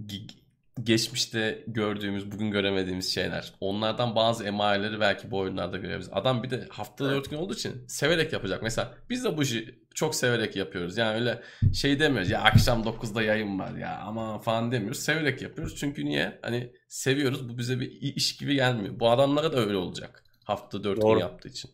ge- 0.00 0.45
geçmişte 0.82 1.64
gördüğümüz, 1.66 2.32
bugün 2.32 2.50
göremediğimiz 2.50 3.14
şeyler. 3.14 3.54
Onlardan 3.60 4.16
bazı 4.16 4.44
emareleri 4.44 5.00
belki 5.00 5.30
bu 5.30 5.38
oyunlarda 5.38 5.76
görebiliriz. 5.76 6.08
Adam 6.12 6.42
bir 6.42 6.50
de 6.50 6.66
haftada 6.70 7.10
4 7.10 7.30
gün 7.30 7.36
olduğu 7.36 7.54
için 7.54 7.84
severek 7.88 8.32
yapacak. 8.32 8.62
Mesela 8.62 8.94
biz 9.10 9.24
de 9.24 9.36
bu 9.36 9.42
işi 9.42 9.78
çok 9.94 10.14
severek 10.14 10.56
yapıyoruz. 10.56 10.96
Yani 10.96 11.14
öyle 11.14 11.42
şey 11.74 12.00
demiyoruz 12.00 12.30
ya 12.30 12.40
akşam 12.42 12.82
9'da 12.82 13.22
yayın 13.22 13.58
var 13.58 13.74
ya 13.76 13.98
ama 13.98 14.38
falan 14.38 14.72
demiyoruz. 14.72 14.98
Severek 14.98 15.42
yapıyoruz. 15.42 15.76
Çünkü 15.76 16.04
niye? 16.04 16.38
Hani 16.42 16.72
seviyoruz. 16.88 17.48
Bu 17.48 17.58
bize 17.58 17.80
bir 17.80 17.90
iş 17.90 18.36
gibi 18.36 18.54
gelmiyor. 18.54 19.00
Bu 19.00 19.10
adamlara 19.10 19.52
da 19.52 19.60
öyle 19.60 19.76
olacak. 19.76 20.24
Haftada 20.44 20.84
4 20.84 21.02
gün 21.02 21.08
yaptığı 21.18 21.48
için. 21.48 21.70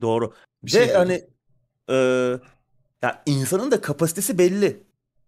doğru. 0.00 0.34
Bir 0.62 0.70
şey 0.70 0.88
Ve 0.88 0.92
hani 0.92 1.24
e, 1.90 1.94
ya 3.02 3.22
insanın 3.26 3.70
da 3.70 3.80
kapasitesi 3.80 4.38
belli. 4.38 4.82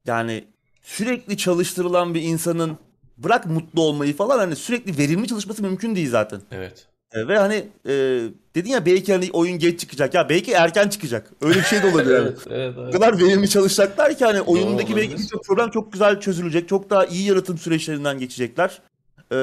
Yani 0.06 0.44
sürekli 0.82 1.36
çalıştırılan 1.36 2.14
bir 2.14 2.22
insanın 2.22 2.78
bırak 3.18 3.46
mutlu 3.46 3.82
olmayı 3.82 4.16
falan 4.16 4.38
hani 4.38 4.56
sürekli 4.56 4.98
verimli 4.98 5.28
çalışması 5.28 5.62
mümkün 5.62 5.96
değil 5.96 6.10
zaten. 6.10 6.40
Evet. 6.50 6.86
E, 7.12 7.28
ve 7.28 7.38
hani 7.38 7.68
e, 7.86 7.92
dedin 8.54 8.70
ya 8.70 8.86
belki 8.86 9.12
hani 9.12 9.30
oyun 9.32 9.58
geç 9.58 9.80
çıkacak 9.80 10.14
ya 10.14 10.28
belki 10.28 10.52
erken 10.52 10.88
çıkacak. 10.88 11.30
Öyle 11.40 11.58
bir 11.58 11.64
şey 11.64 11.82
de 11.82 11.86
olabilir. 11.86 12.14
yani. 12.16 12.28
evet, 12.28 12.46
evet, 12.50 12.78
O 12.78 12.82
evet. 12.82 12.92
kadar 12.92 13.18
verimli 13.18 13.48
çalışacaklar 13.48 14.18
ki 14.18 14.24
hani 14.24 14.40
oyundaki 14.40 14.96
belki 14.96 15.18
birçok 15.18 15.44
problem 15.44 15.70
çok 15.70 15.92
güzel 15.92 16.20
çözülecek. 16.20 16.68
Çok 16.68 16.90
daha 16.90 17.06
iyi 17.06 17.28
yaratım 17.28 17.58
süreçlerinden 17.58 18.18
geçecekler. 18.18 18.82
Ee, 19.32 19.36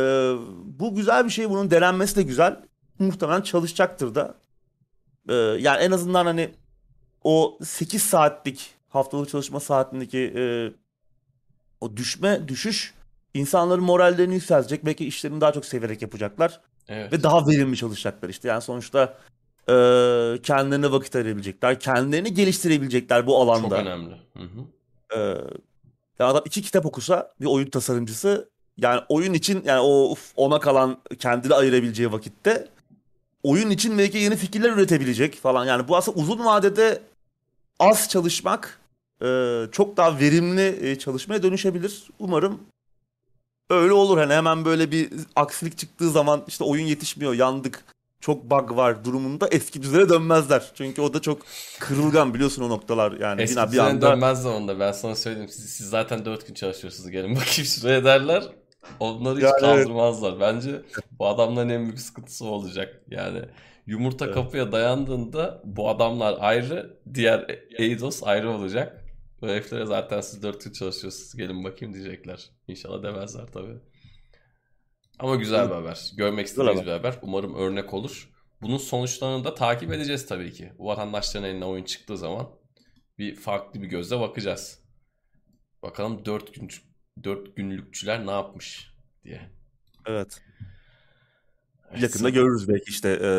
bu 0.66 0.96
güzel 0.96 1.26
bir 1.26 1.30
şey. 1.30 1.50
Bunun 1.50 1.72
denenmesi 1.72 2.16
de 2.16 2.24
güzel. 2.24 2.60
Muhtemelen 3.00 3.42
çalışacaktır 3.42 4.16
da. 4.16 4.36
Ee, 5.30 5.34
yani 5.34 5.84
en 5.84 5.92
azından 5.92 6.26
hani 6.26 6.50
o 7.24 7.58
8 7.64 8.04
saatlik 8.04 8.72
haftalık 8.90 9.30
çalışma 9.30 9.60
saatindeki 9.60 10.34
e, 10.38 10.72
o 11.82 11.98
düşme, 11.98 12.48
düşüş 12.48 12.94
insanların 13.34 13.84
morallerini 13.84 14.34
yükseltecek. 14.34 14.86
Belki 14.86 15.06
işlerini 15.06 15.42
daha 15.42 15.52
çok 15.52 15.66
severek 15.66 16.02
yapacaklar. 16.02 16.62
Evet. 16.88 17.14
Ve 17.14 17.24
daha 17.24 17.48
verimli 17.48 17.78
çalışacaklar 17.78 18.30
işte. 18.30 18.48
Yani 18.48 18.62
sonuçta 18.62 19.18
e, 19.70 19.74
kendilerine 20.44 20.92
vakit 20.92 21.16
ayırabilecekler. 21.16 21.80
Kendilerini 21.80 22.34
geliştirebilecekler 22.34 23.28
bu 23.28 23.42
alanda. 23.42 23.70
Çok 23.70 23.88
önemli. 23.88 24.16
Hı 24.38 24.44
hı. 24.44 24.66
Ya 26.20 26.28
adam 26.28 26.44
iki 26.46 26.62
kitap 26.62 26.86
okusa 26.86 27.34
bir 27.42 27.46
oyun 27.46 27.70
tasarımcısı 27.70 28.50
yani 28.78 29.02
oyun 29.10 29.34
için 29.34 29.64
yani 29.66 29.80
o 29.80 30.12
uf, 30.12 30.32
ona 30.36 30.60
kalan 30.60 30.98
kendini 31.20 31.54
ayırabileceği 31.54 32.12
vakitte 32.12 32.68
oyun 33.44 33.70
için 33.70 33.98
belki 33.98 34.18
yeni 34.18 34.36
fikirler 34.36 34.72
üretebilecek 34.72 35.36
falan. 35.36 35.66
Yani 35.66 35.88
bu 35.88 35.98
aslında 35.98 36.20
uzun 36.20 36.46
vadede 36.46 37.02
az 37.80 38.10
çalışmak 38.10 38.80
e, 39.22 39.60
çok 39.72 39.98
daha 39.98 40.20
verimli 40.20 40.90
e, 40.90 41.00
çalışmaya 41.00 41.44
dönüşebilir. 41.44 42.04
Umarım 42.20 42.60
öyle 43.70 43.94
olur. 43.94 44.18
Hani 44.18 44.34
hemen 44.34 44.66
böyle 44.66 44.92
bir 44.92 45.10
aksilik 45.36 45.78
çıktığı 45.78 46.10
zaman 46.10 46.44
işte 46.48 46.64
oyun 46.64 46.86
yetişmiyor, 46.86 47.34
yandık, 47.34 47.84
çok 48.22 48.44
bug 48.44 48.78
var 48.78 49.06
durumunda 49.06 49.48
eski 49.48 49.82
düzene 49.84 50.10
dönmezler. 50.10 50.72
Çünkü 50.76 51.02
o 51.02 51.14
da 51.14 51.22
çok 51.22 51.42
kırılgan 51.80 52.34
biliyorsun 52.34 52.64
o 52.64 52.70
noktalar. 52.70 53.12
Yani 53.12 53.42
Eski 53.42 53.62
bir 53.62 53.68
düzene 53.68 53.82
anda 53.82 54.12
dönmezler 54.12 54.52
onda. 54.52 54.80
Ben 54.80 54.92
sana 54.92 55.16
söyleyeyim. 55.16 55.50
Siz, 55.50 55.70
siz 55.70 55.90
zaten 55.90 56.26
4 56.26 56.48
gün 56.48 56.54
çalışıyorsunuz. 56.54 57.10
Gelin 57.10 57.36
bakayım 57.36 57.66
şuraya 57.66 58.04
derler. 58.04 58.44
Onları 59.00 59.36
hiç 59.36 59.44
Yani 59.44 59.60
kaldırmazlar. 59.60 60.40
Bence 60.40 60.82
bu 61.20 61.28
adamların 61.28 61.70
en 61.70 61.84
büyük 61.84 62.00
sıkıntısı 62.00 62.46
olacak. 62.46 63.02
Yani 63.10 63.40
yumurta 63.88 64.26
Evet. 64.26 64.36
kapıya 64.36 64.72
dayandığında 64.72 65.62
bu 65.66 65.90
adamlar 65.90 66.38
ayrı, 66.40 66.98
diğer 67.14 67.60
Eidos 67.78 68.24
ayrı 68.24 68.50
olacak. 68.52 69.03
Bu 69.44 69.48
heriflere 69.48 69.86
zaten 69.86 70.22
siz 70.22 70.44
4 70.44 70.64
gün 70.64 70.72
çalışıyorsunuz. 70.72 71.36
Gelin 71.36 71.64
bakayım 71.64 71.94
diyecekler. 71.94 72.50
İnşallah 72.68 73.04
demezler 73.04 73.48
tabii. 73.48 73.78
Ama 75.20 75.36
güzel 75.36 75.70
bir 75.70 75.76
haber. 75.76 76.12
Görmek 76.18 76.48
istediğimiz 76.48 76.86
bir 76.86 76.92
haber. 76.92 77.20
Umarım 77.22 77.56
örnek 77.56 77.94
olur. 77.94 78.30
Bunun 78.62 78.78
sonuçlarını 78.78 79.44
da 79.44 79.56
takip 79.56 79.92
edeceğiz 79.94 80.26
tabii 80.26 80.54
ki. 80.54 80.74
Bu 80.78 80.86
vatandaşların 80.86 81.50
eline 81.50 81.66
oyun 81.66 81.84
çıktığı 81.84 82.18
zaman 82.18 82.50
bir 83.18 83.36
farklı 83.36 83.82
bir 83.82 83.88
gözle 83.88 84.20
bakacağız. 84.20 84.80
Bakalım 85.84 86.26
4 86.26 86.54
gün 86.54 86.70
4 87.24 87.56
günlükçüler 87.56 88.26
ne 88.26 88.32
yapmış 88.32 88.94
diye. 89.24 89.52
evet. 90.06 90.42
Evet, 91.92 92.02
Yakında 92.04 92.30
sa- 92.30 92.34
görürüz 92.34 92.70
belki 92.70 92.90
işte 92.90 93.10
e, 93.10 93.30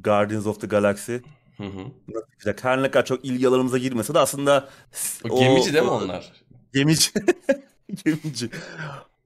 Guardians 0.00 0.46
of 0.46 0.60
the 0.60 0.66
Galaxy. 0.66 1.16
Hı 1.56 1.62
hı. 1.64 1.84
Nasıl 2.08 2.26
çıkacak? 2.30 2.64
Her 2.64 2.82
ne 2.82 2.90
kadar 2.90 3.04
çok 3.04 3.24
ilgi 3.24 3.48
alanımıza 3.48 3.78
girmese 3.78 4.14
de 4.14 4.18
aslında 4.18 4.68
O 5.30 5.38
gemici 5.38 5.72
değil 5.74 5.84
mi 5.84 5.90
o- 5.90 6.04
onlar? 6.04 6.32
Gemici. 6.74 7.10
Gemici. 8.04 8.50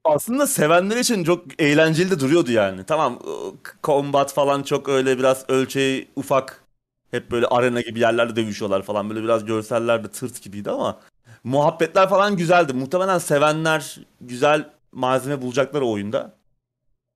Aslında 0.04 0.46
sevenler 0.46 0.96
için 0.96 1.24
çok 1.24 1.62
eğlenceli 1.62 2.10
de 2.10 2.20
duruyordu 2.20 2.52
yani. 2.52 2.84
Tamam 2.84 3.18
o 3.26 3.54
combat 3.84 4.32
falan 4.32 4.62
çok 4.62 4.88
öyle 4.88 5.18
biraz 5.18 5.44
ölçeği 5.50 6.08
ufak. 6.16 6.64
Hep 7.10 7.30
böyle 7.30 7.46
arena 7.46 7.80
gibi 7.80 8.00
yerlerde 8.00 8.36
dövüşüyorlar 8.36 8.82
falan. 8.82 9.10
Böyle 9.10 9.22
biraz 9.22 9.44
görseller 9.44 10.04
de 10.04 10.08
tırt 10.10 10.42
gibiydi 10.42 10.70
ama 10.70 11.00
muhabbetler 11.44 12.08
falan 12.08 12.36
güzeldi. 12.36 12.72
Muhtemelen 12.72 13.18
sevenler 13.18 13.98
güzel 14.20 14.70
malzeme 14.92 15.42
bulacaklar 15.42 15.80
o 15.80 15.90
oyunda. 15.90 16.36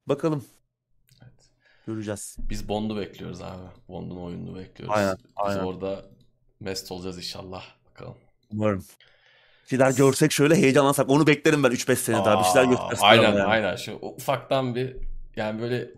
Bakalım. 0.07 0.45
Göreceğiz. 1.87 2.37
Biz 2.39 2.69
Bond'u 2.69 2.97
bekliyoruz 2.97 3.43
abi. 3.43 3.63
Bond'un 3.89 4.17
oyununu 4.17 4.59
bekliyoruz. 4.59 4.97
Aynen, 4.99 5.17
Biz 5.25 5.31
aynen. 5.37 5.65
orada 5.65 6.05
mest 6.61 6.93
olacağız 6.93 7.17
inşallah. 7.17 7.63
Bakalım. 7.91 8.15
Umarım. 8.53 8.85
Bir 9.65 9.69
şeyler 9.69 9.91
görsek 9.91 10.33
şöyle 10.33 10.55
heyecanlansak. 10.57 11.11
Onu 11.11 11.27
beklerim 11.27 11.63
ben 11.65 11.71
3-5 11.71 11.97
sene 11.97 12.17
daha. 12.17 12.39
Bir 12.41 12.45
şeyler 12.45 12.63
Aa, 12.63 12.71
göstersinler 12.71 13.09
Aynen 13.11 13.23
yani. 13.33 13.43
aynen. 13.43 13.77
Şu 13.77 13.93
ufaktan 13.93 14.75
bir 14.75 14.97
yani 15.37 15.61
böyle 15.63 15.91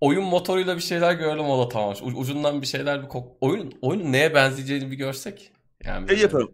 oyun 0.00 0.24
motoruyla 0.24 0.76
bir 0.76 0.82
şeyler 0.82 1.12
görelim 1.14 1.44
o 1.44 1.64
da 1.64 1.68
tamam. 1.68 1.94
Ucundan 2.14 2.62
bir 2.62 2.66
şeyler 2.66 3.02
bir 3.02 3.08
kok 3.08 3.28
oyun 3.40 3.72
oyunun 3.82 4.12
neye 4.12 4.34
benzeyeceğini 4.34 4.90
bir 4.90 4.96
görsek. 4.96 5.52
Yani 5.84 6.00
Şey 6.00 6.08
böyle 6.08 6.22
yapalım. 6.22 6.52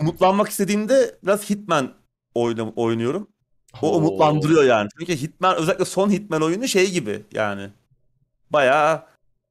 Umutlanmak 0.00 0.48
istediğimde 0.48 1.14
biraz 1.22 1.50
Hitman 1.50 1.94
oyna- 2.34 2.72
oynuyorum. 2.76 3.28
O 3.82 3.92
Oo. 3.92 3.96
umutlandırıyor 3.98 4.64
yani. 4.64 4.88
Çünkü 4.98 5.16
Hitman 5.16 5.56
özellikle 5.56 5.84
son 5.84 6.10
Hitman 6.10 6.42
oyunu 6.42 6.68
şey 6.68 6.90
gibi 6.90 7.22
yani. 7.32 7.70
Bayağı 8.52 9.06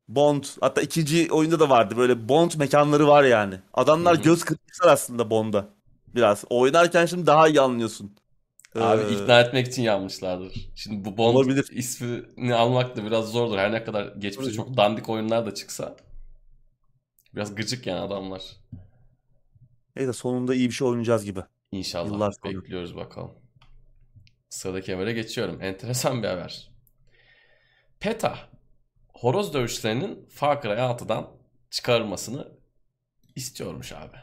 Bond 0.07 0.44
hatta 0.61 0.82
ikinci 0.82 1.32
oyunda 1.32 1.60
da 1.60 1.69
vardı 1.69 1.98
böyle 1.98 2.30
Bond 2.30 2.52
mekanları 2.57 3.07
var 3.07 3.23
yani. 3.23 3.56
Adamlar 3.73 4.15
Hı 4.15 4.19
hı. 4.19 4.23
göz 4.23 4.44
kırpmışlar 4.44 4.88
aslında 4.88 5.30
Bond'a. 5.30 5.69
Biraz. 6.15 6.44
Oynarken 6.49 7.06
şimdi 7.06 7.26
daha 7.28 7.48
iyi 7.48 7.61
anlıyorsun. 7.61 8.15
Abi 8.76 9.02
Ee, 9.02 9.14
ikna 9.14 9.41
etmek 9.41 9.68
için 9.68 9.82
yanmışlardır. 9.82 10.53
Şimdi 10.76 11.06
bu 11.06 11.18
Bond 11.18 11.36
Olabilir. 11.36 11.68
ismini 11.72 12.56
almak 12.56 12.95
da 12.98 13.06
biraz 13.06 13.32
zordur. 13.32 13.57
Her 13.57 13.72
ne 13.72 13.84
kadar 13.84 14.06
geçmişte 14.15 14.44
Tabii. 14.56 14.56
çok 14.56 14.78
dandik 14.78 15.10
oyunlar 15.10 15.45
da 15.45 15.53
çıksa. 15.53 15.95
Biraz 17.36 17.56
gıcık 17.56 17.88
yani 17.88 17.99
adamlar. 17.99 18.41
Neyse 19.95 20.14
sonunda 20.14 20.56
iyi 20.56 20.68
bir 20.69 20.73
şey 20.73 20.88
oynayacağız 20.88 21.26
gibi. 21.26 21.40
İnşallah. 21.72 22.06
Yıllar 22.11 22.32
sonra. 22.44 22.53
Bekliyoruz 22.53 22.95
bakalım. 22.95 23.32
Sıradaki 24.49 24.94
habere 24.94 25.14
geçiyorum. 25.14 25.61
Enteresan 25.61 26.23
bir 26.23 26.28
haber. 26.28 26.72
PETA 27.99 28.51
horoz 29.22 29.53
dövüşlerinin 29.53 30.26
Far 30.30 30.61
Cry 30.61 30.69
6'dan 30.69 31.27
çıkarılmasını 31.69 32.48
istiyormuş 33.35 33.91
abi. 33.91 34.18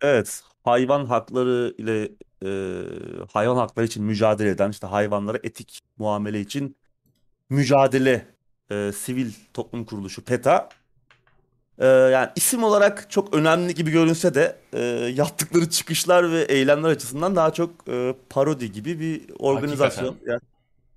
Evet, 0.00 0.42
hayvan 0.64 1.06
hakları 1.06 1.74
ile 1.78 2.08
e, 2.44 2.50
hayvan 3.32 3.56
hakları 3.56 3.86
için 3.86 4.04
mücadele 4.04 4.48
eden 4.48 4.70
işte 4.70 4.86
hayvanlara 4.86 5.38
etik 5.42 5.80
muamele 5.98 6.40
için 6.40 6.76
mücadele 7.50 8.26
e, 8.70 8.92
sivil 8.92 9.32
toplum 9.54 9.84
kuruluşu 9.84 10.24
PETA 10.24 10.68
e, 11.78 11.86
yani 11.86 12.28
isim 12.36 12.64
olarak 12.64 13.10
çok 13.10 13.34
önemli 13.34 13.74
gibi 13.74 13.90
görünse 13.90 14.34
de 14.34 14.56
e, 14.72 14.80
yaptıkları 15.14 15.70
çıkışlar 15.70 16.32
ve 16.32 16.42
eylemler 16.42 16.88
açısından 16.88 17.36
daha 17.36 17.52
çok 17.52 17.88
e, 17.88 18.14
parodi 18.30 18.72
gibi 18.72 19.00
bir 19.00 19.22
organizasyon. 19.38 20.04
Hakikaten. 20.04 20.32
Yani 20.32 20.40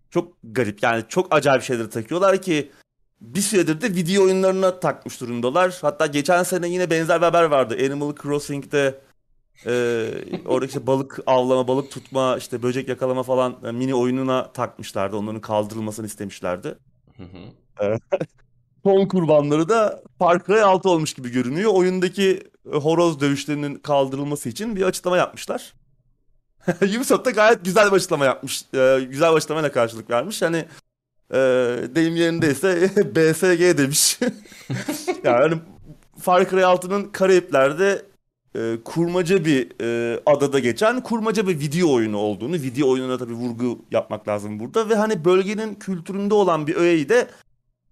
çok 0.10 0.34
garip 0.44 0.84
yani 0.84 1.04
çok 1.10 1.36
acayip 1.36 1.64
şeyleri 1.64 1.90
takıyorlar 1.90 2.42
ki 2.42 2.72
bir 3.22 3.42
süredir 3.42 3.82
de 3.82 3.96
video 3.96 4.24
oyunlarına 4.24 4.80
takmış 4.80 5.22
durumdalar. 5.22 5.78
Hatta 5.82 6.06
geçen 6.06 6.44
sene 6.44 6.70
yine 6.70 6.90
benzer 6.90 7.22
bir 7.22 7.26
haber 7.26 7.44
vardı. 7.44 7.78
Animal 7.86 8.16
Crossing'de 8.22 9.00
e, 9.66 9.72
orada 10.46 10.66
işte 10.66 10.88
balık 10.88 11.20
avlama, 11.26 11.68
balık 11.68 11.92
tutma, 11.92 12.38
işte 12.38 12.64
böcek 12.64 12.88
yakalama 12.90 13.24
falan 13.24 13.58
e, 13.66 13.72
mini 13.72 13.96
oyununa 13.96 14.52
takmışlardı. 14.52 15.16
Onların 15.16 15.42
kaldırılmasını 15.42 16.06
istemişlerdi. 16.06 16.76
Hı. 17.18 17.24
Son 18.84 19.08
kurbanları 19.08 19.70
da 19.70 20.04
Far 20.20 20.46
Cry 20.46 20.62
6 20.62 20.90
olmuş 20.90 21.14
gibi 21.14 21.30
görünüyor. 21.30 21.72
Oyundaki 21.74 22.44
e, 22.74 22.76
horoz 22.76 23.20
dövüşlerinin 23.20 23.76
kaldırılması 23.76 24.50
için 24.50 24.76
bir 24.76 24.84
açıklama 24.84 25.18
yapmışlar. 25.18 25.74
Ubisoft 26.82 27.26
da 27.26 27.32
gayet 27.32 27.66
güzel 27.66 27.88
bir 27.92 27.96
açıklama 27.96 28.26
yapmış. 28.26 28.64
E, 28.74 29.00
güzel 29.10 29.32
bir 29.32 29.38
açıklamayla 29.38 29.72
karşılık 29.72 30.10
vermiş. 30.10 30.42
Hani 30.42 30.66
e, 31.32 31.38
deyim 31.96 32.16
yerindeyse 32.16 32.90
BSG 33.16 33.78
demiş. 33.78 34.20
yani 35.24 35.56
Far 36.20 36.50
Cry 36.50 36.62
6'nın 36.62 37.04
Karayipler'de 37.04 38.02
e, 38.56 38.78
kurmaca 38.86 39.46
bir 39.46 39.70
e, 39.82 40.20
adada 40.26 40.60
geçen 40.60 41.04
kurmaca 41.04 41.48
bir 41.48 41.60
video 41.60 41.94
oyunu 41.94 42.18
olduğunu, 42.18 42.54
video 42.54 42.90
oyununa 42.90 43.18
tabii 43.18 43.34
vurgu 43.34 43.86
yapmak 43.92 44.28
lazım 44.28 44.60
burada 44.60 44.90
ve 44.90 44.96
hani 44.96 45.26
bölgenin 45.26 45.76
kültüründe 45.76 46.34
olan 46.34 46.68
bir 46.68 46.76
öğeyi 46.76 47.10
de 47.10 47.28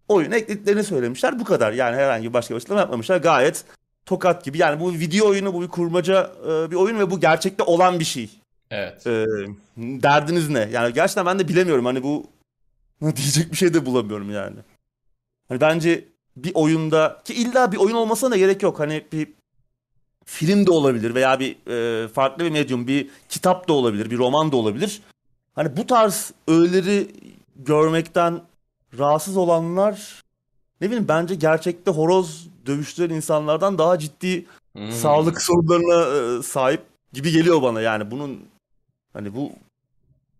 oyuna 0.07 0.35
eklediklerini 0.35 0.83
söylemişler. 0.83 1.39
Bu 1.39 1.43
kadar. 1.43 1.73
Yani 1.73 1.95
herhangi 1.95 2.33
başka 2.33 2.53
bir 2.53 2.57
açıklama 2.57 2.81
yapmamışlar. 2.81 3.17
Gayet 3.17 3.65
tokat 4.05 4.43
gibi. 4.43 4.57
Yani 4.57 4.79
bu 4.79 4.93
video 4.93 5.27
oyunu, 5.27 5.53
bu 5.53 5.61
bir 5.61 5.67
kurmaca 5.67 6.31
e, 6.43 6.71
bir 6.71 6.75
oyun 6.75 6.99
ve 6.99 7.11
bu 7.11 7.19
gerçekte 7.19 7.63
olan 7.63 7.99
bir 7.99 8.05
şey. 8.05 8.29
Evet. 8.71 9.07
E, 9.07 9.25
derdiniz 9.77 10.49
ne? 10.49 10.69
Yani 10.71 10.93
gerçekten 10.93 11.25
ben 11.25 11.39
de 11.39 11.47
bilemiyorum. 11.47 11.85
Hani 11.85 12.03
bu 12.03 12.27
diyecek 13.15 13.51
bir 13.51 13.57
şey 13.57 13.73
de 13.73 13.85
bulamıyorum 13.85 14.31
yani. 14.31 14.55
Hani 15.47 15.61
bence 15.61 16.05
bir 16.37 16.51
oyunda 16.55 17.21
ki 17.25 17.33
illa 17.33 17.71
bir 17.71 17.77
oyun 17.77 17.95
olmasına 17.95 18.31
da 18.31 18.37
gerek 18.37 18.63
yok. 18.63 18.79
Hani 18.79 19.05
bir 19.11 19.27
film 20.25 20.67
de 20.67 20.71
olabilir 20.71 21.15
veya 21.15 21.39
bir 21.39 21.67
e, 21.67 22.07
farklı 22.07 22.45
bir 22.45 22.49
medyum, 22.49 22.87
bir 22.87 23.09
kitap 23.29 23.67
da 23.67 23.73
olabilir, 23.73 24.11
bir 24.11 24.17
roman 24.17 24.51
da 24.51 24.57
olabilir. 24.57 25.01
Hani 25.55 25.77
bu 25.77 25.87
tarz 25.87 26.33
öğeleri 26.47 27.07
görmekten 27.55 28.41
rahatsız 28.97 29.37
olanlar 29.37 30.23
ne 30.81 30.87
bileyim 30.87 31.07
bence 31.07 31.35
gerçekte 31.35 31.91
horoz 31.91 32.47
dövüştüren 32.65 33.15
insanlardan 33.15 33.77
daha 33.77 33.99
ciddi 33.99 34.45
Hmm. 34.73 34.91
sağlık 34.91 35.41
sorunlarına 35.41 36.37
e, 36.39 36.43
sahip 36.43 36.81
gibi 37.13 37.31
geliyor 37.31 37.61
bana 37.61 37.81
yani 37.81 38.11
bunun 38.11 38.39
hani 39.13 39.35
bu 39.35 39.51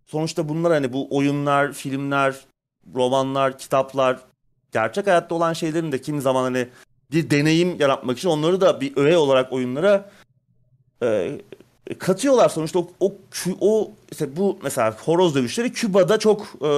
sonuçta 0.06 0.50
bunlar 0.50 0.74
hani 0.74 0.94
bu 0.94 1.18
oyunlar, 1.18 1.74
filmler, 1.74 2.36
romanlar, 2.96 3.58
kitaplar 3.58 4.20
gerçek 4.72 5.08
hayatta 5.08 5.36
olan 5.36 5.54
şeylerin 5.54 5.92
de 5.92 6.02
kimi 6.02 6.22
zaman 6.22 6.44
hani 6.44 6.68
bir 7.12 7.30
deneyim 7.30 7.80
yaratmak 7.80 8.18
için 8.18 8.30
onları 8.30 8.62
da 8.62 8.82
bir 8.82 8.98
öğe 8.98 9.18
olarak 9.18 9.54
oyunlara 9.54 10.10
e, 11.04 11.42
katıyorlar 12.00 12.50
sonuçta 12.50 12.80
o, 12.80 12.88
o, 13.00 13.16
o 13.62 13.92
işte 14.12 14.36
bu 14.36 14.60
mesela 14.64 14.96
horoz 15.06 15.36
dövüşleri 15.36 15.74
Küba'da 15.74 16.20
çok 16.20 16.48
e, 16.62 16.72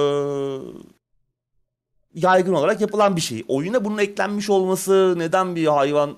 yaygın 2.14 2.52
olarak 2.54 2.80
yapılan 2.80 3.16
bir 3.16 3.20
şey. 3.20 3.44
Oyuna 3.48 3.84
bunun 3.84 3.98
eklenmiş 3.98 4.50
olması 4.50 5.14
neden 5.18 5.56
bir 5.56 5.66
hayvan 5.66 6.16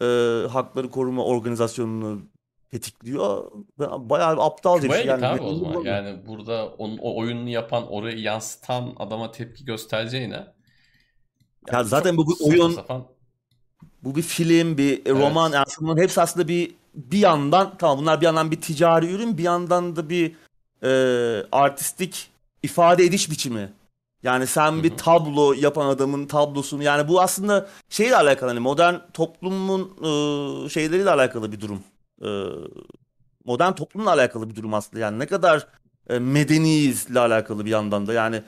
e, 0.00 0.04
hakları 0.50 0.90
koruma 0.90 1.24
organizasyonunu 1.24 2.22
tetikliyor? 2.70 3.50
Bayağı 3.78 4.36
bir 4.36 4.46
aptalca 4.46 4.88
bir 4.88 4.94
şey. 4.94 5.06
Yani, 5.06 5.26
abi 5.26 5.40
o 5.40 5.54
zaman. 5.54 5.84
Yani 5.84 6.26
burada 6.26 6.66
onun, 6.66 6.98
o 6.98 7.16
oyununu 7.16 7.48
yapan, 7.48 7.92
orayı 7.92 8.18
yansıtan 8.18 8.94
adama 8.98 9.30
tepki 9.30 9.64
göstereceğine 9.64 10.34
Ya 10.34 10.54
Yani 11.72 11.88
zaten 11.88 12.16
bu 12.16 12.28
bir 12.28 12.34
oyun, 12.44 12.70
sapan. 12.70 13.04
bu 14.02 14.16
bir 14.16 14.22
film, 14.22 14.78
bir 14.78 15.06
roman. 15.10 15.52
Yani 15.52 15.64
bunların 15.80 16.02
hepsi 16.02 16.20
aslında 16.20 16.48
bir 16.48 16.74
bir 16.94 17.18
yandan 17.18 17.78
tamam 17.78 17.98
bunlar 17.98 18.20
bir 18.20 18.26
yandan 18.26 18.50
bir 18.50 18.60
ticari 18.60 19.10
ürün, 19.10 19.38
bir 19.38 19.42
yandan 19.42 19.96
da 19.96 20.10
bir 20.10 20.36
e, 20.82 20.90
artistik 21.52 22.30
ifade 22.62 23.04
ediş 23.04 23.30
biçimi. 23.30 23.72
Yani 24.22 24.46
sen 24.46 24.82
bir 24.82 24.96
tablo 24.96 25.52
yapan 25.52 25.86
adamın 25.86 26.26
tablosunu 26.26 26.82
yani 26.82 27.08
bu 27.08 27.20
aslında 27.20 27.68
şeyle 27.88 28.16
alakalı 28.16 28.48
hani 28.48 28.60
modern 28.60 28.94
toplumun 29.12 29.82
e, 29.82 30.68
şeyleriyle 30.68 31.10
alakalı 31.10 31.52
bir 31.52 31.60
durum. 31.60 31.80
E, 32.24 32.28
modern 33.44 33.72
toplumla 33.72 34.12
alakalı 34.12 34.50
bir 34.50 34.56
durum 34.56 34.74
aslında. 34.74 35.00
Yani 35.00 35.18
ne 35.18 35.26
kadar 35.26 35.66
e, 36.08 36.18
medeniyizle 36.18 37.20
alakalı 37.20 37.64
bir 37.64 37.70
yandan 37.70 38.06
da. 38.06 38.12
Yani 38.12 38.42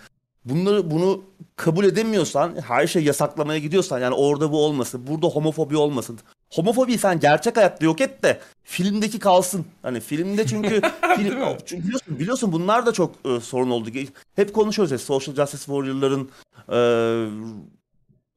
bunları 0.45 0.91
bunu 0.91 1.23
kabul 1.57 1.85
edemiyorsan, 1.85 2.57
her 2.67 2.87
şey 2.87 3.05
yasaklamaya 3.05 3.59
gidiyorsan 3.59 4.01
yani 4.01 4.15
orada 4.15 4.53
bu 4.53 4.65
olmasın, 4.65 5.07
burada 5.07 5.27
homofobi 5.27 5.77
olmasın. 5.77 6.19
Homofobiyi 6.55 6.99
sen 6.99 7.21
gerçek 7.21 7.57
hayatta 7.57 7.85
yok 7.85 8.01
et 8.01 8.23
de 8.23 8.41
filmdeki 8.65 9.19
kalsın. 9.19 9.67
Hani 9.83 10.01
filmde 10.01 10.47
çünkü 10.47 10.81
film, 11.17 11.57
çünkü 11.67 11.85
biliyorsun, 11.85 12.19
biliyorsun 12.19 12.53
bunlar 12.53 12.87
da 12.87 12.93
çok 12.93 13.15
e, 13.25 13.41
sorun 13.41 13.71
oldu. 13.71 13.91
Hep 14.37 14.55
konuşuyoruz 14.55 14.93
ya 14.93 14.99
Social 14.99 15.35
Justice 15.35 15.65
Warrior'ların 15.65 16.31
e, 16.69 16.79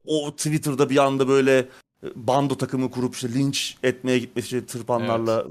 o 0.06 0.36
Twitter'da 0.36 0.90
bir 0.90 0.96
anda 0.96 1.28
böyle 1.28 1.68
bando 2.14 2.56
takımı 2.58 2.90
kurup 2.90 3.14
işte 3.14 3.28
linç 3.32 3.76
etmeye 3.82 4.18
gitmesi 4.18 4.44
işte 4.46 4.66
tırpanlarla 4.66 5.44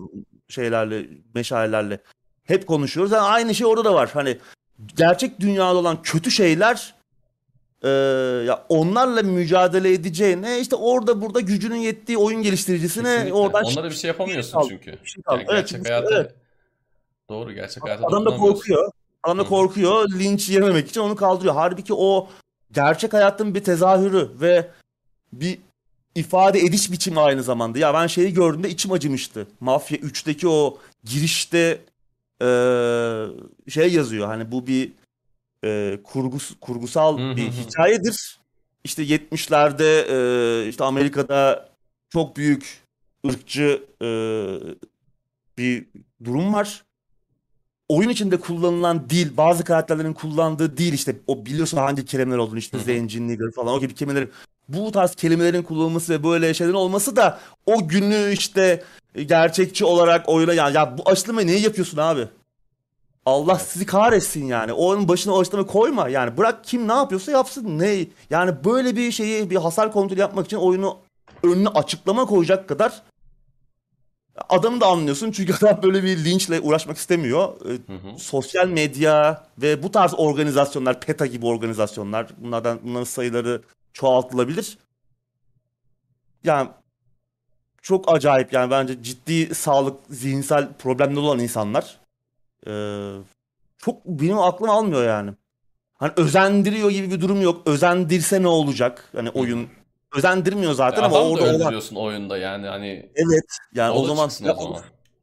şeylerle 0.49 1.05
meşalelerle 1.33 1.99
hep 2.43 2.67
konuşuyoruz. 2.67 3.11
Yani 3.11 3.23
aynı 3.23 3.55
şey 3.55 3.67
orada 3.67 3.85
da 3.85 3.93
var. 3.93 4.09
Hani 4.13 4.37
gerçek 4.95 5.39
dünyada 5.39 5.77
olan 5.77 6.01
kötü 6.01 6.31
şeyler 6.31 6.95
e, 7.83 7.89
ya 8.47 8.65
onlarla 8.69 9.23
mücadele 9.23 9.93
edeceğine 9.93 10.59
işte 10.59 10.75
orada 10.75 11.21
burada 11.21 11.39
gücünün 11.39 11.75
yettiği 11.75 12.17
oyun 12.17 12.41
geliştiricisine 12.41 13.03
Kesinlikle. 13.03 13.33
oradan 13.33 13.63
Onlara 13.63 13.89
bir 13.89 13.95
şey 13.95 14.07
yapamıyorsun 14.07 14.51
kaldı. 14.51 14.67
çünkü. 14.69 14.85
Şey. 15.03 15.23
Yani 15.31 15.37
Evet, 15.39 15.49
gerçek 15.49 15.67
çünkü- 15.77 15.89
hayata 15.89 16.15
evet. 16.15 16.33
doğru 17.29 17.51
gerçek 17.53 17.83
hayata 17.83 18.07
Adam 18.07 18.25
da 18.25 18.37
korkuyor. 18.37 18.91
Adam 19.23 19.39
da 19.39 19.43
korkuyor. 19.43 20.09
Linç 20.09 20.49
yememek 20.49 20.89
için 20.89 21.01
onu 21.01 21.15
kaldırıyor. 21.15 21.53
Halbuki 21.53 21.93
o 21.93 22.29
gerçek 22.71 23.13
hayatın 23.13 23.55
bir 23.55 23.63
tezahürü 23.63 24.29
ve 24.41 24.67
bir 25.33 25.59
ifade 26.15 26.59
ediş 26.59 26.91
biçimi 26.91 27.19
aynı 27.19 27.43
zamanda. 27.43 27.79
Ya 27.79 27.93
ben 27.93 28.07
şeyi 28.07 28.33
gördüğümde 28.33 28.69
içim 28.69 28.91
acımıştı. 28.91 29.47
Mafya 29.59 29.97
3'teki 29.97 30.47
o 30.47 30.77
girişte 31.03 31.81
eee, 32.41 33.25
şey 33.69 33.93
yazıyor. 33.93 34.27
Hani 34.27 34.51
bu 34.51 34.67
bir 34.67 34.91
eee, 35.63 35.99
kurgus, 36.03 36.51
kurgusal 36.61 37.17
bir 37.37 37.51
hikayedir. 37.51 38.39
İşte 38.83 39.03
70'lerde 39.03 40.07
eee, 40.09 40.69
işte 40.69 40.83
Amerika'da 40.83 41.69
çok 42.09 42.37
büyük 42.37 42.83
ırkçı 43.27 43.83
eee, 44.01 44.59
bir 45.57 45.85
durum 46.23 46.53
var 46.53 46.85
oyun 47.89 48.09
içinde 48.09 48.39
kullanılan 48.39 49.09
dil, 49.09 49.37
bazı 49.37 49.63
karakterlerin 49.63 50.13
kullandığı 50.13 50.77
dil 50.77 50.93
işte 50.93 51.15
o 51.27 51.45
biliyorsun 51.45 51.77
hangi 51.77 52.05
kelimeler 52.05 52.37
olduğunu 52.37 52.57
işte 52.59 52.77
Hı 52.77 52.81
hı. 52.81 52.85
zenci, 52.85 53.27
nigger 53.27 53.51
falan 53.51 53.73
o 53.73 53.79
gibi 53.79 53.95
kelimelerin 53.95 54.31
bu 54.69 54.91
tarz 54.91 55.15
kelimelerin 55.15 55.63
kullanılması 55.63 56.13
ve 56.13 56.23
böyle 56.23 56.53
şeylerin 56.53 56.75
olması 56.75 57.15
da 57.15 57.39
o 57.65 57.87
günü 57.87 58.31
işte 58.33 58.83
gerçekçi 59.25 59.85
olarak 59.85 60.29
oyuna 60.29 60.53
yani 60.53 60.75
ya 60.75 60.97
bu 60.97 61.09
açıklamayı 61.09 61.47
niye 61.47 61.59
yapıyorsun 61.59 61.97
abi? 61.97 62.27
Allah 63.25 63.59
sizi 63.59 63.85
kahretsin 63.85 64.45
yani. 64.45 64.73
Onun 64.73 65.07
başına 65.07 65.33
o 65.33 65.39
açıklamayı 65.39 65.67
koyma. 65.67 66.09
Yani 66.09 66.37
bırak 66.37 66.63
kim 66.63 66.87
ne 66.87 66.93
yapıyorsa 66.93 67.31
yapsın. 67.31 67.79
Ne? 67.79 68.05
Yani 68.29 68.51
böyle 68.65 68.95
bir 68.95 69.11
şeyi 69.11 69.49
bir 69.49 69.55
hasar 69.55 69.91
kontrolü 69.91 70.19
yapmak 70.19 70.45
için 70.45 70.57
oyunu 70.57 70.97
önüne 71.43 71.67
açıklama 71.69 72.25
koyacak 72.25 72.69
kadar 72.69 73.01
adamı 74.49 74.81
da 74.81 74.87
anlıyorsun. 74.87 75.31
Çünkü 75.31 75.53
adam 75.65 75.83
böyle 75.83 76.03
bir 76.03 76.25
linçle 76.25 76.59
uğraşmak 76.59 76.97
istemiyor. 76.97 77.53
Ee, 77.65 77.69
Hı 77.69 77.97
hı. 77.97 78.19
sosyal 78.19 78.67
medya 78.67 79.43
ve 79.61 79.83
bu 79.83 79.91
tarz 79.91 80.13
organizasyonlar, 80.17 80.99
PETA 80.99 81.25
gibi 81.25 81.45
organizasyonlar, 81.45 82.27
bunlardan 82.37 82.79
bunların 82.83 83.03
sayıları 83.03 83.61
çoğaltılabilir. 83.95 84.77
Yani 86.43 86.69
çok 87.81 88.13
acayip 88.13 88.53
yani 88.53 88.71
bence 88.71 89.03
ciddi 89.03 89.55
sağlık, 89.55 89.99
zihinsel 90.09 90.73
problemleri 90.73 91.19
olan 91.19 91.39
insanlar. 91.39 91.99
Ee, 92.67 93.13
çok 93.77 94.05
benim 94.05 94.39
aklım 94.39 94.69
almıyor 94.69 95.07
yani. 95.07 95.31
Hani 95.95 96.11
özendiriyor 96.17 96.89
gibi 96.89 97.11
bir 97.11 97.21
durum 97.21 97.41
yok. 97.41 97.67
Özendirse 97.67 98.41
ne 98.41 98.47
olacak? 98.47 99.09
Hani 99.15 99.29
oyun 99.29 99.69
özendirmiyor 100.15 100.73
zaten 100.73 101.03
ama 101.03 101.19
orada 101.19 101.43
olan 101.43 101.55
öldürüyorsun 101.55 101.95
oyunda 101.95 102.37
yani 102.37 102.67
hani 102.67 103.09
evet 103.15 103.45
yani 103.73 103.91
o 103.91 104.01
o 104.01 104.05
zaman 104.05 104.29
o 104.57 104.63
zaman. 104.63 104.81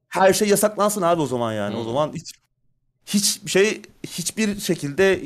her 0.09 0.33
şey 0.33 0.49
yasaklansın 0.49 1.03
abi 1.03 1.23
o 1.23 1.27
zaman 1.27 1.53
yani. 1.53 1.77
O 1.77 1.81
Hı. 1.81 1.85
zaman 1.85 2.13
hiç 2.13 2.33
hiç 3.07 3.53
şey 3.53 3.83
hiçbir 4.07 4.61
şekilde 4.61 5.21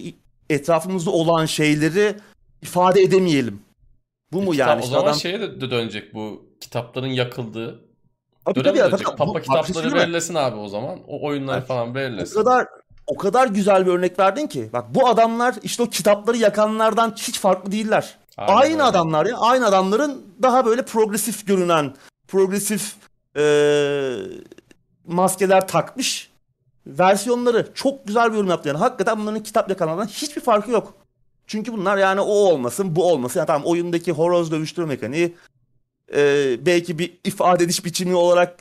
etrafımızda 0.51 1.11
olan 1.11 1.47
şeyleri 1.47 2.17
ifade 2.67 3.01
edemeyelim. 3.03 3.63
Bu 4.33 4.43
mu 4.43 4.51
Kitap- 4.53 4.59
yani? 4.69 4.77
o 4.79 4.81
İşte 4.81 4.91
zaman 4.93 5.05
adam 5.05 5.15
şeye 5.21 5.41
de 5.41 5.61
dönecek 5.71 6.15
bu 6.15 6.43
kitapların 6.61 7.07
yakıldığı 7.07 7.87
Tabii 8.45 8.63
tabii 8.63 8.79
ya, 8.79 8.91
zaten 8.91 9.05
Papa 9.17 9.27
bu- 9.27 9.33
şey 9.35 9.43
kitapları 9.43 9.95
belirlesin 9.95 10.35
abi 10.35 10.57
o 10.57 10.69
zaman. 10.69 10.99
O 11.09 11.27
oyunları 11.27 11.61
Bak, 11.61 11.67
falan 11.69 11.91
O 11.91 11.95
belirlesin. 11.95 12.35
kadar 12.35 12.67
o 13.07 13.17
kadar 13.17 13.47
güzel 13.49 13.87
bir 13.87 13.91
örnek 13.91 14.19
verdin 14.19 14.47
ki. 14.47 14.71
Bak 14.73 14.95
bu 14.95 15.09
adamlar 15.09 15.55
işte 15.63 15.83
o 15.83 15.87
kitapları 15.87 16.37
yakanlardan 16.37 17.15
hiç 17.17 17.39
farklı 17.41 17.73
değiller. 17.73 18.17
Aynen 18.37 18.57
aynı 18.61 18.73
öyle. 18.73 18.83
adamlar 18.83 19.27
ya. 19.27 19.37
Aynı 19.39 19.67
adamların 19.67 20.23
daha 20.43 20.67
böyle 20.67 20.85
progresif 20.85 21.47
görünen, 21.47 21.95
progresif 22.29 22.95
eee, 23.37 24.17
maskeler 25.07 25.69
takmış 25.69 26.31
versiyonları. 26.87 27.69
Çok 27.75 28.07
güzel 28.07 28.31
bir 28.31 28.35
yorum 28.37 28.49
yaptı 28.51 28.69
yani. 28.69 28.79
Hakikaten 28.79 29.19
bunların 29.19 29.43
kitap 29.43 29.69
yakanlardan 29.71 30.07
hiçbir 30.07 30.41
farkı 30.43 30.71
yok. 30.71 30.95
Çünkü 31.47 31.73
bunlar 31.73 31.97
yani 31.97 32.21
o 32.21 32.25
olmasın, 32.33 32.97
bu 32.97 33.11
olmasın. 33.11 33.41
Yani 33.41 33.47
tamam 33.47 33.69
oyundaki 33.69 34.13
horoz 34.13 34.51
dövüştürme 34.51 34.89
mekaniği 34.89 35.35
eee, 36.15 36.59
belki 36.67 36.99
bir 36.99 37.19
ifade 37.25 37.65
ediş 37.65 37.85
biçimi 37.85 38.15
olarak 38.15 38.57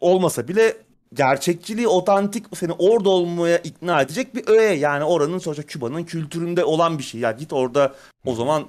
olmasa 0.00 0.48
bile 0.48 0.76
gerçekçiliği, 1.14 1.88
otantik 1.88 2.44
seni 2.56 2.72
orada 2.72 3.08
olmaya 3.10 3.58
ikna 3.58 4.02
edecek 4.02 4.34
bir 4.34 4.48
öğe. 4.48 4.74
Yani 4.74 5.04
oranın 5.04 5.38
sonuçta 5.38 5.62
Küba'nın 5.62 6.04
kültüründe 6.04 6.64
olan 6.64 6.98
bir 6.98 7.02
şey. 7.02 7.20
Ya 7.20 7.32
git 7.32 7.52
orada 7.52 7.94
o 8.26 8.34
zaman 8.34 8.66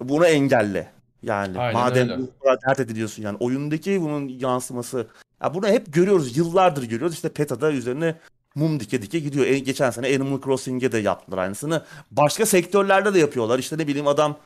bunu 0.00 0.26
engelle. 0.26 0.92
Yani 1.22 1.58
Aynen 1.58 1.80
madem 1.80 2.08
öyle. 2.08 2.18
bu 2.22 2.38
kadar 2.44 2.58
dert 2.68 2.80
ediliyorsun 2.80 3.22
yani 3.22 3.36
oyundaki 3.40 4.00
bunun 4.02 4.28
yansıması. 4.28 5.06
Ya 5.42 5.54
bunu 5.54 5.68
hep 5.68 5.92
görüyoruz. 5.92 6.36
Yıllardır 6.36 6.82
görüyoruz. 6.82 7.14
İşte 7.14 7.28
PETA'da 7.28 7.72
üzerine 7.72 8.14
mum 8.54 8.80
dike 8.80 9.02
dike 9.02 9.18
gidiyor. 9.18 9.46
E, 9.46 9.58
geçen 9.58 9.90
sene 9.90 10.06
Animal 10.06 10.40
Crossing'e 10.40 10.92
de 10.92 10.98
yaptılar 10.98 11.38
aynısını. 11.38 11.84
Başka 12.10 12.46
sektörlerde 12.46 13.14
de 13.14 13.18
yapıyorlar. 13.18 13.58
İşte 13.58 13.78
ne 13.78 13.86
bileyim 13.86 14.06
adam 14.06 14.36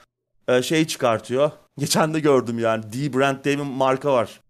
e, 0.48 0.62
şey 0.62 0.85
çıkartıyor. 0.86 1.51
Geçen 1.78 2.14
de 2.14 2.20
gördüm 2.20 2.59
yani. 2.59 2.82
D-Brand 2.93 3.44
diye 3.44 3.59
bir 3.59 3.62
marka 3.62 4.12
var. 4.12 4.40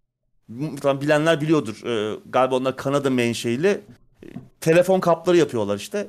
Tamam 0.82 1.00
bilenler 1.00 1.40
biliyordur. 1.40 1.86
E, 1.86 2.20
galiba 2.28 2.56
onlar 2.56 2.76
Kanada 2.76 3.10
menşeili. 3.10 3.80
E, 4.22 4.26
telefon 4.60 5.00
kapları 5.00 5.36
yapıyorlar 5.36 5.76
işte. 5.76 6.06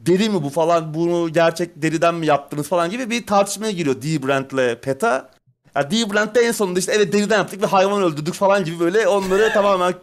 Deri 0.00 0.30
mi 0.30 0.42
bu 0.42 0.50
falan 0.50 0.94
bunu 0.94 1.32
gerçek 1.32 1.82
deriden 1.82 2.14
mi 2.14 2.26
yaptınız 2.26 2.68
falan 2.68 2.90
gibi 2.90 3.10
bir 3.10 3.26
tartışmaya 3.26 3.72
giriyor 3.72 4.02
D-Brand'le 4.02 4.80
PETA. 4.80 5.30
Ya 5.76 5.90
D-Brand'de 5.90 6.40
en 6.40 6.52
sonunda 6.52 6.78
işte 6.78 6.92
evet 6.92 7.12
deriden 7.12 7.38
yaptık 7.38 7.62
ve 7.62 7.66
hayvan 7.66 8.02
öldürdük 8.02 8.34
falan 8.34 8.64
gibi 8.64 8.80
böyle 8.80 9.08
onları 9.08 9.52
tamamen 9.54 9.94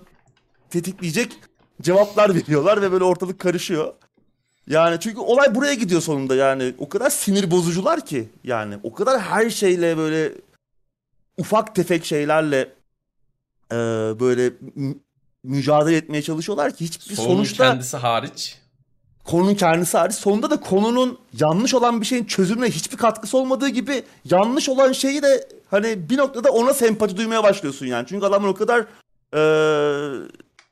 tetikleyecek 0.70 1.32
cevaplar 1.82 2.36
veriyorlar 2.36 2.82
ve 2.82 2.92
böyle 2.92 3.04
ortalık 3.04 3.40
karışıyor. 3.40 3.94
Yani 4.68 5.00
çünkü 5.00 5.20
olay 5.20 5.56
buraya 5.56 5.74
gidiyor 5.74 6.02
sonunda 6.02 6.36
yani 6.36 6.74
o 6.78 6.90
kadar 6.90 7.10
sinir 7.10 7.52
bozucular 7.52 8.06
ki 8.06 8.30
yani 8.44 8.76
o 8.84 8.94
kadar 8.94 9.22
her 9.22 9.50
şeyle 9.50 9.98
böyle 9.98 10.32
ufak 11.38 11.76
tefek 11.76 12.06
şeylerle 12.06 12.60
e, 13.72 13.76
böyle 14.20 14.54
mü- 14.76 14.96
mücadele 15.44 15.96
etmeye 15.98 16.22
çalışıyorlar 16.22 16.76
ki 16.76 16.86
hiçbir 16.86 17.16
Sorunun 17.16 17.34
sonuçta 17.34 17.64
kendisi 17.70 17.98
hariç. 17.98 18.58
konunun 19.24 19.56
kendisi 19.56 19.98
hariç 19.98 20.16
sonunda 20.16 20.50
da 20.50 20.60
konunun 20.60 21.18
yanlış 21.40 21.74
olan 21.74 22.02
bir 22.02 22.06
şeyin 22.06 22.26
çözümüne 22.26 22.70
hiçbir 22.72 22.98
katkısı 22.98 23.38
olmadığı 23.38 23.70
gibi 23.70 24.04
yanlış 24.26 24.70
olan 24.70 24.92
şeyi 24.92 25.22
de 25.22 25.48
hani 25.72 26.10
bir 26.10 26.18
noktada 26.18 26.52
ona 26.52 26.74
sempati 26.74 27.18
duymaya 27.18 27.44
başlıyorsun 27.44 27.86
yani. 27.86 28.06
Çünkü 28.10 28.26
adamlar 28.26 28.48
o 28.50 28.54
kadar 28.56 28.86
eee, 29.36 30.28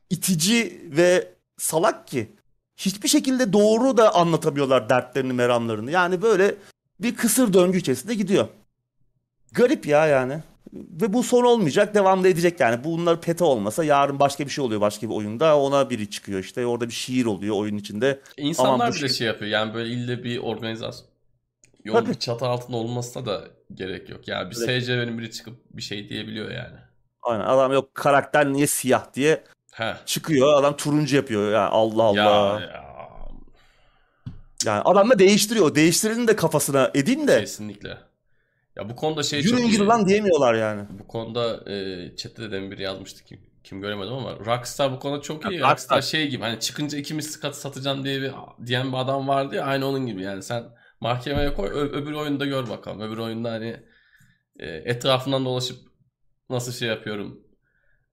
itici 0.10 0.81
ve 0.98 1.27
salak 1.57 2.07
ki 2.07 2.31
hiçbir 2.77 3.10
şekilde 3.10 3.53
doğru 3.53 3.98
da 3.98 4.15
anlatamıyorlar 4.15 4.90
dertlerini, 4.90 5.34
meramlarını. 5.34 5.91
Yani 5.91 6.22
böyle 6.22 6.56
bir 6.99 7.15
kısır 7.15 7.53
döngü 7.53 7.77
içerisinde 7.77 8.15
gidiyor. 8.15 8.48
Garip 9.52 9.86
ya 9.88 10.07
yani. 10.07 10.40
Ve 10.73 11.14
bu 11.14 11.23
son 11.23 11.44
olmayacak, 11.44 11.95
devam 11.95 12.23
da 12.23 12.27
edecek 12.27 12.60
yani. 12.60 12.84
Bunlar 12.84 13.22
peta 13.22 13.45
olmasa 13.45 13.84
yarın 13.84 14.19
başka 14.19 14.45
bir 14.45 14.49
şey 14.49 14.64
oluyor 14.64 14.81
başka 14.81 15.10
bir 15.10 15.14
oyunda. 15.15 15.60
Ona 15.60 15.90
biri 15.90 16.10
çıkıyor 16.10 16.40
işte. 16.40 16.65
Orada 16.65 16.88
bir 16.88 16.94
şiir 16.94 17.26
oluyor 17.26 17.56
oyun 17.56 17.77
içinde. 17.77 18.19
İnsanlar 18.38 18.73
Aman 18.73 18.91
bile 18.91 18.99
şey- 18.99 19.10
şey 19.10 19.27
yapıyor 19.27 19.52
yani 19.52 19.73
böyle 19.73 19.90
ille 19.90 20.23
bir 20.23 20.38
organizasyon 20.38 21.10
Tabii. 21.91 22.10
bir 22.10 22.14
çatı 22.14 22.45
altında 22.45 22.77
olmasına 22.77 23.26
da 23.26 23.44
gerek 23.73 24.10
yok. 24.10 24.27
Yani 24.27 24.52
bir 24.52 24.56
Evet. 24.68 24.84
SCV'nin 24.84 25.18
biri 25.18 25.31
çıkıp 25.31 25.56
bir 25.72 25.81
şey 25.81 26.10
diyebiliyor 26.10 26.52
yani. 26.52 26.77
Aynen 27.22 27.45
adam 27.45 27.73
yok 27.73 27.95
karakter 27.95 28.53
niye 28.53 28.68
siyah 28.68 29.14
diye 29.14 29.44
He. 29.80 29.93
çıkıyor 30.06 30.60
adam 30.60 30.77
turuncu 30.77 31.15
yapıyor 31.15 31.51
ya 31.51 31.69
Allah 31.69 32.03
Allah. 32.03 32.60
Ya, 32.60 32.60
ya 32.60 32.89
Yani 34.65 34.81
adam 34.85 35.10
da 35.10 35.19
değiştiriyor. 35.19 35.76
Değiştirenin 35.76 36.27
de 36.27 36.35
kafasına 36.35 36.91
edin 36.93 37.27
de 37.27 37.39
kesinlikle. 37.39 37.97
Ya 38.76 38.89
bu 38.89 38.95
konuda 38.95 39.23
şey 39.23 39.39
yürüyün 39.41 39.57
çok 39.57 39.72
gidin 39.72 39.88
lan 39.88 40.07
diyemiyorlar 40.07 40.53
yani. 40.53 40.81
Bu 40.89 41.07
konuda 41.07 41.72
e, 41.72 42.15
chatte 42.15 42.51
de 42.51 42.72
biri 42.72 42.81
yazmıştı 42.81 43.23
kim, 43.23 43.39
kim 43.64 43.81
göremedim 43.81 44.14
ama 44.14 44.39
Rockstar 44.45 44.91
bu 44.91 44.99
konuda 44.99 45.22
çok 45.22 45.51
iyi. 45.51 45.60
Ya, 45.60 45.72
Rockstar, 45.72 45.97
Rockstar- 45.97 46.10
şey 46.11 46.27
gibi 46.27 46.43
hani 46.43 46.60
çıkınca 46.60 46.97
iki 46.97 47.14
misli 47.14 47.41
katı 47.41 47.60
satacağım 47.60 48.03
diye 48.03 48.22
bir 48.22 48.31
diyen 48.65 48.91
bir 48.91 48.97
adam 48.97 49.27
vardı 49.27 49.56
ya 49.56 49.64
aynı 49.64 49.88
onun 49.88 50.06
gibi 50.06 50.22
yani 50.23 50.43
sen 50.43 50.64
mahkemeye 51.01 51.53
koy 51.53 51.69
ö- 51.69 51.91
öbür 52.01 52.14
oyunda 52.14 52.45
gör 52.45 52.69
bakalım. 52.69 53.01
Öbür 53.01 53.18
oyunda 53.18 53.51
hani 53.51 53.84
e, 54.60 54.68
etrafından 54.68 55.45
dolaşıp 55.45 55.77
nasıl 56.49 56.72
şey 56.72 56.88
yapıyorum 56.88 57.48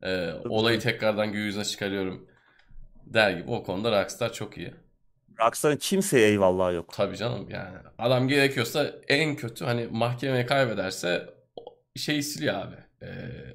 e, 0.02 0.32
olayı 0.48 0.80
tekrardan 0.80 1.32
gün 1.32 1.40
yüzüne 1.40 1.64
çıkarıyorum 1.64 2.28
der 3.06 3.30
gibi 3.30 3.50
o 3.50 3.62
konuda 3.64 4.02
Rockstar 4.02 4.32
çok 4.32 4.58
iyi. 4.58 4.74
Rockstar'ın 5.40 5.76
kimseye 5.76 6.28
eyvallah 6.28 6.74
yok. 6.74 6.92
Tabii 6.92 7.16
canım 7.16 7.50
yani. 7.50 7.78
Adam 7.98 8.28
gerekiyorsa 8.28 8.92
en 9.08 9.36
kötü 9.36 9.64
hani 9.64 9.86
mahkemeye 9.86 10.46
kaybederse 10.46 11.34
şeyi 11.96 12.22
siliyor 12.22 12.54
abi. 12.54 12.76
Ee, 13.02 13.06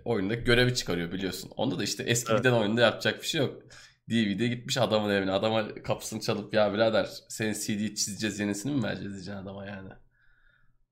oyundaki 0.06 0.44
görevi 0.44 0.76
çıkarıyor 0.76 1.12
biliyorsun. 1.12 1.52
Onda 1.58 1.80
da 1.80 1.84
işte 1.84 2.04
eski 2.04 2.32
Evet. 2.32 2.44
giden 2.44 2.54
oyunda 2.54 2.82
yapacak 2.82 3.22
bir 3.22 3.28
şey 3.28 3.42
yok. 3.42 3.64
DVD 4.10 4.48
gitmiş 4.48 4.78
adamın 4.78 5.10
evine. 5.10 5.32
Adama 5.32 5.76
kapısını 5.84 6.20
çalıp 6.22 6.54
ya 6.54 6.74
birader 6.74 7.10
senin 7.30 7.54
CD 7.54 7.96
çizeceğiz 7.96 8.40
yenisini 8.40 8.72
mi 8.76 8.84
vereceğiz 8.84 9.14
diyeceksin 9.14 9.42
adama 9.44 9.66
yani. 9.66 9.90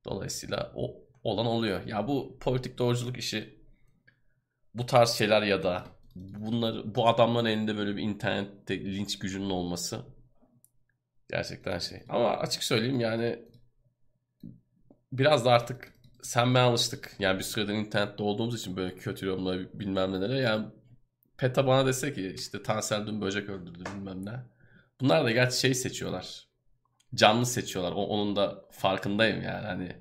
Dolayısıyla 0.06 0.72
o 0.76 0.96
olan 1.24 1.46
oluyor. 1.46 1.86
Ya 1.86 2.08
bu 2.08 2.38
politik 2.40 2.78
doğruculuk 2.78 3.18
işi 3.18 3.59
bu 4.74 4.86
tarz 4.86 5.10
şeyler 5.10 5.42
ya 5.42 5.64
da 5.64 5.86
bunları 6.16 6.96
bu 6.96 7.08
adamların 7.08 7.46
elinde 7.46 7.78
böyle 7.78 7.96
bir 7.96 8.02
internette 8.02 8.86
linç 8.86 9.20
gücünün 9.20 9.50
olması 9.50 10.06
Gerçekten 11.30 11.80
şey. 11.80 12.04
Ama 12.10 12.30
açık 12.38 12.64
söyleyeyim 12.64 13.00
yani 13.00 13.40
biraz 15.12 15.46
da 15.46 15.52
artık 15.52 15.94
sen 16.22 16.56
ben 16.56 16.64
alıştık. 16.64 17.16
Yani 17.20 17.40
bir 17.40 17.44
süredir 17.44 17.74
internette 17.74 18.24
olduğumuz 18.24 18.60
için 18.60 18.76
böyle 18.76 18.96
kötü 18.96 19.26
yorumlara 19.26 19.60
bilmem 19.74 20.12
nelere. 20.12 20.40
Yani 20.40 20.66
PETA 21.38 21.68
bana 21.68 21.86
dese 21.86 22.14
ki 22.14 22.34
işte 22.36 22.64
Tansel 22.64 23.08
dün 23.08 23.22
böcek 23.22 23.50
öldürdü 23.50 23.84
bilmem 23.96 24.26
ne. 24.26 24.32
Bunlar 25.02 25.26
da 25.26 25.32
gerçi 25.32 25.60
şey 25.60 25.74
seçiyorlar. 25.74 26.48
Canlı 27.16 27.46
seçiyorlar. 27.46 27.92
O, 27.92 28.06
onun 28.06 28.36
da 28.36 28.66
farkındayım 28.72 29.42
yani. 29.42 29.66
Hani 29.66 29.96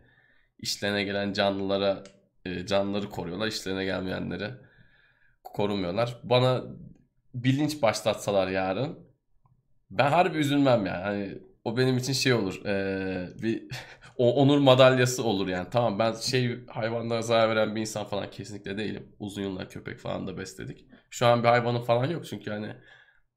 işlerine 0.58 1.04
gelen 1.04 1.32
canlılara 1.32 2.04
e, 2.44 2.66
canlıları 2.66 3.10
koruyorlar. 3.10 3.46
İşlerine 3.48 3.84
gelmeyenleri 3.84 4.50
korumuyorlar. 5.44 6.20
Bana 6.24 6.64
bilinç 7.34 7.82
başlatsalar 7.82 8.48
yarın 8.48 8.98
ben 9.90 10.10
harbi 10.10 10.38
üzülmem 10.38 10.86
yani. 10.86 11.02
Hani 11.02 11.38
o 11.64 11.76
benim 11.76 11.96
için 11.96 12.12
şey 12.12 12.32
olur. 12.32 12.62
eee, 12.64 13.28
bir 13.42 13.68
o 14.16 14.34
onur 14.42 14.58
madalyası 14.58 15.24
olur 15.24 15.48
yani. 15.48 15.68
Tamam 15.70 15.98
ben 15.98 16.12
şey 16.14 16.66
hayvanlara 16.66 17.22
zarar 17.22 17.50
veren 17.50 17.76
bir 17.76 17.80
insan 17.80 18.04
falan 18.04 18.30
kesinlikle 18.30 18.78
değilim. 18.78 19.16
Uzun 19.18 19.42
yıllar 19.42 19.70
köpek 19.70 19.98
falan 19.98 20.26
da 20.26 20.38
besledik. 20.38 20.86
Şu 21.10 21.26
an 21.26 21.42
bir 21.42 21.48
hayvanım 21.48 21.82
falan 21.82 22.06
yok 22.06 22.26
çünkü 22.26 22.50
hani 22.50 22.76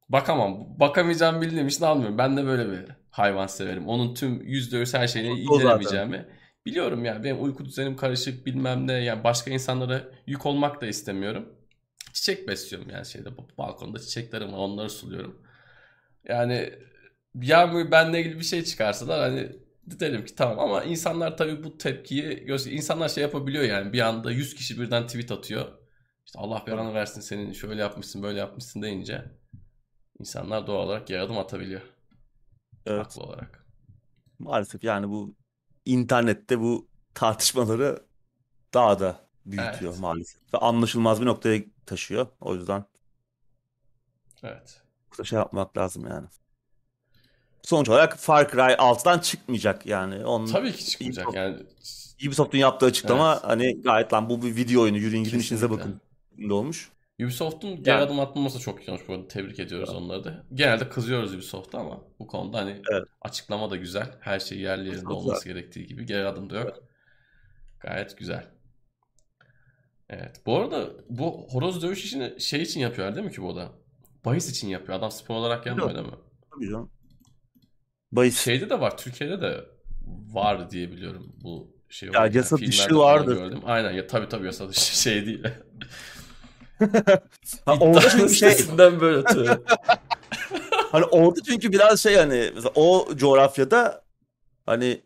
bakamam. 0.10 0.80
Bakamayacağım 0.80 1.42
bildiğim 1.42 1.68
için 1.68 1.86
almıyorum. 1.86 2.18
Ben 2.18 2.38
de 2.38 2.46
böyle 2.46 2.72
bir 2.72 2.86
hayvan 3.12 3.48
severim. 3.48 3.88
Onun 3.88 4.14
tüm 4.14 4.42
yüzde 4.44 4.78
yüz 4.78 4.94
her 4.94 5.08
zaten. 5.82 6.06
ilgilenemeyeceğimi 6.08 6.26
biliyorum 6.66 7.06
yani. 7.06 7.24
Benim 7.24 7.44
uyku 7.44 7.66
düzenim 7.66 7.96
karışık 7.96 8.46
bilmem 8.46 8.88
ne. 8.88 8.94
Yani 8.94 9.24
başka 9.24 9.52
insanlara 9.52 10.04
yük 10.28 10.46
olmak 10.46 10.82
da 10.82 10.88
istemiyorum. 10.88 11.50
Çiçek 12.14 12.48
besliyorum 12.48 12.90
yani 12.90 13.06
şeyde 13.06 13.30
balkonda 13.58 14.00
çiçeklerim 14.00 14.54
var 14.54 14.58
onları 14.58 14.90
suluyorum. 14.90 15.42
Yani 16.28 16.74
yarın 17.42 17.92
benimle 17.92 18.20
ilgili 18.22 18.40
bir 18.40 18.44
şey 18.44 18.64
çıkarsa 18.64 19.08
da 19.08 19.22
hani 19.22 19.52
derim 19.86 20.26
ki 20.26 20.36
tamam 20.36 20.60
ama 20.60 20.84
insanlar 20.84 21.38
tabii 21.38 21.64
bu 21.64 21.78
tepkiyi 21.78 22.46
göster 22.46 22.72
insanlar 22.72 23.10
şey 23.10 23.24
yapabiliyor 23.24 23.64
yani 23.64 23.94
bir 23.94 24.00
anda 24.00 24.32
100 24.32 24.56
kişi 24.56 24.82
birden 24.82 25.08
tweet 25.08 25.32
atıyor. 25.32 25.66
İşte 26.26 26.40
Allah 26.40 26.64
belanı 26.68 26.94
versin 26.94 27.22
senin 27.22 27.54
şöyle 27.54 27.82
yapmışsın 27.82 28.24
böyle 28.24 28.40
yapmışsın 28.40 28.82
deyince 28.82 29.26
insanlar 30.20 30.68
doğal 30.68 30.86
olarak 30.86 31.08
geri 31.08 31.22
adım 31.22 31.38
atabiliyor. 31.38 31.82
Evet. 32.86 33.06
Haklı 33.06 33.22
olarak. 33.22 33.66
Maalesef 34.40 34.84
yani 34.84 35.10
bu 35.10 35.36
internette 35.86 36.60
bu 36.60 36.88
tartışmaları 37.14 38.06
daha 38.74 39.00
da 39.00 39.20
büyütüyor 39.46 39.92
Evet. 39.92 40.00
maalesef. 40.00 40.54
Ve 40.54 40.58
anlaşılmaz 40.58 41.22
bir 41.22 41.26
noktaya 41.26 41.64
taşıyor. 41.86 42.28
O 42.42 42.56
yüzden 42.56 42.86
Evet. 44.44 44.82
şey 45.24 45.40
yapmak 45.40 45.78
lazım 45.78 46.08
yani. 46.08 46.28
Sonuç 47.64 47.90
olarak 47.90 48.18
Far 48.18 48.52
Cry 48.52 48.74
6'dan 48.78 49.20
çıkmayacak 49.20 49.86
yani. 49.86 50.26
Onun 50.26 50.46
Tabii 50.46 50.72
ki 50.74 50.86
çıkmayacak 50.86 51.28
Ubisoft- 51.28 51.38
yani. 51.38 51.58
Ubisoft'un 52.28 52.58
yaptığı 52.58 52.86
açıklama 52.86 53.32
Evet. 53.34 53.44
hani 53.44 53.82
gayet 53.82 54.14
lan 54.14 54.30
bu 54.30 54.42
bir 54.42 54.56
video 54.56 54.82
oyunu 54.82 54.98
yürüyün 54.98 55.24
gidin 55.24 55.40
işinize 55.40 55.70
bakın. 55.70 56.02
Ne 56.38 56.54
olmuş? 56.54 56.92
Ubisoft'un 57.26 57.76
geri 57.76 57.90
Yani- 57.90 58.02
adım 58.02 58.20
atmaması 58.20 58.60
çok 58.60 58.88
iyi 58.88 58.92
olmuş 58.92 59.08
bu 59.08 59.14
arada. 59.14 59.28
Tebrik 59.28 59.60
ediyoruz 59.60 59.90
onları 59.90 60.24
da. 60.24 60.46
Genelde 60.54 60.90
kızıyoruz 60.90 61.34
Ubisoft'a 61.34 61.80
ama 61.80 62.02
bu 62.20 62.28
konuda 62.28 62.58
hani 62.58 62.82
Evet. 62.92 63.04
açıklama 63.22 63.70
da 63.70 63.76
güzel. 63.76 64.18
Her 64.22 64.40
şey 64.40 64.60
yerli 64.60 64.90
yerinde 64.90 65.10
olması 65.14 65.50
gerektiği 65.50 65.88
gibi 65.88 66.06
geri 66.06 66.26
adım 66.28 66.50
da 66.50 66.60
yok. 66.60 66.78
Gayet 67.80 68.18
güzel. 68.18 68.48
Evet. 70.10 70.42
Bu 70.46 70.58
arada 70.58 70.90
bu 71.10 71.48
horoz 71.50 71.84
dövüş 71.84 72.04
işini 72.06 72.42
şey 72.42 72.62
için 72.62 72.80
yapıyorlar 72.80 73.16
değil 73.16 73.26
mi 73.28 73.34
ki 73.34 73.42
bu 73.42 73.56
da? 73.56 73.70
Bahis 74.26 74.50
için 74.52 74.68
yapıyor. 74.68 74.98
Adam 74.98 75.12
spor 75.12 75.36
olarak 75.36 75.66
yapmıyor 75.66 75.96
değil 75.96 76.06
mi? 76.08 76.14
Tabii 76.54 76.70
canım. 76.70 76.92
Bahis. 78.12 78.40
Şeyde 78.46 78.70
de 78.70 78.80
var. 78.80 78.98
Türkiye'de 78.98 79.42
de 79.42 79.66
var 80.34 80.70
diye 80.72 80.92
biliyorum 80.92 81.36
bu 81.44 81.76
şey. 81.90 82.10
Ya 82.14 82.28
yasa 82.34 82.58
dışı 82.58 82.98
vardır. 82.98 83.36
Gördüm. 83.36 83.60
Aynen 83.66 83.92
ya 83.92 84.08
tabii 84.08 84.30
tabii 84.30 84.46
yasa 84.46 84.70
dışı 84.70 84.98
şey 85.02 85.26
değil. 85.26 85.44
Ha, 87.66 87.78
orada 87.80 88.10
çünkü 88.10 88.34
şey 88.34 88.58
böyle 88.78 89.18
atıyor. 89.18 89.58
Hani 90.92 91.06
orada 91.06 91.40
çünkü 91.46 91.72
biraz 91.72 92.00
şey 92.02 92.16
hani 92.16 92.52
o 92.76 93.08
coğrafyada 93.16 94.02
hani 94.66 95.02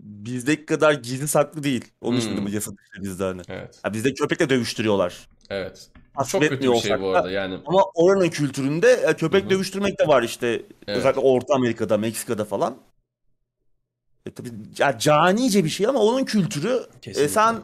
bizdeki 0.00 0.66
kadar 0.66 0.92
gizli 0.92 1.28
saklı 1.28 1.62
değil. 1.62 1.84
Onun 2.00 2.18
için 2.18 2.32
de 2.32 2.36
Hmm. 2.36 2.46
bu 2.46 2.50
yasa 2.50 2.70
dışı 2.72 3.02
bizde 3.02 3.24
hani. 3.24 3.42
evet. 3.48 3.78
Ha, 3.82 3.92
bizde 3.92 4.14
köpekle 4.14 4.48
dövüştürüyorlar. 4.50 5.28
Evet. 5.50 5.88
Tasvip 6.16 6.42
çok 6.42 6.50
kötü 6.50 6.72
bir 6.72 6.76
şey 6.78 7.00
bu 7.00 7.12
da. 7.12 7.18
arada 7.18 7.30
yani. 7.30 7.58
Ama 7.66 7.82
oranın 7.94 8.28
kültüründe 8.28 8.92
e, 8.92 9.14
köpek 9.14 9.42
Hı 9.42 9.46
hı. 9.46 9.50
dövüştürmek 9.50 9.98
de 9.98 10.08
var 10.08 10.22
işte. 10.22 10.48
Evet. 10.48 10.98
Özellikle 10.98 11.20
Orta 11.20 11.54
Amerika'da, 11.54 11.98
Meksika'da 11.98 12.44
falan. 12.44 12.76
E 14.26 14.30
tabii 14.30 14.50
ya 14.78 14.98
canice 14.98 15.64
bir 15.64 15.68
şey 15.68 15.86
ama 15.86 15.98
onun 15.98 16.24
kültürü 16.24 16.86
e, 17.06 17.28
sen 17.28 17.56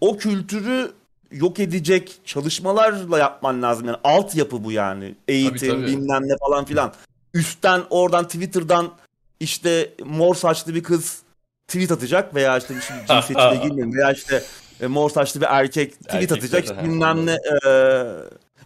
o 0.00 0.16
kültürü 0.16 0.92
yok 1.32 1.60
edecek 1.60 2.20
çalışmalarla 2.24 3.18
yapman 3.18 3.62
lazım. 3.62 3.86
Yani 3.86 3.98
altyapı 4.04 4.64
bu 4.64 4.72
yani. 4.72 5.14
Eğitim, 5.28 5.70
tabii. 5.70 5.86
bilmem 5.86 6.22
ne 6.22 6.36
falan 6.36 6.64
filan. 6.64 6.92
Üstten 7.34 7.82
oradan 7.90 8.24
Twitter'dan 8.24 8.92
işte 9.40 9.94
mor 10.04 10.34
saçlı 10.34 10.74
bir 10.74 10.82
kız 10.82 11.22
tweet 11.68 11.92
atacak 11.92 12.34
veya 12.34 12.58
işte 12.58 12.76
bir 12.76 12.80
şey 12.80 12.96
cinsiyetçiliğe 12.96 13.56
girmeyelim 13.62 13.94
veya 13.94 14.12
işte 14.12 14.42
e, 14.80 14.86
mor 14.86 15.10
saçlı 15.10 15.40
bir 15.40 15.46
erkek 15.46 15.92
tweet 15.92 16.14
Erkekler 16.14 16.36
atacak 16.36 16.64
işte 16.64 16.84
bilmem 16.84 17.26
ne 17.26 17.32
e, 17.32 17.70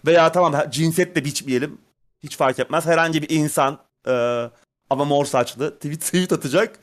veya 0.06 0.32
tamam 0.32 0.70
cinsiyet 0.70 1.16
de 1.16 1.24
biçmeyelim. 1.24 1.78
Hiç 2.22 2.36
fark 2.36 2.58
etmez. 2.58 2.86
Herhangi 2.86 3.22
bir 3.22 3.30
insan 3.30 3.78
e, 4.08 4.44
ama 4.90 5.04
mor 5.04 5.24
saçlı 5.24 5.74
tweet, 5.74 6.00
tweet 6.00 6.32
atacak. 6.32 6.78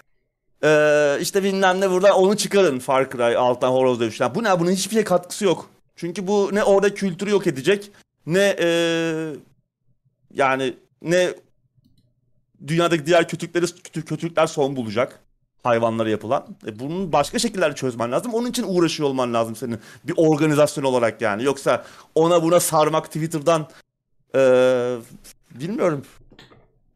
E, 0.64 1.18
işte 1.22 1.44
bilmem 1.44 1.82
ne 1.82 1.92
buradan 1.92 2.12
onu 2.12 2.38
çıkarın 2.38 2.80
Far 2.80 3.10
Cry 3.10 3.38
alttan 3.38 3.72
horoz 3.72 4.00
dövüşten. 4.00 4.36
Bu 4.36 4.44
ne? 4.44 4.60
Bunun 4.60 4.72
hiçbir 4.72 4.94
şey 4.94 5.04
katkısı 5.04 5.46
yok. 5.46 5.70
Çünkü 5.96 6.28
bu 6.28 6.50
ne 6.54 6.64
orada 6.64 6.94
kültürü 6.94 7.30
yok 7.30 7.48
edecek 7.48 7.92
ne 8.26 8.56
e, 8.60 8.70
yani 10.34 10.74
ne 11.02 11.34
dünyadaki 12.68 13.06
diğer 13.06 13.28
kötülükleri 13.28 13.66
kötü, 13.84 14.06
kötülükler 14.06 14.48
son 14.48 14.76
bulacak 14.76 15.20
hayvanlara 15.64 16.10
yapılan. 16.10 16.46
E, 16.68 16.80
bunun 16.80 17.12
başka 17.12 17.40
şekillerle 17.40 17.76
çözmen 17.76 18.12
lazım. 18.12 18.34
Onun 18.34 18.50
için 18.50 18.66
uğraşıyor 18.68 19.10
olman 19.10 19.34
lazım 19.34 19.56
senin 19.56 19.80
bir 20.04 20.14
organizasyon 20.18 20.84
olarak 20.84 21.22
yani. 21.22 21.44
Yoksa 21.44 21.86
ona 22.16 22.44
buna 22.44 22.60
sarmak 22.60 23.06
Twitter'dan 23.06 23.68
e, 24.36 24.40
bilmiyorum 25.52 26.06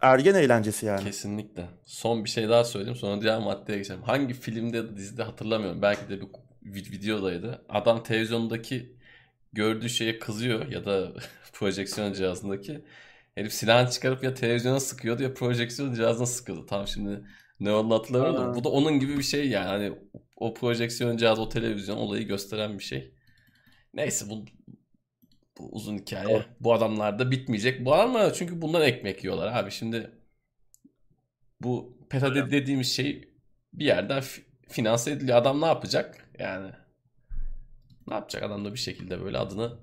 ergen 0.04 0.36
eğlencesi 0.36 0.86
yani. 0.86 1.04
Kesinlikle. 1.04 1.70
Son 1.86 2.26
bir 2.26 2.30
şey 2.30 2.50
daha 2.50 2.64
söyleyeyim 2.64 2.96
sonra 2.98 3.22
diğer 3.22 3.40
maddeye 3.40 3.78
geçelim. 3.78 4.02
Hangi 4.04 4.34
filmde 4.34 4.98
dizide 4.98 5.24
hatırlamıyorum. 5.24 5.82
Belki 5.82 6.10
de 6.10 6.22
bir 6.22 6.28
vid- 6.66 6.92
videodaydı. 6.92 7.66
Adam 7.70 8.04
televizyondaki 8.04 8.98
gördüğü 9.54 9.90
şeye 9.90 10.20
kızıyor 10.20 10.68
ya 10.72 10.86
da 10.86 11.14
projeksiyon 11.54 12.14
cihazındaki. 12.14 12.86
Herif 13.36 13.54
silahını 13.54 13.90
çıkarıp 13.92 14.24
ya 14.24 14.34
televizyona 14.34 14.80
sıkıyordu 14.80 15.24
ya 15.24 15.34
projeksiyon 15.34 15.94
cihazına 15.94 16.26
sıkıyordu. 16.26 16.66
Tamam 16.66 16.88
şimdi 16.88 17.24
Ne 17.60 17.72
olduğunu 17.72 17.94
hatırlamıyorum 17.96 18.38
da 18.38 18.56
bu 18.56 18.64
da 18.64 18.70
onun 18.70 19.00
gibi 19.00 19.18
bir 19.18 19.24
şey 19.24 19.50
yani. 19.50 19.68
Hani 19.68 19.94
o 20.38 20.54
projeksiyon 20.54 21.18
cihazı, 21.18 21.42
o 21.42 21.50
televizyon 21.50 21.98
olayı 21.98 22.28
gösteren 22.28 22.80
bir 22.80 22.84
şey. 22.84 23.14
Neyse 23.94 24.30
bu, 24.30 24.46
bu 25.58 25.70
uzun 25.72 25.98
hikaye. 25.98 26.46
Bu 26.60 26.74
adamlar 26.74 27.20
da 27.20 27.32
bitmeyecek. 27.32 27.86
Bu 27.86 27.94
adamlar 27.94 28.26
da 28.26 28.34
çünkü 28.34 28.62
bundan 28.62 28.82
ekmek 28.82 29.24
yiyorlar 29.24 29.54
abi. 29.64 29.72
Şimdi 29.72 30.12
bu 31.62 31.98
PETA 32.10 32.36
de- 32.36 32.52
dediğimiz 32.52 32.96
şey 32.96 33.28
bir 33.74 33.86
yerden 33.86 34.20
fi- 34.22 34.42
finanse 34.70 35.12
ediliyor. 35.12 35.38
Adam 35.38 35.62
ne 35.62 35.66
yapacak? 35.66 36.30
Yani 36.40 36.72
ne 38.08 38.14
yapacak? 38.14 38.44
Adam 38.44 38.66
da 38.66 38.74
bir 38.74 38.80
şekilde 38.80 39.24
böyle 39.24 39.38
adını 39.38 39.78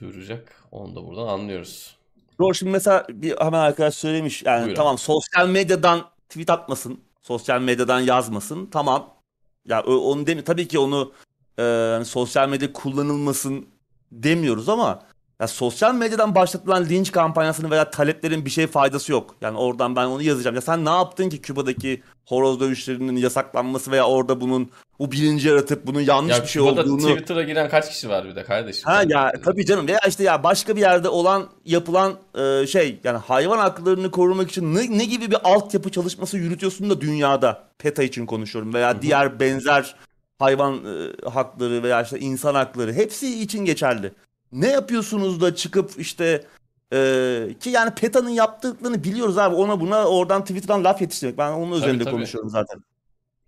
duyuracak. 0.00 0.62
Onu 0.70 0.96
da 0.96 1.06
buradan 1.06 1.26
anlıyoruz. 1.26 1.96
Doğru 2.40 2.54
şimdi 2.54 2.72
mesela 2.72 3.06
bir 3.08 3.36
hemen 3.40 3.58
arkadaş 3.60 3.94
söylemiş. 3.94 4.42
Yani 4.42 4.58
Buyur 4.60 4.68
abi. 4.68 4.74
tamam 4.76 4.98
sosyal 4.98 5.48
medyadan 5.48 6.10
tweet 6.28 6.50
atmasın. 6.50 7.00
Sosyal 7.22 7.60
medyadan 7.60 8.00
yazmasın. 8.00 8.66
Tamam. 8.66 9.16
Ya 9.64 9.82
onu 9.82 10.26
demi 10.26 10.44
tabii 10.44 10.68
ki 10.68 10.78
onu 10.78 11.12
e, 11.58 11.62
hani 11.62 12.04
sosyal 12.04 12.48
medya 12.48 12.72
kullanılmasın 12.72 13.68
demiyoruz 14.12 14.68
ama 14.68 15.02
ya 15.40 15.48
sosyal 15.48 15.94
medyadan 15.94 16.34
başlatılan 16.34 16.84
linç 16.84 17.12
kampanyasının 17.12 17.70
veya 17.70 17.90
taleplerin 17.90 18.44
bir 18.44 18.50
şey 18.50 18.66
faydası 18.66 19.12
yok. 19.12 19.34
Yani 19.40 19.58
oradan 19.58 19.96
ben 19.96 20.06
onu 20.06 20.22
yazacağım. 20.22 20.56
Ya 20.56 20.60
sen 20.60 20.84
ne 20.84 20.90
yaptın 20.90 21.28
ki 21.28 21.42
Küba'daki 21.42 22.02
horoz 22.26 22.60
dövüşlerinin 22.60 23.16
yasaklanması 23.16 23.90
veya 23.90 24.06
orada 24.06 24.40
bunun 24.40 24.70
bu 24.98 25.12
bilinci 25.12 25.48
yaratıp 25.48 25.86
bunun 25.86 26.00
yanlış 26.00 26.36
Ya 26.36 26.42
bir 26.42 26.48
şey 26.48 26.62
Küba'da 26.62 26.82
olduğunu 26.82 27.08
Twitter'a 27.08 27.42
giren 27.42 27.68
kaç 27.68 27.90
kişi 27.90 28.08
var 28.08 28.24
bir 28.24 28.36
de 28.36 28.44
kardeşim? 28.44 28.82
Ha 28.84 29.02
ya 29.08 29.32
tabii 29.44 29.66
canım 29.66 29.88
veya 29.88 29.98
işte 30.08 30.24
ya 30.24 30.42
başka 30.42 30.76
bir 30.76 30.80
yerde 30.80 31.08
olan 31.08 31.48
yapılan 31.64 32.14
e, 32.38 32.66
şey 32.66 33.00
yani 33.04 33.18
hayvan 33.18 33.58
haklarını 33.58 34.10
korumak 34.10 34.50
için 34.50 34.74
ne, 34.74 34.98
ne 34.98 35.04
gibi 35.04 35.30
bir 35.30 35.38
altyapı 35.44 35.90
çalışması 35.90 36.36
yürütüyorsun 36.36 36.90
da 36.90 37.00
dünyada 37.00 37.64
PETA 37.78 38.02
için 38.02 38.26
konuşuyorum 38.26 38.74
veya 38.74 39.02
diğer 39.02 39.40
benzer 39.40 39.94
hayvan 40.38 40.74
e, 40.74 41.28
hakları 41.30 41.82
veya 41.82 42.02
işte 42.02 42.18
insan 42.18 42.54
hakları 42.54 42.92
hepsi 42.92 43.42
için 43.42 43.64
geçerli. 43.64 44.12
Ne 44.52 44.68
yapıyorsunuz 44.68 45.40
da 45.40 45.54
çıkıp 45.54 45.90
işte 45.98 46.44
e, 46.92 47.48
ki 47.60 47.70
yani 47.70 47.90
PETA'nın 47.94 48.30
yaptıklarını 48.30 49.04
biliyoruz 49.04 49.38
abi 49.38 49.54
ona 49.54 49.80
buna 49.80 50.04
oradan 50.08 50.42
Twitter'dan 50.42 50.84
laf 50.84 51.00
yetiştirmek. 51.00 51.38
Ben 51.38 51.52
onun 51.52 51.76
üzerinde 51.76 52.04
tabii. 52.04 52.14
konuşuyorum 52.14 52.50
zaten. 52.50 52.82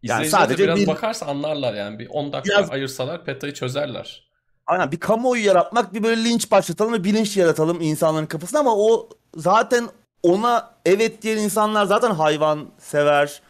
İzleyiciler 0.03 0.39
sadece 0.39 0.59
de 0.59 0.63
biraz 0.67 0.79
bir- 0.79 0.87
bakarsa 0.87 1.27
anlarlar 1.27 1.75
yani. 1.75 1.99
Bir 1.99 2.09
10 2.11 2.33
dakika 2.33 2.59
Biraz- 2.59 2.71
ayırsalar 2.71 3.25
PETA'yı 3.25 3.55
çözerler. 3.55 4.29
Aynen 4.67 4.93
bir 4.93 5.01
kamuoyu 5.01 5.45
yaratmak, 5.45 5.95
bir 5.95 6.03
böyle 6.03 6.25
linç 6.25 6.51
başlatalım 6.51 6.93
ve 6.93 7.05
bilinç 7.05 7.37
yaratalım 7.37 7.81
insanların 7.81 8.27
kafasına 8.27 8.61
ama 8.61 8.77
o 8.77 9.09
zaten 9.37 9.89
ona 10.23 10.71
evet 10.85 11.23
diyen 11.23 11.39
insanlar 11.39 11.87
zaten 11.87 12.11
hayvan 12.11 12.67
sever. 12.79 13.43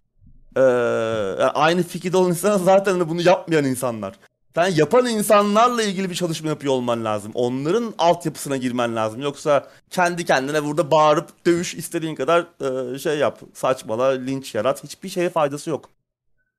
Yani 1.40 1.50
aynı 1.54 1.82
fikirde 1.82 2.16
olan 2.16 2.30
insanlar 2.30 2.58
zaten 2.58 3.00
de 3.00 3.08
bunu 3.08 3.22
yapmayan 3.22 3.64
insanlar. 3.64 4.14
Sen 4.54 4.68
yapan 4.68 5.06
insanlarla 5.06 5.82
ilgili 5.82 6.10
bir 6.10 6.14
çalışma 6.14 6.48
yapıyor 6.48 6.72
olman 6.72 7.04
lazım. 7.04 7.32
Onların 7.34 7.94
altyapısına 7.98 8.56
girmen 8.56 8.96
lazım. 8.96 9.20
Yoksa 9.20 9.68
kendi 9.90 10.24
kendine 10.24 10.64
burada 10.64 10.90
bağırıp 10.90 11.46
dövüş 11.46 11.74
istediğin 11.74 12.14
kadar 12.14 12.46
e, 12.94 12.98
şey 12.98 13.18
yap. 13.18 13.40
Saçmala, 13.54 14.06
linç 14.06 14.54
yarat. 14.54 14.84
Hiçbir 14.84 15.08
şeye 15.08 15.30
faydası 15.30 15.70
yok. 15.70 15.90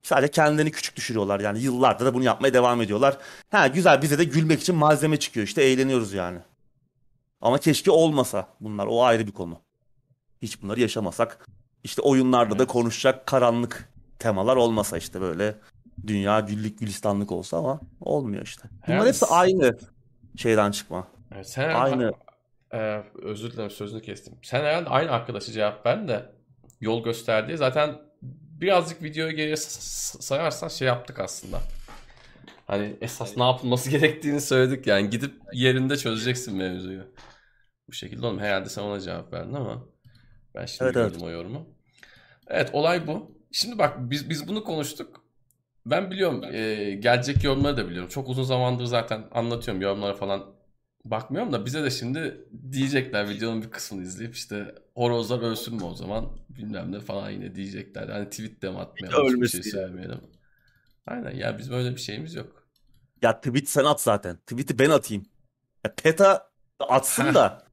Sadece 0.03 0.31
kendilerini 0.31 0.71
küçük 0.71 0.95
düşürüyorlar 0.95 1.39
yani 1.39 1.59
yıllardır 1.59 2.05
da 2.05 2.13
bunu 2.13 2.23
yapmaya 2.23 2.53
devam 2.53 2.81
ediyorlar. 2.81 3.17
Ha 3.51 3.67
güzel 3.67 4.01
bize 4.01 4.17
de 4.17 4.23
gülmek 4.23 4.61
için 4.61 4.75
malzeme 4.75 5.19
çıkıyor 5.19 5.47
işte 5.47 5.63
eğleniyoruz 5.63 6.13
yani. 6.13 6.39
Ama 7.41 7.57
keşke 7.57 7.91
olmasa 7.91 8.47
bunlar 8.59 8.87
o 8.87 9.03
ayrı 9.03 9.27
bir 9.27 9.31
konu. 9.31 9.59
Hiç 10.41 10.61
bunları 10.61 10.79
yaşamasak. 10.81 11.47
İşte 11.83 12.01
oyunlarda 12.01 12.59
da 12.59 12.67
konuşacak 12.67 13.27
karanlık 13.27 13.88
temalar 14.19 14.55
olmasa 14.55 14.97
işte 14.97 15.21
böyle 15.21 15.55
dünya 16.07 16.39
güllük 16.39 16.79
gülistanlık 16.79 17.31
olsa 17.31 17.57
ama 17.57 17.81
olmuyor 18.01 18.43
işte. 18.43 18.69
Bunlar 18.87 18.97
Yani 18.97 19.07
hepsi 19.07 19.25
aynı 19.25 19.77
şeyden 20.37 20.71
çıkma. 20.71 21.07
Evet, 21.35 21.49
sen 21.49 21.69
Aynı. 21.69 22.11
Ee, 22.73 23.03
özür 23.21 23.51
dilerim 23.51 23.69
sözünü 23.71 24.01
kestim. 24.01 24.33
Sen 24.41 24.59
herhalde 24.59 24.89
aynı 24.89 25.11
arkadaşı 25.11 25.51
cevap 25.51 25.85
verdin 25.85 26.07
de 26.07 26.31
yol 26.81 27.03
gösterdi. 27.03 27.57
Zaten 27.57 28.01
birazcık 28.61 29.03
videoyu 29.03 29.35
geriye 29.35 29.57
sayarsan 29.57 30.67
şey 30.67 30.87
yaptık 30.87 31.19
aslında. 31.19 31.61
Hani 32.67 32.97
esas 33.01 33.37
ne 33.37 33.43
yapılması 33.43 33.89
gerektiğini 33.97 34.41
söyledik 34.41 34.87
yani 34.87 35.09
gidip 35.09 35.33
yerinde 35.53 35.97
çözeceksin 35.97 36.57
mevzuyu. 36.57 37.03
Bu 37.87 37.93
şekilde 37.93 38.25
oğlum 38.25 38.39
herhalde 38.39 38.69
sen 38.69 38.81
ona 38.81 38.99
cevap 38.99 39.33
verdin 39.33 39.53
ama 39.53 39.85
ben 40.55 40.65
şimdi 40.65 40.83
Evet, 40.83 40.97
evet. 40.97 41.11
gördüm 41.11 41.27
o 41.27 41.29
yorumu. 41.29 41.69
Evet 42.47 42.69
olay 42.73 43.07
bu. 43.07 43.38
Şimdi 43.51 43.77
bak 43.77 43.97
biz 43.99 44.29
biz 44.29 44.47
bunu 44.47 44.63
konuştuk. 44.63 45.23
Ben 45.85 46.11
biliyorum 46.11 46.43
e, 46.43 46.91
gelecek 46.91 47.43
yorumları 47.43 47.77
da 47.77 47.87
biliyorum. 47.89 48.09
Çok 48.09 48.29
uzun 48.29 48.43
zamandır 48.43 48.85
zaten 48.85 49.23
anlatıyorum 49.31 49.81
yorumlara 49.81 50.13
falan 50.13 50.45
bakmıyorum 51.05 51.53
da 51.53 51.65
bize 51.65 51.83
de 51.83 51.89
şimdi 51.89 52.47
diyecekler 52.71 53.29
videonun 53.29 53.61
bir 53.61 53.71
kısmını 53.71 54.03
izleyip 54.03 54.35
işte 54.35 54.75
horozlar 54.95 55.41
ölsün 55.41 55.75
mü 55.75 55.83
o 55.83 55.93
zaman 55.93 56.25
bilmem 56.49 56.91
ne 56.91 56.99
falan 56.99 57.29
yine 57.29 57.55
diyecekler. 57.55 58.09
Hani 58.09 58.29
tweet 58.29 58.61
de 58.61 58.69
mi 58.69 58.79
atmayalım 58.79 59.43
hiçbir 59.43 59.47
şey 59.47 59.71
söylemeyelim. 59.71 60.21
Aynen 61.07 61.31
ya 61.31 61.57
bizim 61.57 61.73
öyle 61.73 61.91
bir 61.91 62.01
şeyimiz 62.01 62.35
yok. 62.35 62.67
Ya 63.21 63.41
tweet 63.41 63.69
sen 63.69 63.83
at 63.83 64.01
zaten. 64.01 64.37
Tweet'i 64.37 64.79
ben 64.79 64.89
atayım. 64.89 65.25
Ya 65.85 65.93
PETA 65.95 66.49
atsın 66.79 67.33
da 67.33 67.63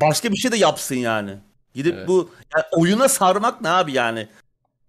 başka 0.00 0.30
bir 0.30 0.36
şey 0.36 0.52
de 0.52 0.56
yapsın 0.56 0.94
yani. 0.94 1.38
Gidip 1.74 1.94
Evet. 1.94 2.08
bu 2.08 2.30
yani 2.56 2.64
oyuna 2.72 3.08
sarmak 3.08 3.60
ne 3.60 3.68
abi 3.68 3.92
yani? 3.92 4.28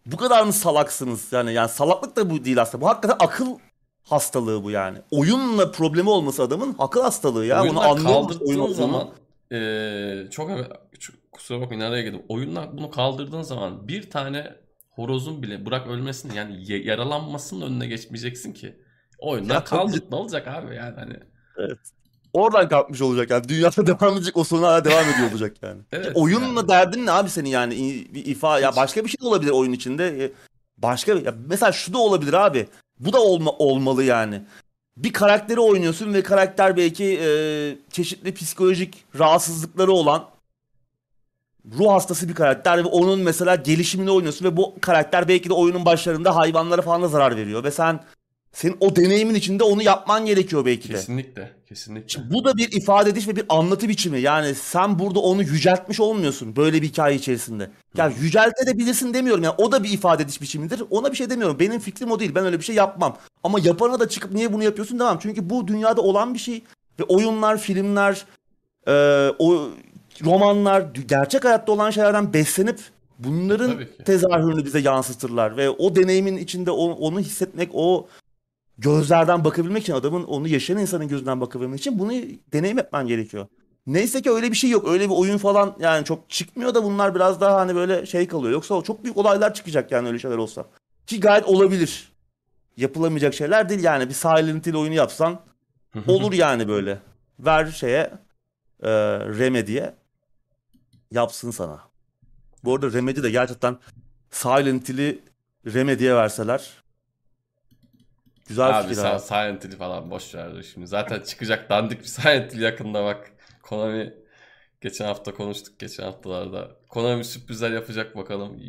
Bu 0.05 0.17
kadar 0.17 0.43
mı 0.43 0.53
salaksınız 0.53 1.33
yani? 1.33 1.53
Yani 1.53 1.69
salaklık 1.69 2.15
da 2.15 2.29
bu 2.29 2.45
değil 2.45 2.61
aslında. 2.61 2.81
Bu 2.81 2.89
hakikaten 2.89 3.25
akıl 3.25 3.57
hastalığı 4.03 4.63
bu 4.63 4.71
yani. 4.71 4.97
Oyunla 5.11 5.71
problemi 5.71 6.09
olması 6.09 6.43
adamın 6.43 6.75
akıl 6.79 7.01
hastalığı 7.01 7.45
ya. 7.45 7.55
Onu 7.55 7.63
Oyunlar 7.63 7.89
anlıyor 7.89 8.21
musun 8.21 8.27
kaldırdığın 8.39 8.45
oyun 8.49 8.59
olduğunu? 8.59 8.73
zaman 8.73 9.09
eee, 9.51 10.27
çok 10.31 10.49
çok- 10.99 11.31
kusura 11.31 11.61
bakmayın 11.61 11.81
araya 11.81 12.01
girdim. 12.03 12.21
Oyunlar 12.29 12.77
bunu 12.77 12.91
kaldırdığın 12.91 13.41
zaman 13.41 13.87
bir 13.87 14.09
tane 14.09 14.55
horozun 14.91 15.43
bile 15.43 15.65
bırak 15.65 15.87
ölmesini 15.87 16.37
yani 16.37 16.71
yaralanmasının 16.87 17.65
önüne 17.65 17.87
geçmeyeceksin 17.87 18.53
ki. 18.53 18.75
Oyunlar 19.19 19.55
Ya 19.55 19.63
kaldırt 19.63 20.11
ne 20.11 20.15
olacak 20.17 20.47
abi 20.47 20.75
yani 20.75 20.95
hani. 20.95 21.19
Oradan 22.33 22.69
kalkmış 22.69 23.01
olacak 23.01 23.29
yani. 23.29 23.49
Dünyada 23.49 23.87
devam 23.99 24.17
edecek 24.17 24.37
o 24.37 24.43
sonra 24.43 24.67
hala 24.67 24.85
devam 24.85 25.09
ediyor 25.09 25.31
olacak 25.31 25.55
yani. 25.61 25.81
Evet, 25.91 26.11
Oyunla 26.15 26.59
yani. 26.59 26.67
derdin 26.67 27.05
ne 27.05 27.11
abi 27.11 27.29
senin 27.29 27.49
yani? 27.49 28.05
Bir 28.13 28.25
ifa 28.25 28.59
ya 28.59 28.75
başka 28.75 29.05
bir 29.05 29.09
şey 29.09 29.21
de 29.21 29.27
olabilir 29.27 29.51
oyun 29.51 29.73
içinde. 29.73 30.25
E, 30.25 30.31
Başka 30.77 31.13
ya 31.13 31.33
mesela 31.47 31.71
şu 31.71 31.93
da 31.93 31.97
olabilir 31.97 32.33
abi. 32.33 32.67
Bu 32.99 33.13
da 33.13 33.21
olma, 33.21 33.51
olmalı 33.51 34.03
yani. 34.03 34.41
Bir 34.97 35.13
karakteri 35.13 35.59
oynuyorsun 35.59 36.13
ve 36.13 36.23
karakter 36.23 36.77
belki 36.77 37.19
e, 37.23 37.29
çeşitli 37.91 38.33
psikolojik 38.33 39.03
rahatsızlıkları 39.19 39.91
olan 39.91 40.29
ruh 41.77 41.91
hastası 41.91 42.29
bir 42.29 42.35
karakter 42.35 42.77
ve 42.77 42.87
onun 42.87 43.19
mesela 43.19 43.55
gelişimini 43.55 44.11
oynuyorsun 44.11 44.45
ve 44.45 44.57
bu 44.57 44.75
karakter 44.81 45.27
belki 45.27 45.49
de 45.49 45.53
oyunun 45.53 45.85
başlarında 45.85 46.35
hayvanlara 46.35 46.81
falan 46.81 47.01
da 47.01 47.07
zarar 47.07 47.35
veriyor 47.37 47.63
ve 47.63 47.71
sen 47.71 48.03
senin 48.51 48.77
o 48.79 48.95
deneyimin 48.95 49.35
içinde 49.35 49.63
onu 49.63 49.83
yapman 49.83 50.25
gerekiyor 50.25 50.65
belki 50.65 50.89
de. 50.89 50.93
Kesinlikle, 50.93 51.51
kesinlikle. 51.71 52.07
Şimdi 52.07 52.33
bu 52.33 52.45
da 52.45 52.57
bir 52.57 52.71
ifade 52.71 53.09
ediş 53.09 53.27
ve 53.27 53.35
bir 53.35 53.45
anlatı 53.49 53.89
biçimi. 53.89 54.21
Yani 54.21 54.55
sen 54.55 54.99
burada 54.99 55.19
onu 55.19 55.43
yüceltmiş 55.43 55.99
olmuyorsun 55.99 56.55
böyle 56.55 56.81
bir 56.81 56.87
hikaye 56.87 57.15
içerisinde. 57.15 57.71
Ya 57.97 58.11
yüceltebilirsin 58.21 59.13
demiyorum. 59.13 59.43
Yani 59.43 59.55
o 59.57 59.71
da 59.71 59.83
bir 59.83 59.89
ifade 59.89 60.23
ediş 60.23 60.41
biçimidir. 60.41 60.83
Ona 60.89 61.11
bir 61.11 61.17
şey 61.17 61.29
demiyorum. 61.29 61.59
Benim 61.59 61.79
fikrim 61.79 62.11
o 62.11 62.19
değil. 62.19 62.35
Ben 62.35 62.45
öyle 62.45 62.59
bir 62.59 62.63
şey 62.63 62.75
yapmam. 62.75 63.17
Ama 63.43 63.59
yapana 63.63 63.99
da 63.99 64.09
çıkıp 64.09 64.31
niye 64.31 64.53
bunu 64.53 64.63
yapıyorsun 64.63 64.99
demem. 64.99 65.17
Çünkü 65.21 65.49
bu 65.49 65.67
dünyada 65.67 66.01
olan 66.01 66.33
bir 66.33 66.39
şey. 66.39 66.63
Ve 66.99 67.03
oyunlar, 67.03 67.57
filmler, 67.57 68.25
e, 68.87 68.91
o 69.39 69.69
romanlar, 70.25 70.81
gerçek 71.07 71.45
hayatta 71.45 71.71
olan 71.71 71.91
şeylerden 71.91 72.33
beslenip 72.33 72.79
bunların 73.19 73.71
tezahürünü 74.05 74.65
bize 74.65 74.79
yansıtırlar. 74.79 75.57
Ve 75.57 75.69
o 75.69 75.95
deneyimin 75.95 76.37
içinde 76.37 76.71
o- 76.71 76.91
onu 76.91 77.19
hissetmek, 77.19 77.69
o 77.73 78.07
gözlerden 78.81 79.43
bakabilmek 79.43 79.83
için 79.83 79.93
adamın 79.93 80.23
onu 80.23 80.47
yaşayan 80.47 80.77
insanın 80.77 81.07
gözünden 81.07 81.41
bakabilmek 81.41 81.79
için 81.79 81.99
bunu 81.99 82.11
deneyim 82.53 82.79
etmen 82.79 83.07
gerekiyor. 83.07 83.47
Neyse 83.87 84.21
ki 84.21 84.31
öyle 84.31 84.51
bir 84.51 84.55
şey 84.55 84.69
yok. 84.69 84.87
Öyle 84.87 85.09
bir 85.09 85.15
oyun 85.15 85.37
falan 85.37 85.75
yani 85.79 86.05
çok 86.05 86.29
çıkmıyor 86.29 86.75
da 86.75 86.83
bunlar 86.83 87.15
biraz 87.15 87.41
daha 87.41 87.59
hani 87.59 87.75
böyle 87.75 88.05
şey 88.05 88.27
kalıyor. 88.27 88.53
Yoksa 88.53 88.81
çok 88.81 89.03
büyük 89.03 89.17
olaylar 89.17 89.53
çıkacak 89.53 89.91
yani 89.91 90.07
öyle 90.07 90.19
şeyler 90.19 90.37
olsa. 90.37 90.65
Ki 91.07 91.19
gayet 91.19 91.45
olabilir. 91.45 92.11
Yapılamayacak 92.77 93.33
şeyler 93.33 93.69
değil 93.69 93.83
yani. 93.83 94.09
Bir 94.09 94.13
Silent 94.13 94.67
Hill 94.67 94.75
oyunu 94.75 94.93
yapsan 94.93 95.41
olur 96.07 96.33
yani 96.33 96.67
böyle. 96.67 96.99
Ver 97.39 97.65
şeye 97.65 98.11
e, 98.83 98.91
Remedy'ye 99.39 99.95
yapsın 101.11 101.51
sana. 101.51 101.79
Bu 102.63 102.75
arada 102.75 102.93
Remedy 102.93 103.23
de 103.23 103.31
gerçekten 103.31 103.77
Silent 104.31 104.89
Hill'i 104.89 105.19
Remedy'ye 105.65 106.15
verseler 106.15 106.81
güzel 108.51 108.79
Abi 108.79 108.83
fikir 108.83 108.95
sen 108.95 109.11
ha. 109.11 109.19
Silent 109.19 109.63
Hill 109.65 109.77
falan 109.77 110.11
boş 110.11 110.35
ver 110.35 110.63
şimdi. 110.73 110.87
Zaten 110.87 111.19
çıkacak 111.21 111.69
dandik 111.69 111.99
bir 111.99 112.05
Silent 112.05 112.53
Hill 112.53 112.61
yakında 112.61 113.03
bak. 113.05 113.31
Konami 113.63 114.13
geçen 114.81 115.05
hafta 115.05 115.33
konuştuk 115.33 115.79
geçen 115.79 116.03
haftalarda. 116.03 116.71
Konami 116.89 117.25
sürprizler 117.25 117.71
yapacak 117.71 118.15
bakalım. 118.17 118.59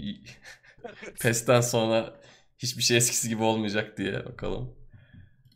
PES'ten 1.20 1.60
sonra 1.60 2.20
hiçbir 2.59 2.82
şey 2.82 2.96
eskisi 2.96 3.28
gibi 3.28 3.42
olmayacak 3.42 3.98
diye 3.98 4.26
bakalım. 4.26 4.76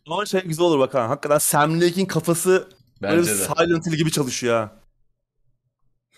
Ama 0.07 0.27
şey 0.27 0.43
güzel 0.43 0.65
olur 0.67 0.79
bakalım. 0.79 1.09
Hakikaten 1.09 1.39
Sam 1.39 1.81
Lake'in 1.81 2.07
kafası 2.07 2.69
böyle 3.03 3.19
Bence 3.19 3.33
bir 3.33 3.39
de. 3.39 3.45
Silent 3.45 3.87
Hill 3.87 3.93
gibi 3.97 4.11
çalışıyor 4.11 4.55
ha. 4.55 4.81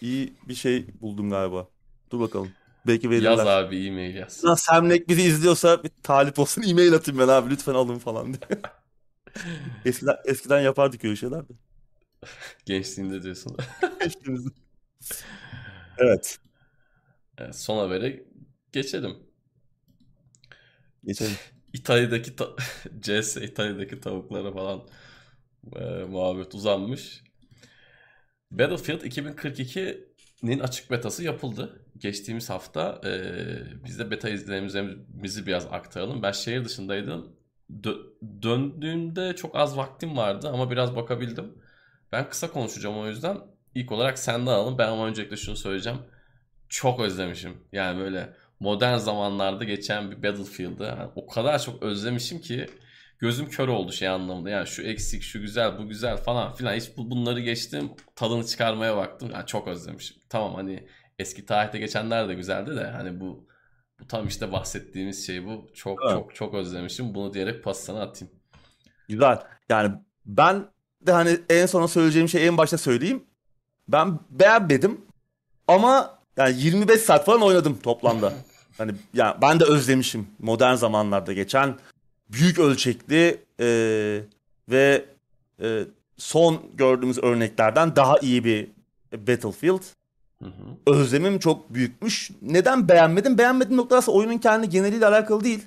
İyi 0.01 0.35
bir 0.49 0.55
şey 0.55 1.01
buldum 1.01 1.31
galiba. 1.31 1.69
Dur 2.11 2.21
bakalım. 2.21 2.58
Belki 2.89 3.11
verirler. 3.11 3.31
Yaz 3.31 3.47
abi 3.47 3.87
e-mail 3.87 4.15
yaz. 4.15 4.45
Lan 4.45 4.55
Sam 4.55 4.91
Lake 4.91 5.09
bizi 5.09 5.23
izliyorsa 5.23 5.85
bir 5.85 5.91
talip 6.03 6.39
olsun 6.39 6.63
e-mail 6.63 6.95
atayım 6.95 7.21
ben 7.21 7.29
abi 7.29 7.51
lütfen 7.51 7.75
alın 7.75 7.99
falan 7.99 8.27
diye. 8.27 8.61
eskiden, 9.85 10.17
eskiden 10.25 10.61
yapardık 10.61 11.05
öyle 11.05 11.17
şeyler 11.17 11.49
de. 11.49 11.53
Gençliğinde 12.67 13.23
diyorsun. 13.23 13.57
evet. 15.99 16.39
Evet, 17.39 17.57
son 17.57 17.79
habere 17.79 18.25
geçelim. 18.73 19.17
Geçelim. 21.05 21.37
İtalya'daki 21.73 22.37
ta- 22.37 22.57
CS 23.01 23.37
İtalya'daki 23.37 24.01
tavuklara 24.01 24.53
falan 24.53 24.89
e, 25.77 26.05
muhabbet 26.05 26.55
uzanmış. 26.55 27.23
Battlefield 28.51 29.01
2042'nin 29.03 30.59
açık 30.59 30.91
betası 30.91 31.25
yapıldı. 31.25 31.85
Geçtiğimiz 31.99 32.51
hafta 32.51 33.01
e, 33.05 33.11
biz 33.85 33.99
de 33.99 34.11
beta 34.11 34.29
izlenimlerimizi 34.29 35.47
biraz 35.47 35.67
aktaralım. 35.67 36.23
Ben 36.23 36.33
şehir 36.33 36.65
dışındaydım. 36.65 37.33
Dö- 37.83 38.07
döndüğümde 38.43 39.37
çok 39.37 39.57
az 39.57 39.77
vaktim 39.77 40.17
vardı 40.17 40.49
ama 40.53 40.71
biraz 40.71 40.97
bakabildim. 40.97 41.55
Ben 42.13 42.29
kısa 42.29 42.53
konuşacağım 42.53 42.99
o 42.99 43.09
yüzden. 43.09 43.39
İlk 43.75 43.93
olarak 43.93 44.19
senden 44.19 44.53
alalım. 44.53 44.79
Ben 44.79 44.89
ama 44.89 45.07
öncelikle 45.07 45.37
şunu 45.37 45.57
söyleyeceğim. 45.57 45.99
Çok 46.69 47.01
özlemişim. 47.01 47.57
Yani 47.73 48.01
böyle 48.01 48.33
modern 48.61 48.97
zamanlarda 48.97 49.65
geçen 49.65 50.11
bir 50.11 50.23
Battlefield'ı 50.23 50.85
yani 50.85 51.11
o 51.17 51.27
kadar 51.27 51.63
çok 51.63 51.83
özlemişim 51.83 52.41
ki 52.41 52.67
gözüm 53.19 53.49
kör 53.49 53.69
oldu 53.69 53.93
şey 53.93 54.09
anlamında. 54.09 54.51
Yani 54.51 54.67
şu 54.67 54.83
eksik, 54.83 55.23
şu 55.23 55.41
güzel, 55.41 55.79
bu 55.79 55.89
güzel 55.89 56.17
falan 56.17 56.53
filan. 56.53 56.75
Hiç 56.75 56.91
bu, 56.97 57.11
bunları 57.11 57.41
geçtim. 57.41 57.91
Tadını 58.17 58.47
çıkarmaya 58.47 58.97
baktım. 58.97 59.31
Yani 59.35 59.47
çok 59.47 59.69
özlemişim. 59.69 60.17
Tamam 60.29 60.55
hani 60.55 60.89
eski 61.19 61.47
tarihte 61.47 61.79
geçenler 61.79 62.29
de 62.29 62.35
güzeldi 62.35 62.77
de 62.77 62.85
hani 62.85 63.21
bu 63.21 63.49
bu 64.01 64.07
tam 64.09 64.27
işte 64.27 64.53
bahsettiğimiz 64.53 65.27
şey 65.27 65.47
bu. 65.47 65.71
Çok 65.75 66.01
Evet. 66.03 66.13
çok 66.13 66.35
çok 66.35 66.55
özlemişim. 66.55 67.15
Bunu 67.15 67.35
diyerek 67.35 67.65
pas 67.65 67.81
sana 67.81 68.01
atayım. 68.03 68.35
Güzel. 69.09 69.39
Yani 69.69 69.95
ben 70.27 70.67
de 71.03 71.13
hani 71.13 71.39
en 71.51 71.67
sona 71.67 71.89
söyleyeceğim 71.89 72.29
şeyi 72.29 72.47
en 72.47 72.57
başta 72.57 72.79
söyleyeyim. 72.79 73.25
Ben 73.89 74.19
beğenmedim 74.31 75.01
ama 75.69 76.19
yani 76.37 76.61
25 76.63 77.01
saat 77.01 77.27
falan 77.27 77.43
oynadım 77.43 77.79
toplamda. 77.83 78.33
Hani 78.79 78.93
yani 79.15 79.37
ben 79.43 79.61
de 79.61 79.65
özlemişim 79.65 80.29
modern 80.39 80.75
zamanlarda 80.75 81.33
geçen 81.33 81.79
büyük 82.29 82.59
ölçekli 82.59 83.41
e, 83.61 83.67
ve 84.69 85.05
e, 85.63 85.85
son 86.17 86.63
gördüğümüz 86.75 87.19
örneklerden 87.19 87.97
daha 87.97 88.19
iyi 88.19 88.45
bir 88.45 88.71
Battlefield. 89.13 89.83
Hı 90.43 90.49
hı. 90.49 90.93
Özlemim 90.97 91.39
çok 91.39 91.75
büyükmüş. 91.75 92.31
Neden 92.43 92.89
beğenmedim? 92.89 93.39
Beğenmediğim 93.39 93.77
nokta 93.77 93.97
aslında 93.97 94.19
oyunun 94.19 94.39
kendi 94.39 94.69
geneliyle 94.69 95.07
alakalı 95.07 95.45
değil. 95.45 95.65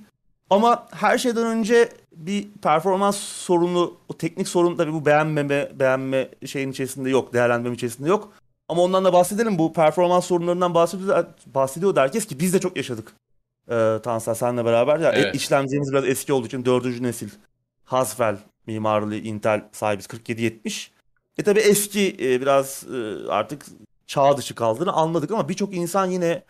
Ama 0.50 0.88
her 0.92 1.18
şeyden 1.18 1.46
önce 1.46 1.90
bir 2.16 2.48
performans 2.64 3.18
sorunu, 3.18 3.94
o 4.10 4.18
teknik 4.18 4.48
sorun 4.48 4.78
tabii 4.78 4.94
bu 4.94 5.06
beğenmeme, 5.06 5.72
beğenme 5.80 6.30
şeyin 6.46 6.72
içerisinde 6.72 7.10
yok, 7.10 7.34
değerlendirme 7.34 7.76
içerisinde 7.76 8.10
yok. 8.10 8.34
Ama 8.70 8.82
ondan 8.82 9.06
da 9.06 9.14
bahsedelim. 9.14 9.58
Bu 9.58 9.74
performans 9.74 10.26
sorunlarından 10.26 10.74
bahsediyor, 10.74 11.26
bahsediyor 11.46 11.96
da 11.96 12.02
herkes 12.02 12.26
ki 12.26 12.40
biz 12.40 12.54
de 12.54 12.60
çok 12.60 12.78
yaşadık. 12.78 13.14
Ee, 13.70 14.00
Tansel 14.04 14.34
senle 14.34 14.66
beraber. 14.66 15.00
Ya, 15.00 15.12
Evet. 15.12 15.36
işlemcimiz 15.36 15.92
biraz 15.92 16.08
eski 16.08 16.34
olduğu 16.34 16.48
için 16.48 16.66
dördüncü 16.66 17.04
nesil 17.04 17.30
Haswell 17.84 18.38
mimarlı 18.68 19.16
Intel 19.16 19.62
sahibiz 19.72 20.08
4770. 20.10 20.92
E 21.38 21.44
tabii 21.44 21.60
eski 21.60 22.18
e, 22.22 22.42
biraz 22.42 22.84
e, 22.94 23.30
artık 23.30 23.66
çağ 24.12 24.38
dışı 24.38 24.56
kaldığını 24.56 24.94
anladık 24.94 25.32
ama 25.32 25.50
birçok 25.50 25.76
insan 25.76 26.06
yine 26.06 26.44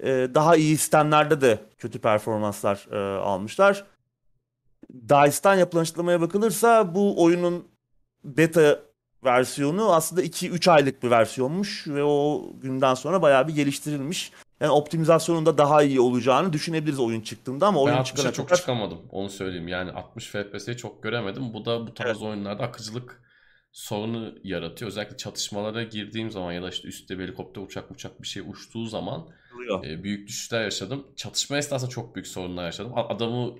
e, 0.00 0.08
daha 0.34 0.56
iyi 0.56 0.76
sistemlerde 0.76 1.40
de 1.40 1.58
kötü 1.78 1.98
performanslar 1.98 2.88
e, 2.92 3.18
almışlar. 3.20 3.84
DICE'dan 4.92 5.54
yapılan 5.54 5.82
açıklamaya 5.82 6.20
bakılırsa 6.20 6.94
bu 6.94 7.22
oyunun 7.24 7.68
beta 8.24 8.78
versiyonu 9.24 9.92
aslında 9.92 10.22
2-3 10.22 10.70
aylık 10.70 11.02
bir 11.02 11.10
versiyonmuş 11.10 11.88
ve 11.88 12.04
o 12.04 12.46
günden 12.62 12.94
sonra 12.94 13.22
bayağı 13.22 13.48
bir 13.48 13.54
geliştirilmiş. 13.54 14.32
Yani 14.60 14.72
optimizasyonun 14.72 15.46
da 15.46 15.58
daha 15.58 15.82
iyi 15.82 16.00
olacağını 16.00 16.52
düşünebiliriz 16.52 17.00
oyun 17.00 17.20
çıktığında 17.20 17.66
ama 17.66 17.80
Ben 17.80 17.84
oyun 17.84 17.96
60'a 17.96 18.04
çıkana 18.04 18.32
çok 18.32 18.48
kadar 18.48 18.60
çıkamadım. 18.60 18.98
Onu 19.10 19.30
söyleyeyim. 19.30 19.68
Yani 19.68 19.92
60 19.92 20.26
FPS'yi 20.26 20.76
çok 20.76 21.02
göremedim. 21.02 21.54
Bu 21.54 21.64
da 21.64 21.86
bu 21.86 21.94
tarz 21.94 22.22
oyunlarda 22.22 22.62
akıcılık 22.62 23.29
sorunu 23.72 24.34
yaratıyor. 24.44 24.90
Özellikle 24.90 25.16
çatışmalara 25.16 25.82
girdiğim 25.82 26.30
zaman 26.30 26.52
ya 26.52 26.62
da 26.62 26.68
işte 26.68 26.88
üstte 26.88 27.18
bir 27.18 27.24
helikopter 27.24 27.62
uçak 27.62 27.90
uçak 27.90 28.22
bir 28.22 28.26
şey 28.26 28.42
uçtuğu 28.46 28.86
zaman 28.86 29.28
oluyor. 29.54 29.84
e, 29.84 30.02
büyük 30.02 30.28
düşüşler 30.28 30.62
yaşadım. 30.64 31.06
Çatışma 31.16 31.58
esnasında 31.58 31.90
çok 31.90 32.14
büyük 32.14 32.26
sorunlar 32.26 32.64
yaşadım. 32.64 32.92
Adamı 32.94 33.54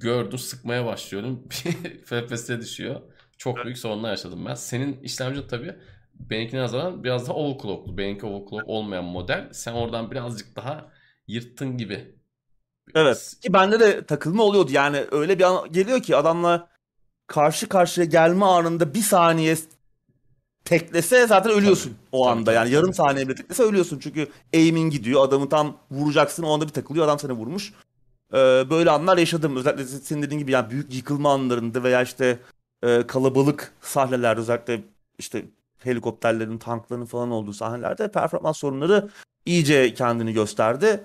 gördüm 0.00 0.38
sıkmaya 0.38 0.86
başlıyorum. 0.86 1.48
FPS 2.04 2.48
düşüyor. 2.48 3.00
Çok 3.38 3.64
büyük 3.64 3.78
sorunlar 3.78 4.10
yaşadım 4.10 4.46
ben. 4.46 4.54
Senin 4.54 5.00
işlemci 5.02 5.46
tabii 5.46 5.76
benimkine 6.14 6.60
nazaran 6.60 7.04
biraz 7.04 7.28
daha 7.28 7.36
overclocklu. 7.36 7.98
Benimki 7.98 8.26
overclock 8.26 8.68
olmayan 8.68 9.04
model. 9.04 9.48
Sen 9.52 9.72
oradan 9.72 10.10
birazcık 10.10 10.56
daha 10.56 10.92
yırttın 11.26 11.78
gibi. 11.78 12.14
Evet. 12.94 13.36
Ki 13.42 13.52
bende 13.52 13.80
de 13.80 14.06
takılma 14.06 14.42
oluyordu. 14.42 14.70
Yani 14.72 15.04
öyle 15.10 15.38
bir 15.38 15.44
an 15.44 15.72
geliyor 15.72 16.02
ki 16.02 16.16
adamla 16.16 16.68
karşı 17.32 17.68
karşıya 17.68 18.06
gelme 18.06 18.44
anında 18.44 18.94
bir 18.94 19.00
saniye 19.02 19.56
teklese 20.64 21.26
zaten 21.26 21.52
ölüyorsun 21.52 21.94
o 22.12 22.24
Tabii, 22.24 22.32
anda. 22.32 22.44
tabii, 22.44 22.54
yani 22.56 22.70
yarım 22.70 22.86
tabii. 22.86 22.96
saniye 22.96 23.28
bile 23.28 23.34
teklese 23.34 23.62
ölüyorsun. 23.62 23.98
Çünkü 23.98 24.28
aim'in 24.54 24.90
gidiyor. 24.90 25.24
Adamı 25.24 25.48
tam 25.48 25.76
vuracaksın. 25.90 26.42
O 26.42 26.54
anda 26.54 26.64
bir 26.68 26.72
takılıyor. 26.72 27.04
Adam 27.04 27.18
seni 27.18 27.32
vurmuş. 27.32 27.72
Ee, 28.32 28.36
böyle 28.70 28.90
anlar 28.90 29.18
yaşadım. 29.18 29.56
Özellikle 29.56 29.84
senin 29.84 30.22
dediğin 30.22 30.38
gibi 30.38 30.50
yani 30.50 30.70
büyük 30.70 30.94
yıkılma 30.94 31.32
anlarında 31.32 31.82
veya 31.82 32.02
işte 32.02 32.38
e, 32.82 33.06
kalabalık 33.06 33.72
sahnelerde 33.80 34.40
özellikle 34.40 34.80
işte 35.18 35.44
helikopterlerin, 35.78 36.58
tankların 36.58 37.04
falan 37.04 37.30
olduğu 37.30 37.52
sahnelerde 37.52 38.12
performans 38.12 38.58
sorunları 38.58 39.08
iyice 39.46 39.94
kendini 39.94 40.32
gösterdi. 40.32 41.04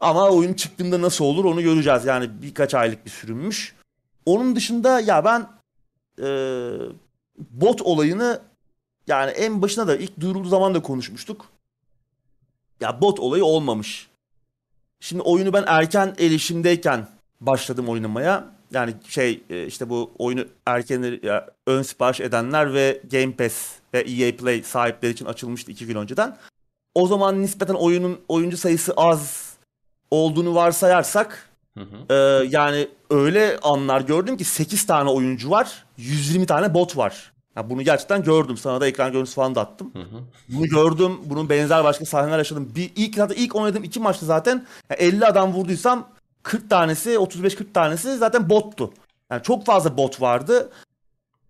Ama 0.00 0.28
oyun 0.28 0.54
çıktığında 0.54 1.02
nasıl 1.02 1.24
olur 1.24 1.44
onu 1.44 1.62
göreceğiz. 1.62 2.04
Yani 2.04 2.30
birkaç 2.42 2.74
aylık 2.74 3.04
bir 3.04 3.10
sürünmüş. 3.10 3.79
Onun 4.26 4.56
dışında 4.56 5.00
ya 5.00 5.24
ben 5.24 5.48
e, 6.22 6.28
bot 7.38 7.82
olayını 7.82 8.40
yani 9.06 9.30
en 9.30 9.62
başına 9.62 9.88
da 9.88 9.96
ilk 9.96 10.20
duyurulduğu 10.20 10.48
zaman 10.48 10.74
da 10.74 10.82
konuşmuştuk. 10.82 11.46
Ya 12.80 13.00
bot 13.00 13.20
olayı 13.20 13.44
olmamış. 13.44 14.08
Şimdi 15.00 15.22
oyunu 15.22 15.52
ben 15.52 15.64
erken 15.66 16.14
erişimdeyken 16.18 17.08
başladım 17.40 17.88
oynamaya. 17.88 18.44
Yani 18.70 18.94
şey 19.08 19.42
e, 19.50 19.66
işte 19.66 19.90
bu 19.90 20.10
oyunu 20.18 20.44
erken 20.66 21.20
ön 21.66 21.82
sipariş 21.82 22.20
edenler 22.20 22.74
ve 22.74 23.02
Game 23.10 23.32
Pass 23.32 23.72
ve 23.94 24.00
EA 24.00 24.36
Play 24.36 24.62
sahipleri 24.62 25.12
için 25.12 25.24
açılmıştı 25.26 25.70
iki 25.70 25.86
gün 25.86 25.96
önceden. 25.96 26.36
O 26.94 27.06
zaman 27.06 27.42
nispeten 27.42 27.74
oyunun 27.74 28.20
oyuncu 28.28 28.56
sayısı 28.56 28.92
az 28.96 29.50
olduğunu 30.10 30.54
varsayarsak 30.54 31.49
Hı 31.78 31.84
hı. 31.84 32.14
ee, 32.14 32.46
yani 32.50 32.88
öyle 33.10 33.58
anlar 33.62 34.00
gördüm 34.00 34.36
ki 34.36 34.44
8 34.44 34.86
tane 34.86 35.10
oyuncu 35.10 35.50
var, 35.50 35.84
120 35.96 36.46
tane 36.46 36.74
bot 36.74 36.96
var. 36.96 37.32
Ya 37.56 37.70
bunu 37.70 37.82
gerçekten 37.82 38.22
gördüm. 38.22 38.56
Sana 38.56 38.80
da 38.80 38.86
ekran 38.86 39.12
görüntüsü 39.12 39.34
falan 39.34 39.54
da 39.54 39.60
attım. 39.60 39.90
Hı 39.92 39.98
hı. 39.98 40.20
Bunu 40.48 40.66
gördüm. 40.66 41.18
Bunun 41.24 41.48
benzer 41.48 41.84
başka 41.84 42.04
sahneler 42.04 42.38
yaşadım. 42.38 42.72
Bir 42.74 42.90
ilk 42.96 43.14
zaten 43.14 43.34
ilk 43.34 43.56
oynadığım 43.56 43.84
iki 43.84 44.00
maçta 44.00 44.26
zaten 44.26 44.66
ya 44.90 44.96
50 44.96 45.26
adam 45.26 45.52
vurduysam 45.52 46.08
40 46.42 46.70
tanesi, 46.70 47.10
35-40 47.18 47.72
tanesi 47.72 48.16
zaten 48.16 48.50
bottu. 48.50 48.92
Yani 49.30 49.42
çok 49.42 49.66
fazla 49.66 49.96
bot 49.96 50.20
vardı. 50.20 50.70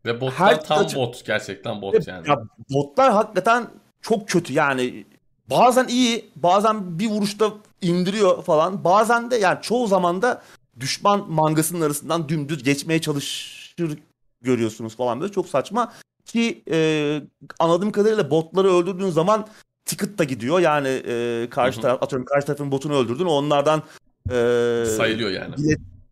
Ve 0.06 0.20
botlar 0.20 0.48
Her 0.48 0.64
tam 0.64 0.78
açı- 0.78 0.96
bot. 0.96 1.26
Gerçekten 1.26 1.82
bot 1.82 2.08
yani. 2.08 2.28
Ya 2.28 2.42
botlar 2.70 3.12
hakikaten 3.12 3.66
çok 4.02 4.28
kötü. 4.28 4.52
Yani 4.52 5.04
bazen 5.50 5.88
iyi, 5.88 6.30
bazen 6.36 6.98
bir 6.98 7.10
vuruşta 7.10 7.50
indiriyor 7.82 8.42
falan. 8.42 8.84
Bazen 8.84 9.30
de 9.30 9.36
yani 9.36 9.58
çoğu 9.62 9.86
zaman 9.86 10.22
da 10.22 10.42
düşman 10.80 11.30
mangasının 11.30 11.80
arasından 11.80 12.28
dümdüz 12.28 12.62
geçmeye 12.62 13.00
çalışır 13.00 13.98
görüyorsunuz 14.42 14.96
falan 14.96 15.20
böyle 15.20 15.32
çok 15.32 15.46
saçma. 15.46 15.92
Ki 16.24 16.62
e, 16.70 17.20
anladığım 17.58 17.92
kadarıyla 17.92 18.30
botları 18.30 18.72
öldürdüğün 18.72 19.10
zaman 19.10 19.46
ticket 19.84 20.18
da 20.18 20.24
gidiyor. 20.24 20.60
Yani 20.60 20.88
e, 20.88 21.46
karşı 21.50 21.80
taraf 21.80 22.02
atıyorum 22.02 22.26
karşı 22.26 22.46
tarafın 22.46 22.72
botunu 22.72 22.94
öldürdün. 22.94 23.24
Onlardan 23.24 23.82
e, 24.30 24.84
Sayılıyor 24.96 25.30
yani. 25.30 25.54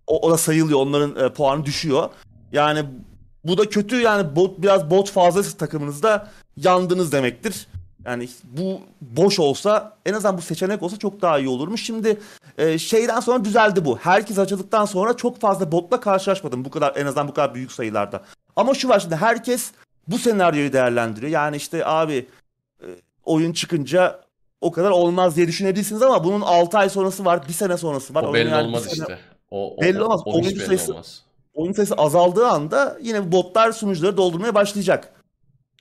o, 0.07 0.29
o 0.29 0.31
da 0.31 0.39
sayılıyor. 0.39 0.81
Onların 0.81 1.25
e, 1.25 1.33
puanı 1.33 1.67
düşüyor. 1.67 2.09
Yani 2.53 2.85
bu 3.45 3.59
da 3.59 3.69
kötü 3.69 4.01
yani 4.01 4.37
bot 4.37 4.63
biraz 4.63 4.91
bot 4.91 5.11
fazlası 5.11 5.57
takımınızda 5.57 6.31
yandınız 6.57 7.13
demektir. 7.13 7.67
Yani 8.09 8.29
bu 8.45 8.81
boş 9.01 9.39
olsa 9.39 9.97
en 10.07 10.15
azından 10.15 10.37
bu 10.37 10.43
seçenek 10.43 10.83
olsa 10.83 10.97
çok 10.97 11.23
daha 11.23 11.39
iyi 11.39 11.49
olurmuş. 11.49 11.85
Şimdi 11.87 12.21
e, 12.59 12.79
şeyden 12.79 13.21
sonra 13.21 13.45
düzeldi 13.45 13.85
bu. 13.85 13.99
Herkes 13.99 14.39
açıldıktan 14.39 14.85
sonra 14.85 15.17
çok 15.17 15.41
fazla 15.41 15.73
botla 15.73 16.01
karşılaşmadım. 16.01 16.65
Bu 16.65 16.71
kadar 16.71 16.97
en 16.97 17.07
azından 17.07 17.29
bu 17.29 17.35
kadar 17.35 17.55
büyük 17.55 17.73
sayılarda. 17.73 18.23
Ama 18.57 18.75
şu 18.75 18.89
var 18.89 19.01
şimdi 19.01 19.17
herkes 19.17 19.73
bu 20.09 20.19
senaryoyu 20.19 20.73
değerlendiriyor. 20.73 21.33
Yani 21.33 21.57
işte 21.57 21.87
abi 21.87 22.27
e, 22.83 22.87
oyun 23.25 23.53
çıkınca 23.53 24.21
o 24.61 24.73
kadar 24.73 24.91
olmaz 24.91 25.37
diye 25.37 25.49
düşünebilirsiniz 25.49 26.03
ama 26.03 26.25
bunun 26.25 26.41
6 26.41 26.79
ay 26.79 26.89
sonrası 26.91 27.25
var, 27.25 27.49
bir 27.49 27.53
sene 27.53 27.77
sonrası 27.77 28.15
var. 28.15 28.23
O 28.23 28.35
belli 28.35 28.51
yani 28.51 28.67
olmaz 28.67 28.83
sene- 28.83 28.93
işte. 28.93 29.19
O, 29.51 29.77
o, 29.77 29.81
Belli 29.81 30.03
o- 30.03 30.05
olmaz. 30.05 30.21
O, 30.25 30.31
hiç 30.31 30.35
Oyuncu 30.37 30.61
belli 30.61 30.67
sayısı- 30.67 30.93
olmaz. 30.93 31.23
Oyun 31.55 31.73
sayısı 31.73 31.95
azaldığı 31.95 32.47
anda 32.47 32.99
yine 33.03 33.33
botlar 33.33 33.73
sunucuları 33.73 34.17
doldurmaya 34.17 34.55
başlayacak. 34.55 35.13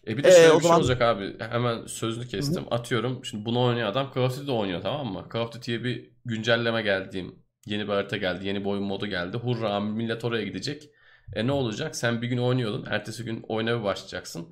E 0.07 0.17
bir 0.17 0.23
de 0.23 0.27
Ee, 0.27 0.31
şöyle 0.31 0.51
o 0.51 0.55
bir 0.55 0.59
şey 0.61 0.67
zaman- 0.67 0.79
olacak 0.81 1.01
abi. 1.01 1.35
Hemen 1.39 1.85
sözünü 1.85 2.27
kestim. 2.27 2.63
Atıyorum. 2.71 3.25
Şimdi 3.25 3.45
bunu 3.45 3.61
oynayan 3.63 3.91
adam 3.91 4.11
Call 4.15 4.21
of 4.21 4.35
Duty'de 4.37 4.51
oynuyor 4.51 4.81
tamam 4.81 5.13
mı? 5.13 5.25
Call 5.33 5.41
of 5.41 5.51
Duty'ye 5.53 5.83
bir 5.83 6.09
güncelleme 6.25 6.81
geldiğim 6.81 7.35
yeni 7.65 7.87
bir 7.87 7.93
harita 7.93 8.17
geldi. 8.17 8.47
Yeni 8.47 8.59
bir 8.61 8.65
oyun 8.69 8.83
modu 8.83 9.07
geldi. 9.07 9.37
Hurra 9.37 9.79
millet 9.79 10.25
oraya 10.25 10.43
gidecek. 10.43 10.89
E 11.33 11.47
ne 11.47 11.51
olacak? 11.51 11.95
Sen 11.95 12.21
bir 12.21 12.27
gün 12.27 12.37
oynuyordun. 12.37 12.85
Ertesi 12.89 13.23
gün 13.23 13.45
oyuna 13.47 13.79
bir 13.79 13.83
başlayacaksın. 13.83 14.47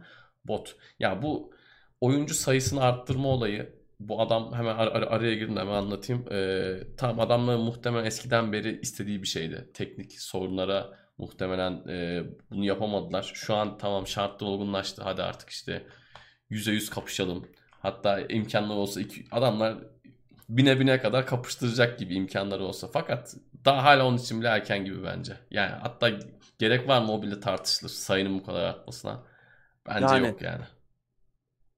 Bot. 0.46 0.76
Ya 1.00 1.22
bu 1.22 1.54
oyuncu 2.02 2.34
sayısını 2.34 2.82
arttırma 2.82 3.28
olayı 3.28 3.76
bu 4.00 4.22
adam 4.22 4.54
hemen 4.54 4.76
ar- 4.76 4.88
ar- 4.88 5.02
araya 5.18 5.36
girdim 5.36 5.58
hemen 5.58 5.74
anlatayım. 5.74 6.26
Ee, 6.32 6.78
tam 6.98 7.20
adamla 7.20 7.58
muhtemelen 7.58 8.06
eskiden 8.06 8.54
beri 8.54 8.80
istediği 8.82 9.22
bir 9.22 9.28
şeydi. 9.28 9.70
Teknik 9.74 10.22
sorunlara 10.22 11.05
muhtemelen 11.18 11.88
e, 11.88 12.24
bunu 12.52 12.66
yapamadılar. 12.66 13.32
Şu 13.34 13.56
an 13.56 13.78
tamam 13.78 14.08
şartlar 14.08 14.48
olgunlaştı. 14.48 15.02
Hadi 15.04 15.24
artık 15.24 15.50
işte 15.50 15.88
yüze 16.50 16.72
yüz 16.72 16.90
kapışalım. 16.90 17.48
Hatta 17.80 18.20
imkanları 18.20 18.78
olsa 18.78 19.02
iki, 19.02 19.26
adamlar 19.32 19.78
bine 20.50 20.80
bine 20.80 21.02
kadar 21.02 21.26
kapıştıracak 21.28 22.00
gibi 22.00 22.16
imkanları 22.16 22.64
olsa. 22.64 22.88
Fakat 22.94 23.36
daha 23.66 23.84
hala 23.84 24.06
onun 24.06 24.18
için 24.18 24.40
bile 24.40 24.48
erken 24.48 24.86
gibi 24.86 25.04
bence. 25.04 25.38
Yani 25.52 25.72
hatta 25.82 26.12
gerek 26.60 26.88
var 26.88 27.02
mı 27.02 27.12
o 27.12 27.22
bile 27.22 27.40
tartışılır 27.40 27.90
sayının 27.90 28.40
bu 28.40 28.44
kadar 28.44 28.64
artmasına. 28.64 29.24
Bence 29.88 30.16
Yani- 30.16 30.28
yok 30.28 30.42
yani. 30.42 30.64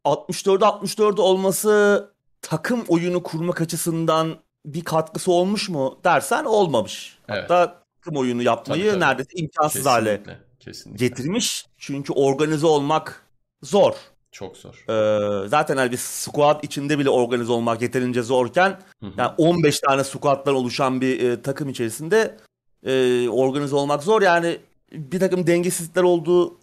64'e 0.06 0.66
64 0.66 1.20
olması 1.20 2.06
takım 2.42 2.86
oyunu 2.88 3.24
kurmak 3.24 3.62
açısından 3.62 4.40
bir 4.66 4.84
katkısı 4.84 5.32
olmuş 5.32 5.70
mu 5.70 6.00
dersen 6.04 6.46
olmamış. 6.46 7.18
Evet. 7.30 7.44
Hatta 7.44 7.87
takım 8.08 8.22
oyunu 8.22 8.44
yapmayı 8.44 8.82
Tabii, 8.82 8.92
tabii. 8.92 9.00
neredeyse 9.00 9.32
imkansız 9.36 9.86
hale 9.86 10.18
Kesinlikle. 10.18 10.40
Kesinlikle. 10.60 11.08
getirmiş. 11.08 11.66
Çünkü 11.78 12.14
organize 12.14 12.68
olmak 12.68 13.26
zor. 13.64 13.94
Çok 14.32 14.58
zor. 14.58 14.86
Ee, 14.90 15.48
zaten 15.48 15.78
hani 15.78 15.92
bir 15.92 15.98
squad 15.98 16.64
içinde 16.64 17.00
bile 17.00 17.10
organize 17.10 17.52
olmak 17.52 17.82
yeterince 17.82 18.22
zorken 18.24 18.80
Hı 19.00 19.06
hı. 19.06 19.12
yani 19.18 19.32
15 19.38 19.80
tane 19.80 20.04
squad'dan 20.04 20.56
oluşan 20.56 21.02
bir 21.02 21.30
e, 21.30 21.42
takım 21.42 21.70
içerisinde 21.70 22.38
e, 22.86 23.30
organize 23.30 23.76
olmak 23.76 24.04
zor. 24.04 24.22
Yani 24.22 24.58
bir 24.92 25.20
takım 25.20 25.48
dengesizlikler 25.48 26.04
olduğu 26.04 26.58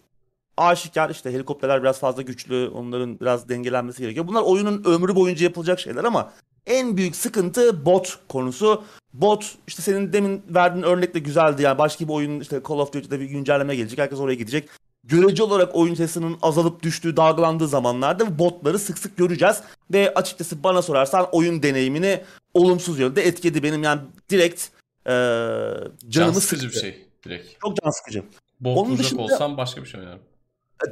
aşikar. 0.57 1.09
İşte 1.09 1.33
helikopterler 1.33 1.81
biraz 1.83 1.99
fazla 1.99 2.21
güçlü. 2.21 2.69
Onların 2.73 3.19
biraz 3.19 3.49
dengelenmesi 3.49 4.01
gerekiyor. 4.01 4.27
Bunlar 4.27 4.41
oyunun 4.41 4.83
ömrü 4.83 5.15
boyunca 5.15 5.43
yapılacak 5.43 5.79
şeyler 5.79 6.03
ama 6.03 6.31
en 6.67 6.97
büyük 6.97 7.15
sıkıntı 7.15 7.85
bot 7.85 8.19
konusu. 8.29 8.83
Bot 9.13 9.55
işte 9.67 9.81
senin 9.81 10.13
demin 10.13 10.43
verdiğin 10.49 10.83
örnek 10.83 11.13
de 11.13 11.19
güzeldi. 11.19 11.61
Yani 11.61 11.77
başka 11.77 12.07
bir 12.07 12.13
oyun 12.13 12.39
işte 12.39 12.61
Call 12.69 12.75
of 12.75 12.93
Duty'de 12.93 13.19
bir 13.19 13.25
güncelleme 13.25 13.75
gelecek. 13.75 13.99
Herkes 13.99 14.19
oraya 14.19 14.35
gidecek. 14.35 14.69
Görece 15.03 15.43
olarak 15.43 15.75
oyun 15.75 15.95
sayısının 15.95 16.37
azalıp 16.41 16.83
düştüğü, 16.83 17.17
dalgalandığı 17.17 17.67
zamanlarda 17.67 18.39
botları 18.39 18.79
sık 18.79 18.97
sık 18.97 19.17
göreceğiz. 19.17 19.61
Ve 19.93 20.13
açıkçası 20.13 20.63
bana 20.63 20.81
sorarsan 20.81 21.27
oyun 21.31 21.63
deneyimini 21.63 22.21
olumsuz 22.53 22.99
yönde 22.99 23.27
etkiledi. 23.27 23.63
Benim 23.63 23.83
yani 23.83 24.01
direkt 24.29 24.67
Can 25.05 25.91
canımı 26.09 26.41
sıkıcı 26.41 26.67
bir 26.67 26.73
şey 26.73 27.05
direkt. 27.25 27.61
Çok 27.61 27.77
can 27.83 27.91
sıkıcı. 27.91 28.23
Bot 28.59 28.77
Onun 28.77 28.97
dışında- 28.97 29.21
olsam 29.21 29.57
başka 29.57 29.81
bir 29.83 29.87
şey 29.87 29.99
oynarım. 29.99 30.19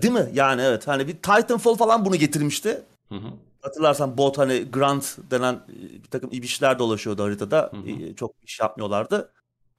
Değil 0.01 0.13
mi? 0.13 0.29
Yani 0.33 0.61
evet. 0.61 0.87
Hani 0.87 1.07
bir 1.07 1.13
Titanfall 1.13 1.75
falan 1.75 2.05
bunu 2.05 2.15
getirmişti. 2.15 2.81
Hı 3.09 3.15
hı. 3.15 3.27
Hatırlarsan 3.63 4.17
bot 4.17 4.37
hani 4.37 4.71
Grant 4.71 5.17
denen 5.31 5.53
e, 5.53 6.03
bir 6.03 6.09
takım 6.09 6.29
ibişler 6.33 6.79
dolaşıyordu 6.79 7.23
haritada. 7.23 7.71
Hı 7.73 7.77
hı. 7.77 7.89
E, 7.89 8.15
Çok 8.15 8.31
iş 8.43 8.59
yapmıyorlardı. 8.59 9.31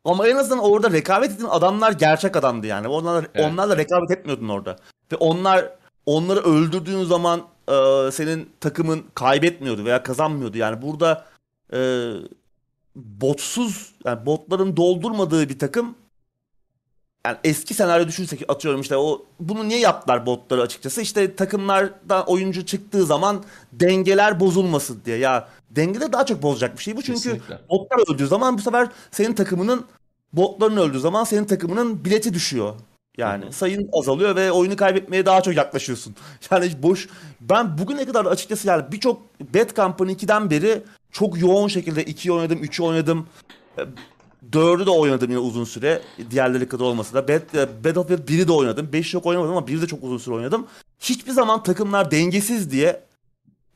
Ama 0.05 0.28
en 0.28 0.36
azından 0.36 0.59
orada 0.65 0.90
rekabet 0.93 1.31
ettiğin 1.31 1.48
adamlar 1.48 1.93
gerçek 1.93 2.36
adamdı 2.36 2.66
yani. 2.66 2.89
Onlarla, 2.89 3.27
Evet. 3.35 3.52
onlarla 3.52 3.77
rekabet 3.77 4.11
etmiyordun 4.11 4.48
orada. 4.48 4.77
Ve 5.12 5.16
onlar 5.16 5.69
onları 6.06 6.40
öldürdüğün 6.40 7.05
zaman 7.05 7.43
e, 7.69 8.11
senin 8.12 8.51
takımın 8.61 9.05
kaybetmiyordu 9.15 9.85
veya 9.85 10.02
kazanmıyordu. 10.02 10.59
Yani 10.59 10.82
burada 10.82 11.24
e, 11.73 12.11
botsuz 12.97 13.94
yani 14.05 14.27
botların 14.27 14.77
doldurmadığı 14.77 15.48
bir 15.48 15.59
takım 15.59 15.94
yani 17.26 17.36
eski 17.44 17.74
senaryo 17.74 18.09
düşünsek 18.09 18.42
atıyorum 18.48 18.80
işte 18.80 18.96
o 18.96 19.26
bunu 19.40 19.68
niye 19.68 19.80
yaptılar 19.80 20.26
botları 20.26 20.62
açıkçası 20.62 21.02
işte 21.02 21.36
takımlardan 21.36 22.24
oyuncu 22.26 22.66
çıktığı 22.66 23.06
zaman 23.06 23.44
dengeler 23.72 24.40
bozulmasın 24.40 25.02
diye 25.05 25.16
ya 25.16 25.48
dengeleri 25.70 26.12
daha 26.12 26.26
çok 26.26 26.42
bozacak 26.42 26.78
bir 26.78 26.82
şey 26.82 26.96
bu 26.96 27.02
çünkü 27.02 27.22
Kesinlikle. 27.22 27.59
botlar 27.68 28.14
öldüğü 28.14 28.26
zaman 28.26 28.59
bu 28.59 28.62
sefer 28.62 28.88
senin 29.10 29.32
takımının 29.32 29.84
botların 30.32 30.76
öldüğü 30.76 31.01
zaman 31.01 31.24
senin 31.24 31.44
takımının 31.44 32.05
bileti 32.05 32.34
düşüyor. 32.34 32.74
Yani 33.18 33.44
Hı 33.44 33.48
hı. 33.48 33.52
sayın 33.52 33.88
azalıyor 33.92 34.36
ve 34.36 34.52
oyunu 34.52 34.76
kaybetmeye 34.76 35.26
daha 35.26 35.40
çok 35.40 35.56
yaklaşıyorsun. 35.56 36.16
Yani 36.51 36.72
boş. 36.82 37.09
Ben 37.40 37.78
bugüne 37.78 38.05
kadar 38.05 38.26
açıkçası 38.26 38.68
yani 38.68 38.84
birçok 38.92 39.22
Bad 39.40 39.76
Company 39.76 40.12
2'den 40.12 40.51
beri 40.51 40.82
çok 41.12 41.40
yoğun 41.40 41.68
şekilde 41.68 42.05
2'yi 42.05 42.32
oynadım, 42.32 42.64
3'ü 42.64 42.82
oynadım. 42.82 43.26
E, 44.53 44.57
4'ü 44.57 44.87
de 44.87 44.91
oynadım 44.91 45.31
yine 45.31 45.41
uzun 45.41 45.65
süre. 45.65 46.03
Diğerleri 46.31 46.69
kadar 46.69 46.85
olmasa 46.85 47.15
da. 47.15 47.29
Bad, 47.29 47.55
e, 47.55 47.85
Battlefield 47.85 48.29
1'i 48.29 48.49
de 48.49 48.53
oynadım. 48.53 48.89
5'i 48.93 49.11
çok 49.11 49.27
oynamadım 49.27 49.57
ama 49.57 49.66
1'i 49.66 49.83
de 49.83 49.87
çok 49.87 50.05
uzun 50.05 50.19
süre 50.19 50.35
oynadım. 50.35 50.66
Hiçbir 51.01 51.33
zaman 51.33 51.62
takımlar 51.62 52.11
dengesiz 52.11 52.71
diye 52.71 53.01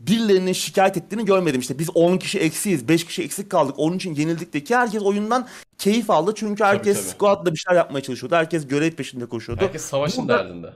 birilerinin 0.00 0.52
şikayet 0.52 0.96
ettiğini 0.96 1.24
görmedim. 1.24 1.60
İşte 1.60 1.78
biz 1.78 1.90
10 1.96 2.16
kişi 2.16 2.38
eksiyiz, 2.38 2.88
5 2.88 3.04
kişi 3.06 3.22
eksik 3.22 3.50
kaldık. 3.50 3.74
Onun 3.78 3.96
için 3.96 4.14
yenildik 4.14 4.52
de 4.52 4.64
ki 4.64 4.76
herkes 4.76 5.02
oyundan 5.02 5.48
keyif 5.78 6.10
aldı. 6.10 6.32
Çünkü 6.36 6.64
herkes 6.64 6.96
tabii. 6.96 7.08
squad'la 7.08 7.52
bir 7.52 7.58
şeyler 7.58 7.76
yapmaya 7.76 8.00
çalışıyordu. 8.02 8.34
Herkes 8.36 8.68
görev 8.68 8.90
peşinde 8.90 9.26
koşuyordu. 9.26 9.62
Herkes 9.64 9.82
savaşın 9.84 10.28
Burada- 10.28 10.38
derdinde. 10.44 10.72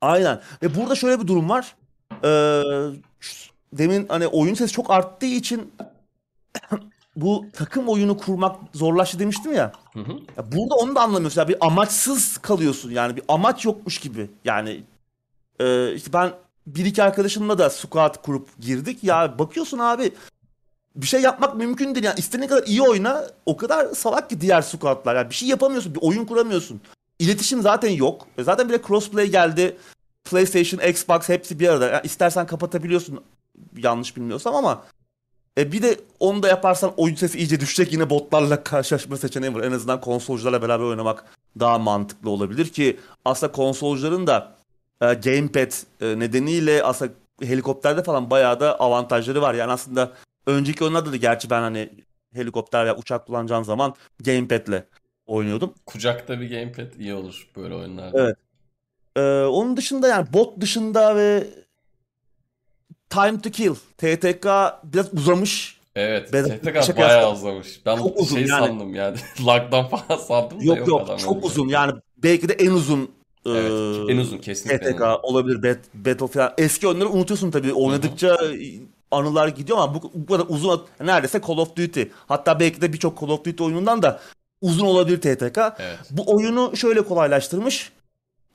Aynen. 0.00 0.40
Ve 0.62 0.74
burada 0.74 0.94
şöyle 0.94 1.22
bir 1.22 1.26
durum 1.26 1.48
var. 1.48 1.74
Ee, 2.24 2.62
demin 3.72 4.06
hani 4.08 4.26
oyun 4.26 4.54
sesi 4.54 4.72
çok 4.72 4.90
arttığı 4.90 5.26
için 5.26 5.72
bu 7.16 7.46
takım 7.52 7.88
oyunu 7.88 8.16
kurmak 8.16 8.56
zorlaştı 8.74 9.18
demiştim 9.18 9.52
ya. 9.52 9.72
Hı 9.92 10.00
hı. 10.00 10.12
Ya 10.36 10.52
burada 10.52 10.74
onu 10.74 10.94
da 10.94 11.00
anlamıyorsun. 11.00 11.40
Ya 11.40 11.48
bir 11.48 11.66
amaçsız 11.66 12.38
kalıyorsun 12.38 12.90
yani 12.90 13.16
bir 13.16 13.22
amaç 13.28 13.64
yokmuş 13.64 13.98
gibi. 13.98 14.30
Yani 14.44 14.84
e, 15.60 15.94
işte 15.94 16.12
ben 16.12 16.32
bir 16.66 16.84
iki 16.84 17.02
arkadaşımla 17.02 17.58
da 17.58 17.70
squad 17.70 18.22
kurup 18.22 18.48
girdik. 18.60 19.04
Ya 19.04 19.38
bakıyorsun 19.38 19.78
abi 19.78 20.12
bir 20.96 21.06
şey 21.06 21.20
yapmak 21.20 21.56
mümkün 21.56 21.94
değil. 21.94 22.04
Yani 22.04 22.18
istediğin 22.18 22.48
kadar 22.48 22.66
iyi 22.66 22.82
oyna 22.82 23.24
o 23.46 23.56
kadar 23.56 23.94
salak 23.94 24.30
ki 24.30 24.40
diğer 24.40 24.62
squadlar. 24.62 25.16
Yani 25.16 25.30
bir 25.30 25.34
şey 25.34 25.48
yapamıyorsun. 25.48 25.94
Bir 25.94 26.00
oyun 26.02 26.24
kuramıyorsun. 26.24 26.80
İletişim 27.18 27.62
zaten 27.62 27.90
yok. 27.90 28.26
E 28.38 28.42
Zaten 28.42 28.68
bile 28.68 28.82
crossplay 28.82 29.30
geldi. 29.30 29.76
PlayStation, 30.24 30.88
Xbox 30.88 31.28
hepsi 31.28 31.60
bir 31.60 31.68
arada. 31.68 31.88
Yani 31.88 32.00
istersen 32.04 32.46
kapatabiliyorsun 32.46 33.20
yanlış 33.76 34.16
bilmiyorsam 34.16 34.54
ama 34.54 34.84
e 35.58 35.72
bir 35.72 35.82
de 35.82 36.00
onu 36.20 36.42
da 36.42 36.48
yaparsan 36.48 36.92
oyun 36.96 37.14
sesi 37.14 37.38
iyice 37.38 37.60
düşecek 37.60 37.92
yine 37.92 38.10
botlarla 38.10 38.62
karşılaşma 38.62 39.16
seçeneği 39.16 39.54
var. 39.54 39.64
En 39.64 39.72
azından 39.72 40.00
konsolcularla 40.00 40.62
beraber 40.62 40.84
oynamak 40.84 41.24
daha 41.60 41.78
mantıklı 41.78 42.30
olabilir 42.30 42.68
ki 42.68 43.00
aslında 43.24 43.52
konsolcuların 43.52 44.26
da 44.26 44.54
e, 45.00 45.14
gamepad 45.14 45.72
e, 46.00 46.18
nedeniyle 46.18 46.82
aslında 46.82 47.12
helikopterde 47.42 48.02
falan 48.02 48.30
bayağı 48.30 48.60
da 48.60 48.80
avantajları 48.80 49.42
var. 49.42 49.54
Yani 49.54 49.72
aslında 49.72 50.12
önceki 50.46 50.84
oyunlarda 50.84 51.12
da 51.12 51.16
gerçi 51.16 51.50
ben 51.50 51.60
hani 51.60 51.90
helikopter 52.34 52.86
ya 52.86 52.96
uçak 52.96 53.26
kullanacağım 53.26 53.64
zaman 53.64 53.94
gamepad'le 54.24 54.84
oynuyordum. 55.26 55.74
Kucakta 55.86 56.40
bir 56.40 56.50
gamepad 56.50 56.98
iyi 56.98 57.14
olur 57.14 57.48
böyle 57.56 57.74
oyunlarda. 57.74 58.22
Evet. 58.24 58.36
Ee, 59.16 59.44
onun 59.44 59.76
dışında 59.76 60.08
yani 60.08 60.32
bot 60.32 60.60
dışında 60.60 61.16
ve 61.16 61.46
Time 63.12 63.40
to 63.40 63.50
Kill 63.50 63.74
TTK 63.98 64.46
biraz 64.84 65.14
uzamış. 65.14 65.76
Evet. 65.96 66.32
Ben- 66.32 66.44
TTK 66.44 66.98
bayağı 66.98 67.32
uzamış. 67.32 67.80
Ben 67.86 67.96
Çok 67.96 68.20
uzun 68.20 68.36
şey 68.36 68.46
yani. 68.46 68.66
sandım 68.66 68.94
yani. 68.94 69.16
Lag'dan 69.46 69.88
falan 69.88 70.20
sandım 70.20 70.60
da 70.60 70.64
Yok 70.64 70.78
yok, 70.78 70.88
yok 71.08 71.18
çok 71.18 71.44
uzun 71.44 71.68
yani 71.68 71.92
belki 72.16 72.48
de 72.48 72.52
en 72.52 72.70
uzun 72.70 73.10
Evet. 73.46 74.10
En 74.10 74.16
uzun 74.16 74.38
kesinlikle. 74.38 74.92
TTK 74.92 75.02
olabilir. 75.22 75.62
Bat, 75.62 75.78
Battlefield. 75.94 76.52
Eski 76.58 76.88
oyunları 76.88 77.08
unutuyorsun 77.08 77.50
tabii. 77.50 77.72
Oynadıkça 77.72 78.38
anılar 79.10 79.48
gidiyor 79.48 79.78
ama 79.78 79.94
bu, 79.94 80.10
bu 80.14 80.26
kadar 80.26 80.44
uzun 80.48 80.82
neredeyse 81.00 81.40
Call 81.48 81.58
of 81.58 81.76
Duty. 81.76 82.02
Hatta 82.26 82.60
belki 82.60 82.80
de 82.80 82.92
birçok 82.92 83.20
Call 83.20 83.28
of 83.28 83.44
Duty 83.44 83.62
oyunundan 83.64 84.02
da 84.02 84.20
uzun 84.60 84.86
olabilir 84.86 85.16
TTK. 85.20 85.58
Evet. 85.58 85.98
Bu 86.10 86.34
oyunu 86.34 86.76
şöyle 86.76 87.02
kolaylaştırmış. 87.02 87.92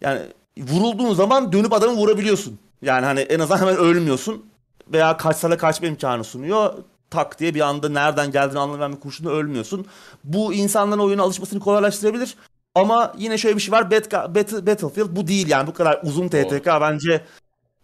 Yani 0.02 0.22
vurulduğun 0.58 1.14
zaman 1.14 1.54
dönüp 1.54 1.74
adamı 1.74 1.98
vurabiliyorsun. 1.98 2.60
Yani 2.82 3.06
hani 3.06 3.20
en 3.20 3.40
azından 3.40 3.58
hemen 3.60 3.78
ölmüyorsun. 3.78 4.46
veya 4.94 5.18
kaçsala 5.18 5.58
kaçma 5.58 5.88
imkanı 5.88 6.24
sunuyor. 6.24 6.74
Tak 7.10 7.40
diye 7.40 7.54
bir 7.56 7.62
anda 7.62 7.90
nereden 7.90 8.32
geldiğini 8.32 8.60
anlamayan 8.60 8.94
bir 8.96 9.00
kurşunla 9.00 9.32
ölmüyorsun. 9.32 9.86
Bu 10.24 10.54
insanların 10.54 11.00
oyuna 11.02 11.24
alışmasını 11.24 11.60
kolaylaştırabilir. 11.60 12.36
Ama 12.76 13.14
yine 13.18 13.38
şöyle 13.38 13.56
bir 13.56 13.62
şey 13.62 13.72
var. 13.72 13.92
Bat- 13.92 14.12
Bat- 14.36 14.68
Battlefield 14.68 15.08
bu 15.16 15.28
değil 15.28 15.48
yani 15.50 15.68
bu 15.68 15.74
kadar 15.74 16.00
uzun 16.04 16.28
TTK 16.28 16.66
bence 16.66 17.22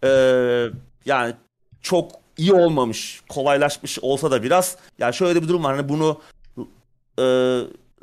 e, 0.04 0.08
yani 1.06 1.34
çok 1.82 2.12
iyi 2.36 2.52
olmamış, 2.52 3.22
kolaylaşmış 3.28 3.98
olsa 4.02 4.30
da 4.30 4.42
biraz. 4.42 4.76
Yani 4.98 5.14
şöyle 5.14 5.42
bir 5.42 5.48
durum 5.48 5.64
var. 5.64 5.76
Hani 5.76 5.88
bunu 5.88 6.20
e, 7.18 7.24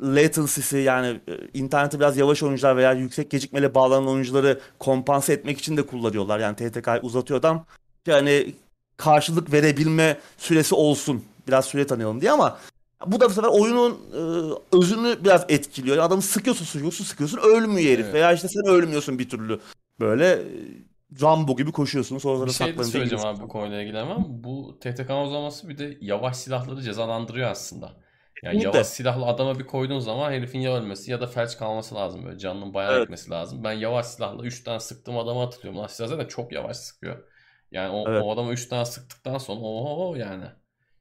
latency'si 0.02 0.76
yani 0.78 1.20
e, 1.28 1.58
internete 1.58 2.00
biraz 2.00 2.16
yavaş 2.16 2.42
oyuncular 2.42 2.76
veya 2.76 2.92
yüksek 2.92 3.30
gecikmeli 3.30 3.74
bağlanan 3.74 4.08
oyuncuları 4.08 4.60
kompanse 4.78 5.32
etmek 5.32 5.58
için 5.58 5.76
de 5.76 5.86
kullanıyorlar. 5.86 6.38
Yani 6.38 6.56
TTK'yı 6.56 7.00
uzatıyor 7.02 7.40
adam. 7.40 7.64
Yani 8.06 8.54
karşılık 8.96 9.52
verebilme 9.52 10.18
süresi 10.38 10.74
olsun. 10.74 11.24
Biraz 11.48 11.64
süre 11.64 11.86
tanıyalım 11.86 12.20
diye 12.20 12.30
ama 12.30 12.58
bu 13.06 13.20
da 13.20 13.30
bu 13.30 13.32
sefer 13.32 13.48
oyunun 13.48 13.92
e, 13.92 14.54
özünü 14.76 15.24
biraz 15.24 15.44
etkiliyor. 15.48 15.96
Yani 15.96 16.06
adamı 16.06 16.22
sıkıyorsun 16.22 16.64
sıkıyorsun 16.64 17.04
sıkıyorsun 17.04 17.38
ölmüyor 17.38 17.90
herif. 17.90 18.04
Evet. 18.04 18.14
Veya 18.14 18.32
işte 18.32 18.48
sen 18.48 18.66
ölmüyorsun 18.66 19.18
bir 19.18 19.28
türlü. 19.28 19.60
Böyle 20.00 20.32
e, 20.32 20.42
Rambo 21.22 21.56
gibi 21.56 21.72
koşuyorsun. 21.72 22.18
Sonra 22.18 22.46
Bir 22.46 22.50
şey 22.50 22.78
de 22.78 22.84
söyleyeceğim 22.84 23.24
abi 23.26 23.40
bu 23.40 23.48
konuyla 23.48 23.82
ilgili 23.82 23.98
ama 23.98 24.16
bu 24.28 24.78
TTK 24.80 25.10
uzaması 25.26 25.68
bir 25.68 25.78
de 25.78 25.98
yavaş 26.00 26.36
silahları 26.36 26.82
cezalandırıyor 26.82 27.50
aslında. 27.50 27.92
Yani 28.42 28.58
Kesinlikle. 28.58 28.78
yavaş 28.78 28.86
silahlı 28.86 29.26
adama 29.26 29.58
bir 29.58 29.66
koyduğun 29.66 29.98
zaman 29.98 30.32
herifin 30.32 30.58
ya 30.60 30.76
ölmesi 30.76 31.10
ya 31.10 31.20
da 31.20 31.26
felç 31.26 31.56
kalması 31.58 31.94
lazım 31.94 32.24
böyle 32.24 32.38
canının 32.38 32.74
bayağı 32.74 32.92
Evet. 32.92 33.00
gitmesi 33.00 33.30
lazım. 33.30 33.64
Ben 33.64 33.72
yavaş 33.72 34.06
silahla 34.06 34.44
3 34.44 34.64
tane 34.64 34.80
sıktığım 34.80 35.18
adamı 35.18 35.40
hatırlıyorum. 35.40 35.80
Lan 35.80 35.86
silah 35.86 36.08
zaten 36.08 36.26
çok 36.28 36.52
yavaş 36.52 36.76
sıkıyor. 36.76 37.24
Yani 37.70 37.90
o, 37.90 38.10
Evet. 38.10 38.22
o 38.22 38.32
adama 38.32 38.52
3 38.52 38.68
tane 38.68 38.84
sıktıktan 38.84 39.38
sonra 39.38 39.60
oho 39.60 40.14
yani 40.16 40.44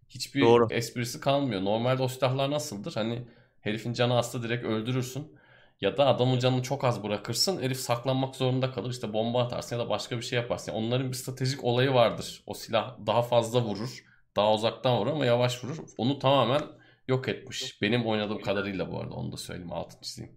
hiçbir 0.10 0.42
Doğru. 0.42 0.68
esprisi 0.70 1.20
kalmıyor. 1.20 1.62
Normalde 1.66 2.04
o 2.04 2.08
silahlar 2.08 2.52
nasıldır? 2.52 2.94
Hani 2.96 3.28
herifin 3.62 3.94
canı 3.94 4.14
hasta 4.14 4.44
direkt 4.44 4.66
öldürürsün. 4.66 5.36
Ya 5.82 5.98
da 5.98 6.08
adamın 6.08 6.40
canını 6.40 6.64
çok 6.64 6.84
az 6.84 7.04
bırakırsın. 7.04 7.62
Herif 7.62 7.78
saklanmak 7.80 8.36
zorunda 8.36 8.72
kalır. 8.72 8.92
İşte 8.92 9.14
bomba 9.14 9.44
atarsın 9.44 9.76
ya 9.78 9.86
da 9.86 9.90
başka 9.90 10.18
bir 10.18 10.22
şey 10.22 10.40
yaparsın. 10.40 10.72
Yani 10.72 10.86
onların 10.88 11.08
bir 11.10 11.14
stratejik 11.18 11.64
olayı 11.64 11.94
vardır. 11.94 12.44
O 12.48 12.54
silah 12.54 12.98
daha 13.08 13.22
fazla 13.22 13.62
vurur. 13.62 14.06
Daha 14.36 14.54
uzaktan 14.54 14.98
vurur 15.00 15.12
ama 15.12 15.26
yavaş 15.26 15.64
vurur. 15.64 15.78
Onu 15.98 16.20
tamamen 16.20 16.62
yok 17.08 17.30
etmiş. 17.30 17.82
Benim 17.82 18.06
oynadığım 18.06 18.42
kadarıyla 18.42 18.92
bu 18.92 19.00
arada 19.00 19.14
onu 19.14 19.32
da 19.32 19.38
söyleyeyim 19.38 19.74
altını 19.74 20.02
çizeyim. 20.02 20.32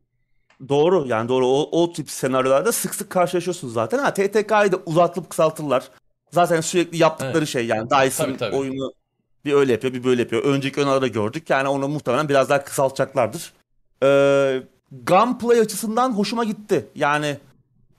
Doğru 0.68 1.06
yani 1.06 1.28
doğru 1.28 1.46
o, 1.46 1.82
o 1.82 1.92
tip 1.92 2.10
senaryolarda 2.10 2.72
sık 2.72 2.94
sık 2.94 3.10
karşılaşıyorsunuz 3.10 3.74
zaten. 3.74 3.98
Ha 3.98 4.14
TTK'yı 4.14 4.72
da 4.72 4.76
uzatılıp 4.86 5.30
kısaltırlar. 5.30 5.90
Zaten 6.30 6.60
sürekli 6.60 6.98
yaptıkları 6.98 7.38
Evet. 7.38 7.48
şey 7.48 7.66
yani 7.66 7.90
Dyson 7.90 8.24
Tabii, 8.24 8.36
tabii. 8.36 8.56
oyunu 8.56 8.92
bir 9.44 9.52
öyle 9.52 9.72
yapıyor 9.72 9.94
bir 9.94 10.04
böyle 10.04 10.22
yapıyor. 10.22 10.42
Önceki 10.44 10.80
oyunlarda 10.80 11.06
gördük 11.06 11.50
yani 11.50 11.68
onu 11.68 11.88
muhtemelen 11.88 12.28
biraz 12.28 12.50
daha 12.50 12.64
kısaltacaklardır. 12.64 13.52
Ee, 14.02 14.62
gunplay 15.06 15.60
açısından 15.60 16.12
hoşuma 16.12 16.44
gitti. 16.44 16.86
Yani 16.94 17.38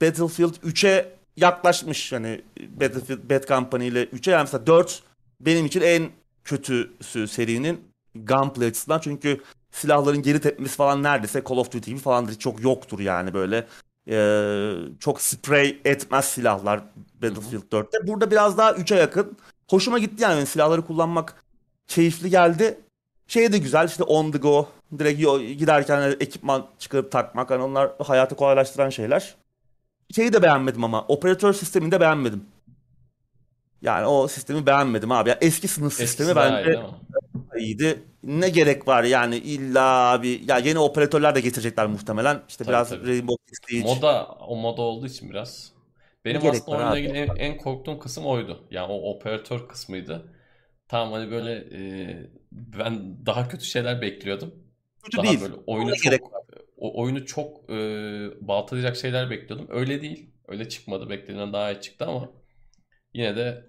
Battlefield 0.02 0.54
3'e 0.54 1.16
yaklaşmış 1.36 2.12
hani 2.12 2.42
Battlefield 2.60 3.30
Bad 3.30 3.48
Company 3.48 3.88
ile 3.88 4.04
3'e 4.04 4.32
yani 4.32 4.42
mesela 4.42 4.66
4 4.66 5.02
benim 5.40 5.66
için 5.66 5.80
en 5.80 6.08
kötüsü 6.44 7.28
serinin 7.28 7.80
gunplay 8.24 8.68
açısından 8.68 8.98
çünkü 8.98 9.40
silahların 9.70 10.22
geri 10.22 10.40
tepmesi 10.40 10.76
falan 10.76 11.02
neredeyse 11.02 11.42
Call 11.48 11.56
of 11.56 11.72
Duty 11.72 11.90
gibi 11.90 12.00
falandır. 12.00 12.38
Çok 12.38 12.62
yoktur 12.62 13.00
yani 13.00 13.34
böyle. 13.34 13.66
Ee, 14.08 14.72
çok 15.00 15.20
spray 15.20 15.76
etmez 15.84 16.24
silahlar 16.24 16.80
Battlefield 17.22 17.72
4'te. 17.72 18.06
Burada 18.06 18.30
biraz 18.30 18.58
daha 18.58 18.70
3'e 18.70 18.98
yakın. 18.98 19.36
Hoşuma 19.70 19.98
gitti 19.98 20.22
yani 20.22 20.34
benim 20.34 20.46
silahları 20.46 20.86
kullanmak 20.86 21.44
keyifli 21.86 22.30
geldi. 22.30 22.80
Şey 23.26 23.52
de 23.52 23.58
güzel 23.58 23.88
işte 23.88 24.02
on 24.02 24.32
the 24.32 24.38
go. 24.38 24.68
Direkt 24.98 25.20
giderken 25.58 26.16
ekipman 26.20 26.66
çıkarıp 26.78 27.12
takmak. 27.12 27.50
Hani 27.50 27.62
onlar 27.62 27.90
hayatı 27.98 28.36
kolaylaştıran 28.36 28.90
şeyler. 28.90 29.34
Şeyi 30.14 30.32
de 30.32 30.42
beğenmedim 30.42 30.84
ama 30.84 31.04
operatör 31.08 31.52
sistemini 31.52 31.92
de 31.92 32.00
beğenmedim. 32.00 32.44
Yani 33.82 34.06
o 34.06 34.28
sistemi 34.28 34.66
beğenmedim 34.66 35.12
abi. 35.12 35.28
Yani 35.28 35.38
eski 35.40 35.68
sınıf 35.68 35.92
sistemi 35.92 36.30
Eskisi 36.30 36.48
iyi 36.48 36.52
bence? 36.52 36.80
İyiydi. 37.58 38.04
Ne 38.22 38.48
gerek 38.48 38.88
var 38.88 39.04
yani 39.04 39.36
illa 39.36 40.20
bir 40.22 40.48
ya 40.48 40.58
yeni 40.58 40.78
operatörler 40.78 41.34
de 41.34 41.40
getirecekler 41.40 41.86
muhtemelen. 41.86 42.42
İşte 42.48 42.64
Tabii, 42.64 42.72
biraz 42.72 42.88
tabii. 42.90 43.06
Rainbow 43.08 43.44
Six 43.46 43.58
Siege. 43.68 43.84
Moda 43.84 44.26
o 44.26 44.56
moda 44.56 44.82
olduğu 44.82 45.06
için 45.06 45.30
biraz. 45.30 45.72
Benim 46.24 46.40
gerek 46.40 46.62
aslında 46.62 46.76
oyunla 46.78 46.98
ilgili 46.98 47.12
en, 47.18 47.36
en 47.36 47.56
korktuğum 47.56 47.98
kısım 47.98 48.26
oydu. 48.26 48.68
Yani 48.70 48.92
o 48.92 49.10
operatör 49.14 49.68
kısmıydı. 49.68 50.32
Tamam 50.88 51.12
hani 51.12 51.30
böyle 51.30 51.52
e, 51.52 52.30
ben 52.52 53.26
daha 53.26 53.48
kötü 53.48 53.64
şeyler 53.64 54.02
bekliyordum. 54.02 54.54
Kötü 55.04 55.16
Daha 55.16 55.26
değil. 55.26 55.40
böyle 55.40 55.54
oyunu 55.66 55.88
Ona 55.88 55.94
çok 55.94 56.04
gerek 56.04 56.22
var. 56.22 56.42
o 56.76 57.02
oyunu 57.02 57.26
çok 57.26 57.70
e, 57.70 57.74
baltalayacak 58.48 58.96
şeyler 58.96 59.30
bekliyordum. 59.30 59.66
Öyle 59.70 60.02
değil. 60.02 60.30
Öyle 60.48 60.68
çıkmadı. 60.68 61.10
Beklediğimden 61.10 61.52
daha 61.52 61.72
iyi 61.72 61.80
çıktı 61.80 62.04
ama 62.06 62.30
yine 63.14 63.36
de 63.36 63.66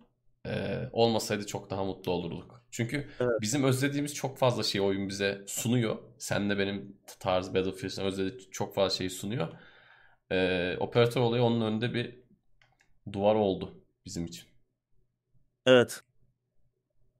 e, 0.48 0.52
olmasaydı 0.92 1.48
çok 1.48 1.70
daha 1.70 1.84
mutlu 1.84 2.12
olurduk. 2.12 2.57
Çünkü 2.78 3.08
Evet. 3.20 3.42
bizim 3.42 3.64
özlediğimiz 3.64 4.16
çok 4.16 4.38
fazla 4.38 4.64
şey 4.64 4.82
oyun 4.82 5.10
bize 5.10 5.44
sunuyor. 5.48 5.98
Sen 6.18 6.50
de 6.50 6.58
benim 6.58 6.98
tarz 7.20 7.54
Battlefield'ın 7.54 8.06
özlediği 8.06 8.50
çok 8.52 8.76
fazla 8.76 8.98
şeyi 8.98 9.10
sunuyor. 9.10 9.48
E, 10.32 10.78
operatör 10.80 11.22
olayı 11.22 11.44
onun 11.44 11.62
önünde 11.62 11.94
bir 11.94 12.16
duvar 13.14 13.36
oldu 13.36 13.74
bizim 14.06 14.26
için. 14.26 14.44
Evet. 15.66 16.02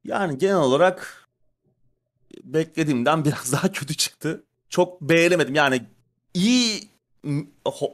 Yani 0.04 0.38
genel 0.38 0.56
olarak 0.56 1.28
beklediğimden 2.44 3.26
biraz 3.26 3.54
daha 3.54 3.72
kötü 3.72 3.96
çıktı. 3.96 4.44
Çok 4.70 5.02
beğenemedim. 5.02 5.56
Yani 5.56 5.82
iyi 6.34 6.82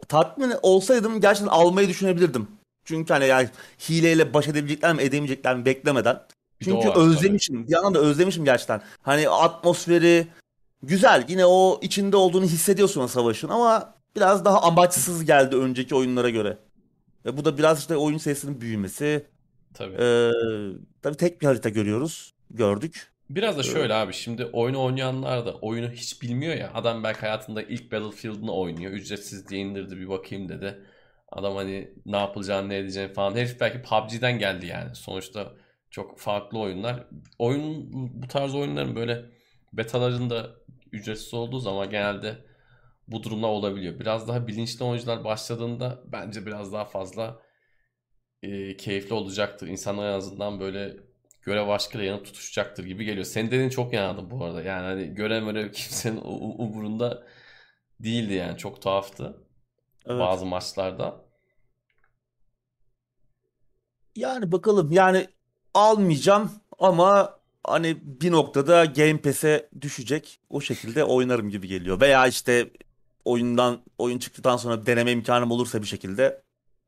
tatmin 0.07 0.53
olsaydım 0.61 1.21
gerçekten 1.21 1.51
almayı 1.51 1.89
düşünebilirdim. 1.89 2.47
Çünkü 2.85 3.13
hani 3.13 3.27
yani 3.27 3.49
hileyle 3.89 4.33
baş 4.33 4.47
edebilecekler 4.47 4.93
mi 4.95 5.01
edemeyecekler 5.01 5.55
mi 5.57 5.65
beklemeden. 5.65 6.23
Çünkü 6.63 6.87
tabii. 6.87 6.99
özlemişim. 6.99 7.67
Bir 7.67 7.71
yandan 7.71 7.93
da 7.93 7.99
özlemişim 7.99 8.45
gerçekten. 8.45 8.81
Hani 9.01 9.29
atmosferi 9.29 10.27
güzel. 10.83 11.25
Yine 11.27 11.45
o 11.45 11.79
içinde 11.81 12.17
olduğunu 12.17 12.45
hissediyorsun 12.45 13.01
o 13.01 13.07
savaşın 13.07 13.49
ama 13.49 13.95
biraz 14.15 14.45
daha 14.45 14.61
amaçsız 14.61 15.25
geldi 15.25 15.55
önceki 15.55 15.95
oyunlara 15.95 16.29
göre. 16.29 16.57
Ve 17.25 17.37
bu 17.37 17.45
da 17.45 17.57
biraz 17.57 17.79
işte 17.79 17.97
oyun 17.97 18.17
sayısının 18.17 18.61
büyümesi. 18.61 19.25
Tabii. 19.73 19.95
Ee, 19.99 20.31
tabii 21.01 21.17
tek 21.17 21.41
bir 21.41 21.45
harita 21.45 21.69
görüyoruz. 21.69 22.33
Gördük. 22.49 23.13
Biraz 23.29 23.57
da 23.57 23.63
şöyle 23.63 23.93
abi 23.93 24.13
şimdi 24.13 24.45
oyunu 24.45 24.83
oynayanlar 24.83 25.45
da 25.45 25.53
oyunu 25.53 25.91
hiç 25.91 26.21
bilmiyor 26.21 26.55
ya. 26.55 26.71
Adam 26.73 27.03
belki 27.03 27.19
hayatında 27.19 27.63
ilk 27.63 27.91
Battlefield'ını 27.91 28.53
oynuyor. 28.53 28.91
Ücretsiz 28.91 29.49
diye 29.49 29.61
indirdi 29.61 29.97
bir 29.97 30.09
bakayım 30.09 30.49
dedi. 30.49 30.79
Adam 31.31 31.55
hani 31.55 31.91
ne 32.05 32.17
yapılacağını 32.17 32.69
ne 32.69 32.77
edeceğini 32.77 33.13
falan. 33.13 33.35
Herif 33.35 33.59
belki 33.59 33.81
PUBG'den 33.81 34.39
geldi 34.39 34.65
yani. 34.65 34.95
Sonuçta 34.95 35.53
çok 35.93 36.19
farklı 36.19 36.59
oyunlar. 36.59 37.07
Oyun 37.39 37.89
bu 38.23 38.27
tarz 38.27 38.55
oyunların 38.55 38.95
böyle 38.95 39.25
betalarında 39.73 40.55
ücretsiz 40.91 41.33
olduğu 41.33 41.59
zaman 41.59 41.89
genelde 41.89 42.45
bu 43.07 43.23
durumlar 43.23 43.49
olabiliyor. 43.49 43.99
Biraz 43.99 44.27
daha 44.27 44.47
bilinçli 44.47 44.85
oyuncular 44.85 45.23
başladığında 45.23 46.03
bence 46.05 46.45
biraz 46.45 46.73
daha 46.73 46.85
fazla 46.85 47.41
e, 48.43 48.77
keyifli 48.77 49.13
olacaktır. 49.13 49.67
İnsanlar 49.67 50.09
en 50.09 50.13
azından 50.13 50.59
böyle 50.59 50.97
görev 51.41 51.67
aşkıyla 51.67 52.05
yanıp 52.05 52.25
tutuşacaktır 52.25 52.85
gibi 52.85 53.05
geliyor. 53.05 53.25
Senin 53.25 53.51
dediğin 53.51 53.69
çok 53.69 53.93
yanıldı 53.93 54.31
bu 54.31 54.45
arada. 54.45 54.61
Yani 54.61 54.85
hani 54.85 55.15
görev 55.15 55.45
görev 55.45 55.71
kimsenin 55.71 56.21
umurunda 56.57 57.27
değildi 57.99 58.33
yani. 58.33 58.57
Çok 58.57 58.81
tuhaftı 58.81 59.47
Evet. 60.05 60.19
bazı 60.19 60.45
maçlarda. 60.45 61.25
Yani 64.15 64.51
bakalım 64.51 64.91
yani 64.91 65.27
almayacağım 65.73 66.51
ama 66.79 67.39
hani 67.67 67.97
bir 68.03 68.31
noktada 68.31 68.85
Game 68.85 69.17
Pass'e 69.21 69.69
düşecek. 69.81 70.39
O 70.49 70.61
şekilde 70.61 71.03
oynarım 71.03 71.49
gibi 71.49 71.67
geliyor. 71.67 72.01
Veya 72.01 72.27
işte 72.27 72.69
oyundan 73.25 73.81
oyun 73.97 74.19
çıktıktan 74.19 74.57
sonra 74.57 74.85
deneme 74.85 75.11
imkanım 75.11 75.51
olursa 75.51 75.81
bir 75.81 75.87
şekilde 75.87 76.41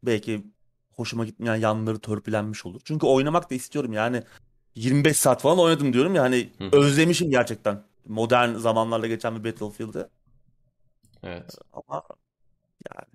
belki 0.03 0.44
hoşuma 0.95 1.26
gitmeyen 1.26 1.56
yanları 1.56 1.99
törpülenmiş 1.99 2.66
olur. 2.66 2.82
Çünkü 2.86 3.06
oynamak 3.06 3.52
da 3.52 3.56
istiyorum 3.56 3.94
yani 3.94 4.24
25 4.76 5.18
saat 5.18 5.41
falan 5.41 5.60
oynadım 5.60 5.94
diyorum 5.94 6.16
ya 6.16 6.24
hani 6.24 6.49
Hı 6.57 6.70
özlemişim 6.78 7.30
gerçekten 7.32 7.84
modern 8.06 8.53
zamanlarla 8.53 9.07
geçen 9.07 9.44
bir 9.44 9.52
Battlefield'ı 9.52 10.10
Evet. 11.24 11.56
ama 11.74 12.03
yani 12.95 13.07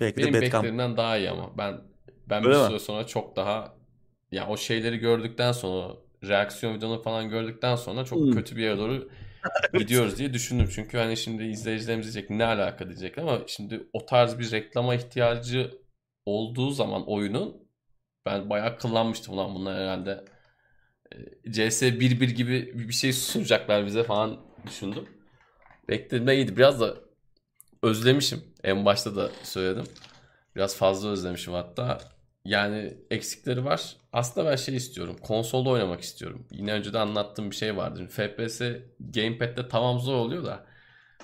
belki 0.00 0.16
de 0.16 0.22
Benim 0.22 0.34
Company- 0.34 0.42
beklediğimden 0.42 0.96
daha 0.96 1.16
iyi 1.18 1.30
ama 1.30 1.58
ben 1.58 1.80
ben 2.30 2.42
bir 2.42 2.48
Öyle 2.48 2.58
mi? 2.58 2.66
süre 2.66 2.78
sonra 2.78 3.06
çok 3.06 3.36
daha 3.36 3.74
ya 4.32 4.48
o 4.48 4.56
şeyleri 4.56 4.98
gördükten 4.98 5.52
sonra 5.52 5.96
reaksiyon 6.24 6.74
videoları 6.74 7.02
falan 7.02 7.28
gördükten 7.30 7.76
sonra 7.76 8.04
çok 8.04 8.32
Hmm. 8.32 8.32
kötü 8.32 8.56
bir 8.56 8.62
yere 8.62 8.78
doğru 8.78 9.10
gidiyoruz 9.74 10.18
diye 10.18 10.34
düşündüm. 10.34 10.68
Çünkü 10.74 10.98
hani 10.98 11.16
şimdi 11.16 11.44
izleyicilerimiz 11.44 12.06
diyecek 12.14 12.30
ne 12.30 12.44
alaka 12.44 12.86
diyecek 12.88 13.18
ama 13.18 13.40
şimdi 13.46 13.88
o 13.92 14.06
tarz 14.06 14.38
bir 14.38 14.52
reklama 14.52 14.94
ihtiyacı 14.94 15.70
olduğu 16.26 16.70
zaman 16.70 17.08
oyunun 17.10 17.62
Ben 18.26 18.50
bayağı 18.50 18.78
kıllanmıştım 18.78 19.34
ulan 19.34 19.54
bunlar 19.54 19.78
herhalde. 19.80 20.24
e, 21.46 21.52
CS 21.52 22.00
1.1 22.00 22.30
gibi 22.30 22.72
bir 22.88 22.92
şey 22.94 23.12
sunacaklar 23.12 23.86
bize 23.86 24.04
falan 24.04 24.40
düşündüm. 24.66 25.08
Beklediğimden 25.88 26.34
iyiydi. 26.34 26.56
Biraz 26.56 26.80
da 26.80 26.96
özlemişim. 27.82 28.44
En 28.64 28.84
başta 28.84 29.16
da 29.16 29.30
söyledim. 29.42 29.84
Biraz 30.56 30.76
fazla 30.76 31.10
özlemişim 31.10 31.54
hatta. 31.54 31.98
Yani 32.44 32.96
eksikleri 33.10 33.64
var. 33.64 33.96
Aslında 34.12 34.50
ben 34.50 34.56
şey 34.56 34.76
istiyorum. 34.76 35.16
Konsolda 35.22 35.70
oynamak 35.70 36.00
istiyorum. 36.00 36.46
Yine 36.50 36.72
önce 36.72 36.92
de 36.92 36.98
anlattığım 36.98 37.50
bir 37.50 37.56
şey 37.56 37.76
vardı. 37.76 38.06
FPS 38.06 38.62
gamepad'de 39.00 39.68
tamam 39.68 40.00
zor 40.00 40.14
oluyor 40.14 40.44
da 40.44 40.72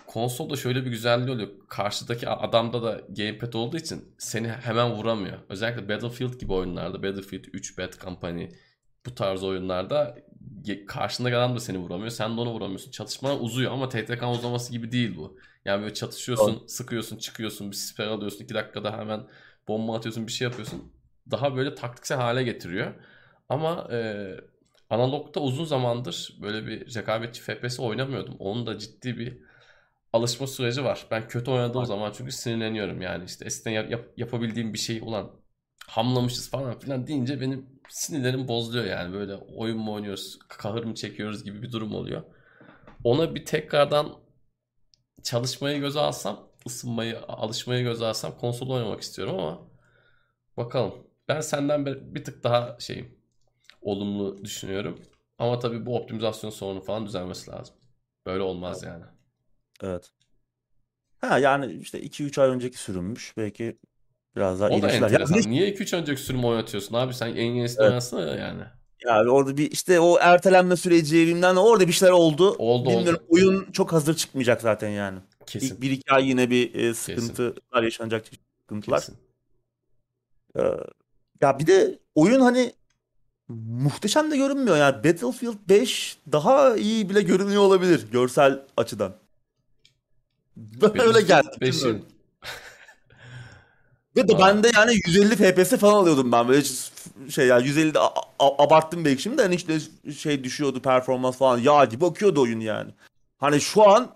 konsolda 0.08 0.56
şöyle 0.56 0.84
bir 0.84 0.90
güzelliği 0.90 1.30
oluyor. 1.30 1.48
Karşıdaki 1.68 2.28
adamda 2.28 2.82
da 2.82 3.00
gamepad 3.08 3.52
olduğu 3.52 3.76
için 3.76 4.14
seni 4.18 4.48
hemen 4.48 4.90
vuramıyor. 4.92 5.38
Özellikle 5.48 5.88
Battlefield 5.88 6.40
gibi 6.40 6.52
oyunlarda, 6.52 7.02
Battlefield 7.02 7.44
3, 7.52 7.78
Bad 7.78 7.92
Company 8.00 8.48
bu 9.06 9.14
tarz 9.14 9.42
oyunlarda 9.42 10.18
karşındaki 10.86 11.36
adam 11.36 11.56
da 11.56 11.60
seni 11.60 11.78
vuramıyor. 11.78 12.10
Sen 12.10 12.36
de 12.36 12.40
onu 12.40 12.50
vuramıyorsun. 12.50 12.90
Çatışmalar 12.90 13.36
uzuyor 13.40 13.72
ama 13.72 13.88
TTK 13.88 14.22
uzaması 14.22 14.72
gibi 14.72 14.92
değil 14.92 15.16
bu. 15.16 15.38
Yani 15.64 15.82
böyle 15.82 15.94
çatışıyorsun, 15.94 16.66
sıkıyorsun, 16.66 17.16
çıkıyorsun, 17.18 17.70
bir 17.70 17.76
siper 17.76 18.06
alıyorsun. 18.06 18.44
2 18.44 18.54
dakikada 18.54 18.98
hemen 18.98 19.26
bomba 19.68 19.96
atıyorsun, 19.96 20.26
bir 20.26 20.32
şey 20.32 20.48
yapıyorsun. 20.48 20.92
Daha 21.30 21.56
böyle 21.56 21.74
taktiksel 21.74 22.18
hale 22.18 22.42
getiriyor. 22.42 22.94
Ama 23.48 23.88
e, 23.92 24.28
analogda 24.90 25.40
uzun 25.40 25.64
zamandır 25.64 26.38
böyle 26.42 26.66
bir 26.66 26.94
rekabetçi 26.94 27.42
FPS 27.42 27.82
oynamıyordum. 27.82 28.36
Onun 28.38 28.66
da 28.66 28.78
ciddi 28.78 29.18
bir 29.18 29.38
alışma 30.12 30.46
süreci 30.46 30.84
var. 30.84 31.06
Ben 31.10 31.28
kötü 31.28 31.50
oynadığım 31.50 31.86
zaman 31.86 32.12
çünkü 32.12 32.32
sinirleniyorum 32.32 33.02
yani 33.02 33.24
işte 33.24 33.44
eskiden 33.44 33.70
yap- 33.72 33.90
yap- 33.90 34.08
yapabildiğim 34.16 34.72
bir 34.74 34.78
şey 34.78 35.00
ulan 35.02 35.30
hamlamışız 35.86 36.50
falan 36.50 36.78
filan 36.78 37.06
deyince 37.06 37.40
benim 37.40 37.66
sinirlerim 37.88 38.48
bozuluyor 38.48 38.84
yani 38.84 39.14
böyle 39.14 39.34
oyun 39.34 39.78
mu 39.78 39.92
oynuyoruz, 39.92 40.38
kahır 40.48 40.84
mı 40.84 40.94
çekiyoruz 40.94 41.44
gibi 41.44 41.62
bir 41.62 41.72
durum 41.72 41.94
oluyor. 41.94 42.22
Ona 43.04 43.34
bir 43.34 43.44
tekrardan 43.44 44.18
çalışmayı 45.22 45.80
göze 45.80 46.00
alsam, 46.00 46.48
ısınmayı, 46.66 47.20
alışmayı 47.28 47.82
göze 47.84 48.06
alsam 48.06 48.38
konsol 48.38 48.70
oynamak 48.70 49.00
istiyorum 49.00 49.38
ama 49.38 49.60
bakalım. 50.56 51.07
Ben 51.28 51.40
senden 51.40 51.86
bir, 51.86 52.24
tık 52.24 52.44
daha 52.44 52.76
şeyim, 52.80 53.18
olumlu 53.82 54.44
düşünüyorum. 54.44 54.98
Ama 55.38 55.58
tabii 55.58 55.86
bu 55.86 55.96
optimizasyon 55.96 56.50
sorunu 56.50 56.80
falan 56.80 57.06
düzelmesi 57.06 57.50
lazım. 57.50 57.74
Böyle 58.26 58.42
olmaz 58.42 58.82
yani. 58.82 59.04
Evet. 59.82 60.10
Ha 61.20 61.38
yani 61.38 61.72
işte 61.72 62.00
2-3 62.00 62.38
ay 62.38 62.48
önceki 62.48 62.78
sürümmüş. 62.78 63.34
Belki 63.36 63.78
biraz 64.36 64.60
daha 64.60 64.68
O 64.68 64.72
da 64.72 64.74
iyileştiler. 64.76 65.10
Ya 65.10 65.18
enteresan. 65.18 65.42
de- 65.42 65.50
Niye 65.50 65.68
2-3 65.68 65.94
önceki 65.96 66.20
sürümü 66.20 66.46
oynatıyorsun 66.46 66.94
abi? 66.94 67.14
Sen 67.14 67.28
en 67.28 67.52
yenisini 67.52 67.80
Evet. 67.82 67.90
oynasana 67.90 68.36
yani. 68.36 68.62
Yani 69.04 69.30
orada 69.30 69.56
bir 69.56 69.70
işte 69.70 70.00
o 70.00 70.18
ertelenme 70.20 70.76
süreci 70.76 71.26
bilmem 71.26 71.54
ne 71.54 71.58
orada 71.60 71.86
bir 71.88 71.92
şeyler 71.92 72.12
oldu. 72.12 72.54
Oldu, 72.58 72.90
Bilmiyorum 72.90 73.20
oldu. 73.22 73.26
oyun 73.28 73.72
çok 73.72 73.92
hazır 73.92 74.14
çıkmayacak 74.16 74.60
zaten 74.62 74.88
yani. 74.88 75.18
Kesin. 75.46 75.66
İlk 75.74 75.82
bir 75.82 75.90
iki 75.90 76.12
ay 76.12 76.28
yine 76.28 76.50
bir 76.50 76.74
e, 76.74 76.94
sıkıntılar 76.94 77.82
yaşanacak 77.82 78.26
sıkıntılar. 78.60 79.00
Kesin. 79.00 79.16
Ee, 80.56 80.62
ya 81.40 81.58
bir 81.58 81.66
de 81.66 81.98
oyun 82.14 82.40
hani 82.40 82.72
muhteşem 83.48 84.30
de 84.30 84.36
görünmüyor 84.36 84.76
yani 84.76 84.96
Battlefield 85.04 85.56
5 85.68 86.18
daha 86.32 86.76
iyi 86.76 87.10
bile 87.10 87.22
görünüyor 87.22 87.62
olabilir 87.62 88.06
görsel 88.12 88.60
açıdan. 88.76 89.14
Bana 90.56 91.02
öyle 91.02 91.20
geldi. 91.20 91.48
Beşin- 91.60 91.84
bilmiyorum. 91.84 92.06
Ve 94.16 94.28
de 94.28 94.38
ben 94.38 94.62
de 94.62 94.70
yani 94.74 94.92
150 95.06 95.36
FPS 95.36 95.76
falan 95.76 95.94
alıyordum 95.94 96.32
ben 96.32 96.48
böyle 96.48 96.64
şey 97.30 97.46
yani 97.46 97.66
150'de 97.66 97.98
a- 97.98 98.12
a- 98.38 98.64
abarttım 98.64 99.04
belki 99.04 99.22
şimdi 99.22 99.38
de 99.38 99.42
hani 99.42 99.54
işte 99.54 99.78
şey 100.18 100.44
düşüyordu 100.44 100.82
performans 100.82 101.36
falan 101.36 101.58
yağ 101.58 101.84
gibi 101.84 102.06
akıyordu 102.06 102.40
oyun 102.42 102.60
yani. 102.60 102.90
Hani 103.38 103.60
şu 103.60 103.88
an 103.90 104.14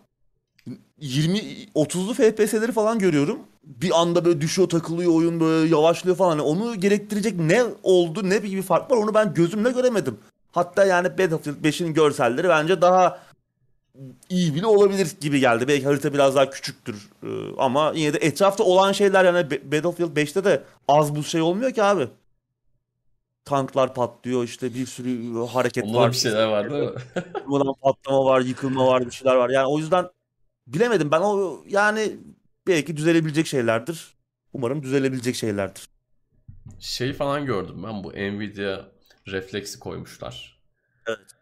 20 0.98 1.38
30'lu 1.74 2.14
FPS'leri 2.14 2.72
falan 2.72 2.98
görüyorum. 2.98 3.38
Bir 3.64 4.00
anda 4.00 4.24
böyle 4.24 4.40
düşüyor 4.40 4.68
takılıyor 4.68 5.12
oyun 5.14 5.40
böyle 5.40 5.68
yavaşlıyor 5.68 6.16
falan. 6.16 6.30
Hani 6.30 6.42
onu 6.42 6.80
gerektirecek 6.80 7.40
ne 7.40 7.64
oldu 7.82 8.30
ne 8.30 8.42
bir 8.42 8.62
fark 8.62 8.90
var 8.90 8.96
onu 8.96 9.14
ben 9.14 9.34
gözümle 9.34 9.70
göremedim. 9.70 10.18
Hatta 10.52 10.84
yani 10.84 11.18
Battlefield 11.18 11.64
5'in 11.64 11.94
görselleri 11.94 12.48
bence 12.48 12.80
daha 12.80 13.18
iyi 14.28 14.54
bile 14.54 14.66
olabilir 14.66 15.12
gibi 15.20 15.40
geldi. 15.40 15.68
Belki 15.68 15.84
harita 15.84 16.12
biraz 16.12 16.36
daha 16.36 16.50
küçüktür 16.50 17.08
Ee, 17.22 17.26
ama 17.58 17.92
yine 17.96 18.12
de 18.14 18.18
etrafta 18.18 18.64
olan 18.64 18.92
şeyler 18.92 19.24
yani 19.24 19.38
Ba- 19.38 19.72
Battlefield 19.72 20.16
5'te 20.16 20.44
de 20.44 20.62
az 20.88 21.16
bu 21.16 21.22
şey 21.24 21.40
olmuyor 21.40 21.72
ki 21.72 21.82
abi. 21.82 22.08
Tanklar 23.44 23.94
patlıyor 23.94 24.44
işte 24.44 24.74
bir 24.74 24.86
sürü 24.86 25.46
hareket 25.46 25.84
Onda 25.84 25.94
da 25.94 26.00
var. 26.00 26.10
bir 26.12 26.16
şeyler 26.16 26.46
var 26.46 26.70
değil 26.70 26.82
mi? 26.82 27.72
Patlama 27.82 28.24
var, 28.24 28.40
yıkılma 28.40 28.86
var, 28.86 29.06
bir 29.06 29.10
şeyler 29.10 29.34
var. 29.34 29.50
Yani 29.50 29.66
o 29.66 29.78
yüzden 29.78 30.08
bilemedim 30.66 31.10
ben 31.10 31.20
o 31.20 31.60
yani 31.68 32.16
belki 32.66 32.96
düzelebilecek 32.96 33.46
şeylerdir. 33.46 34.14
Umarım 34.52 34.82
düzelebilecek 34.82 35.34
şeylerdir. 35.36 35.88
Şey 36.80 37.12
falan 37.12 37.46
gördüm 37.46 37.82
ben 37.82 38.04
bu 38.04 38.12
Nvidia 38.12 38.88
refleksi 39.28 39.78
koymuşlar. 39.78 40.62
Evet. 41.06 41.36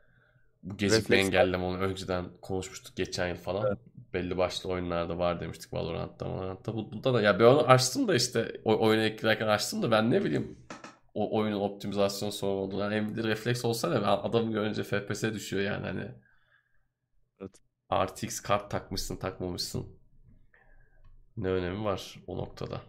Bu 0.62 0.76
gecikme 0.76 1.16
engelleme 1.16 1.64
onu 1.64 1.78
önceden 1.78 2.24
konuşmuştuk 2.42 2.96
geçen 2.96 3.28
yıl 3.28 3.36
falan. 3.36 3.68
Evet. 3.68 3.78
Belli 4.14 4.36
başlı 4.36 4.70
oyunlarda 4.70 5.18
var 5.18 5.40
demiştik 5.40 5.72
Valorant'ta. 5.72 6.30
Valorant'ta 6.30 6.74
bu- 6.74 6.92
bunda 6.92 7.14
da 7.14 7.22
ya 7.22 7.40
ben 7.40 7.44
onu 7.44 7.60
açtım 7.62 8.08
da 8.08 8.14
işte 8.14 8.60
o 8.64 8.86
oyuna 8.86 9.02
eklerken 9.04 9.46
açtım 9.46 9.82
da 9.82 9.90
ben 9.90 10.10
ne 10.10 10.24
bileyim 10.24 10.58
o 11.14 11.36
oyunun 11.38 11.60
optimizasyon 11.60 12.30
sorunu 12.30 12.56
olduğunu. 12.60 12.80
Yani 12.82 13.08
Nvidia 13.08 13.24
refleks 13.24 13.64
olsa 13.64 13.88
ne 13.90 13.96
ben 14.02 14.08
adamı 14.08 14.52
görünce 14.52 14.82
FPS 14.84 15.34
düşüyor 15.34 15.62
yani 15.62 15.86
hani. 15.86 16.08
Evet. 17.40 17.60
RTX 17.90 18.40
kart 18.40 18.70
takmışsın 18.70 19.16
takmamışsın. 19.16 19.99
Ne 21.40 21.48
önemi 21.48 21.84
var 21.84 22.20
o 22.26 22.36
noktada. 22.38 22.80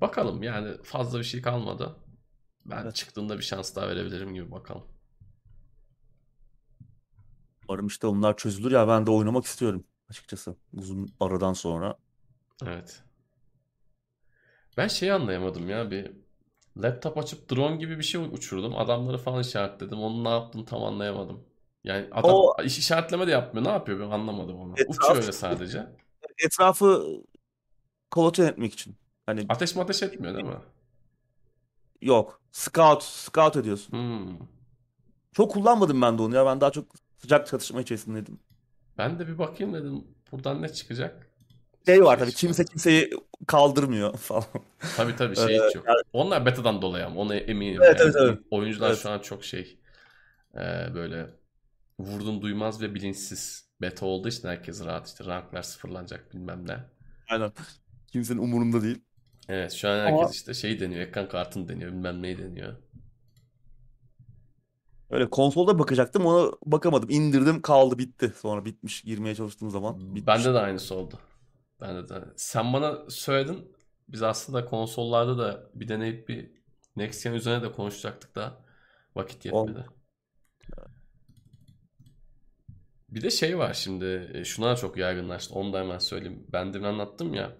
Bakalım 0.00 0.42
yani 0.42 0.82
fazla 0.82 1.18
bir 1.18 1.24
şey 1.24 1.42
kalmadı. 1.42 1.96
Ben 2.66 2.82
Evet. 2.82 2.94
çıktığında 2.94 3.38
bir 3.38 3.42
şans 3.42 3.76
daha 3.76 3.88
verebilirim 3.88 4.34
gibi 4.34 4.50
bakalım. 4.50 4.84
Umarım 7.68 7.86
işte 7.86 8.06
onlar 8.06 8.36
çözülür 8.36 8.72
ya 8.72 8.88
ben 8.88 9.06
de 9.06 9.10
oynamak 9.10 9.44
istiyorum 9.44 9.84
açıkçası 10.10 10.56
uzun 10.72 11.08
aradan 11.20 11.52
sonra. 11.52 11.96
Evet. 12.66 13.02
Ben 14.76 14.88
şeyi 14.88 15.12
anlayamadım 15.12 15.68
ya 15.68 15.90
bir 15.90 16.12
laptop 16.82 17.18
açıp 17.18 17.50
drone 17.50 17.76
gibi 17.76 17.98
bir 17.98 18.02
şey 18.02 18.20
uçurdum. 18.20 18.76
Adamları 18.76 19.18
falan 19.18 19.40
işaretledim. 19.40 19.98
Onu 19.98 20.24
ne 20.24 20.28
yaptığını 20.28 20.64
tam 20.64 20.84
anlayamadım. 20.84 21.44
Yani 21.84 22.08
adam 22.12 22.30
O- 22.34 22.62
iş 22.64 22.78
işaretleme 22.78 23.26
de 23.26 23.30
yapmıyor. 23.30 23.66
Ne 23.66 23.70
yapıyor 23.70 24.00
ben 24.00 24.10
anlamadım 24.10 24.60
onu. 24.60 24.74
Etraf- 24.74 24.88
Uçuyor 24.88 25.16
öyle 25.16 25.32
sadece. 25.32 25.86
Etrafı 26.44 27.04
kontrol 28.10 28.44
etmek 28.44 28.72
için. 28.72 28.96
Hani 29.26 29.46
Ateş 29.48 29.76
ateş 29.76 30.02
etmiyor 30.02 30.34
değil 30.34 30.46
mi? 30.46 30.54
yok. 32.02 32.40
Scout, 32.52 33.02
scout 33.02 33.56
ediyorsun. 33.56 33.92
Hmm. 33.92 34.38
Çok 35.32 35.50
kullanmadım 35.52 36.02
ben 36.02 36.18
de 36.18 36.22
onu 36.22 36.34
ya. 36.34 36.46
Ben 36.46 36.60
daha 36.60 36.70
çok 36.70 36.86
sıcak 37.16 37.46
çatışma 37.46 37.80
içerisindeydim. 37.80 38.38
Ben 38.98 39.18
de 39.18 39.28
bir 39.28 39.38
bakayım 39.38 39.74
dedim. 39.74 40.04
Buradan 40.32 40.62
ne 40.62 40.68
çıkacak? 40.68 41.26
Şey 41.86 42.04
var 42.04 42.18
tabii 42.18 42.32
kimse 42.32 42.64
kimseyi 42.64 43.10
kaldırmıyor 43.46 44.16
falan. 44.16 44.44
Tabii 44.96 45.16
tabii 45.16 45.36
şey 45.36 45.58
hiç 45.68 45.74
yok. 45.74 45.86
Onlar 46.12 46.46
betadan 46.46 46.82
dolayı 46.82 47.06
ama 47.06 47.20
ona 47.20 47.34
eminim. 47.34 47.82
Evet, 47.84 48.00
yani. 48.00 48.10
evet, 48.10 48.22
evet. 48.22 48.38
Oyuncular 48.50 48.88
Evet. 48.88 48.98
şu 48.98 49.10
an 49.10 49.18
çok 49.18 49.44
şey 49.44 49.78
e, 50.54 50.94
böyle 50.94 51.30
vurdum 51.98 52.42
duymaz 52.42 52.82
ve 52.82 52.94
bilinçsiz. 52.94 53.70
Beta 53.80 54.06
olduğu 54.06 54.28
için 54.28 54.48
herkes 54.48 54.84
rahat 54.84 55.08
işte 55.08 55.24
ranklar 55.24 55.62
sıfırlanacak 55.62 56.34
bilmem 56.34 56.68
ne. 56.68 56.78
Aynen. 57.30 57.52
Kimsenin 58.12 58.38
umurunda 58.38 58.82
değil. 58.82 58.98
Evet 59.48 59.72
şu 59.72 59.88
an 59.88 59.98
herkes 59.98 60.20
Ama- 60.20 60.30
işte 60.30 60.54
şey 60.54 60.80
deniyor 60.80 61.00
ekran 61.00 61.28
kartını 61.28 61.68
deniyor 61.68 61.92
bilmem 61.92 62.22
neyi 62.22 62.38
deniyor. 62.38 62.76
Öyle 65.10 65.30
konsolda 65.30 65.78
bakacaktım 65.78 66.26
ona 66.26 66.52
bakamadım. 66.66 67.10
İndirdim 67.10 67.62
kaldı 67.62 67.98
bitti. 67.98 68.32
Sonra 68.36 68.64
bitmiş. 68.64 69.02
Girmeye 69.02 69.34
çalıştığım 69.34 69.70
zaman 69.70 70.00
bitmiş. 70.00 70.26
Bende 70.26 70.54
de 70.54 70.58
aynısı 70.58 70.94
oldu. 70.94 71.18
Bende 71.80 72.08
de. 72.08 72.24
Sen 72.36 72.72
bana 72.72 73.10
söyledin 73.10 73.72
biz 74.08 74.22
aslında 74.22 74.64
konsollarda 74.64 75.38
da 75.38 75.70
bir 75.74 75.88
deneyip 75.88 76.28
bir 76.28 76.50
Next 76.96 77.24
Gen 77.24 77.32
üzerine 77.32 77.62
de 77.62 77.72
konuşacaktık 77.72 78.34
da 78.34 78.64
vakit 79.16 79.44
yetmedi. 79.44 79.86
Bir 83.08 83.22
de 83.22 83.30
şey 83.30 83.58
var 83.58 83.74
şimdi 83.74 84.30
e, 84.34 84.44
şuna 84.44 84.76
çok 84.76 84.96
yaygınlaştı 84.96 85.54
onu 85.54 85.72
da 85.72 85.78
hemen 85.78 85.98
söyleyeyim. 85.98 86.46
Ben 86.52 86.74
demin 86.74 86.86
anlattım 86.86 87.34
ya 87.34 87.56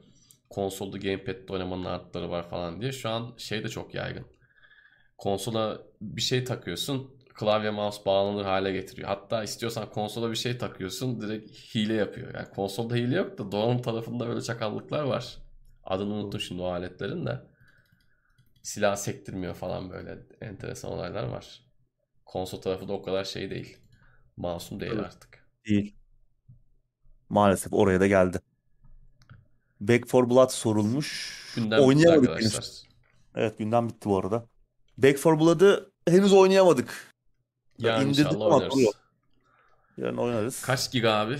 konsolda 0.50 0.98
gamepad'de 0.98 1.52
oynamanın 1.52 1.84
artıları 1.84 2.30
var 2.30 2.50
falan 2.50 2.80
diye. 2.80 2.92
Şu 2.92 3.08
an 3.10 3.34
şey 3.36 3.64
de 3.64 3.68
çok 3.68 3.94
yaygın. 3.94 4.26
Konsola 5.18 5.82
bir 6.00 6.20
şey 6.22 6.44
takıyorsun 6.44 7.16
klavye 7.34 7.70
mouse 7.70 8.04
bağlanır 8.06 8.44
hale 8.44 8.72
getiriyor. 8.72 9.08
Hatta 9.08 9.42
istiyorsan 9.44 9.90
konsola 9.90 10.30
bir 10.30 10.36
şey 10.36 10.58
takıyorsun 10.58 11.20
direkt 11.20 11.52
hile 11.74 11.94
yapıyor. 11.94 12.34
Yani 12.34 12.48
konsolda 12.50 12.94
hile 12.94 13.16
yok 13.16 13.38
da 13.38 13.52
donanım 13.52 13.82
tarafında 13.82 14.28
böyle 14.28 14.42
çakallıklar 14.42 15.04
var. 15.04 15.38
Adını 15.84 16.14
unuttum 16.14 16.40
şimdi 16.40 16.62
o 16.62 16.66
aletlerin 16.66 17.26
de. 17.26 17.40
silah 18.62 18.96
sektirmiyor 18.96 19.54
falan 19.54 19.90
böyle 19.90 20.18
enteresan 20.40 20.92
olaylar 20.92 21.24
var. 21.24 21.62
Konsol 22.26 22.62
tarafı 22.62 22.88
da 22.88 22.92
o 22.92 23.02
kadar 23.02 23.24
şey 23.24 23.50
değil. 23.50 23.78
Masum 24.36 24.80
değil 24.80 24.98
Evet. 24.98 25.00
artık. 25.00 25.48
Değil. 25.66 25.96
Maalesef 27.28 27.72
oraya 27.72 28.00
da 28.00 28.06
geldi. 28.06 28.40
Back 29.80 30.12
4 30.12 30.30
Blood 30.30 30.50
sorulmuş. 30.50 31.36
Gündem 31.56 31.80
Oynayamadık 31.80 32.40
henüz. 32.40 32.84
Evet 33.34 33.58
gündem 33.58 33.88
bitti 33.88 34.08
bu 34.08 34.18
arada. 34.18 34.46
Back 34.98 35.24
4 35.24 35.40
Blood'ı 35.40 35.90
henüz 36.08 36.32
oynayamadık. 36.32 37.14
Yarın 37.78 38.08
indirdik 38.08 38.32
ama 38.32 38.70
duruyor. 38.70 38.92
Yarın 39.96 40.16
oynarız. 40.16 40.62
Kaç 40.62 40.92
giga 40.92 41.12
abi? 41.12 41.38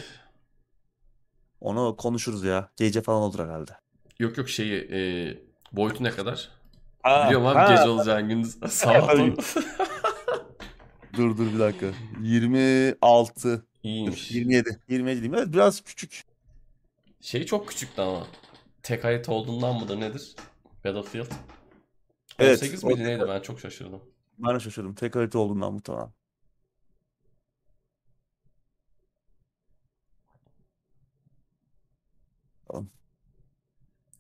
Onu 1.61 1.97
konuşuruz 1.97 2.45
ya. 2.45 2.71
Gece 2.77 3.03
falan 3.03 3.23
olur 3.23 3.39
herhalde. 3.39 3.73
Yok 4.19 4.39
yok 4.39 4.49
şeyi 4.49 4.89
e, 4.93 5.01
boyutu 5.73 6.05
ne 6.05 6.11
kadar? 6.11 6.49
Ha, 7.03 7.25
Biliyorum 7.27 7.47
abi 7.47 7.59
ha. 7.59 7.75
gece 7.75 7.89
olacağını 7.89 8.29
gündüz 8.29 8.59
sabah 8.69 9.09
Dur 11.17 11.37
dur 11.39 11.53
bir 11.55 11.59
dakika. 11.59 11.87
26. 12.23 13.67
İyiymiş. 13.83 14.31
27. 14.31 14.79
27 14.89 15.23
diyeyim. 15.23 15.35
Evet 15.35 15.53
biraz 15.53 15.81
küçük. 15.81 16.23
Şey 17.21 17.47
çok 17.47 17.69
küçüktü 17.69 18.03
ama. 18.03 18.27
Tek 18.83 19.05
harita 19.05 19.33
olduğundan 19.33 19.75
mıdır 19.81 20.01
nedir? 20.01 20.35
Battlefield. 20.85 21.27
Evet, 22.39 22.63
18 22.63 22.85
o 22.85 22.87
miydi 22.87 23.05
neydi 23.05 23.25
ben 23.29 23.41
çok 23.41 23.61
şaşırdım. 23.61 24.03
Ben 24.39 24.55
de 24.55 24.61
şaşırdım. 24.61 24.95
Tek 24.95 25.17
harita 25.17 25.39
olduğundan 25.39 25.73
muhtemelen. 25.73 26.13
Tamam. 32.69 32.89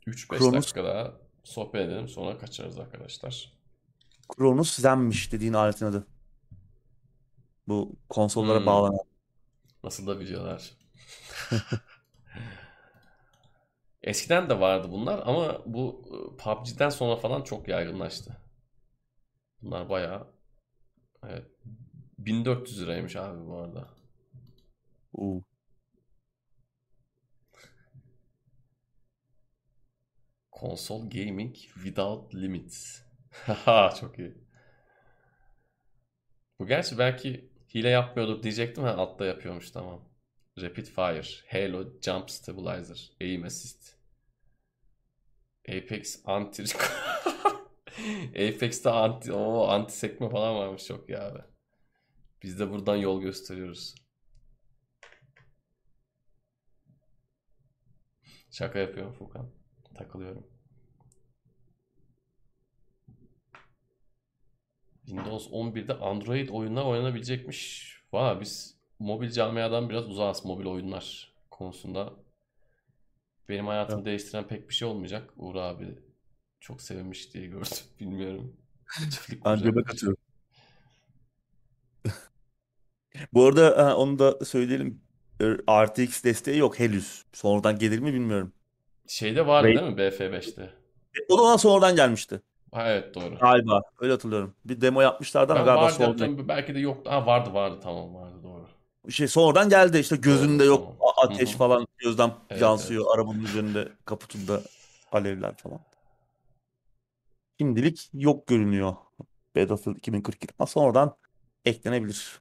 3-5 0.07 0.39
Kronos- 0.41 0.53
dakika 0.53 0.85
daha 0.85 1.13
sohbet 1.45 1.81
edelim 1.89 2.09
sonra 2.09 2.39
kaçarız 2.39 2.79
arkadaşlar. 2.79 3.53
Kronos 4.29 4.75
Zen'miş 4.79 5.33
dediğin 5.33 5.53
aletin 5.53 5.87
adı. 5.87 6.07
Bu 7.69 7.97
konsollara 8.09 8.59
Hmm. 8.59 8.67
bağlanan. 8.67 8.99
Nasıl 9.85 10.07
da 10.07 10.21
biliyorlar. 10.21 10.71
Eskiden 14.03 14.51
de 14.51 14.61
vardı 14.61 14.89
bunlar 14.93 15.23
ama 15.27 15.63
bu 15.67 16.03
e, 16.35 16.37
PUBG'den 16.37 16.89
sonra 16.89 17.17
falan 17.17 17.43
çok 17.43 17.69
yaygınlaştı. 17.69 18.37
Bunlar 19.63 19.89
bayağı 19.89 20.27
evet, 21.29 21.47
1400 22.19 22.83
liraymış 22.83 23.17
abi 23.17 23.47
bu 23.47 23.57
arada. 23.59 23.89
Oo. 25.13 25.43
Console 30.53 31.09
Gaming 31.09 31.57
Without 31.75 32.33
Limits. 32.35 33.03
Haha 33.47 33.95
çok 34.01 34.19
iyi. 34.19 34.35
Bu 36.59 36.67
gerçi 36.67 36.99
belki 36.99 37.51
hile 37.75 37.89
yapmıyordur 37.89 38.43
diyecektim 38.43 38.85
ha 38.85 38.91
altta 38.95 39.25
yapıyormuş 39.25 39.71
tamam. 39.71 40.10
Rapid 40.63 40.87
Fire, 40.87 41.23
Halo 41.51 41.85
Jump 42.03 42.31
Stabilizer, 42.31 43.11
Aim 43.21 43.45
Assist. 43.45 43.97
Apex 45.69 46.23
anti 46.25 46.65
Apex'te 48.35 48.91
anti 48.91 49.33
o 49.33 49.69
anti 49.69 49.93
sekme 49.93 50.31
falan 50.31 50.57
varmış 50.57 50.85
çok 50.87 51.11
ya 51.11 51.27
abi. 51.29 51.39
Biz 52.43 52.61
de 52.61 52.71
buradan 52.71 52.97
yol 52.97 53.21
gösteriyoruz. 53.21 53.95
Şaka 58.51 58.79
yapıyorum 58.79 59.13
Furkan. 59.13 59.51
Takılıyorum. 59.95 60.47
Windows 65.07 65.47
11'de 65.47 65.95
Android 65.95 66.49
oyunlar 66.49 66.85
oynanabilecekmiş. 66.85 67.91
Vay 68.13 68.41
biz 68.41 68.80
mobil 69.01 69.31
camiadan 69.31 69.91
biraz 69.91 70.09
uzağız 70.09 70.45
mobil 70.45 70.67
oyunlar 70.67 71.33
konusunda. 71.51 72.13
Benim 73.49 73.67
hayatımı 73.67 74.05
değiştiren 74.05 74.49
pek 74.49 74.69
bir 74.69 74.75
şey 74.75 74.89
olmayacak. 74.89 75.31
Uğur 75.37 75.55
abi 75.55 75.99
çok 76.61 76.83
sevinmiş 76.83 77.35
diye 77.35 77.47
gördüm. 77.47 77.69
Bilmiyorum. 78.01 78.57
Ben 79.45 79.63
göbek 79.63 79.91
atıyorum. 79.91 80.19
Bu 83.33 83.47
arada 83.47 83.87
ha, 83.87 83.97
onu 83.97 84.19
da 84.19 84.45
söyleyelim. 84.45 85.03
RTX 85.71 86.25
desteği 86.25 86.59
yok 86.59 86.79
henüz. 86.79 87.25
Sonradan 87.33 87.79
gelir 87.79 87.99
mi 87.99 88.15
bilmiyorum. 88.15 88.53
Şeyde 89.07 89.47
vardı 89.47 89.69
Raid- 89.69 89.79
değil 89.79 89.93
mi 89.93 89.97
BF5'te? 89.99 90.71
O 91.29 91.39
da 91.39 91.59
sonradan 91.59 91.97
gelmişti. 91.97 92.43
Ha 92.73 92.91
evet 92.91 93.15
doğru. 93.15 93.39
Galiba. 93.39 93.83
Öyle 94.01 94.13
hatırlıyorum. 94.13 94.55
Bir 94.65 94.81
demo 94.81 95.01
yapmışlardı 95.01 95.53
ama 95.53 95.63
galiba 95.65 95.91
sonradan. 95.91 96.49
belki 96.49 96.75
de 96.75 96.79
yoktu. 96.79 97.11
Ha 97.11 97.27
vardı 97.27 97.55
vardı 97.55 97.81
tamam 97.83 98.15
vardı 98.15 98.43
doğru. 98.43 98.60
Şey 99.09 99.29
sonradan 99.29 99.69
geldi 99.69 99.99
işte 99.99 100.17
gözünde 100.17 100.65
yok 100.65 100.97
ateş 101.17 101.53
falan 101.53 101.87
gözden 101.99 102.33
Evet, 102.51 102.63
yansıyor 102.63 103.15
arabanın 103.15 103.45
üzerinde 103.45 103.93
kaputunda 104.05 104.61
alevler 105.13 105.57
falan. 105.57 105.81
Şimdilik 107.61 108.11
yok 108.13 108.47
görünüyor 108.47 108.95
Battlefield 109.57 109.97
2042 109.97 110.55
ama 110.59 110.67
sonradan 110.67 111.17
eklenebilir. 111.65 112.41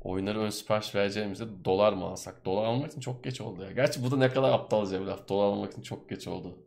Oyunları 0.00 0.40
ön 0.40 0.50
sipariş 0.50 0.94
vereceğimizde 0.94 1.64
dolar 1.64 1.92
mı 1.92 2.04
alsak? 2.04 2.44
Dolar 2.44 2.64
almak 2.64 2.90
için 2.90 3.00
çok 3.00 3.24
geç 3.24 3.40
oldu 3.40 3.62
ya. 3.62 3.72
Gerçi 3.72 4.04
bu 4.04 4.10
da 4.10 4.16
ne 4.16 4.28
kadar 4.32 4.52
aptalca 4.52 5.00
bir 5.00 5.06
laf. 5.06 5.28
Dolar 5.28 5.44
almak 5.46 5.72
için 5.72 5.82
çok 5.82 6.08
geç 6.10 6.28
oldu. 6.28 6.58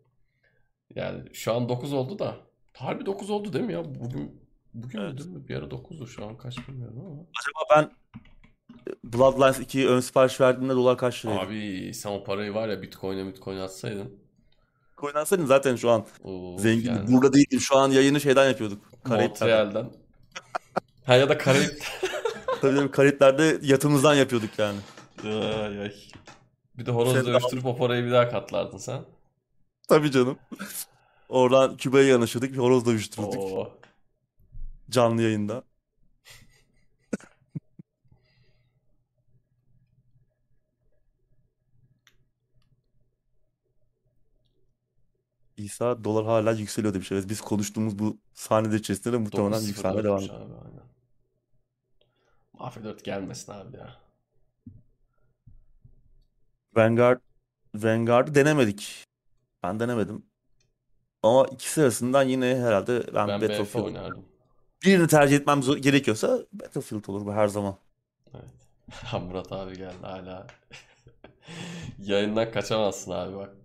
Yani 0.96 1.34
şu 1.34 1.54
an 1.54 1.70
9 1.70 1.94
oldu 1.94 2.20
da. 2.20 2.36
Harbi 2.74 3.06
9 3.06 3.30
oldu 3.30 3.54
değil 3.54 3.66
mi 3.66 3.74
ya? 3.74 3.86
Bugün 3.86 4.42
bugün 4.74 5.00
Evet. 5.00 5.26
mü? 5.26 5.48
Bir 5.48 5.56
ara 5.56 5.66
9'du 5.66 6.08
şu 6.08 6.26
an 6.26 6.38
kaç 6.38 6.68
bilmiyorum 6.68 7.00
ama. 7.06 7.16
Acaba 7.16 7.76
ben 7.76 7.92
Bloodlines 9.04 9.60
2'yi 9.60 9.88
ön 9.88 10.00
sipariş 10.00 10.42
verdiğimde 10.42 10.74
dolar 10.76 10.98
kaç 10.98 11.26
liraydı? 11.26 11.40
Abi 11.40 11.94
sen 11.94 12.10
o 12.12 12.24
parayı 12.24 12.54
var 12.54 12.70
ya 12.70 12.82
Bitcoin'e 12.82 13.28
Bitcoin 13.28 13.58
atsaydın. 13.58 14.20
Oynansaydın 15.02 15.46
zaten 15.46 15.76
şu 15.76 15.90
an 15.90 16.06
Oo, 16.24 16.58
zengin. 16.58 16.90
yani 16.90 17.12
Burada 17.12 17.34
değildim. 17.34 17.60
Şu 17.60 17.78
an 17.78 17.92
yayını 17.92 18.22
şeyden 18.22 18.48
yapıyorduk. 18.48 18.82
Montreal'den. 19.06 19.90
Ha 21.06 21.16
ya 21.16 21.30
da 21.30 21.38
Karayip. 21.38 21.84
Tabii 22.62 22.76
tabii 22.76 22.92
Karayipler'de 22.92 23.60
yatımızdan 23.62 24.14
yapıyorduk 24.16 24.50
yani. 24.60 24.78
Ay, 25.24 25.82
ay. 25.82 25.94
Bir 26.78 26.86
de 26.86 26.92
horoz 26.92 27.14
Sen 27.14 27.26
dövüştürüp 27.26 27.66
o 27.66 27.78
parayı 27.78 28.06
bir 28.06 28.12
daha 28.12 28.30
katlardın 28.30 28.78
sen. 28.78 29.02
Tabii 29.88 30.12
canım. 30.12 30.38
Oradan 31.30 31.78
Küba'ya 31.78 32.08
yanaşırdık. 32.08 32.54
Bir 32.54 32.58
horoz 32.58 32.86
dövüştürdük. 32.86 33.40
Oo. 33.40 33.72
Canlı 34.90 35.22
yayında. 35.22 35.64
İsa 45.64 46.04
dolar 46.04 46.26
hala 46.26 46.52
yükseliyor 46.52 46.94
demiş. 46.94 47.12
Evet 47.12 47.30
biz 47.30 47.42
konuştuğumuz 47.42 48.00
bu 48.00 48.18
sahnede 48.34 48.76
içerisinde 48.76 49.14
de 49.14 49.18
muhtemelen 49.18 49.62
9.04'müş 49.62 49.68
yükselmeye 49.68 50.04
devam 50.04 50.18
abi 50.18 50.24
ediyor. 50.24 50.40
aynen. 50.66 50.84
Mafya 52.54 52.84
4 52.84 53.04
gelmesin 53.06 53.52
abi 53.52 53.78
ya. 53.78 53.98
Vanguard 56.76 57.22
Vanguard'ı 57.76 58.36
denemedik. 58.36 59.04
Ben 59.64 59.80
denemedim. 59.80 60.26
Ama 61.24 61.46
ikisi 61.48 61.82
arasından 61.82 62.24
yine 62.24 62.56
herhalde 62.56 63.14
ben, 63.16 63.28
Ben 63.28 63.42
BF 63.42 63.50
Battlefield 63.50 63.84
oynardım. 63.86 64.26
birini 64.84 65.08
tercih 65.08 65.36
etmem 65.36 65.62
gerekiyorsa 65.62 66.40
Battlefield 66.54 67.06
olur 67.08 67.26
bu 67.26 67.34
her 67.34 67.48
zaman. 67.48 67.78
Evet. 68.34 68.54
Murat 69.22 69.52
abi 69.52 69.78
geldi 69.78 69.98
hala. 70.02 70.48
Yayından 72.00 72.52
kaçamazsın 72.52 73.12
abi 73.12 73.36
bak. 73.36 73.56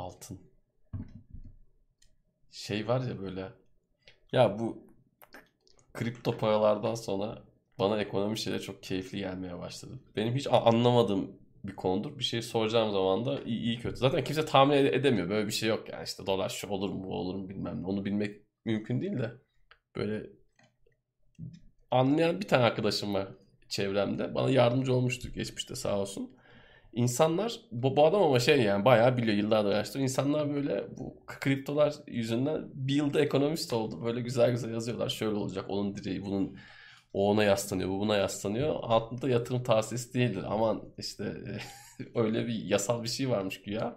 Altın. 0.00 0.38
Şey 2.50 2.88
var 2.88 3.00
ya 3.00 3.20
böyle. 3.20 3.52
Ya 4.32 4.58
bu 4.58 4.84
kripto 5.92 6.38
paralardan 6.38 6.94
sonra 6.94 7.42
bana 7.78 8.00
ekonomi 8.00 8.38
şeyleri 8.38 8.62
çok 8.62 8.82
keyifli 8.82 9.18
gelmeye 9.18 9.58
başladı. 9.58 10.00
Benim 10.16 10.34
hiç 10.34 10.46
anlamadığım 10.50 11.32
bir 11.64 11.76
konudur. 11.76 12.18
Bir 12.18 12.24
şey 12.24 12.42
soracağım 12.42 12.92
zaman 12.92 13.26
da 13.26 13.42
iyi, 13.42 13.60
iyi 13.60 13.78
kötü. 13.78 13.96
Zaten 13.96 14.24
kimse 14.24 14.44
tahmin 14.44 14.76
ede- 14.76 14.96
edemiyor. 14.96 15.28
Böyle 15.28 15.46
bir 15.46 15.52
şey 15.52 15.68
yok 15.68 15.88
yani 15.88 16.04
işte 16.04 16.26
dolar 16.26 16.48
şu 16.48 16.68
olur 16.68 16.90
mu 16.90 17.04
bu 17.04 17.14
olur 17.14 17.34
mu 17.34 17.48
bilmem 17.48 17.82
ne. 17.82 17.86
Onu 17.86 18.04
bilmek 18.04 18.42
mümkün 18.64 19.00
değil 19.00 19.18
de 19.18 19.32
böyle 19.96 20.30
anlayan 21.90 22.40
bir 22.40 22.48
tane 22.48 22.64
arkadaşım 22.64 23.14
var 23.14 23.28
çevremde. 23.68 24.34
Bana 24.34 24.50
yardımcı 24.50 24.94
olmuştu 24.94 25.32
geçmişte 25.32 25.74
sağ 25.74 25.98
olsun. 26.00 26.39
İnsanlar 26.92 27.60
bu, 27.72 27.96
bu 27.96 28.06
adam 28.06 28.22
ama 28.22 28.40
şey 28.40 28.62
yani 28.62 28.84
bayağı 28.84 29.16
biliyor 29.16 29.36
yıllardır 29.36 29.70
araştırıyor. 29.72 30.02
İnsanlar 30.02 30.54
böyle 30.54 30.84
bu 30.98 31.26
kriptolar 31.26 31.94
yüzünden 32.06 32.64
bir 32.74 32.94
yılda 32.94 33.20
ekonomist 33.20 33.72
oldu. 33.72 34.04
Böyle 34.04 34.20
güzel 34.20 34.50
güzel 34.50 34.72
yazıyorlar. 34.72 35.08
Şöyle 35.08 35.34
olacak. 35.34 35.64
Onun 35.68 35.96
direği 35.96 36.24
bunun 36.24 36.58
o 37.12 37.30
ona 37.30 37.44
yaslanıyor, 37.44 37.90
bu 37.90 38.00
buna 38.00 38.16
yaslanıyor. 38.16 38.76
Altında 38.82 39.28
yatırım 39.30 39.62
tavsiyesi 39.62 40.14
değildir. 40.14 40.44
Aman 40.48 40.82
işte 40.98 41.24
öyle 42.14 42.46
bir 42.46 42.64
yasal 42.64 43.02
bir 43.02 43.08
şey 43.08 43.30
varmış 43.30 43.62
güya. 43.62 43.96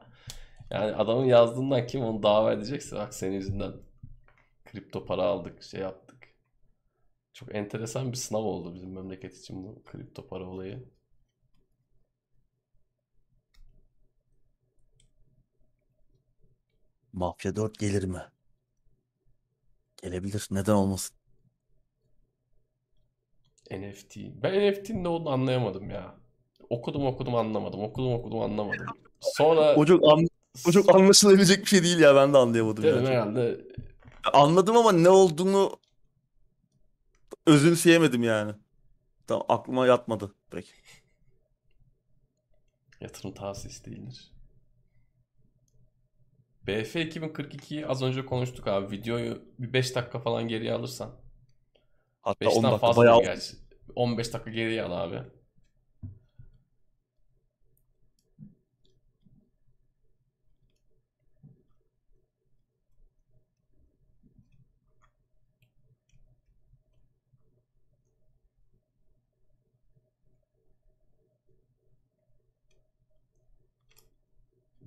Yani 0.72 0.96
adamın 0.96 1.26
yazdığından 1.26 1.88
kim 1.88 2.02
onu 2.04 2.24
dava 2.24 2.54
edecekse 2.54 2.96
bak 2.96 3.14
senin 3.14 3.34
yüzünden 3.36 3.74
kripto 4.66 5.06
para 5.06 5.24
aldık, 5.24 5.64
şey 5.64 5.82
yaptık. 5.82 6.28
Çok 7.34 7.56
enteresan 7.56 8.12
bir 8.12 8.18
sınav 8.18 8.44
oldu 8.44 8.76
bizim 8.76 8.94
memleket 8.94 9.38
için 9.38 9.64
bu 9.64 9.84
kripto 9.84 10.28
para 10.28 10.46
olayı. 10.46 10.84
Mafya 17.14 17.56
4 17.56 17.80
gelir 17.80 18.04
mi? 18.04 18.22
Gelebilir. 20.02 20.48
Neden 20.52 20.74
olmasın? 20.74 21.16
NFT. 23.72 24.18
Ben 24.44 24.54
NFT'nin 24.72 25.04
ne 25.04 25.08
olduğunu 25.08 25.30
anlayamadım 25.30 25.90
ya. 25.90 26.16
Okudum 26.70 27.06
okudum 27.06 27.36
anlamadım. 27.36 27.80
Okudum 27.84 28.14
okudum 28.14 28.40
anlamadım. 28.42 28.86
Sonra 29.20 29.76
O 29.76 29.86
çok, 29.86 30.04
an- 30.04 30.28
o 30.68 30.72
çok 30.72 30.96
anlaşılabilecek 30.96 31.62
bir 31.62 31.66
şey 31.66 31.84
değil 31.84 32.00
ya. 32.00 32.16
Ben 32.16 32.34
de 32.34 32.38
anlayamadım. 32.38 32.84
dedim 32.84 32.96
yani. 32.98 33.08
herhalde 33.08 33.62
Anladım 34.34 34.78
ama 34.78 34.92
ne 34.92 35.10
olduğunu 35.10 35.80
özümseyemedim 37.48 38.24
yani. 38.24 38.54
Tam 39.28 39.44
aklıma 39.50 39.88
yatmadı 39.88 40.36
pek. 40.52 40.74
yatırım 43.02 43.34
tavsiyesi 43.34 43.86
değildir. 43.86 44.32
BF 46.68 46.96
2042'yi 46.96 47.88
az 47.88 48.02
önce 48.02 48.26
konuştuk 48.26 48.68
abi. 48.68 48.98
Videoyu 48.98 49.42
bir 49.60 49.74
5 49.74 49.96
dakika 49.96 50.20
falan 50.20 50.48
geriye 50.48 50.74
alırsan. 50.74 51.12
Hatta 52.22 52.46
10 52.46 52.52
5'ten 52.52 52.64
dakika 52.64 52.78
fazla 52.78 53.02
bayağı 53.02 53.24
gerçi. 53.24 53.54
15 53.96 54.34
dakika 54.34 54.52
geriye 54.52 54.84
al 54.84 54.92
abi. 54.92 55.22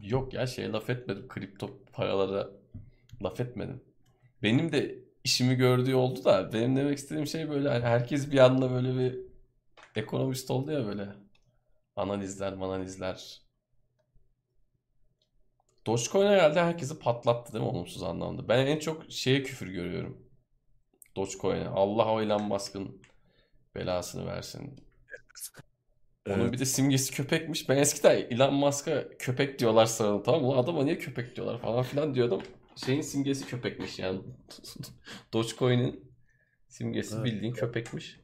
Yok 0.06 0.34
ya 0.34 0.46
şey 0.46 0.72
laf 0.72 0.90
etmedim. 0.90 1.28
Kripto 1.28 1.78
paralara 1.92 2.50
laf 3.22 3.40
etmedim. 3.40 3.84
Benim 4.42 4.72
de 4.72 4.98
işimi 5.24 5.54
gördüğü 5.54 5.94
oldu 5.94 6.24
da 6.24 6.52
benim 6.52 6.76
demek 6.76 6.98
istediğim 6.98 7.26
şey 7.26 7.50
böyle 7.50 7.68
hani 7.68 7.84
herkes 7.84 8.32
bir 8.32 8.38
anda 8.38 8.70
böyle 8.70 8.98
bir 8.98 9.18
ekonomist 9.96 10.50
oldu 10.50 10.72
ya 10.72 10.86
böyle. 10.86 11.08
Analizler, 11.96 12.52
analizler. 12.52 13.42
Dogecoin 15.86 16.26
herhalde 16.26 16.62
herkesi 16.62 16.98
patlattı 16.98 17.52
değil 17.52 17.64
mi 17.64 17.70
olumsuz 17.70 18.02
anlamda? 18.02 18.48
Ben 18.48 18.66
en 18.66 18.78
çok 18.78 19.10
şeye 19.10 19.42
küfür 19.42 19.68
görüyorum. 19.68 20.26
Dogecoin'e. 21.16 21.68
Allah 21.68 22.12
o 22.12 22.20
Elon 22.20 22.42
Musk'ın 22.42 23.02
belasını 23.74 24.26
versin. 24.26 24.80
Onun 26.26 26.40
Evet. 26.40 26.52
bir 26.52 26.58
de 26.58 26.64
simgesi 26.64 27.14
köpekmiş. 27.14 27.68
Ben 27.68 27.76
eskiden 27.76 28.16
Elon 28.30 28.54
Musk'a 28.54 29.08
köpek 29.18 29.58
diyorlar 29.58 29.86
sanırım 29.86 30.22
tamam 30.22 30.42
mı? 30.44 30.56
Adama 30.56 30.84
niye 30.84 30.98
köpek 30.98 31.36
diyorlar 31.36 31.60
falan 31.60 31.82
filan 31.82 32.14
diyordum. 32.14 32.42
Şeyin 32.76 33.00
simgesi 33.00 33.46
köpekmiş 33.46 33.98
yani. 33.98 34.20
Dogecoin'in 35.32 36.04
simgesi 36.68 37.14
Evet. 37.14 37.24
bildiğin 37.24 37.52
köpekmiş. 37.52 38.20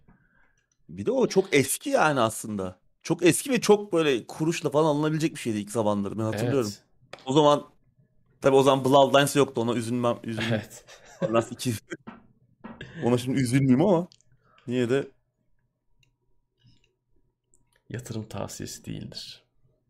Bir 0.88 1.06
de 1.06 1.10
o 1.10 1.26
çok 1.26 1.54
eski 1.54 1.90
yani 1.90 2.20
aslında. 2.20 2.80
Çok 3.02 3.22
eski 3.26 3.50
ve 3.50 3.60
çok 3.60 3.92
böyle 3.92 4.26
kuruşla 4.26 4.70
falan 4.70 4.84
alınabilecek 4.86 5.34
bir 5.34 5.40
şeydi 5.40 5.58
ilk 5.58 5.70
zamanları. 5.70 6.18
Ben 6.18 6.22
hatırlıyorum. 6.24 6.70
Evet. 6.72 6.82
O 7.26 7.32
zaman 7.32 7.64
tabii 8.40 8.56
o 8.56 8.62
zaman 8.62 8.84
Bloodlines 8.84 9.36
yoktu. 9.36 9.60
Ona 9.60 9.74
üzülmem. 9.74 10.16
Üzülmem. 10.24 10.52
Evet. 10.52 10.84
Bloodlines 11.22 11.52
2. 11.52 11.72
Ona 13.04 13.18
şimdi 13.18 13.40
üzülmeyeyim 13.40 13.82
ama 13.82 14.08
niye 14.66 14.90
de 14.90 15.10
Yatırım 17.92 18.28
tavsiyesi 18.28 18.84
değildir. 18.84 19.42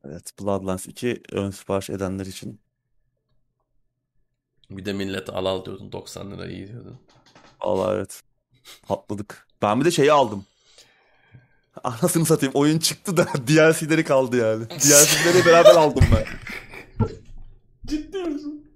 evet 0.04 0.32
Bloodlines 0.40 0.86
2 0.86 1.22
ön 1.32 1.50
sipariş 1.50 1.90
edenler 1.90 2.26
için 2.26 2.60
Bir 4.70 4.84
de 4.84 4.92
millet 4.92 5.30
al 5.30 5.44
al 5.46 5.64
diyordun. 5.64 5.92
90 5.92 6.30
lira 6.30 6.46
iyi 6.46 6.68
diyordun. 6.68 6.98
Valla 7.64 7.94
evet. 7.94 8.22
Patladık. 8.82 9.46
Ben 9.62 9.80
bir 9.80 9.84
de 9.84 9.90
şeyi 9.90 10.12
aldım. 10.12 10.46
Anasını 11.84 12.26
satayım. 12.26 12.54
Oyun 12.54 12.78
çıktı 12.78 13.16
da 13.16 13.24
DLC'leri 13.48 14.04
kaldı 14.04 14.36
yani. 14.36 14.64
DLC'leri 14.70 15.46
beraber 15.46 15.74
aldım 15.74 16.04
ben. 16.14 16.26
Ciddi 17.86 18.18
misin? 18.18 18.72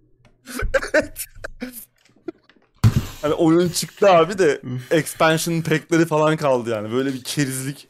Hani 3.22 3.34
oyun 3.34 3.68
çıktı 3.68 4.10
abi 4.10 4.38
de 4.38 4.60
expansion 4.90 5.60
pack'leri 5.60 6.06
falan 6.06 6.36
kaldı 6.36 6.70
yani. 6.70 6.92
Böyle 6.92 7.12
bir 7.14 7.24
kerizlik 7.24 7.88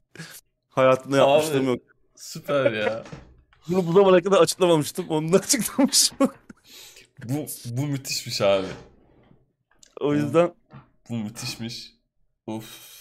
hayatımda 0.76 1.24
Abi. 1.24 1.30
yapmışlığım 1.32 1.66
yok. 1.66 1.82
Süper 2.16 2.72
ya. 2.72 3.04
Bunu 3.68 3.86
bu 3.86 3.92
zamana 3.92 4.22
kadar 4.22 4.40
açıklamamıştım. 4.40 5.08
Onu 5.08 5.32
da 5.32 5.36
açıklamışım. 5.38 6.16
Bu, 7.24 7.46
bu 7.66 7.86
müthişmiş 7.86 8.40
abi. 8.40 8.66
o 10.00 10.14
yüzden 10.14 10.54
Bu 11.10 11.16
müthişmiş. 11.16 11.92
Uf. 12.46 12.96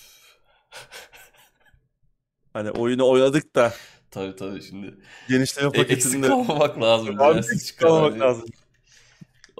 hani 2.54 2.72
oyunu 2.72 3.10
oynadık 3.10 3.56
da 3.56 3.74
Tabii 4.12 4.36
tabii 4.36 4.62
şimdi. 4.62 4.98
genişleme 5.30 5.68
E, 5.68 5.82
eksik 5.82 5.88
paketinde 5.88 6.28
kalmamak 6.28 6.82
lazım. 6.82 7.22
Abi 7.22 7.38
eksik 7.38 7.80
kalmamak 7.80 8.20
lazım. 8.20 8.46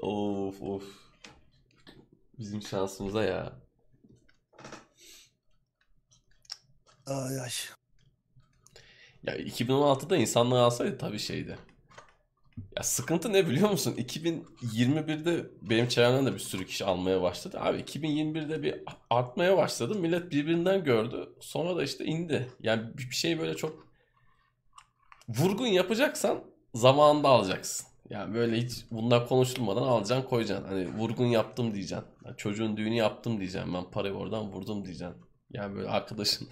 Of 0.02 0.62
of. 0.62 0.84
Bizim 2.40 2.62
şansımıza 2.62 3.24
ya. 3.24 3.54
Ay 7.06 7.40
ay. 7.40 7.50
Ya 9.28 9.36
2016'da 9.38 10.18
insanlığı 10.18 10.62
alsaydı 10.62 10.98
tabii 10.98 11.20
şeydi. 11.20 11.58
Ya 12.78 12.84
sıkıntı 12.84 13.34
ne 13.34 13.48
biliyor 13.48 13.70
musun? 13.70 13.96
2021'de 13.98 15.46
benim 15.62 15.88
çevremden 15.88 16.26
de 16.26 16.34
bir 16.34 16.40
sürü 16.40 16.66
kişi 16.66 16.86
almaya 16.86 17.22
başladı. 17.22 17.60
Abi 17.60 17.78
2021'de 17.78 18.64
bir 18.64 18.84
artmaya 19.10 19.58
başladı. 19.58 19.96
Millet 19.96 20.32
birbirinden 20.32 20.84
gördü. 20.84 21.30
Sonra 21.40 21.78
da 21.78 21.84
işte 21.84 22.06
indi. 22.06 22.50
Yani 22.60 22.98
bir 22.98 23.16
şey 23.16 23.40
böyle 23.40 23.56
çok 23.56 23.88
vurgun 25.30 25.68
yapacaksan 25.68 26.44
zamanında 26.74 27.30
alacaksın. 27.30 27.88
Yani 28.10 28.34
böyle 28.36 28.58
hiç 28.58 28.86
bunlar 28.92 29.28
konuşulmadan 29.28 29.84
alacaksın 29.84 30.30
koyacaksın. 30.30 30.68
Hani 30.68 30.88
vurgun 30.98 31.26
yaptım 31.26 31.74
diyeceksin. 31.74 32.08
Yani 32.26 32.38
çocuğun 32.38 32.78
düğünü 32.78 32.96
yaptım 32.96 33.40
diyeceksin. 33.40 33.74
Ben 33.74 33.92
parayı 33.92 34.14
oradan 34.14 34.52
vurdum 34.52 34.86
diyeceksin. 34.86 35.16
Yani 35.52 35.76
böyle 35.76 35.90
arkadaşın 35.90 36.50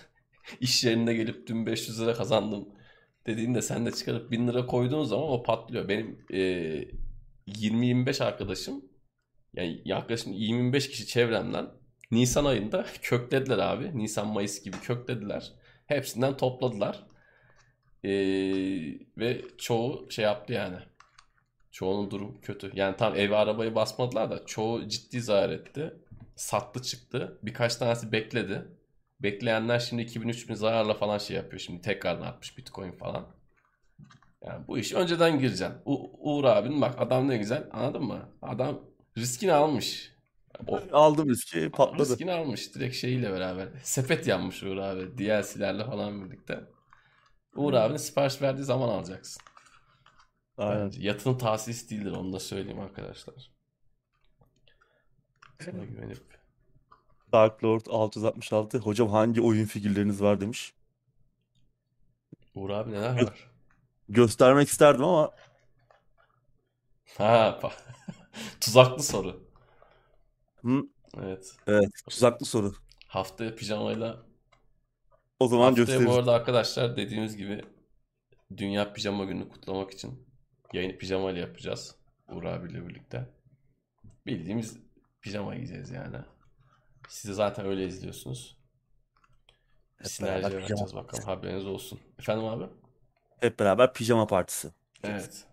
iş 0.61 0.83
yerinde 0.83 1.13
gelip 1.13 1.47
dün 1.47 1.65
500 1.65 2.01
lira 2.01 2.13
kazandım 2.13 2.69
dediğinde 3.27 3.61
sen 3.61 3.85
de 3.85 3.91
çıkarıp 3.91 4.31
1000 4.31 4.47
lira 4.47 4.65
koyduğun 4.65 5.03
zaman 5.03 5.29
o 5.29 5.43
patlıyor. 5.43 5.89
Benim 5.89 6.25
e, 6.33 6.39
20-25 7.47 8.23
arkadaşım 8.23 8.85
yani 9.53 9.81
yaklaşık 9.85 10.27
25 10.27 10.89
kişi 10.89 11.07
çevremden 11.07 11.67
Nisan 12.11 12.45
ayında 12.45 12.85
köklediler 13.01 13.57
abi. 13.57 13.97
Nisan 13.97 14.27
Mayıs 14.27 14.63
gibi 14.63 14.77
köklediler. 14.79 15.51
Hepsinden 15.85 16.37
topladılar. 16.37 17.03
E, 18.03 18.11
ve 19.17 19.41
çoğu 19.57 20.11
şey 20.11 20.25
yaptı 20.25 20.53
yani. 20.53 20.77
Çoğunun 21.71 22.11
durum 22.11 22.41
kötü. 22.41 22.71
Yani 22.75 22.97
tam 22.97 23.15
evi 23.15 23.35
arabayı 23.35 23.75
basmadılar 23.75 24.31
da 24.31 24.45
çoğu 24.45 24.87
ciddi 24.87 25.21
zarar 25.21 25.49
etti. 25.49 25.93
Sattı 26.35 26.81
çıktı. 26.81 27.39
Birkaç 27.43 27.75
tanesi 27.75 28.11
bekledi. 28.11 28.65
Bekleyenler 29.23 29.79
şimdi 29.79 30.01
2000-3000 30.01 30.55
zararla 30.55 30.93
falan 30.93 31.17
şey 31.17 31.37
yapıyor. 31.37 31.59
Şimdi 31.59 31.81
tekrardan 31.81 32.21
artmış 32.25 32.57
Bitcoin 32.57 32.91
falan. 32.91 33.27
Yani 34.45 34.67
bu 34.67 34.77
iş 34.77 34.93
önceden 34.93 35.39
gireceksin. 35.39 35.75
U- 35.85 36.11
Uğur 36.31 36.43
abinin 36.43 36.81
bak 36.81 36.95
adam 37.01 37.27
ne 37.27 37.37
güzel 37.37 37.67
anladın 37.71 38.03
mı? 38.03 38.29
Adam 38.41 38.79
riskini 39.17 39.53
almış. 39.53 40.13
O 40.67 40.79
Aldım 40.91 41.29
riski 41.29 41.69
patladı. 41.71 42.09
riskini 42.09 42.31
almış 42.31 42.75
direkt 42.75 42.95
şeyiyle 42.95 43.31
beraber. 43.33 43.67
Sepet 43.83 44.27
yanmış 44.27 44.63
Uğur 44.63 44.77
abi. 44.77 45.17
DLC'lerle 45.17 45.85
falan 45.85 46.25
birlikte. 46.25 46.63
Uğur 47.55 47.73
abinin 47.73 47.97
sipariş 47.97 48.41
verdiği 48.41 48.63
zaman 48.63 48.89
alacaksın. 48.89 49.43
Aynen. 50.57 50.85
Bence 50.85 51.01
yatırım 51.01 51.37
tavsiyesi 51.37 51.89
değildir 51.89 52.11
onu 52.11 52.33
da 52.33 52.39
söyleyeyim 52.39 52.79
arkadaşlar. 52.79 53.51
Sana 55.59 55.85
güvenip. 55.85 56.42
Dark 57.33 57.63
Lord 57.63 57.85
666. 57.89 58.77
Hocam 58.77 59.09
hangi 59.09 59.41
oyun 59.41 59.65
figürleriniz 59.65 60.21
var 60.21 60.41
demiş. 60.41 60.73
Uğur 62.55 62.69
abi 62.69 62.91
neler 62.91 63.15
var? 63.15 63.51
göstermek 64.09 64.67
isterdim 64.69 65.03
ama 65.05 65.31
Ha, 67.17 67.59
tuzaklı 68.61 69.03
soru. 69.03 69.43
hı, 70.65 70.83
Evet. 71.21 71.55
evet 71.67 71.89
tuzaklı 72.09 72.45
soru. 72.45 72.73
Haftaya 73.07 73.55
pijamayla 73.55 74.25
O 75.39 75.47
zaman 75.47 75.65
Haftaya 75.65 75.85
gösteririz. 75.85 76.07
bu 76.07 76.13
arada 76.13 76.33
arkadaşlar 76.33 76.97
dediğimiz 76.97 77.37
gibi 77.37 77.61
Dünya 78.57 78.93
Pijama 78.93 79.25
Günü'nü 79.25 79.49
kutlamak 79.49 79.91
için 79.91 80.27
yayını 80.73 80.97
pijama 80.97 81.31
ile 81.31 81.39
yapacağız. 81.39 81.95
Uğur 82.29 82.43
abiyle 82.43 82.87
birlikte. 82.87 83.29
Bildiğimiz 84.25 84.77
pijama 85.21 85.55
giyeceğiz 85.55 85.89
yani. 85.91 86.17
Siz 87.09 87.29
de 87.29 87.33
zaten 87.33 87.65
öyle 87.65 87.85
izliyorsunuz. 87.85 88.57
Bir 89.99 90.05
Hep 90.05 90.11
sinerji 90.11 90.33
beraber 90.43 90.55
yaratacağız 90.55 90.81
pijama 90.91 91.03
bakalım 91.03 91.23
haberiniz 91.25 91.65
olsun. 91.65 91.99
Efendim 92.19 92.45
abi? 92.45 92.65
Hep 93.39 93.59
beraber 93.59 93.93
pijama 93.93 94.27
partisi. 94.27 94.71
Evet. 95.03 95.45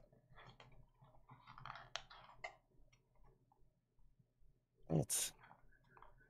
Evet. 4.91 5.33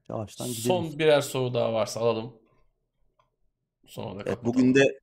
Yavaştan 0.09 0.47
gidelim. 0.49 0.63
Son 0.63 0.99
birer 0.99 1.21
soru 1.21 1.55
daha 1.55 1.73
varsa 1.73 2.01
alalım. 2.01 2.33
Sonra 3.87 4.11
da 4.11 4.15
Evet, 4.17 4.25
kapatalım. 4.25 4.55
bugün 4.55 4.75
de 4.75 5.01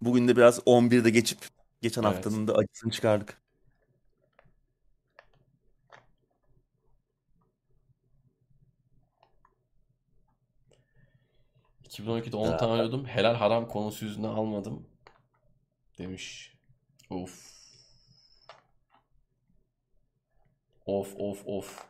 bugün 0.00 0.28
de 0.28 0.36
biraz 0.36 0.58
11'de 0.58 1.10
geçip 1.10 1.38
geçen 1.82 2.02
Evet. 2.02 2.14
haftanın 2.16 2.48
da 2.48 2.54
acısını 2.54 2.90
çıkardık. 2.92 3.39
...2012'de 11.90 12.36
10 12.36 12.56
tane 12.56 12.72
alıyordum. 12.72 13.04
Helal 13.04 13.34
haram 13.34 13.68
konusu 13.68 14.04
yüzünden 14.04 14.28
almadım. 14.28 14.86
Demiş. 15.98 16.54
Of. 17.10 17.60
Of 20.86 21.14
of 21.16 21.42
of. 21.46 21.84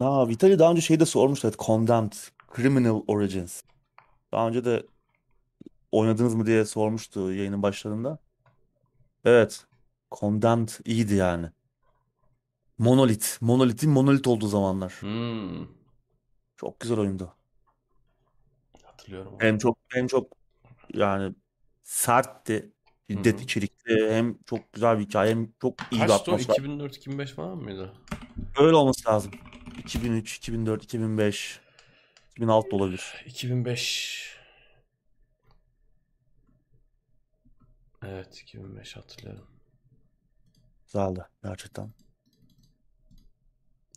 Aa, 0.00 0.28
Vitali 0.28 0.58
daha 0.58 0.70
önce 0.70 0.80
şey 0.80 1.00
de 1.00 1.06
sormuştu. 1.06 1.48
Evet, 1.48 1.58
Condemned. 1.58 2.12
Criminal 2.56 3.02
Origins. 3.06 3.62
Daha 4.32 4.48
önce 4.48 4.64
de 4.64 4.86
oynadınız 5.92 6.34
mı 6.34 6.46
diye 6.46 6.64
sormuştu 6.64 7.32
yayının 7.32 7.62
başlarında. 7.62 8.18
Evet. 9.24 9.66
Condemned 10.20 10.68
iyiydi 10.84 11.14
yani. 11.14 11.50
Monolith. 12.78 13.42
Monolith'in 13.42 13.90
Monolith 13.90 14.28
olduğu 14.28 14.48
zamanlar. 14.48 14.92
Hmm. 14.92 15.66
Çok 16.56 16.80
güzel 16.80 16.98
oyundu. 16.98 17.34
Hatırlıyorum. 19.08 19.32
onu. 19.32 19.42
Hem 19.42 19.58
çok 19.58 19.78
hem 19.88 20.06
çok 20.06 20.32
yani 20.94 21.34
sertti. 21.82 22.72
Şiddet 23.10 23.42
içerikli. 23.42 24.10
Hem 24.10 24.38
çok 24.42 24.72
güzel 24.72 24.98
bir 24.98 25.04
hikaye. 25.04 25.30
Hem 25.30 25.52
çok 25.60 25.74
iyi 25.92 26.02
bir 26.02 26.06
Kaçtı 26.06 26.32
o? 26.32 26.34
atmosfer. 26.34 26.54
2004-2005 26.54 27.26
falan 27.26 27.58
mıydı? 27.58 27.92
Öyle 28.58 28.76
olması 28.76 29.08
lazım. 29.08 29.32
2003, 29.78 30.36
2004, 30.36 30.84
2005, 30.84 31.60
2006 32.30 32.70
da 32.70 32.76
olabilir. 32.76 33.24
2005. 33.26 34.38
Evet 38.02 38.38
2005 38.38 38.96
hatırlıyorum. 38.96 39.46
Güzeldi 40.84 41.20
gerçekten. 41.44 41.90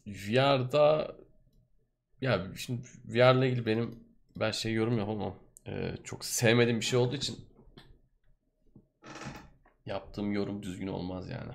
VR'da 0.07 1.15
ya 2.21 2.47
şimdi 2.55 2.81
VR'la 3.05 3.45
ilgili 3.45 3.65
benim 3.65 4.10
ben 4.41 4.51
şey 4.51 4.73
yorum 4.73 4.97
yapamam. 4.97 5.35
Ee, 5.67 5.95
çok 6.03 6.25
sevmediğim 6.25 6.79
bir 6.79 6.85
şey 6.85 6.99
olduğu 6.99 7.15
için 7.15 7.39
yaptığım 9.85 10.31
yorum 10.31 10.63
düzgün 10.63 10.87
olmaz 10.87 11.29
yani. 11.29 11.53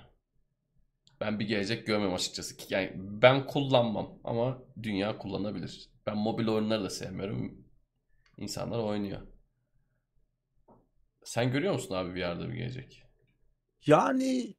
Ben 1.20 1.40
bir 1.40 1.48
gelecek 1.48 1.86
görmüyorum 1.86 2.14
açıkçası. 2.14 2.54
Yani 2.74 2.92
ben 2.96 3.46
kullanmam 3.46 4.18
ama 4.24 4.58
dünya 4.82 5.18
kullanabilir. 5.18 5.90
Ben 6.06 6.16
mobil 6.16 6.48
oyunları 6.48 6.84
da 6.84 6.90
sevmiyorum. 6.90 7.64
İnsanlar 8.36 8.78
oynuyor. 8.78 9.20
Sen 11.24 11.52
görüyor 11.52 11.72
musun 11.72 11.94
abi 11.94 12.14
VR'da 12.14 12.48
bir 12.48 12.54
gelecek? 12.54 13.02
Yani 13.86 14.54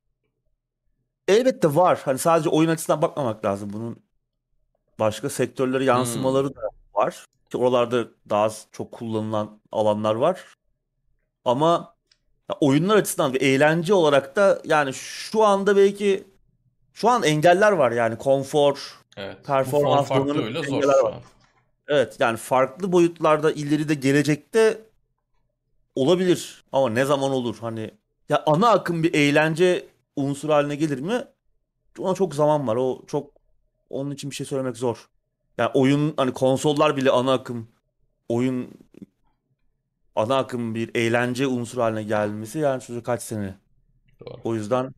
elbette 1.27 1.75
var. 1.75 2.01
Hani 2.05 2.17
sadece 2.19 2.49
oyun 2.49 2.69
açısından 2.69 3.01
bakmamak 3.01 3.45
lazım. 3.45 3.73
Bunun 3.73 4.03
başka 4.99 5.29
sektörlere 5.29 5.79
Hmm. 5.79 5.87
yansımaları 5.87 6.55
da 6.55 6.61
var. 6.93 7.25
Ki 7.52 7.57
oralarda 7.57 8.07
daha 8.30 8.44
az 8.44 8.68
çok 8.72 8.91
kullanılan 8.91 9.60
alanlar 9.72 10.15
var. 10.15 10.44
Ama 11.45 11.95
oyunlar 12.60 12.98
açısından 12.98 13.34
ve 13.34 13.38
eğlence 13.38 13.94
olarak 13.94 14.36
da 14.36 14.61
yani 14.65 14.94
şu 14.94 15.44
anda 15.44 15.76
belki 15.76 16.24
şu 16.94 17.10
an 17.10 17.24
engeller 17.24 17.72
var 17.72 17.91
yani 17.91 18.18
konfor, 18.18 18.98
Evet. 19.18 19.45
Performans 19.45 20.07
zor 20.07 20.36
engeller 20.36 20.64
şu 20.64 21.03
var. 21.03 21.14
Evet 21.88 22.18
yani 22.19 22.38
farklı 22.38 22.91
boyutlarda 22.91 23.52
ileride 23.52 23.94
gelecekte 23.94 24.82
olabilir 25.95 26.64
ama 26.72 26.90
ne 26.90 27.06
zaman 27.06 27.32
olur 27.32 27.57
hani 27.61 27.91
ya 28.30 28.44
ana 28.45 28.69
akım 28.69 29.03
bir 29.03 29.14
eğlence 29.14 29.88
unsuru 30.15 30.53
haline 30.53 30.76
gelir 30.76 30.99
mi? 30.99 31.24
Ona 31.99 32.14
çok 32.14 32.36
zaman 32.36 32.68
var. 32.68 32.76
O 32.76 33.02
çok 33.07 33.32
onun 33.90 34.11
için 34.11 34.30
bir 34.30 34.36
şey 34.36 34.45
söylemek 34.45 34.78
zor. 34.78 35.10
Yani 35.57 35.71
oyun 35.73 36.13
hani 36.17 36.34
konsollar 36.34 36.97
bile 36.97 37.11
ana 37.11 37.34
akım 37.34 37.71
oyun 38.29 38.71
ana 40.15 40.38
akım 40.38 40.75
bir 40.75 40.95
eğlence 40.95 41.47
unsuru 41.47 41.81
haline 41.81 42.03
gelmesi 42.03 42.59
yani 42.59 42.81
sözü 42.81 43.03
kaç 43.03 43.21
sene. 43.21 43.57
Doğru. 44.19 44.41
O 44.43 44.55
yüzden 44.55 44.93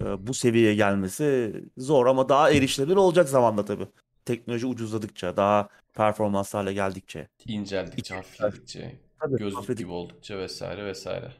e, 0.00 0.26
bu 0.26 0.34
seviyeye 0.34 0.74
gelmesi 0.74 1.54
zor 1.76 2.06
ama 2.06 2.28
daha 2.28 2.50
erişilebilir 2.50 2.96
olacak 2.96 3.28
zamanla 3.28 3.64
tabii. 3.64 3.88
Teknoloji 4.24 4.66
ucuzladıkça, 4.66 5.36
daha 5.36 5.68
performanslı 5.94 6.58
hale 6.58 6.72
geldikçe. 6.72 7.28
İnceldikçe, 7.46 8.14
hafifledikçe, 8.14 9.00
Tabii, 9.20 9.36
gözlük 9.36 9.58
hafifledik- 9.58 9.78
gibi 9.78 9.90
oldukça 9.90 10.38
vesaire 10.38 10.84
vesaire. 10.84 11.32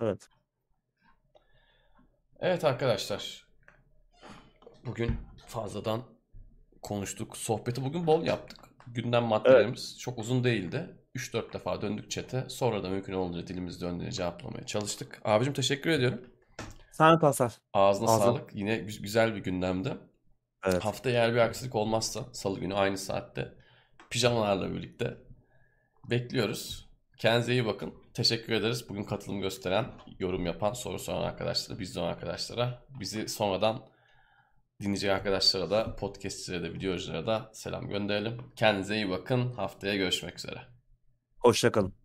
Evet. 0.00 0.28
Evet 2.40 2.64
arkadaşlar. 2.64 3.46
Bugün 4.86 5.16
fazladan 5.46 6.02
konuştuk. 6.84 7.36
Sohbeti 7.36 7.84
bugün 7.84 8.06
bol 8.06 8.24
yaptık. 8.26 8.58
Gündem 8.86 9.24
maddelerimiz 9.24 9.98
çok 9.98 10.18
uzun 10.18 10.44
değildi. 10.44 10.96
3-4 11.16 11.52
defa 11.52 11.82
döndük 11.82 12.10
çete. 12.10 12.44
Sonra 12.48 12.82
da 12.82 12.88
mümkün 12.88 13.12
olunca 13.12 13.46
dilimiz 13.46 13.80
döndüğünce 13.80 14.12
cevaplamaya 14.12 14.66
çalıştık. 14.66 15.20
Abicim 15.24 15.52
teşekkür 15.52 15.90
ediyorum. 15.90 16.20
Sen 16.92 17.18
Pasar. 17.18 17.52
Ağzına 17.72 18.10
Ağzına- 18.10 18.18
sağlık. 18.24 18.54
Yine 18.54 18.74
gü- 18.76 19.02
güzel 19.02 19.34
bir 19.34 19.40
gündemdi. 19.40 19.96
Evet. 20.66 20.84
Haftaya 20.84 21.24
eğer 21.24 21.34
bir 21.34 21.38
aksilik 21.38 21.74
olmazsa 21.74 22.20
salı 22.32 22.60
günü 22.60 22.74
aynı 22.74 22.98
saatte 22.98 23.52
pijamalarla 24.10 24.72
birlikte 24.74 25.16
bekliyoruz. 26.10 26.88
Kendinize 27.18 27.52
iyi 27.52 27.66
bakın. 27.66 27.94
Teşekkür 28.14 28.52
ederiz. 28.52 28.88
Bugün 28.88 29.04
katılım 29.04 29.40
gösteren, 29.40 29.86
yorum 30.18 30.46
yapan, 30.46 30.72
soru 30.72 30.98
soran 30.98 31.22
arkadaşlara, 31.22 31.78
bizden 31.78 32.02
arkadaşlara, 32.02 32.82
bizi 33.00 33.28
sonradan 33.28 33.86
dinleyecek 34.84 35.10
arkadaşlara 35.10 35.70
da, 35.70 35.96
podcastçilere 35.96 36.62
de, 36.62 36.74
videoculara 36.74 37.26
da 37.26 37.50
selam 37.52 37.88
gönderelim. 37.88 38.42
Kendinize 38.56 38.94
iyi 38.96 39.10
bakın. 39.10 39.52
Haftaya 39.52 39.96
görüşmek 39.96 40.38
üzere. 40.38 40.60
Hoşça 41.38 41.72
kalın. 41.72 42.03